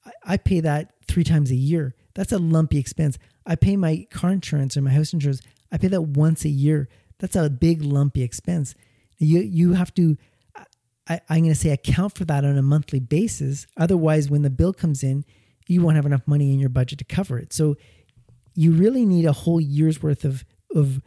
I, 0.06 0.34
I 0.34 0.36
pay 0.36 0.60
that 0.60 0.94
three 1.06 1.24
times 1.24 1.50
a 1.50 1.56
year. 1.56 1.94
That's 2.14 2.32
a 2.32 2.38
lumpy 2.38 2.78
expense 2.78 3.18
I 3.46 3.56
pay 3.56 3.76
my 3.76 4.06
car 4.10 4.30
insurance 4.30 4.76
or 4.76 4.82
my 4.82 4.90
house 4.90 5.12
insurance. 5.12 5.40
I 5.70 5.78
pay 5.78 5.88
that 5.88 6.02
once 6.02 6.44
a 6.44 6.48
year. 6.48 6.88
That's 7.18 7.36
a 7.36 7.50
big 7.50 7.82
lumpy 7.82 8.22
expense. 8.22 8.74
You 9.18 9.40
you 9.40 9.72
have 9.74 9.94
to. 9.94 10.16
I, 11.06 11.20
I'm 11.28 11.42
going 11.42 11.52
to 11.52 11.54
say 11.54 11.68
account 11.68 12.16
for 12.16 12.24
that 12.24 12.46
on 12.46 12.56
a 12.56 12.62
monthly 12.62 13.00
basis. 13.00 13.66
Otherwise, 13.76 14.30
when 14.30 14.40
the 14.40 14.48
bill 14.48 14.72
comes 14.72 15.02
in, 15.02 15.26
you 15.66 15.82
won't 15.82 15.96
have 15.96 16.06
enough 16.06 16.26
money 16.26 16.50
in 16.50 16.58
your 16.58 16.70
budget 16.70 16.98
to 17.00 17.04
cover 17.04 17.38
it. 17.38 17.52
So, 17.52 17.76
you 18.54 18.72
really 18.72 19.04
need 19.04 19.26
a 19.26 19.32
whole 19.32 19.60
year's 19.60 20.02
worth 20.02 20.24
of 20.24 20.44
of 20.74 21.02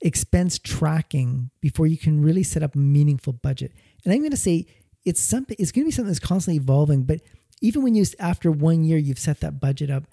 expense 0.00 0.58
tracking 0.58 1.50
before 1.60 1.86
you 1.86 1.96
can 1.96 2.22
really 2.22 2.42
set 2.42 2.62
up 2.62 2.74
a 2.74 2.78
meaningful 2.78 3.32
budget. 3.32 3.72
And 4.04 4.12
I'm 4.12 4.20
going 4.20 4.30
to 4.30 4.36
say 4.36 4.66
it's 5.04 5.20
something. 5.20 5.56
It's 5.58 5.72
going 5.72 5.84
to 5.84 5.88
be 5.88 5.92
something 5.92 6.10
that's 6.10 6.18
constantly 6.18 6.60
evolving. 6.60 7.04
But 7.04 7.20
even 7.60 7.82
when 7.82 7.94
you 7.94 8.04
after 8.18 8.50
one 8.50 8.84
year 8.84 8.98
you've 8.98 9.18
set 9.18 9.40
that 9.40 9.60
budget 9.60 9.90
up, 9.90 10.04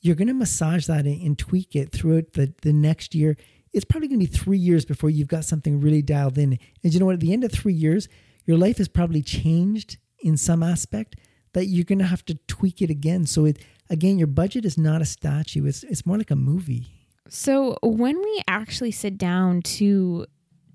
you're 0.00 0.14
going 0.14 0.28
to 0.28 0.34
massage 0.34 0.86
that 0.86 1.04
and, 1.06 1.38
tweak 1.38 1.74
it 1.74 1.92
throughout 1.92 2.32
the, 2.34 2.52
the 2.62 2.72
next 2.72 3.14
year. 3.14 3.36
It's 3.72 3.84
probably 3.84 4.08
going 4.08 4.20
to 4.20 4.26
be 4.26 4.32
three 4.32 4.58
years 4.58 4.84
before 4.84 5.10
you've 5.10 5.28
got 5.28 5.44
something 5.44 5.80
really 5.80 6.02
dialed 6.02 6.38
in. 6.38 6.58
And 6.82 6.94
you 6.94 7.00
know 7.00 7.06
what? 7.06 7.14
At 7.14 7.20
the 7.20 7.32
end 7.32 7.44
of 7.44 7.52
three 7.52 7.72
years, 7.72 8.08
your 8.46 8.56
life 8.56 8.78
has 8.78 8.88
probably 8.88 9.22
changed 9.22 9.98
in 10.20 10.36
some 10.36 10.62
aspect 10.62 11.16
that 11.52 11.66
you're 11.66 11.84
going 11.84 11.98
to 11.98 12.06
have 12.06 12.24
to 12.26 12.34
tweak 12.46 12.80
it 12.80 12.90
again. 12.90 13.26
So 13.26 13.44
it 13.44 13.58
again, 13.90 14.18
your 14.18 14.26
budget 14.26 14.64
is 14.64 14.78
not 14.78 15.02
a 15.02 15.04
statue. 15.04 15.66
It's 15.66 15.82
it's 15.84 16.06
more 16.06 16.18
like 16.18 16.30
a 16.30 16.36
movie. 16.36 16.86
So 17.28 17.76
when 17.82 18.18
we 18.18 18.42
actually 18.48 18.90
sit 18.90 19.18
down 19.18 19.62
to 19.62 20.26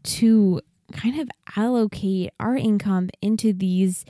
to 0.04 0.62
kind 0.92 1.20
of 1.20 1.30
allocate 1.56 2.32
our 2.40 2.56
income 2.56 3.10
into 3.22 3.54
these 3.54 4.06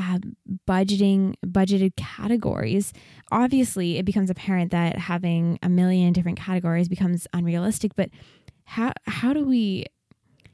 uh, 0.00 0.18
budgeting 0.66 1.34
budgeted 1.44 1.94
categories. 1.96 2.92
Obviously 3.30 3.98
it 3.98 4.04
becomes 4.04 4.30
apparent 4.30 4.70
that 4.70 4.96
having 4.96 5.58
a 5.62 5.68
million 5.68 6.12
different 6.12 6.38
categories 6.38 6.88
becomes 6.88 7.26
unrealistic 7.34 7.92
but 7.96 8.08
how 8.64 8.92
how 9.06 9.32
do 9.32 9.44
we 9.44 9.84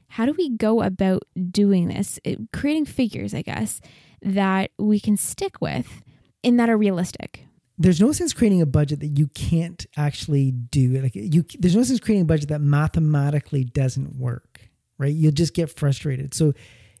how 0.09 0.25
do 0.25 0.33
we 0.37 0.49
go 0.49 0.81
about 0.81 1.23
doing 1.51 1.87
this? 1.87 2.19
It, 2.23 2.39
creating 2.51 2.85
figures 2.85 3.33
i 3.33 3.41
guess 3.41 3.79
that 4.21 4.71
we 4.77 4.99
can 4.99 5.15
stick 5.15 5.61
with 5.61 6.03
and 6.43 6.59
that 6.59 6.69
are 6.69 6.77
realistic. 6.77 7.45
There's 7.77 8.01
no 8.01 8.11
sense 8.11 8.33
creating 8.33 8.61
a 8.61 8.65
budget 8.65 9.01
that 9.01 9.19
you 9.19 9.27
can't 9.27 9.85
actually 9.95 10.51
do 10.51 10.99
like 11.01 11.15
you 11.15 11.45
there's 11.59 11.75
no 11.75 11.83
sense 11.83 11.99
creating 11.99 12.23
a 12.23 12.25
budget 12.25 12.49
that 12.49 12.61
mathematically 12.61 13.63
doesn't 13.63 14.15
work 14.17 14.67
right? 14.97 15.13
You'll 15.13 15.31
just 15.31 15.53
get 15.53 15.69
frustrated. 15.69 16.33
So 16.33 16.53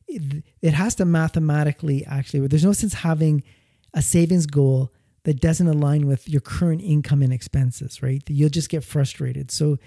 it, 0.07 0.43
it 0.61 0.73
has 0.73 0.95
to 0.95 1.05
mathematically 1.05 2.05
actually 2.05 2.45
there's 2.47 2.65
no 2.65 2.73
sense 2.73 2.93
having 2.93 3.43
a 3.93 4.01
savings 4.01 4.45
goal 4.45 4.91
that 5.23 5.41
doesn't 5.41 5.67
align 5.67 6.07
with 6.07 6.29
your 6.29 6.39
current 6.39 6.81
income 6.81 7.21
and 7.21 7.33
expenses 7.33 8.01
right? 8.01 8.23
You'll 8.27 8.49
just 8.49 8.69
get 8.69 8.83
frustrated. 8.83 9.51
So 9.51 9.77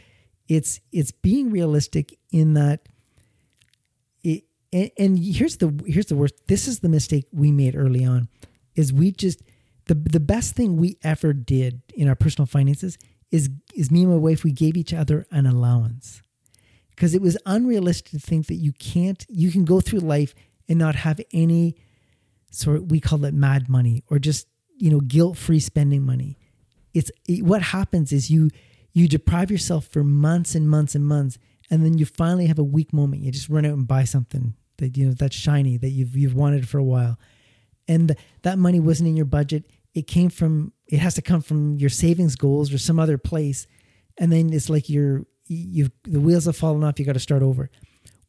it's 0.48 0.80
it's 0.92 1.12
being 1.12 1.50
realistic 1.50 2.18
in 2.30 2.54
that 2.54 2.88
it 4.22 4.44
and, 4.72 4.90
and 4.98 5.18
here's 5.18 5.56
the 5.56 5.82
here's 5.86 6.06
the 6.06 6.16
worst. 6.16 6.34
This 6.46 6.68
is 6.68 6.80
the 6.80 6.88
mistake 6.88 7.26
we 7.32 7.52
made 7.52 7.74
early 7.74 8.04
on 8.04 8.28
is 8.74 8.92
we 8.92 9.12
just 9.12 9.40
the 9.86 9.94
the 9.94 10.20
best 10.20 10.54
thing 10.54 10.76
we 10.76 10.98
ever 11.02 11.32
did 11.32 11.82
in 11.94 12.08
our 12.08 12.14
personal 12.14 12.46
finances 12.46 12.98
is 13.30 13.48
is 13.74 13.90
me 13.90 14.02
and 14.02 14.10
my 14.10 14.18
wife 14.18 14.44
we 14.44 14.52
gave 14.52 14.76
each 14.76 14.92
other 14.92 15.26
an 15.30 15.46
allowance 15.46 16.20
because 17.00 17.14
it 17.14 17.22
was 17.22 17.38
unrealistic 17.46 18.10
to 18.10 18.18
think 18.18 18.46
that 18.48 18.56
you 18.56 18.72
can't 18.72 19.24
you 19.30 19.50
can 19.50 19.64
go 19.64 19.80
through 19.80 20.00
life 20.00 20.34
and 20.68 20.78
not 20.78 20.94
have 20.94 21.18
any 21.32 21.74
sort 22.50 22.84
we 22.88 23.00
call 23.00 23.24
it 23.24 23.32
mad 23.32 23.70
money 23.70 24.04
or 24.10 24.18
just 24.18 24.46
you 24.76 24.90
know 24.90 25.00
guilt-free 25.00 25.60
spending 25.60 26.02
money. 26.02 26.36
It's 26.92 27.10
it, 27.26 27.42
what 27.42 27.62
happens 27.62 28.12
is 28.12 28.30
you 28.30 28.50
you 28.92 29.08
deprive 29.08 29.50
yourself 29.50 29.86
for 29.86 30.04
months 30.04 30.54
and 30.54 30.68
months 30.68 30.94
and 30.94 31.06
months 31.06 31.38
and 31.70 31.86
then 31.86 31.96
you 31.96 32.04
finally 32.04 32.48
have 32.48 32.58
a 32.58 32.64
weak 32.64 32.92
moment. 32.92 33.22
You 33.22 33.32
just 33.32 33.48
run 33.48 33.64
out 33.64 33.72
and 33.72 33.88
buy 33.88 34.04
something 34.04 34.52
that 34.76 34.98
you 34.98 35.06
know 35.06 35.14
that's 35.14 35.34
shiny 35.34 35.78
that 35.78 35.88
you've 35.88 36.14
you've 36.14 36.34
wanted 36.34 36.68
for 36.68 36.76
a 36.76 36.84
while. 36.84 37.18
And 37.88 38.14
that 38.42 38.58
money 38.58 38.78
wasn't 38.78 39.08
in 39.08 39.16
your 39.16 39.24
budget. 39.24 39.64
It 39.94 40.06
came 40.06 40.28
from 40.28 40.74
it 40.86 40.98
has 40.98 41.14
to 41.14 41.22
come 41.22 41.40
from 41.40 41.76
your 41.76 41.88
savings 41.88 42.36
goals 42.36 42.74
or 42.74 42.76
some 42.76 43.00
other 43.00 43.16
place. 43.16 43.66
And 44.18 44.30
then 44.30 44.52
it's 44.52 44.68
like 44.68 44.90
you're 44.90 45.24
you 45.54 45.88
the 46.04 46.20
wheels 46.20 46.46
have 46.46 46.56
fallen 46.56 46.84
off. 46.84 46.98
You 46.98 47.04
got 47.04 47.14
to 47.14 47.20
start 47.20 47.42
over. 47.42 47.70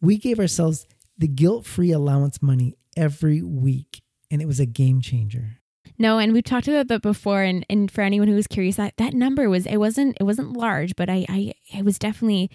We 0.02 0.18
gave 0.18 0.40
ourselves 0.40 0.88
the 1.18 1.28
guilt-free 1.28 1.92
allowance 1.92 2.42
money 2.42 2.76
every 2.98 3.42
week, 3.44 4.02
and 4.32 4.42
it 4.42 4.48
was 4.48 4.60
a 4.60 4.66
game 4.66 5.02
changer. 5.02 5.58
No, 6.00 6.18
and 6.18 6.34
we've 6.34 6.44
talked 6.44 6.68
about 6.68 6.88
that 6.88 7.04
before, 7.04 7.44
and, 7.44 7.64
and 7.70 7.92
for 7.92 8.02
anyone 8.02 8.28
who 8.28 8.34
was 8.34 8.48
curious, 8.48 8.78
that 8.78 8.98
that 8.98 9.14
number 9.14 9.50
was 9.50 9.68
it 9.68 9.78
wasn't 9.78 10.18
it 10.20 10.24
wasn't 10.24 10.58
large, 10.58 10.96
but 10.96 11.10
I 11.10 11.26
I 11.30 11.54
it 11.72 11.86
was 11.86 12.00
definitely 12.00 12.50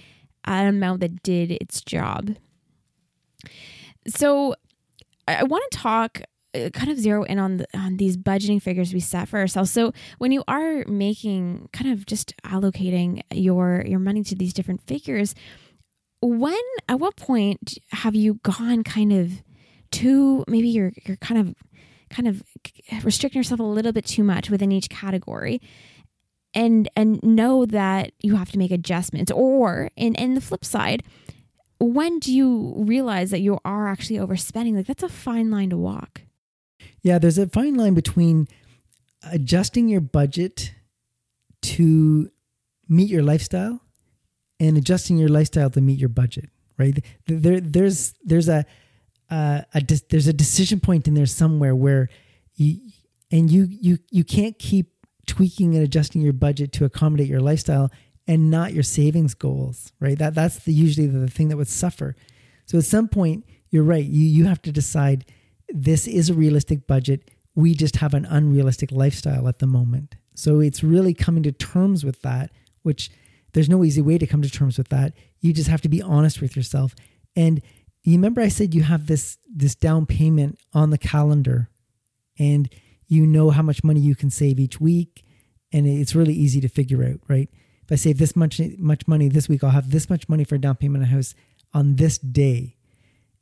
an 0.44 0.66
amount 0.66 1.00
that 1.00 1.22
did 1.22 1.52
its 1.52 1.80
job. 1.80 2.36
So 4.08 4.56
I, 5.28 5.36
I 5.36 5.42
want 5.44 5.64
to 5.70 5.78
talk 5.78 6.22
Uh, 6.56 6.70
kind 6.70 6.90
of 6.90 6.98
zero 6.98 7.22
in 7.24 7.38
on 7.38 7.58
the, 7.58 7.66
on 7.74 7.96
these 7.96 8.16
budgeting 8.16 8.60
figures 8.62 8.94
we 8.94 9.00
set 9.00 9.28
for 9.28 9.38
ourselves. 9.38 9.70
So 9.70 9.92
when 10.18 10.32
you 10.32 10.42
are 10.48 10.84
making 10.86 11.68
kind 11.72 11.92
of 11.92 12.06
just 12.06 12.34
allocating 12.44 13.22
your 13.32 13.84
your 13.86 13.98
money 13.98 14.22
to 14.24 14.34
these 14.34 14.52
different 14.52 14.80
figures, 14.86 15.34
when 16.20 16.60
at 16.88 16.98
what 16.98 17.16
point 17.16 17.78
have 17.90 18.14
you 18.14 18.34
gone 18.42 18.84
kind 18.84 19.12
of 19.12 19.42
too 19.90 20.44
maybe 20.48 20.68
you're 20.68 20.92
you're 21.04 21.16
kind 21.18 21.40
of 21.40 21.54
kind 22.08 22.28
of 22.28 22.42
restricting 23.04 23.38
yourself 23.38 23.60
a 23.60 23.64
little 23.64 23.92
bit 23.92 24.06
too 24.06 24.24
much 24.24 24.48
within 24.48 24.72
each 24.72 24.88
category 24.88 25.60
and 26.54 26.88
and 26.96 27.22
know 27.22 27.66
that 27.66 28.12
you 28.22 28.36
have 28.36 28.50
to 28.52 28.58
make 28.58 28.70
adjustments? 28.70 29.30
Or 29.30 29.90
in 29.96 30.14
in 30.14 30.34
the 30.34 30.40
flip 30.40 30.64
side 30.64 31.02
when 31.78 32.18
do 32.18 32.32
you 32.32 32.72
realize 32.78 33.30
that 33.30 33.40
you 33.40 33.58
are 33.64 33.88
actually 33.88 34.18
overspending? 34.18 34.74
Like 34.74 34.86
that's 34.86 35.02
a 35.02 35.10
fine 35.10 35.50
line 35.50 35.70
to 35.70 35.76
walk 35.76 36.22
yeah, 37.02 37.18
there's 37.18 37.38
a 37.38 37.48
fine 37.48 37.74
line 37.74 37.94
between 37.94 38.48
adjusting 39.32 39.88
your 39.88 40.00
budget 40.00 40.72
to 41.62 42.30
meet 42.88 43.08
your 43.08 43.22
lifestyle 43.22 43.80
and 44.60 44.76
adjusting 44.76 45.18
your 45.18 45.28
lifestyle 45.28 45.70
to 45.70 45.80
meet 45.80 45.98
your 45.98 46.08
budget, 46.08 46.50
right? 46.78 47.04
There, 47.26 47.60
there's 47.60 48.14
there's 48.24 48.48
a, 48.48 48.64
uh, 49.30 49.62
a 49.74 49.82
there's 50.10 50.26
a 50.28 50.32
decision 50.32 50.80
point 50.80 51.08
in 51.08 51.14
there 51.14 51.26
somewhere 51.26 51.74
where 51.74 52.08
you 52.54 52.78
and 53.30 53.50
you 53.50 53.66
you 53.68 53.98
you 54.10 54.24
can't 54.24 54.58
keep 54.58 54.92
tweaking 55.26 55.74
and 55.74 55.82
adjusting 55.82 56.22
your 56.22 56.32
budget 56.32 56.72
to 56.72 56.84
accommodate 56.84 57.26
your 57.26 57.40
lifestyle 57.40 57.90
and 58.28 58.50
not 58.50 58.72
your 58.72 58.82
savings 58.82 59.34
goals, 59.34 59.92
right? 60.00 60.18
That 60.18 60.34
that's 60.34 60.60
the 60.60 60.72
usually 60.72 61.06
the 61.06 61.28
thing 61.28 61.48
that 61.48 61.56
would 61.56 61.68
suffer. 61.68 62.16
So 62.66 62.78
at 62.78 62.84
some 62.84 63.08
point, 63.08 63.44
you're 63.70 63.84
right. 63.84 64.04
You 64.04 64.24
you 64.24 64.46
have 64.46 64.62
to 64.62 64.72
decide 64.72 65.26
this 65.68 66.06
is 66.06 66.30
a 66.30 66.34
realistic 66.34 66.86
budget. 66.86 67.30
We 67.54 67.74
just 67.74 67.96
have 67.96 68.14
an 68.14 68.24
unrealistic 68.26 68.92
lifestyle 68.92 69.48
at 69.48 69.58
the 69.58 69.66
moment. 69.66 70.16
So 70.34 70.60
it's 70.60 70.82
really 70.82 71.14
coming 71.14 71.42
to 71.44 71.52
terms 71.52 72.04
with 72.04 72.22
that, 72.22 72.50
which 72.82 73.10
there's 73.52 73.68
no 73.68 73.84
easy 73.84 74.02
way 74.02 74.18
to 74.18 74.26
come 74.26 74.42
to 74.42 74.50
terms 74.50 74.76
with 74.78 74.88
that. 74.88 75.14
You 75.40 75.52
just 75.52 75.68
have 75.68 75.80
to 75.82 75.88
be 75.88 76.02
honest 76.02 76.40
with 76.40 76.56
yourself. 76.56 76.94
And 77.34 77.62
you 78.02 78.12
remember 78.12 78.40
I 78.40 78.48
said 78.48 78.74
you 78.74 78.82
have 78.82 79.06
this 79.06 79.38
this 79.52 79.74
down 79.74 80.06
payment 80.06 80.58
on 80.72 80.90
the 80.90 80.98
calendar 80.98 81.70
and 82.38 82.68
you 83.08 83.26
know 83.26 83.50
how 83.50 83.62
much 83.62 83.82
money 83.82 84.00
you 84.00 84.14
can 84.14 84.30
save 84.30 84.60
each 84.60 84.80
week 84.80 85.24
and 85.72 85.86
it's 85.86 86.14
really 86.14 86.34
easy 86.34 86.60
to 86.60 86.68
figure 86.68 87.04
out, 87.04 87.20
right? 87.28 87.48
if 87.86 87.92
I 87.92 87.94
save 87.94 88.18
this 88.18 88.34
much 88.34 88.60
much 88.78 89.06
money 89.06 89.28
this 89.28 89.48
week, 89.48 89.62
I'll 89.62 89.70
have 89.70 89.92
this 89.92 90.10
much 90.10 90.28
money 90.28 90.42
for 90.42 90.56
a 90.56 90.60
down 90.60 90.74
payment 90.74 91.04
on 91.04 91.08
a 91.08 91.14
house 91.14 91.34
on 91.72 91.96
this 91.96 92.18
day. 92.18 92.76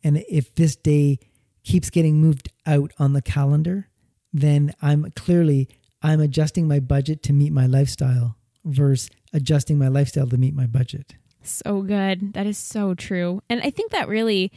And 0.03 0.23
if 0.29 0.55
this 0.55 0.77
day 0.77 1.19
keeps 1.65 1.91
getting 1.91 2.21
moved 2.21 2.49
out 2.67 2.93
on 2.99 3.13
the 3.13 3.23
calendar, 3.23 3.89
then 4.33 4.73
I'm 4.81 5.11
clearly 5.17 5.69
I'm 6.03 6.21
adjusting 6.21 6.69
my 6.69 6.81
budget 6.81 7.23
to 7.25 7.33
meet 7.33 7.53
my 7.53 7.67
lifestyle 7.67 8.37
versus 8.65 9.11
adjusting 9.33 9.79
my 9.79 9.89
lifestyle 9.89 10.27
to 10.29 10.37
meet 10.37 10.55
my 10.55 10.67
budget. 10.67 11.15
So 11.43 11.83
good. 11.83 12.35
That 12.35 12.47
is 12.47 12.59
so 12.59 12.95
true. 12.95 13.43
And 13.49 13.61
I 13.63 13.71
think 13.71 13.91
that 13.93 14.09
really 14.09 14.53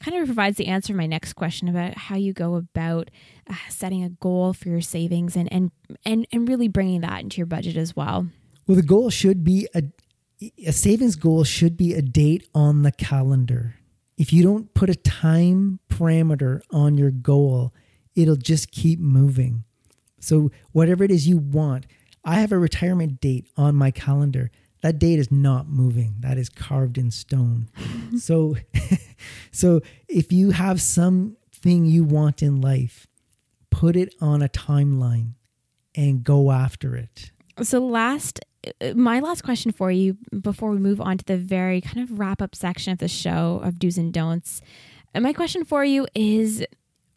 kind 0.00 0.16
of 0.16 0.26
provides 0.26 0.56
the 0.56 0.66
answer 0.66 0.92
to 0.92 0.96
my 0.96 1.06
next 1.06 1.34
question 1.34 1.68
about 1.68 1.96
how 1.96 2.16
you 2.16 2.32
go 2.32 2.56
about 2.56 3.10
uh, 3.48 3.54
setting 3.68 4.02
a 4.02 4.10
goal 4.10 4.52
for 4.52 4.68
your 4.68 4.80
savings 4.80 5.36
and 5.36 5.52
and 5.52 5.70
and 6.04 6.26
and 6.32 6.48
really 6.48 6.68
bringing 6.68 7.00
that 7.02 7.20
into 7.20 7.38
your 7.38 7.46
budget 7.46 7.76
as 7.76 7.94
well. 7.94 8.26
Well, 8.66 8.76
the 8.76 8.82
goal 8.82 9.10
should 9.10 9.44
be 9.44 9.68
a 9.74 9.84
a 10.66 10.72
savings 10.72 11.14
goal 11.14 11.44
should 11.44 11.76
be 11.76 11.94
a 11.94 12.02
date 12.02 12.48
on 12.54 12.82
the 12.82 12.92
calendar. 12.92 13.76
If 14.16 14.32
you 14.32 14.42
don't 14.42 14.72
put 14.74 14.90
a 14.90 14.94
time 14.94 15.80
parameter 15.88 16.60
on 16.70 16.96
your 16.96 17.10
goal, 17.10 17.72
it'll 18.14 18.36
just 18.36 18.70
keep 18.70 19.00
moving. 19.00 19.64
So 20.20 20.50
whatever 20.72 21.02
it 21.04 21.10
is 21.10 21.26
you 21.26 21.38
want, 21.38 21.86
I 22.24 22.36
have 22.36 22.52
a 22.52 22.58
retirement 22.58 23.20
date 23.20 23.48
on 23.56 23.74
my 23.74 23.90
calendar. 23.90 24.50
That 24.82 24.98
date 24.98 25.18
is 25.18 25.30
not 25.30 25.68
moving. 25.68 26.16
That 26.20 26.38
is 26.38 26.48
carved 26.48 26.98
in 26.98 27.10
stone. 27.10 27.68
so 28.18 28.56
so 29.50 29.80
if 30.08 30.32
you 30.32 30.50
have 30.50 30.80
something 30.80 31.84
you 31.84 32.04
want 32.04 32.42
in 32.42 32.60
life, 32.60 33.06
put 33.70 33.96
it 33.96 34.14
on 34.20 34.42
a 34.42 34.48
timeline 34.48 35.32
and 35.94 36.22
go 36.22 36.52
after 36.52 36.96
it. 36.96 37.32
So 37.62 37.84
last 37.84 38.40
Uh, 38.80 38.94
my 38.94 39.20
last 39.20 39.42
question 39.42 39.72
for 39.72 39.90
you 39.90 40.16
before 40.40 40.70
we 40.70 40.78
move 40.78 41.00
on 41.00 41.18
to 41.18 41.24
the 41.24 41.36
very 41.36 41.80
kind 41.80 41.98
of 41.98 42.18
wrap 42.18 42.40
up 42.40 42.54
section 42.54 42.92
of 42.92 42.98
the 42.98 43.08
show 43.08 43.60
of 43.62 43.78
do's 43.78 43.98
and 43.98 44.12
don'ts. 44.12 44.60
My 45.14 45.32
question 45.32 45.64
for 45.64 45.84
you 45.84 46.06
is 46.14 46.64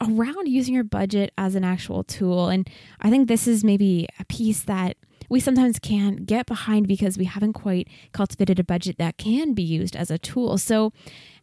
around 0.01 0.47
using 0.47 0.73
your 0.73 0.83
budget 0.83 1.31
as 1.37 1.55
an 1.55 1.63
actual 1.63 2.03
tool. 2.03 2.49
And 2.49 2.69
I 3.01 3.09
think 3.09 3.27
this 3.27 3.47
is 3.47 3.63
maybe 3.63 4.07
a 4.19 4.25
piece 4.25 4.63
that 4.63 4.97
we 5.29 5.39
sometimes 5.39 5.79
can't 5.79 6.25
get 6.25 6.45
behind 6.45 6.87
because 6.87 7.17
we 7.17 7.25
haven't 7.25 7.53
quite 7.53 7.87
cultivated 8.11 8.59
a 8.59 8.63
budget 8.63 8.97
that 8.97 9.17
can 9.17 9.53
be 9.53 9.63
used 9.63 9.95
as 9.95 10.11
a 10.11 10.17
tool. 10.17 10.57
So, 10.57 10.93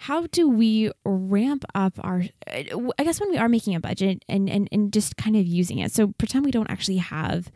how 0.01 0.27
do 0.29 0.49
we 0.49 0.93
ramp 1.05 1.65
up 1.75 1.95
our, 2.01 2.25
uh, 2.47 2.91
I 2.99 3.05
guess, 3.05 3.21
when 3.21 3.31
we 3.31 3.39
are 3.39 3.49
making 3.49 3.75
a 3.75 3.81
budget 3.81 4.25
and, 4.29 4.49
and, 4.49 4.69
and 4.71 4.93
just 4.93 5.17
kind 5.17 5.37
of 5.37 5.47
using 5.47 5.79
it? 5.79 5.93
So, 5.93 6.09
pretend 6.19 6.45
we 6.45 6.53
don't 6.53 6.71
actually 6.71 6.99
have 6.99 7.51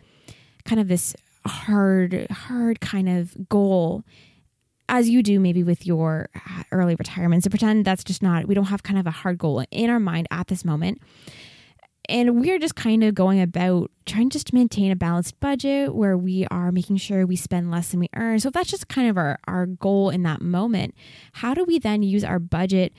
kind 0.64 0.80
of 0.80 0.88
this 0.88 1.14
hard, 1.46 2.26
hard 2.30 2.80
kind 2.80 3.08
of 3.08 3.48
goal 3.48 4.04
as 4.88 5.08
you 5.08 5.22
do 5.22 5.40
maybe 5.40 5.62
with 5.62 5.84
your 5.86 6.28
uh, 6.34 6.62
early 6.70 6.94
retirement. 6.94 7.42
So 7.42 7.50
pretend 7.50 7.84
that's 7.84 8.04
just 8.04 8.22
not, 8.22 8.46
we 8.46 8.54
don't 8.54 8.66
have 8.66 8.82
kind 8.82 8.98
of 8.98 9.06
a 9.06 9.10
hard 9.10 9.38
goal 9.38 9.64
in 9.70 9.90
our 9.90 9.98
mind 9.98 10.28
at 10.30 10.46
this 10.46 10.64
moment. 10.64 11.00
And 12.08 12.40
we're 12.40 12.60
just 12.60 12.76
kind 12.76 13.02
of 13.02 13.16
going 13.16 13.40
about 13.40 13.90
trying 14.04 14.30
just 14.30 14.46
to 14.46 14.54
maintain 14.54 14.92
a 14.92 14.96
balanced 14.96 15.40
budget 15.40 15.92
where 15.92 16.16
we 16.16 16.46
are 16.52 16.70
making 16.70 16.98
sure 16.98 17.26
we 17.26 17.34
spend 17.34 17.72
less 17.72 17.88
than 17.88 17.98
we 17.98 18.08
earn. 18.14 18.38
So 18.38 18.46
if 18.48 18.54
that's 18.54 18.70
just 18.70 18.86
kind 18.86 19.10
of 19.10 19.18
our, 19.18 19.40
our 19.48 19.66
goal 19.66 20.10
in 20.10 20.22
that 20.22 20.40
moment, 20.40 20.94
how 21.32 21.52
do 21.52 21.64
we 21.64 21.80
then 21.80 22.04
use 22.04 22.22
our 22.22 22.38
budget 22.38 22.92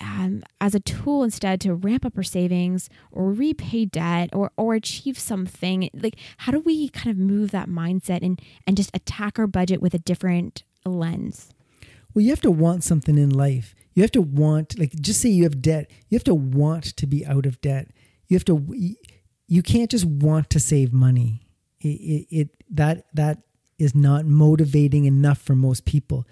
um, 0.00 0.42
as 0.60 0.74
a 0.74 0.80
tool 0.80 1.22
instead 1.22 1.60
to 1.62 1.74
ramp 1.74 2.04
up 2.04 2.16
our 2.16 2.22
savings 2.22 2.88
or 3.10 3.32
repay 3.32 3.84
debt 3.84 4.30
or 4.32 4.52
or 4.56 4.74
achieve 4.74 5.18
something? 5.18 5.90
Like 5.94 6.16
how 6.38 6.52
do 6.52 6.60
we 6.60 6.88
kind 6.88 7.10
of 7.10 7.16
move 7.16 7.50
that 7.50 7.68
mindset 7.68 8.22
and 8.22 8.40
and 8.66 8.76
just 8.76 8.90
attack 8.94 9.38
our 9.38 9.46
budget 9.46 9.80
with 9.80 9.94
a 9.94 9.98
different 9.98 10.62
lens? 10.84 11.50
Well, 12.14 12.22
you 12.22 12.30
have 12.30 12.40
to 12.42 12.50
want 12.50 12.84
something 12.84 13.18
in 13.18 13.30
life. 13.30 13.74
You 13.94 14.02
have 14.02 14.12
to 14.12 14.22
want, 14.22 14.78
like, 14.78 14.92
just 14.94 15.20
say 15.20 15.28
you 15.28 15.44
have 15.44 15.60
debt. 15.60 15.90
You 16.08 16.16
have 16.16 16.24
to 16.24 16.34
want 16.34 16.84
to 16.96 17.06
be 17.06 17.26
out 17.26 17.46
of 17.46 17.60
debt. 17.60 17.88
You 18.28 18.36
have 18.36 18.44
to. 18.46 18.94
You 19.46 19.62
can't 19.62 19.90
just 19.90 20.04
want 20.04 20.50
to 20.50 20.60
save 20.60 20.92
money. 20.92 21.46
It, 21.80 21.88
it, 21.88 22.26
it 22.30 22.48
that 22.70 23.06
that 23.14 23.42
is 23.78 23.94
not 23.94 24.24
motivating 24.24 25.04
enough 25.04 25.38
for 25.38 25.54
most 25.54 25.84
people. 25.84 26.26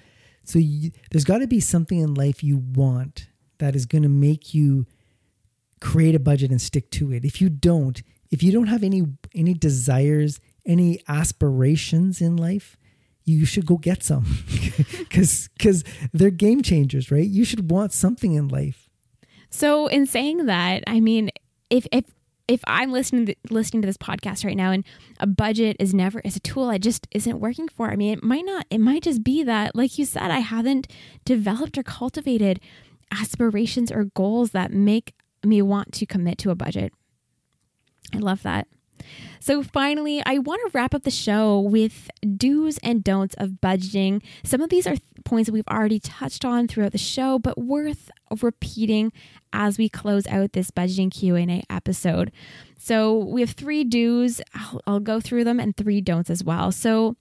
So 0.44 0.58
you, 0.58 0.92
there's 1.10 1.24
got 1.24 1.38
to 1.38 1.46
be 1.46 1.60
something 1.60 1.98
in 1.98 2.14
life 2.14 2.42
you 2.42 2.58
want 2.58 3.26
that 3.62 3.76
is 3.76 3.86
going 3.86 4.02
to 4.02 4.08
make 4.08 4.52
you 4.52 4.86
create 5.80 6.14
a 6.14 6.20
budget 6.20 6.50
and 6.50 6.60
stick 6.60 6.90
to 6.90 7.12
it. 7.12 7.24
If 7.24 7.40
you 7.40 7.48
don't, 7.48 8.02
if 8.30 8.42
you 8.42 8.50
don't 8.50 8.66
have 8.66 8.82
any 8.82 9.02
any 9.34 9.54
desires, 9.54 10.40
any 10.66 11.00
aspirations 11.08 12.20
in 12.20 12.36
life, 12.36 12.76
you 13.24 13.44
should 13.44 13.66
go 13.66 13.78
get 13.78 14.02
some. 14.02 14.26
Because 14.98 15.48
because 15.56 15.84
they're 16.12 16.30
game 16.30 16.62
changers 16.62 17.10
right? 17.10 17.28
You 17.28 17.44
should 17.44 17.70
want 17.70 17.92
something 17.92 18.32
in 18.34 18.48
life. 18.48 18.88
So 19.50 19.86
in 19.86 20.06
saying 20.06 20.46
that 20.46 20.82
i 20.86 20.98
mean 20.98 21.30
if 21.68 21.86
if 21.92 22.06
if 22.48 22.60
i'm 22.66 22.90
listening 22.90 23.26
to, 23.26 23.34
listening 23.50 23.82
to 23.82 23.86
this 23.86 23.96
podcast 23.98 24.44
right 24.44 24.56
now 24.56 24.70
and 24.70 24.84
a 25.20 25.26
budget 25.26 25.76
is 25.78 25.92
never 25.94 26.20
is 26.20 26.36
a 26.36 26.40
tool 26.40 26.68
that 26.68 26.80
just 26.80 27.06
isn't 27.12 27.38
working 27.38 27.68
for 27.68 27.90
i 27.90 27.96
mean 27.96 28.12
it 28.14 28.24
might 28.24 28.44
not 28.44 28.66
it 28.70 28.78
might 28.78 29.02
just 29.02 29.22
be 29.22 29.42
that 29.42 29.76
like 29.76 29.98
you 29.98 30.04
said 30.04 30.30
i 30.30 30.40
haven't 30.40 30.86
developed 31.24 31.76
or 31.76 31.82
cultivated 31.82 32.60
aspirations 33.12 33.92
or 33.92 34.04
goals 34.04 34.50
that 34.50 34.72
make 34.72 35.14
me 35.44 35.60
want 35.60 35.92
to 35.92 36.06
commit 36.06 36.38
to 36.38 36.50
a 36.50 36.54
budget 36.54 36.92
i 38.14 38.18
love 38.18 38.42
that 38.42 38.66
so, 39.40 39.62
finally, 39.62 40.22
I 40.24 40.38
want 40.38 40.60
to 40.64 40.70
wrap 40.72 40.94
up 40.94 41.02
the 41.02 41.10
show 41.10 41.60
with 41.60 42.10
do's 42.36 42.78
and 42.78 43.02
don'ts 43.02 43.34
of 43.38 43.60
budgeting. 43.62 44.22
Some 44.44 44.60
of 44.60 44.70
these 44.70 44.86
are 44.86 44.94
points 45.24 45.46
that 45.46 45.52
we've 45.52 45.66
already 45.68 45.98
touched 45.98 46.44
on 46.44 46.68
throughout 46.68 46.92
the 46.92 46.98
show, 46.98 47.38
but 47.38 47.58
worth 47.58 48.10
repeating 48.40 49.12
as 49.52 49.78
we 49.78 49.88
close 49.88 50.26
out 50.28 50.52
this 50.52 50.70
budgeting 50.70 51.10
Q&A 51.10 51.62
episode. 51.68 52.30
So, 52.78 53.16
we 53.16 53.40
have 53.40 53.50
three 53.50 53.84
do's. 53.84 54.40
I'll, 54.54 54.80
I'll 54.86 55.00
go 55.00 55.20
through 55.20 55.44
them 55.44 55.58
and 55.58 55.76
three 55.76 56.00
don'ts 56.00 56.30
as 56.30 56.44
well. 56.44 56.70
So, 56.70 57.16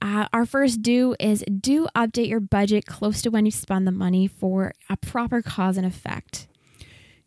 uh, 0.00 0.26
our 0.32 0.46
first 0.46 0.82
do 0.82 1.14
is 1.20 1.44
do 1.60 1.86
update 1.94 2.28
your 2.28 2.40
budget 2.40 2.86
close 2.86 3.22
to 3.22 3.30
when 3.30 3.44
you 3.44 3.52
spend 3.52 3.86
the 3.86 3.92
money 3.92 4.26
for 4.26 4.72
a 4.88 4.96
proper 4.96 5.42
cause 5.42 5.76
and 5.76 5.86
effect. 5.86 6.46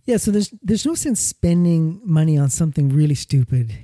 Yeah, 0.06 0.18
so 0.18 0.32
there's 0.32 0.54
there's 0.62 0.86
no 0.86 0.94
sense 0.94 1.20
spending 1.20 2.02
money 2.04 2.38
on 2.38 2.50
something 2.50 2.90
really 2.90 3.16
stupid 3.16 3.76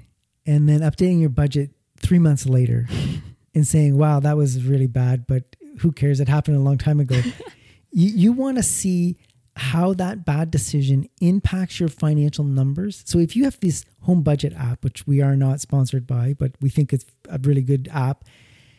and 0.45 0.69
then 0.69 0.81
updating 0.81 1.19
your 1.19 1.29
budget 1.29 1.71
three 1.97 2.19
months 2.19 2.45
later 2.45 2.87
and 3.55 3.65
saying, 3.65 3.97
"Wow, 3.97 4.19
that 4.19 4.37
was 4.37 4.63
really 4.63 4.87
bad," 4.87 5.25
but 5.27 5.55
who 5.79 5.91
cares? 5.91 6.19
It 6.19 6.27
happened 6.27 6.57
a 6.57 6.61
long 6.61 6.77
time 6.77 6.99
ago. 6.99 7.15
you 7.91 8.09
you 8.09 8.31
want 8.33 8.57
to 8.57 8.63
see 8.63 9.17
how 9.55 9.93
that 9.93 10.25
bad 10.25 10.49
decision 10.49 11.07
impacts 11.19 11.79
your 11.79 11.89
financial 11.89 12.45
numbers. 12.45 13.03
So 13.05 13.19
if 13.19 13.35
you 13.35 13.43
have 13.43 13.59
this 13.59 13.85
home 14.01 14.23
budget 14.23 14.53
app, 14.53 14.83
which 14.83 15.05
we 15.05 15.21
are 15.21 15.35
not 15.35 15.59
sponsored 15.59 16.07
by, 16.07 16.33
but 16.37 16.53
we 16.61 16.69
think 16.69 16.93
it's 16.93 17.05
a 17.29 17.39
really 17.41 17.61
good 17.61 17.89
app, 17.91 18.23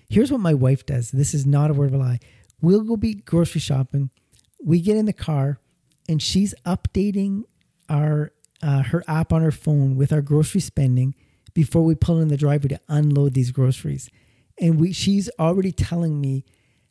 here's 0.08 0.32
what 0.32 0.40
my 0.40 0.54
wife 0.54 0.86
does. 0.86 1.10
This 1.10 1.34
is 1.34 1.46
not 1.46 1.70
a 1.70 1.74
word 1.74 1.90
of 1.90 1.94
a 1.94 1.98
lie. 1.98 2.20
We'll 2.60 2.82
go 2.82 2.96
be 2.96 3.14
grocery 3.14 3.60
shopping. 3.60 4.10
We 4.64 4.80
get 4.80 4.96
in 4.96 5.06
the 5.06 5.12
car 5.12 5.58
and 6.08 6.22
she's 6.22 6.54
updating 6.64 7.42
our 7.88 8.32
uh, 8.62 8.82
her 8.82 9.02
app 9.08 9.32
on 9.32 9.42
her 9.42 9.50
phone 9.50 9.96
with 9.96 10.12
our 10.12 10.22
grocery 10.22 10.60
spending 10.60 11.14
before 11.52 11.82
we 11.82 11.94
pull 11.94 12.20
in 12.20 12.28
the 12.28 12.36
driveway 12.36 12.68
to 12.68 12.80
unload 12.88 13.34
these 13.34 13.50
groceries. 13.50 14.08
And 14.60 14.80
we 14.80 14.92
she's 14.92 15.28
already 15.38 15.72
telling 15.72 16.20
me 16.20 16.44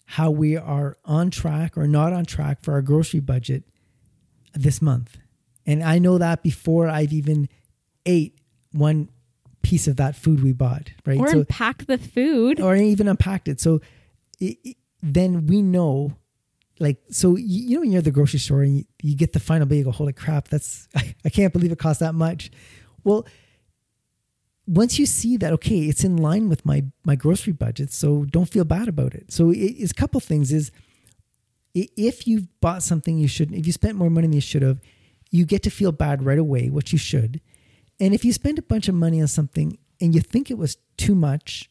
how 0.05 0.31
we 0.31 0.57
are 0.57 0.97
on 1.05 1.31
track 1.31 1.77
or 1.77 1.87
not 1.87 2.13
on 2.13 2.25
track 2.25 2.61
for 2.61 2.73
our 2.73 2.81
grocery 2.81 3.19
budget 3.19 3.63
this 4.53 4.81
month. 4.81 5.17
And 5.65 5.83
I 5.83 5.99
know 5.99 6.17
that 6.17 6.43
before 6.43 6.89
I've 6.89 7.13
even 7.13 7.47
ate 8.05 8.37
one 8.71 9.09
piece 9.61 9.87
of 9.87 9.97
that 9.97 10.15
food 10.15 10.43
we 10.43 10.53
bought, 10.53 10.89
right? 11.05 11.19
Or 11.19 11.27
so, 11.27 11.39
unpack 11.39 11.85
the 11.85 11.97
food. 11.97 12.59
Or 12.59 12.75
even 12.75 13.07
unpacked 13.07 13.47
it. 13.47 13.61
So 13.61 13.81
it, 14.39 14.57
it, 14.63 14.77
then 15.01 15.47
we 15.47 15.61
know 15.61 16.17
like 16.79 16.97
so 17.09 17.35
you, 17.37 17.75
know 17.75 17.81
when 17.81 17.91
you're 17.91 17.99
at 17.99 18.05
the 18.05 18.11
grocery 18.11 18.39
store 18.39 18.63
and 18.63 18.79
you, 18.79 18.83
you 19.03 19.15
get 19.15 19.33
the 19.33 19.39
final 19.39 19.67
bill 19.67 19.77
you 19.77 19.83
go 19.83 19.91
holy 19.91 20.13
crap 20.13 20.47
that's 20.47 20.87
I, 20.95 21.15
I 21.25 21.29
can't 21.29 21.53
believe 21.53 21.71
it 21.71 21.77
cost 21.77 21.99
that 21.99 22.13
much 22.13 22.51
well 23.03 23.25
once 24.71 24.97
you 24.97 25.05
see 25.05 25.37
that 25.37 25.51
okay 25.53 25.81
it's 25.81 26.03
in 26.03 26.17
line 26.17 26.49
with 26.49 26.65
my 26.65 26.83
my 27.03 27.15
grocery 27.15 27.53
budget 27.53 27.91
so 27.91 28.25
don't 28.25 28.49
feel 28.49 28.63
bad 28.63 28.87
about 28.87 29.13
it 29.13 29.31
so 29.31 29.49
it, 29.49 29.57
it's 29.57 29.91
a 29.91 29.95
couple 29.95 30.19
things 30.19 30.51
is 30.51 30.71
if 31.73 32.27
you've 32.27 32.47
bought 32.59 32.83
something 32.83 33.17
you 33.17 33.27
shouldn't 33.27 33.57
if 33.57 33.65
you 33.65 33.73
spent 33.73 33.97
more 33.97 34.09
money 34.09 34.27
than 34.27 34.33
you 34.33 34.41
should 34.41 34.61
have 34.61 34.79
you 35.29 35.45
get 35.45 35.63
to 35.63 35.69
feel 35.69 35.91
bad 35.91 36.23
right 36.23 36.39
away 36.39 36.69
which 36.69 36.91
you 36.91 36.97
should 36.97 37.41
and 37.99 38.13
if 38.13 38.25
you 38.25 38.33
spend 38.33 38.57
a 38.57 38.63
bunch 38.63 38.87
of 38.87 38.95
money 38.95 39.21
on 39.21 39.27
something 39.27 39.77
and 39.99 40.15
you 40.15 40.21
think 40.21 40.49
it 40.49 40.57
was 40.57 40.77
too 40.97 41.15
much 41.15 41.69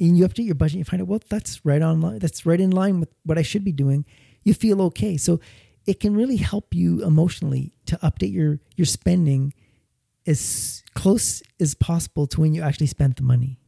and 0.00 0.16
you 0.16 0.26
update 0.26 0.46
your 0.46 0.54
budget 0.54 0.74
and 0.74 0.80
you 0.80 0.84
find 0.84 1.02
out 1.02 1.08
well 1.08 1.20
that's 1.28 1.64
right 1.64 1.82
on 1.82 2.00
line, 2.00 2.18
that's 2.18 2.46
right 2.46 2.60
in 2.60 2.70
line 2.70 3.00
with 3.00 3.10
what 3.24 3.38
i 3.38 3.42
should 3.42 3.64
be 3.64 3.72
doing 3.72 4.04
you 4.48 4.54
feel 4.54 4.80
okay. 4.82 5.16
So 5.16 5.40
it 5.86 6.00
can 6.00 6.16
really 6.16 6.36
help 6.36 6.74
you 6.74 7.04
emotionally 7.04 7.72
to 7.86 7.96
update 7.98 8.32
your 8.32 8.60
your 8.76 8.86
spending 8.86 9.52
as 10.28 10.82
close 10.94 11.42
as 11.58 11.74
possible 11.74 12.26
to 12.28 12.40
when 12.40 12.54
you 12.54 12.62
actually 12.62 12.86
spent 12.86 13.16
the 13.16 13.22
money. 13.22 13.58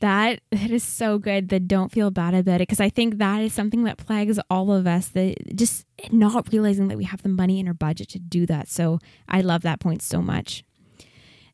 That 0.00 0.40
that 0.50 0.70
is 0.70 0.84
so 0.84 1.18
good. 1.18 1.48
That 1.48 1.66
don't 1.66 1.90
feel 1.90 2.10
bad 2.10 2.34
about 2.34 2.56
it 2.56 2.68
because 2.68 2.80
I 2.80 2.88
think 2.88 3.18
that 3.18 3.42
is 3.42 3.52
something 3.52 3.84
that 3.84 3.98
plagues 3.98 4.38
all 4.48 4.72
of 4.72 4.86
us. 4.86 5.08
That 5.08 5.56
just 5.56 5.86
not 6.12 6.52
realizing 6.52 6.88
that 6.88 6.96
we 6.96 7.04
have 7.04 7.22
the 7.22 7.28
money 7.28 7.58
in 7.58 7.66
our 7.66 7.74
budget 7.74 8.08
to 8.10 8.18
do 8.18 8.46
that. 8.46 8.68
So 8.68 9.00
I 9.28 9.40
love 9.40 9.62
that 9.62 9.80
point 9.80 10.02
so 10.02 10.22
much. 10.22 10.64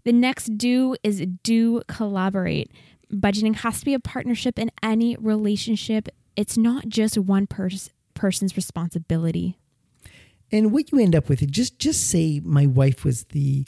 The 0.04 0.12
next 0.12 0.58
do 0.58 0.96
is 1.02 1.24
do 1.42 1.82
collaborate. 1.88 2.70
Budgeting 3.10 3.56
has 3.56 3.80
to 3.80 3.84
be 3.86 3.94
a 3.94 4.00
partnership 4.00 4.58
in 4.58 4.70
any 4.82 5.16
relationship. 5.16 6.08
It's 6.36 6.58
not 6.58 6.88
just 6.88 7.16
one 7.16 7.46
pers- 7.46 7.90
person's 8.12 8.56
responsibility. 8.56 9.56
And 10.52 10.70
what 10.70 10.92
you 10.92 10.98
end 11.00 11.16
up 11.16 11.30
with, 11.30 11.50
just 11.50 11.78
just 11.78 12.08
say 12.10 12.40
my 12.44 12.66
wife 12.66 13.04
was 13.04 13.24
the 13.24 13.66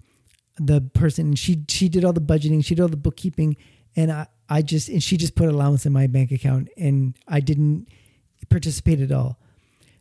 the 0.58 0.80
person 0.80 1.28
and 1.28 1.38
she 1.38 1.64
she 1.68 1.88
did 1.88 2.04
all 2.04 2.12
the 2.12 2.20
budgeting, 2.20 2.64
she 2.64 2.74
did 2.74 2.82
all 2.82 2.88
the 2.88 2.96
bookkeeping, 2.96 3.56
and 3.94 4.10
I 4.10 4.26
I 4.48 4.62
just 4.62 4.88
and 4.88 5.02
she 5.02 5.16
just 5.16 5.34
put 5.34 5.48
allowance 5.48 5.86
in 5.86 5.92
my 5.92 6.06
bank 6.06 6.32
account 6.32 6.68
and 6.76 7.16
I 7.28 7.40
didn't 7.40 7.88
participate 8.48 9.00
at 9.00 9.12
all. 9.12 9.38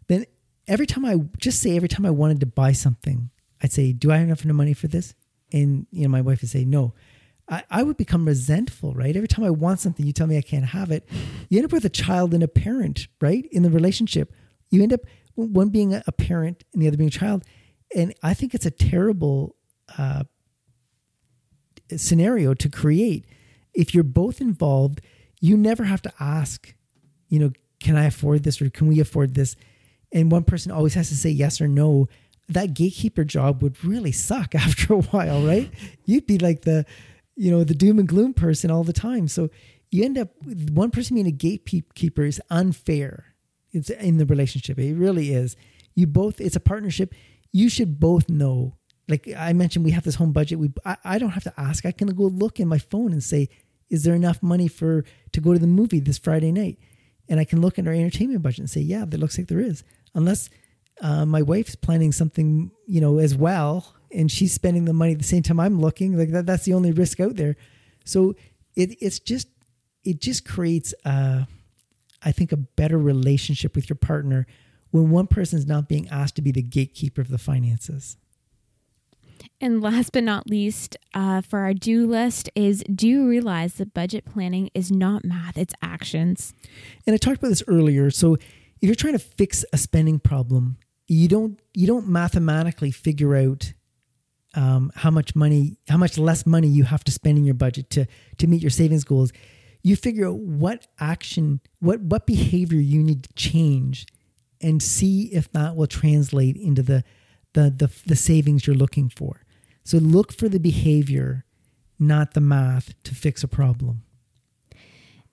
Then 0.08 0.26
every 0.68 0.86
time 0.86 1.06
I 1.06 1.18
just 1.38 1.62
say 1.62 1.76
every 1.76 1.90
time 1.90 2.06
I 2.06 2.12
wanted 2.12 2.40
to 2.42 2.46
buy 2.46 2.72
something, 2.72 3.30
I'd 3.62 3.72
say, 3.72 3.94
"Do 3.94 4.12
I 4.12 4.18
have 4.18 4.28
enough 4.28 4.46
money 4.46 4.74
for 4.74 4.88
this?" 4.88 5.14
And 5.52 5.88
you 5.92 6.04
know, 6.04 6.10
my 6.10 6.22
wife 6.22 6.42
would 6.42 6.50
say, 6.50 6.66
"No." 6.66 6.94
I, 7.48 7.64
I 7.70 7.84
would 7.84 7.98
become 7.98 8.26
resentful, 8.26 8.96
right? 8.96 9.16
Every 9.16 9.28
time 9.28 9.46
I 9.46 9.52
want 9.52 9.80
something, 9.80 10.04
you 10.04 10.14
tell 10.14 10.26
me 10.26 10.36
I 10.36 10.42
can't 10.42 10.66
have 10.66 10.90
it. 10.90 11.08
You 11.48 11.60
end 11.60 11.66
up 11.66 11.74
with 11.74 11.86
a 11.86 11.90
child 11.90 12.34
and 12.34 12.42
a 12.42 12.48
parent, 12.48 13.08
right? 13.22 13.48
In 13.52 13.62
the 13.62 13.70
relationship, 13.70 14.34
you 14.72 14.82
end 14.82 14.92
up 14.92 15.02
one 15.36 15.70
being 15.70 15.94
a 15.94 16.12
parent 16.12 16.64
and 16.74 16.82
the 16.82 16.88
other 16.88 16.98
being 16.98 17.10
a 17.10 17.12
child, 17.12 17.44
and 17.96 18.16
I 18.24 18.34
think 18.34 18.56
it's 18.56 18.66
a 18.66 18.72
terrible 18.72 19.56
uh, 19.98 20.24
scenario 21.96 22.54
to 22.54 22.70
create. 22.70 23.26
If 23.74 23.94
you're 23.94 24.04
both 24.04 24.42
involved, 24.42 25.02
you 25.42 25.58
never 25.58 25.84
have 25.84 26.02
to 26.04 26.14
ask, 26.20 26.74
you 27.30 27.40
know, 27.40 27.52
can 27.80 27.96
I 27.96 28.06
afford 28.06 28.44
this 28.44 28.62
or 28.62 28.70
can 28.70 28.88
we 28.88 29.00
afford 29.00 29.36
this? 29.36 29.56
And 30.12 30.32
one 30.32 30.44
person 30.44 30.72
always 30.72 30.94
has 30.94 31.10
to 31.10 31.16
say 31.16 31.30
yes 31.30 31.60
or 31.60 31.68
no. 31.68 32.08
That 32.48 32.74
gatekeeper 32.74 33.24
job 33.24 33.62
would 33.62 33.84
really 33.84 34.12
suck 34.12 34.56
after 34.56 34.94
a 34.94 35.02
while, 35.02 35.42
right? 35.46 35.72
You'd 36.06 36.28
be 36.28 36.38
like 36.38 36.62
the, 36.62 36.86
you 37.36 37.52
know, 37.52 37.64
the 37.64 37.76
doom 37.76 38.00
and 38.00 38.08
gloom 38.08 38.34
person 38.34 38.72
all 38.72 38.84
the 38.84 38.94
time. 38.94 39.28
So 39.28 39.50
you 39.92 40.04
end 40.04 40.18
up 40.18 40.30
one 40.72 40.92
person 40.92 41.16
being 41.16 41.28
a 41.28 41.32
gatekeeper 41.32 42.24
is 42.24 42.42
unfair. 42.50 43.36
It's 43.72 43.90
in 43.90 44.18
the 44.18 44.26
relationship. 44.26 44.80
It 44.80 44.96
really 44.96 45.34
is. 45.34 45.56
You 45.96 46.08
both. 46.08 46.40
It's 46.40 46.56
a 46.56 46.62
partnership. 46.62 47.14
You 47.52 47.70
should 47.70 48.00
both 48.00 48.30
know 48.30 48.78
like 49.08 49.30
I 49.38 49.54
mentioned, 49.54 49.86
we 49.86 49.92
have 49.92 50.04
this 50.04 50.16
home 50.16 50.32
budget. 50.32 50.60
We 50.60 50.72
I, 50.84 50.98
I, 51.04 51.18
don't 51.20 51.30
have 51.30 51.44
to 51.44 51.54
ask. 51.58 51.86
I 51.86 51.92
can 51.92 52.08
go 52.08 52.24
look 52.24 52.60
in 52.60 52.68
my 52.68 52.80
phone 52.80 53.12
and 53.12 53.24
say, 53.24 53.50
is 53.90 54.04
there 54.04 54.16
enough 54.16 54.42
money 54.42 54.68
for 54.68 55.06
to 55.32 55.42
go 55.42 55.54
to 55.54 55.60
the 55.60 55.68
movie 55.68 56.00
this 56.00 56.18
Friday 56.18 56.52
night? 56.52 56.80
And 57.30 57.40
I 57.40 57.46
can 57.46 57.62
look 57.62 57.78
at 57.78 57.88
our 57.88 57.94
entertainment 57.94 58.42
budget 58.42 58.60
and 58.60 58.70
say, 58.70 58.82
yeah, 58.82 59.06
that 59.06 59.20
looks 59.20 59.38
like 59.38 59.48
there 59.48 59.60
is. 59.60 59.84
Unless 60.14 60.50
uh, 61.02 61.26
my 61.26 61.42
wife's 61.42 61.76
planning 61.76 62.12
something, 62.12 62.72
you 62.88 63.02
know, 63.02 63.20
as 63.20 63.36
well, 63.36 63.96
and 64.12 64.32
she's 64.32 64.54
spending 64.54 64.86
the 64.86 64.94
money 64.94 65.12
at 65.12 65.18
the 65.18 65.24
same 65.24 65.44
time 65.44 65.60
I'm 65.60 65.80
looking. 65.80 66.18
Like 66.18 66.32
that, 66.32 66.46
that's 66.46 66.66
the 66.66 66.74
only 66.74 66.92
risk 66.92 67.20
out 67.20 67.36
there. 67.36 67.56
So 68.06 68.36
it 68.76 68.96
it's 69.02 69.20
just 69.20 69.48
it 70.04 70.22
just 70.22 70.46
creates 70.46 70.94
a, 71.04 71.48
I 72.24 72.32
think 72.32 72.52
a 72.52 72.58
better 72.58 72.98
relationship 72.98 73.76
with 73.76 73.90
your 73.90 73.98
partner 73.98 74.46
when 74.92 75.10
one 75.10 75.28
person 75.28 75.60
is 75.60 75.66
not 75.66 75.90
being 75.90 76.08
asked 76.10 76.36
to 76.36 76.42
be 76.42 76.52
the 76.52 76.62
gatekeeper 76.62 77.22
of 77.22 77.30
the 77.30 77.38
finances. 77.38 78.18
And 79.62 79.82
last 79.82 80.12
but 80.12 80.24
not 80.24 80.50
least, 80.50 80.98
uh, 81.14 81.42
for 81.42 81.60
our 81.60 81.74
do 81.74 82.08
list 82.08 82.50
is 82.56 82.84
do 82.94 83.08
you 83.08 83.28
realize 83.28 83.76
that 83.76 83.94
budget 83.94 84.26
planning 84.26 84.70
is 84.74 84.92
not 84.92 85.24
math, 85.24 85.58
it's 85.58 85.74
actions. 85.82 86.54
And 87.06 87.14
I 87.14 87.18
talked 87.18 87.38
about 87.38 87.50
this 87.50 87.64
earlier. 87.68 88.12
So 88.12 88.36
if 88.36 88.88
you're 88.88 88.96
trying 88.96 89.14
to 89.14 89.20
fix 89.20 89.66
a 89.74 89.78
spending 89.78 90.20
problem, 90.20 90.78
you 91.08 91.28
don't 91.28 91.60
you 91.74 91.88
don't 91.88 92.08
mathematically 92.08 92.92
figure 92.92 93.36
out 93.36 93.74
um, 94.56 94.92
how 94.96 95.12
much 95.12 95.36
money, 95.36 95.78
how 95.88 95.98
much 95.98 96.18
less 96.18 96.46
money 96.46 96.68
you 96.68 96.84
have 96.86 97.04
to 97.04 97.12
spend 97.12 97.38
in 97.38 97.46
your 97.46 97.54
budget 97.56 97.90
to 97.92 98.06
to 98.38 98.48
meet 98.48 98.62
your 98.62 98.72
savings 98.72 99.04
goals. 99.04 99.32
You 99.84 99.96
figure 99.96 100.28
out 100.28 100.40
what 100.40 100.88
action, 101.00 101.62
what 101.80 102.02
what 102.02 102.26
behavior 102.26 102.80
you 102.80 103.04
need 103.04 103.24
to 103.24 103.34
change, 103.34 104.08
and 104.62 104.82
see 104.82 105.24
if 105.34 105.52
that 105.52 105.76
will 105.76 105.88
translate 105.88 106.56
into 106.56 106.82
the 106.82 107.04
the 107.56 107.74
the, 107.76 107.92
the 108.06 108.16
savings 108.16 108.68
you're 108.68 108.76
looking 108.76 109.10
for. 109.10 109.42
So 109.84 109.98
look 109.98 110.32
for 110.32 110.48
the 110.48 110.60
behavior, 110.60 111.46
not 111.98 112.34
the 112.34 112.42
math, 112.42 112.94
to 113.04 113.16
fix 113.16 113.44
a 113.44 113.48
problem. 113.48 114.04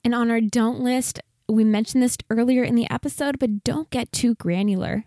And 0.05 0.15
on 0.15 0.31
our 0.31 0.41
don't 0.41 0.81
list, 0.81 1.21
we 1.49 1.65
mentioned 1.65 2.03
this 2.03 2.17
earlier 2.31 2.65
in 2.65 2.75
the 2.75 2.91
episode, 2.91 3.39
but 3.39 3.65
don't 3.65 3.91
get 3.91 4.11
too 4.13 4.35
granular. 4.35 5.05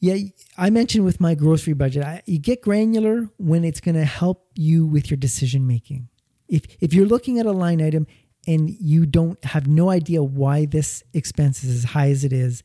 Yeah, 0.00 0.16
I 0.58 0.70
mentioned 0.70 1.04
with 1.04 1.20
my 1.20 1.34
grocery 1.36 1.74
budget, 1.74 2.04
I, 2.04 2.22
you 2.26 2.38
get 2.40 2.60
granular 2.60 3.28
when 3.36 3.64
it's 3.64 3.80
going 3.80 3.94
to 3.94 4.04
help 4.04 4.48
you 4.56 4.84
with 4.84 5.10
your 5.10 5.16
decision 5.16 5.66
making. 5.66 6.08
If 6.48 6.62
if 6.80 6.92
you're 6.92 7.06
looking 7.06 7.38
at 7.38 7.46
a 7.46 7.52
line 7.52 7.80
item 7.80 8.06
and 8.46 8.68
you 8.68 9.06
don't 9.06 9.42
have 9.44 9.68
no 9.68 9.90
idea 9.90 10.22
why 10.22 10.66
this 10.66 11.04
expense 11.14 11.62
is 11.62 11.76
as 11.76 11.84
high 11.92 12.10
as 12.10 12.24
it 12.24 12.32
is, 12.32 12.64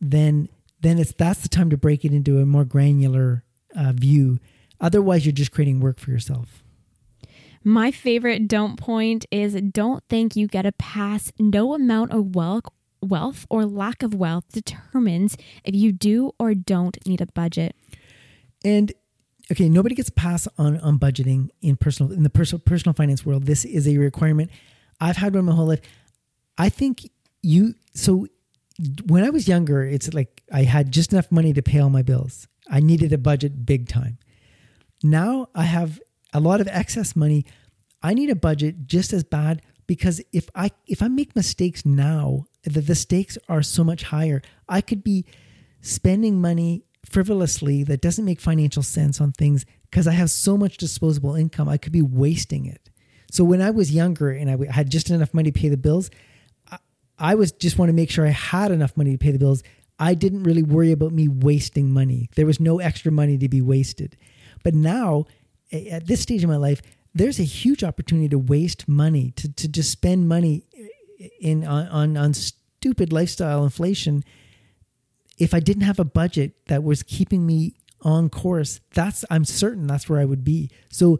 then 0.00 0.50
then 0.80 0.98
it's 0.98 1.12
that's 1.12 1.40
the 1.40 1.48
time 1.48 1.70
to 1.70 1.76
break 1.76 2.04
it 2.04 2.12
into 2.12 2.38
a 2.38 2.46
more 2.46 2.64
granular 2.64 3.44
uh, 3.76 3.92
view. 3.92 4.38
Otherwise, 4.80 5.26
you're 5.26 5.32
just 5.32 5.52
creating 5.52 5.80
work 5.80 5.98
for 5.98 6.10
yourself. 6.10 6.62
My 7.64 7.90
favorite 7.90 8.48
don't 8.48 8.78
point 8.78 9.26
is 9.30 9.54
don't 9.72 10.04
think 10.08 10.36
you 10.36 10.46
get 10.46 10.64
a 10.64 10.72
pass. 10.72 11.32
No 11.38 11.74
amount 11.74 12.12
of 12.12 12.34
wealth 12.34 12.64
wealth 13.00 13.46
or 13.48 13.64
lack 13.64 14.02
of 14.02 14.14
wealth 14.14 14.44
determines 14.52 15.36
if 15.64 15.74
you 15.74 15.92
do 15.92 16.32
or 16.38 16.54
don't 16.54 16.98
need 17.06 17.20
a 17.20 17.26
budget. 17.26 17.76
And 18.64 18.92
okay, 19.52 19.68
nobody 19.68 19.94
gets 19.94 20.08
a 20.08 20.12
pass 20.12 20.48
on 20.58 20.78
on 20.78 20.98
budgeting 20.98 21.50
in 21.60 21.76
personal 21.76 22.12
in 22.12 22.22
the 22.22 22.30
personal 22.30 22.60
personal 22.60 22.94
finance 22.94 23.24
world. 23.26 23.44
This 23.44 23.64
is 23.64 23.86
a 23.86 23.98
requirement. 23.98 24.50
I've 25.00 25.16
had 25.16 25.34
one 25.34 25.44
my 25.44 25.54
whole 25.54 25.66
life. 25.66 25.80
I 26.56 26.68
think 26.68 27.10
you 27.42 27.74
so 27.94 28.26
when 29.06 29.24
I 29.24 29.30
was 29.30 29.48
younger, 29.48 29.84
it's 29.84 30.12
like 30.14 30.42
I 30.52 30.62
had 30.62 30.92
just 30.92 31.12
enough 31.12 31.32
money 31.32 31.52
to 31.52 31.62
pay 31.62 31.80
all 31.80 31.90
my 31.90 32.02
bills. 32.02 32.46
I 32.70 32.80
needed 32.80 33.12
a 33.12 33.18
budget 33.18 33.66
big 33.66 33.88
time. 33.88 34.18
Now 35.02 35.48
I 35.54 35.64
have 35.64 36.00
a 36.32 36.40
lot 36.40 36.60
of 36.60 36.68
excess 36.68 37.16
money. 37.16 37.44
I 38.02 38.14
need 38.14 38.30
a 38.30 38.36
budget 38.36 38.86
just 38.86 39.12
as 39.12 39.24
bad 39.24 39.62
because 39.86 40.22
if 40.32 40.48
I 40.54 40.70
if 40.86 41.02
I 41.02 41.08
make 41.08 41.34
mistakes 41.34 41.84
now, 41.84 42.44
the, 42.62 42.80
the 42.80 42.94
stakes 42.94 43.36
are 43.48 43.62
so 43.62 43.82
much 43.82 44.04
higher. 44.04 44.42
I 44.68 44.80
could 44.80 45.02
be 45.02 45.24
spending 45.80 46.40
money 46.40 46.84
frivolously 47.04 47.84
that 47.84 48.02
doesn't 48.02 48.24
make 48.24 48.40
financial 48.40 48.82
sense 48.82 49.20
on 49.20 49.32
things 49.32 49.64
because 49.90 50.06
I 50.06 50.12
have 50.12 50.30
so 50.30 50.56
much 50.56 50.76
disposable 50.76 51.34
income. 51.34 51.68
I 51.68 51.78
could 51.78 51.92
be 51.92 52.02
wasting 52.02 52.66
it. 52.66 52.90
So 53.30 53.44
when 53.44 53.62
I 53.62 53.70
was 53.70 53.92
younger 53.92 54.30
and 54.30 54.50
I 54.50 54.72
had 54.72 54.90
just 54.90 55.10
enough 55.10 55.34
money 55.34 55.50
to 55.50 55.58
pay 55.58 55.68
the 55.68 55.76
bills, 55.76 56.10
I 57.18 57.34
was 57.34 57.52
just 57.52 57.78
want 57.78 57.88
to 57.88 57.94
make 57.94 58.10
sure 58.10 58.26
I 58.26 58.30
had 58.30 58.70
enough 58.70 58.96
money 58.96 59.12
to 59.12 59.18
pay 59.18 59.32
the 59.32 59.38
bills. 59.38 59.62
I 59.98 60.14
didn't 60.14 60.44
really 60.44 60.62
worry 60.62 60.92
about 60.92 61.12
me 61.12 61.26
wasting 61.26 61.90
money. 61.90 62.30
There 62.36 62.46
was 62.46 62.60
no 62.60 62.78
extra 62.78 63.10
money 63.10 63.36
to 63.38 63.48
be 63.48 63.60
wasted. 63.60 64.16
But 64.62 64.74
now, 64.74 65.26
at 65.72 66.06
this 66.06 66.20
stage 66.20 66.44
of 66.44 66.50
my 66.50 66.56
life, 66.56 66.80
there's 67.14 67.40
a 67.40 67.44
huge 67.44 67.82
opportunity 67.82 68.28
to 68.28 68.38
waste 68.38 68.88
money, 68.88 69.32
to, 69.32 69.52
to 69.52 69.68
just 69.68 69.90
spend 69.90 70.28
money 70.28 70.62
in 71.40 71.64
on, 71.64 71.88
on, 71.88 72.16
on 72.16 72.34
stupid 72.34 73.12
lifestyle 73.12 73.64
inflation. 73.64 74.22
If 75.38 75.54
I 75.54 75.60
didn't 75.60 75.82
have 75.82 75.98
a 75.98 76.04
budget 76.04 76.52
that 76.66 76.84
was 76.84 77.02
keeping 77.02 77.44
me 77.44 77.74
on 78.02 78.28
course, 78.28 78.80
that's 78.94 79.24
I'm 79.30 79.44
certain 79.44 79.86
that's 79.86 80.08
where 80.08 80.20
I 80.20 80.24
would 80.24 80.44
be. 80.44 80.70
So 80.90 81.18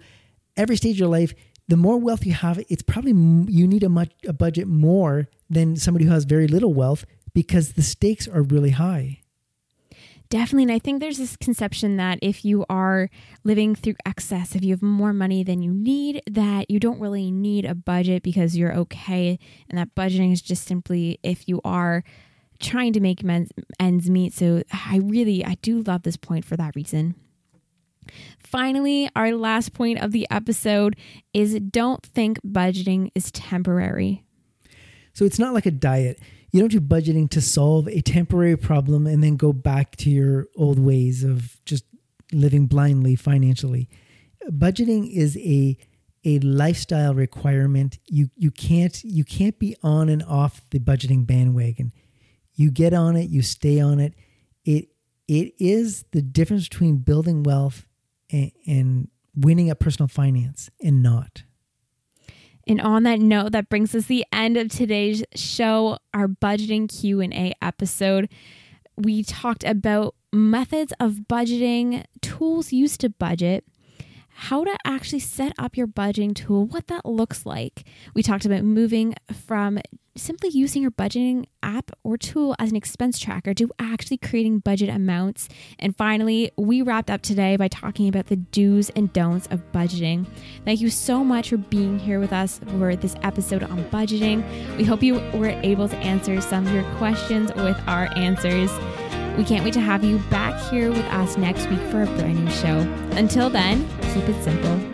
every 0.56 0.76
stage 0.76 0.96
of 0.96 1.00
your 1.00 1.08
life, 1.08 1.34
the 1.68 1.76
more 1.76 1.98
wealth 1.98 2.24
you 2.24 2.32
have, 2.32 2.58
it's 2.68 2.82
probably 2.82 3.12
you 3.52 3.66
need 3.66 3.84
a 3.84 3.88
much 3.88 4.12
a 4.26 4.32
budget 4.32 4.66
more 4.66 5.28
than 5.48 5.76
somebody 5.76 6.06
who 6.06 6.10
has 6.10 6.24
very 6.24 6.48
little 6.48 6.74
wealth 6.74 7.04
because 7.34 7.74
the 7.74 7.82
stakes 7.82 8.26
are 8.26 8.42
really 8.42 8.70
high. 8.70 9.20
Definitely. 10.30 10.64
And 10.64 10.72
I 10.72 10.78
think 10.78 11.00
there's 11.00 11.16
this 11.16 11.36
conception 11.36 11.96
that 11.96 12.18
if 12.20 12.44
you 12.44 12.66
are 12.68 13.08
living 13.44 13.74
through 13.74 13.94
excess, 14.04 14.54
if 14.54 14.62
you 14.62 14.70
have 14.72 14.82
more 14.82 15.14
money 15.14 15.42
than 15.42 15.62
you 15.62 15.72
need, 15.72 16.22
that 16.30 16.70
you 16.70 16.78
don't 16.78 17.00
really 17.00 17.30
need 17.30 17.64
a 17.64 17.74
budget 17.74 18.22
because 18.22 18.56
you're 18.56 18.74
okay. 18.74 19.38
And 19.70 19.78
that 19.78 19.94
budgeting 19.94 20.32
is 20.32 20.42
just 20.42 20.64
simply 20.64 21.18
if 21.22 21.48
you 21.48 21.62
are 21.64 22.04
trying 22.60 22.92
to 22.92 23.00
make 23.00 23.22
ends 23.80 24.10
meet. 24.10 24.34
So 24.34 24.62
I 24.72 25.00
really, 25.02 25.44
I 25.44 25.54
do 25.62 25.80
love 25.80 26.02
this 26.02 26.18
point 26.18 26.44
for 26.44 26.56
that 26.58 26.76
reason. 26.76 27.14
Finally, 28.38 29.10
our 29.14 29.32
last 29.32 29.72
point 29.72 30.00
of 30.00 30.12
the 30.12 30.26
episode 30.30 30.96
is 31.32 31.58
don't 31.60 32.02
think 32.04 32.40
budgeting 32.42 33.10
is 33.14 33.30
temporary. 33.30 34.24
So 35.12 35.24
it's 35.24 35.38
not 35.38 35.54
like 35.54 35.66
a 35.66 35.70
diet. 35.70 36.20
You 36.52 36.60
don't 36.60 36.70
do 36.70 36.80
budgeting 36.80 37.28
to 37.30 37.40
solve 37.40 37.88
a 37.88 38.00
temporary 38.00 38.56
problem 38.56 39.06
and 39.06 39.22
then 39.22 39.36
go 39.36 39.52
back 39.52 39.96
to 39.96 40.10
your 40.10 40.46
old 40.56 40.78
ways 40.78 41.24
of 41.24 41.58
just 41.64 41.84
living 42.32 42.66
blindly 42.66 43.16
financially. 43.16 43.88
Budgeting 44.50 45.12
is 45.12 45.36
a 45.38 45.76
a 46.24 46.38
lifestyle 46.40 47.14
requirement. 47.14 47.98
You 48.06 48.30
you 48.36 48.50
can't 48.50 49.02
you 49.02 49.24
can't 49.24 49.58
be 49.58 49.76
on 49.82 50.08
and 50.08 50.22
off 50.22 50.62
the 50.70 50.78
budgeting 50.78 51.26
bandwagon. 51.26 51.92
You 52.54 52.70
get 52.70 52.94
on 52.94 53.16
it, 53.16 53.28
you 53.28 53.42
stay 53.42 53.80
on 53.80 53.98
it. 53.98 54.14
It 54.64 54.88
it 55.26 55.54
is 55.58 56.04
the 56.12 56.22
difference 56.22 56.68
between 56.68 56.98
building 56.98 57.42
wealth 57.42 57.87
and, 58.30 58.52
and 58.66 59.08
winning 59.34 59.70
at 59.70 59.78
personal 59.78 60.08
finance 60.08 60.70
and 60.82 61.02
not. 61.02 61.44
And 62.66 62.80
on 62.82 63.04
that 63.04 63.18
note, 63.18 63.52
that 63.52 63.70
brings 63.70 63.94
us 63.94 64.06
the 64.06 64.26
end 64.30 64.58
of 64.58 64.68
today's 64.68 65.24
show, 65.34 65.98
our 66.12 66.28
budgeting 66.28 66.88
Q&A 66.88 67.54
episode. 67.62 68.28
We 68.96 69.22
talked 69.22 69.64
about 69.64 70.14
methods 70.32 70.92
of 71.00 71.20
budgeting, 71.30 72.04
tools 72.20 72.70
used 72.72 73.00
to 73.00 73.08
budget, 73.08 73.64
how 74.38 74.62
to 74.62 74.76
actually 74.84 75.18
set 75.18 75.52
up 75.58 75.76
your 75.76 75.88
budgeting 75.88 76.32
tool, 76.32 76.64
what 76.64 76.86
that 76.86 77.04
looks 77.04 77.44
like. 77.44 77.82
We 78.14 78.22
talked 78.22 78.44
about 78.44 78.62
moving 78.62 79.16
from 79.32 79.80
simply 80.16 80.48
using 80.50 80.80
your 80.80 80.92
budgeting 80.92 81.46
app 81.60 81.90
or 82.04 82.16
tool 82.16 82.54
as 82.60 82.70
an 82.70 82.76
expense 82.76 83.18
tracker 83.18 83.52
to 83.52 83.68
actually 83.80 84.16
creating 84.16 84.60
budget 84.60 84.90
amounts. 84.90 85.48
And 85.80 85.96
finally, 85.96 86.52
we 86.56 86.82
wrapped 86.82 87.10
up 87.10 87.20
today 87.20 87.56
by 87.56 87.66
talking 87.66 88.08
about 88.08 88.26
the 88.26 88.36
do's 88.36 88.90
and 88.90 89.12
don'ts 89.12 89.48
of 89.48 89.60
budgeting. 89.72 90.24
Thank 90.64 90.80
you 90.80 90.88
so 90.88 91.24
much 91.24 91.50
for 91.50 91.56
being 91.56 91.98
here 91.98 92.20
with 92.20 92.32
us 92.32 92.60
for 92.78 92.94
this 92.94 93.16
episode 93.22 93.64
on 93.64 93.84
budgeting. 93.86 94.44
We 94.76 94.84
hope 94.84 95.02
you 95.02 95.14
were 95.34 95.48
able 95.64 95.88
to 95.88 95.96
answer 95.96 96.40
some 96.40 96.64
of 96.64 96.72
your 96.72 96.84
questions 96.94 97.52
with 97.56 97.76
our 97.88 98.08
answers. 98.16 98.70
We 99.38 99.44
can't 99.44 99.64
wait 99.64 99.74
to 99.74 99.80
have 99.80 100.02
you 100.02 100.18
back 100.30 100.60
here 100.68 100.90
with 100.90 101.04
us 101.06 101.36
next 101.36 101.70
week 101.70 101.78
for 101.92 102.02
a 102.02 102.06
brand 102.06 102.44
new 102.44 102.50
show. 102.50 102.80
Until 103.12 103.48
then, 103.48 103.88
keep 104.12 104.28
it 104.28 104.42
simple. 104.42 104.87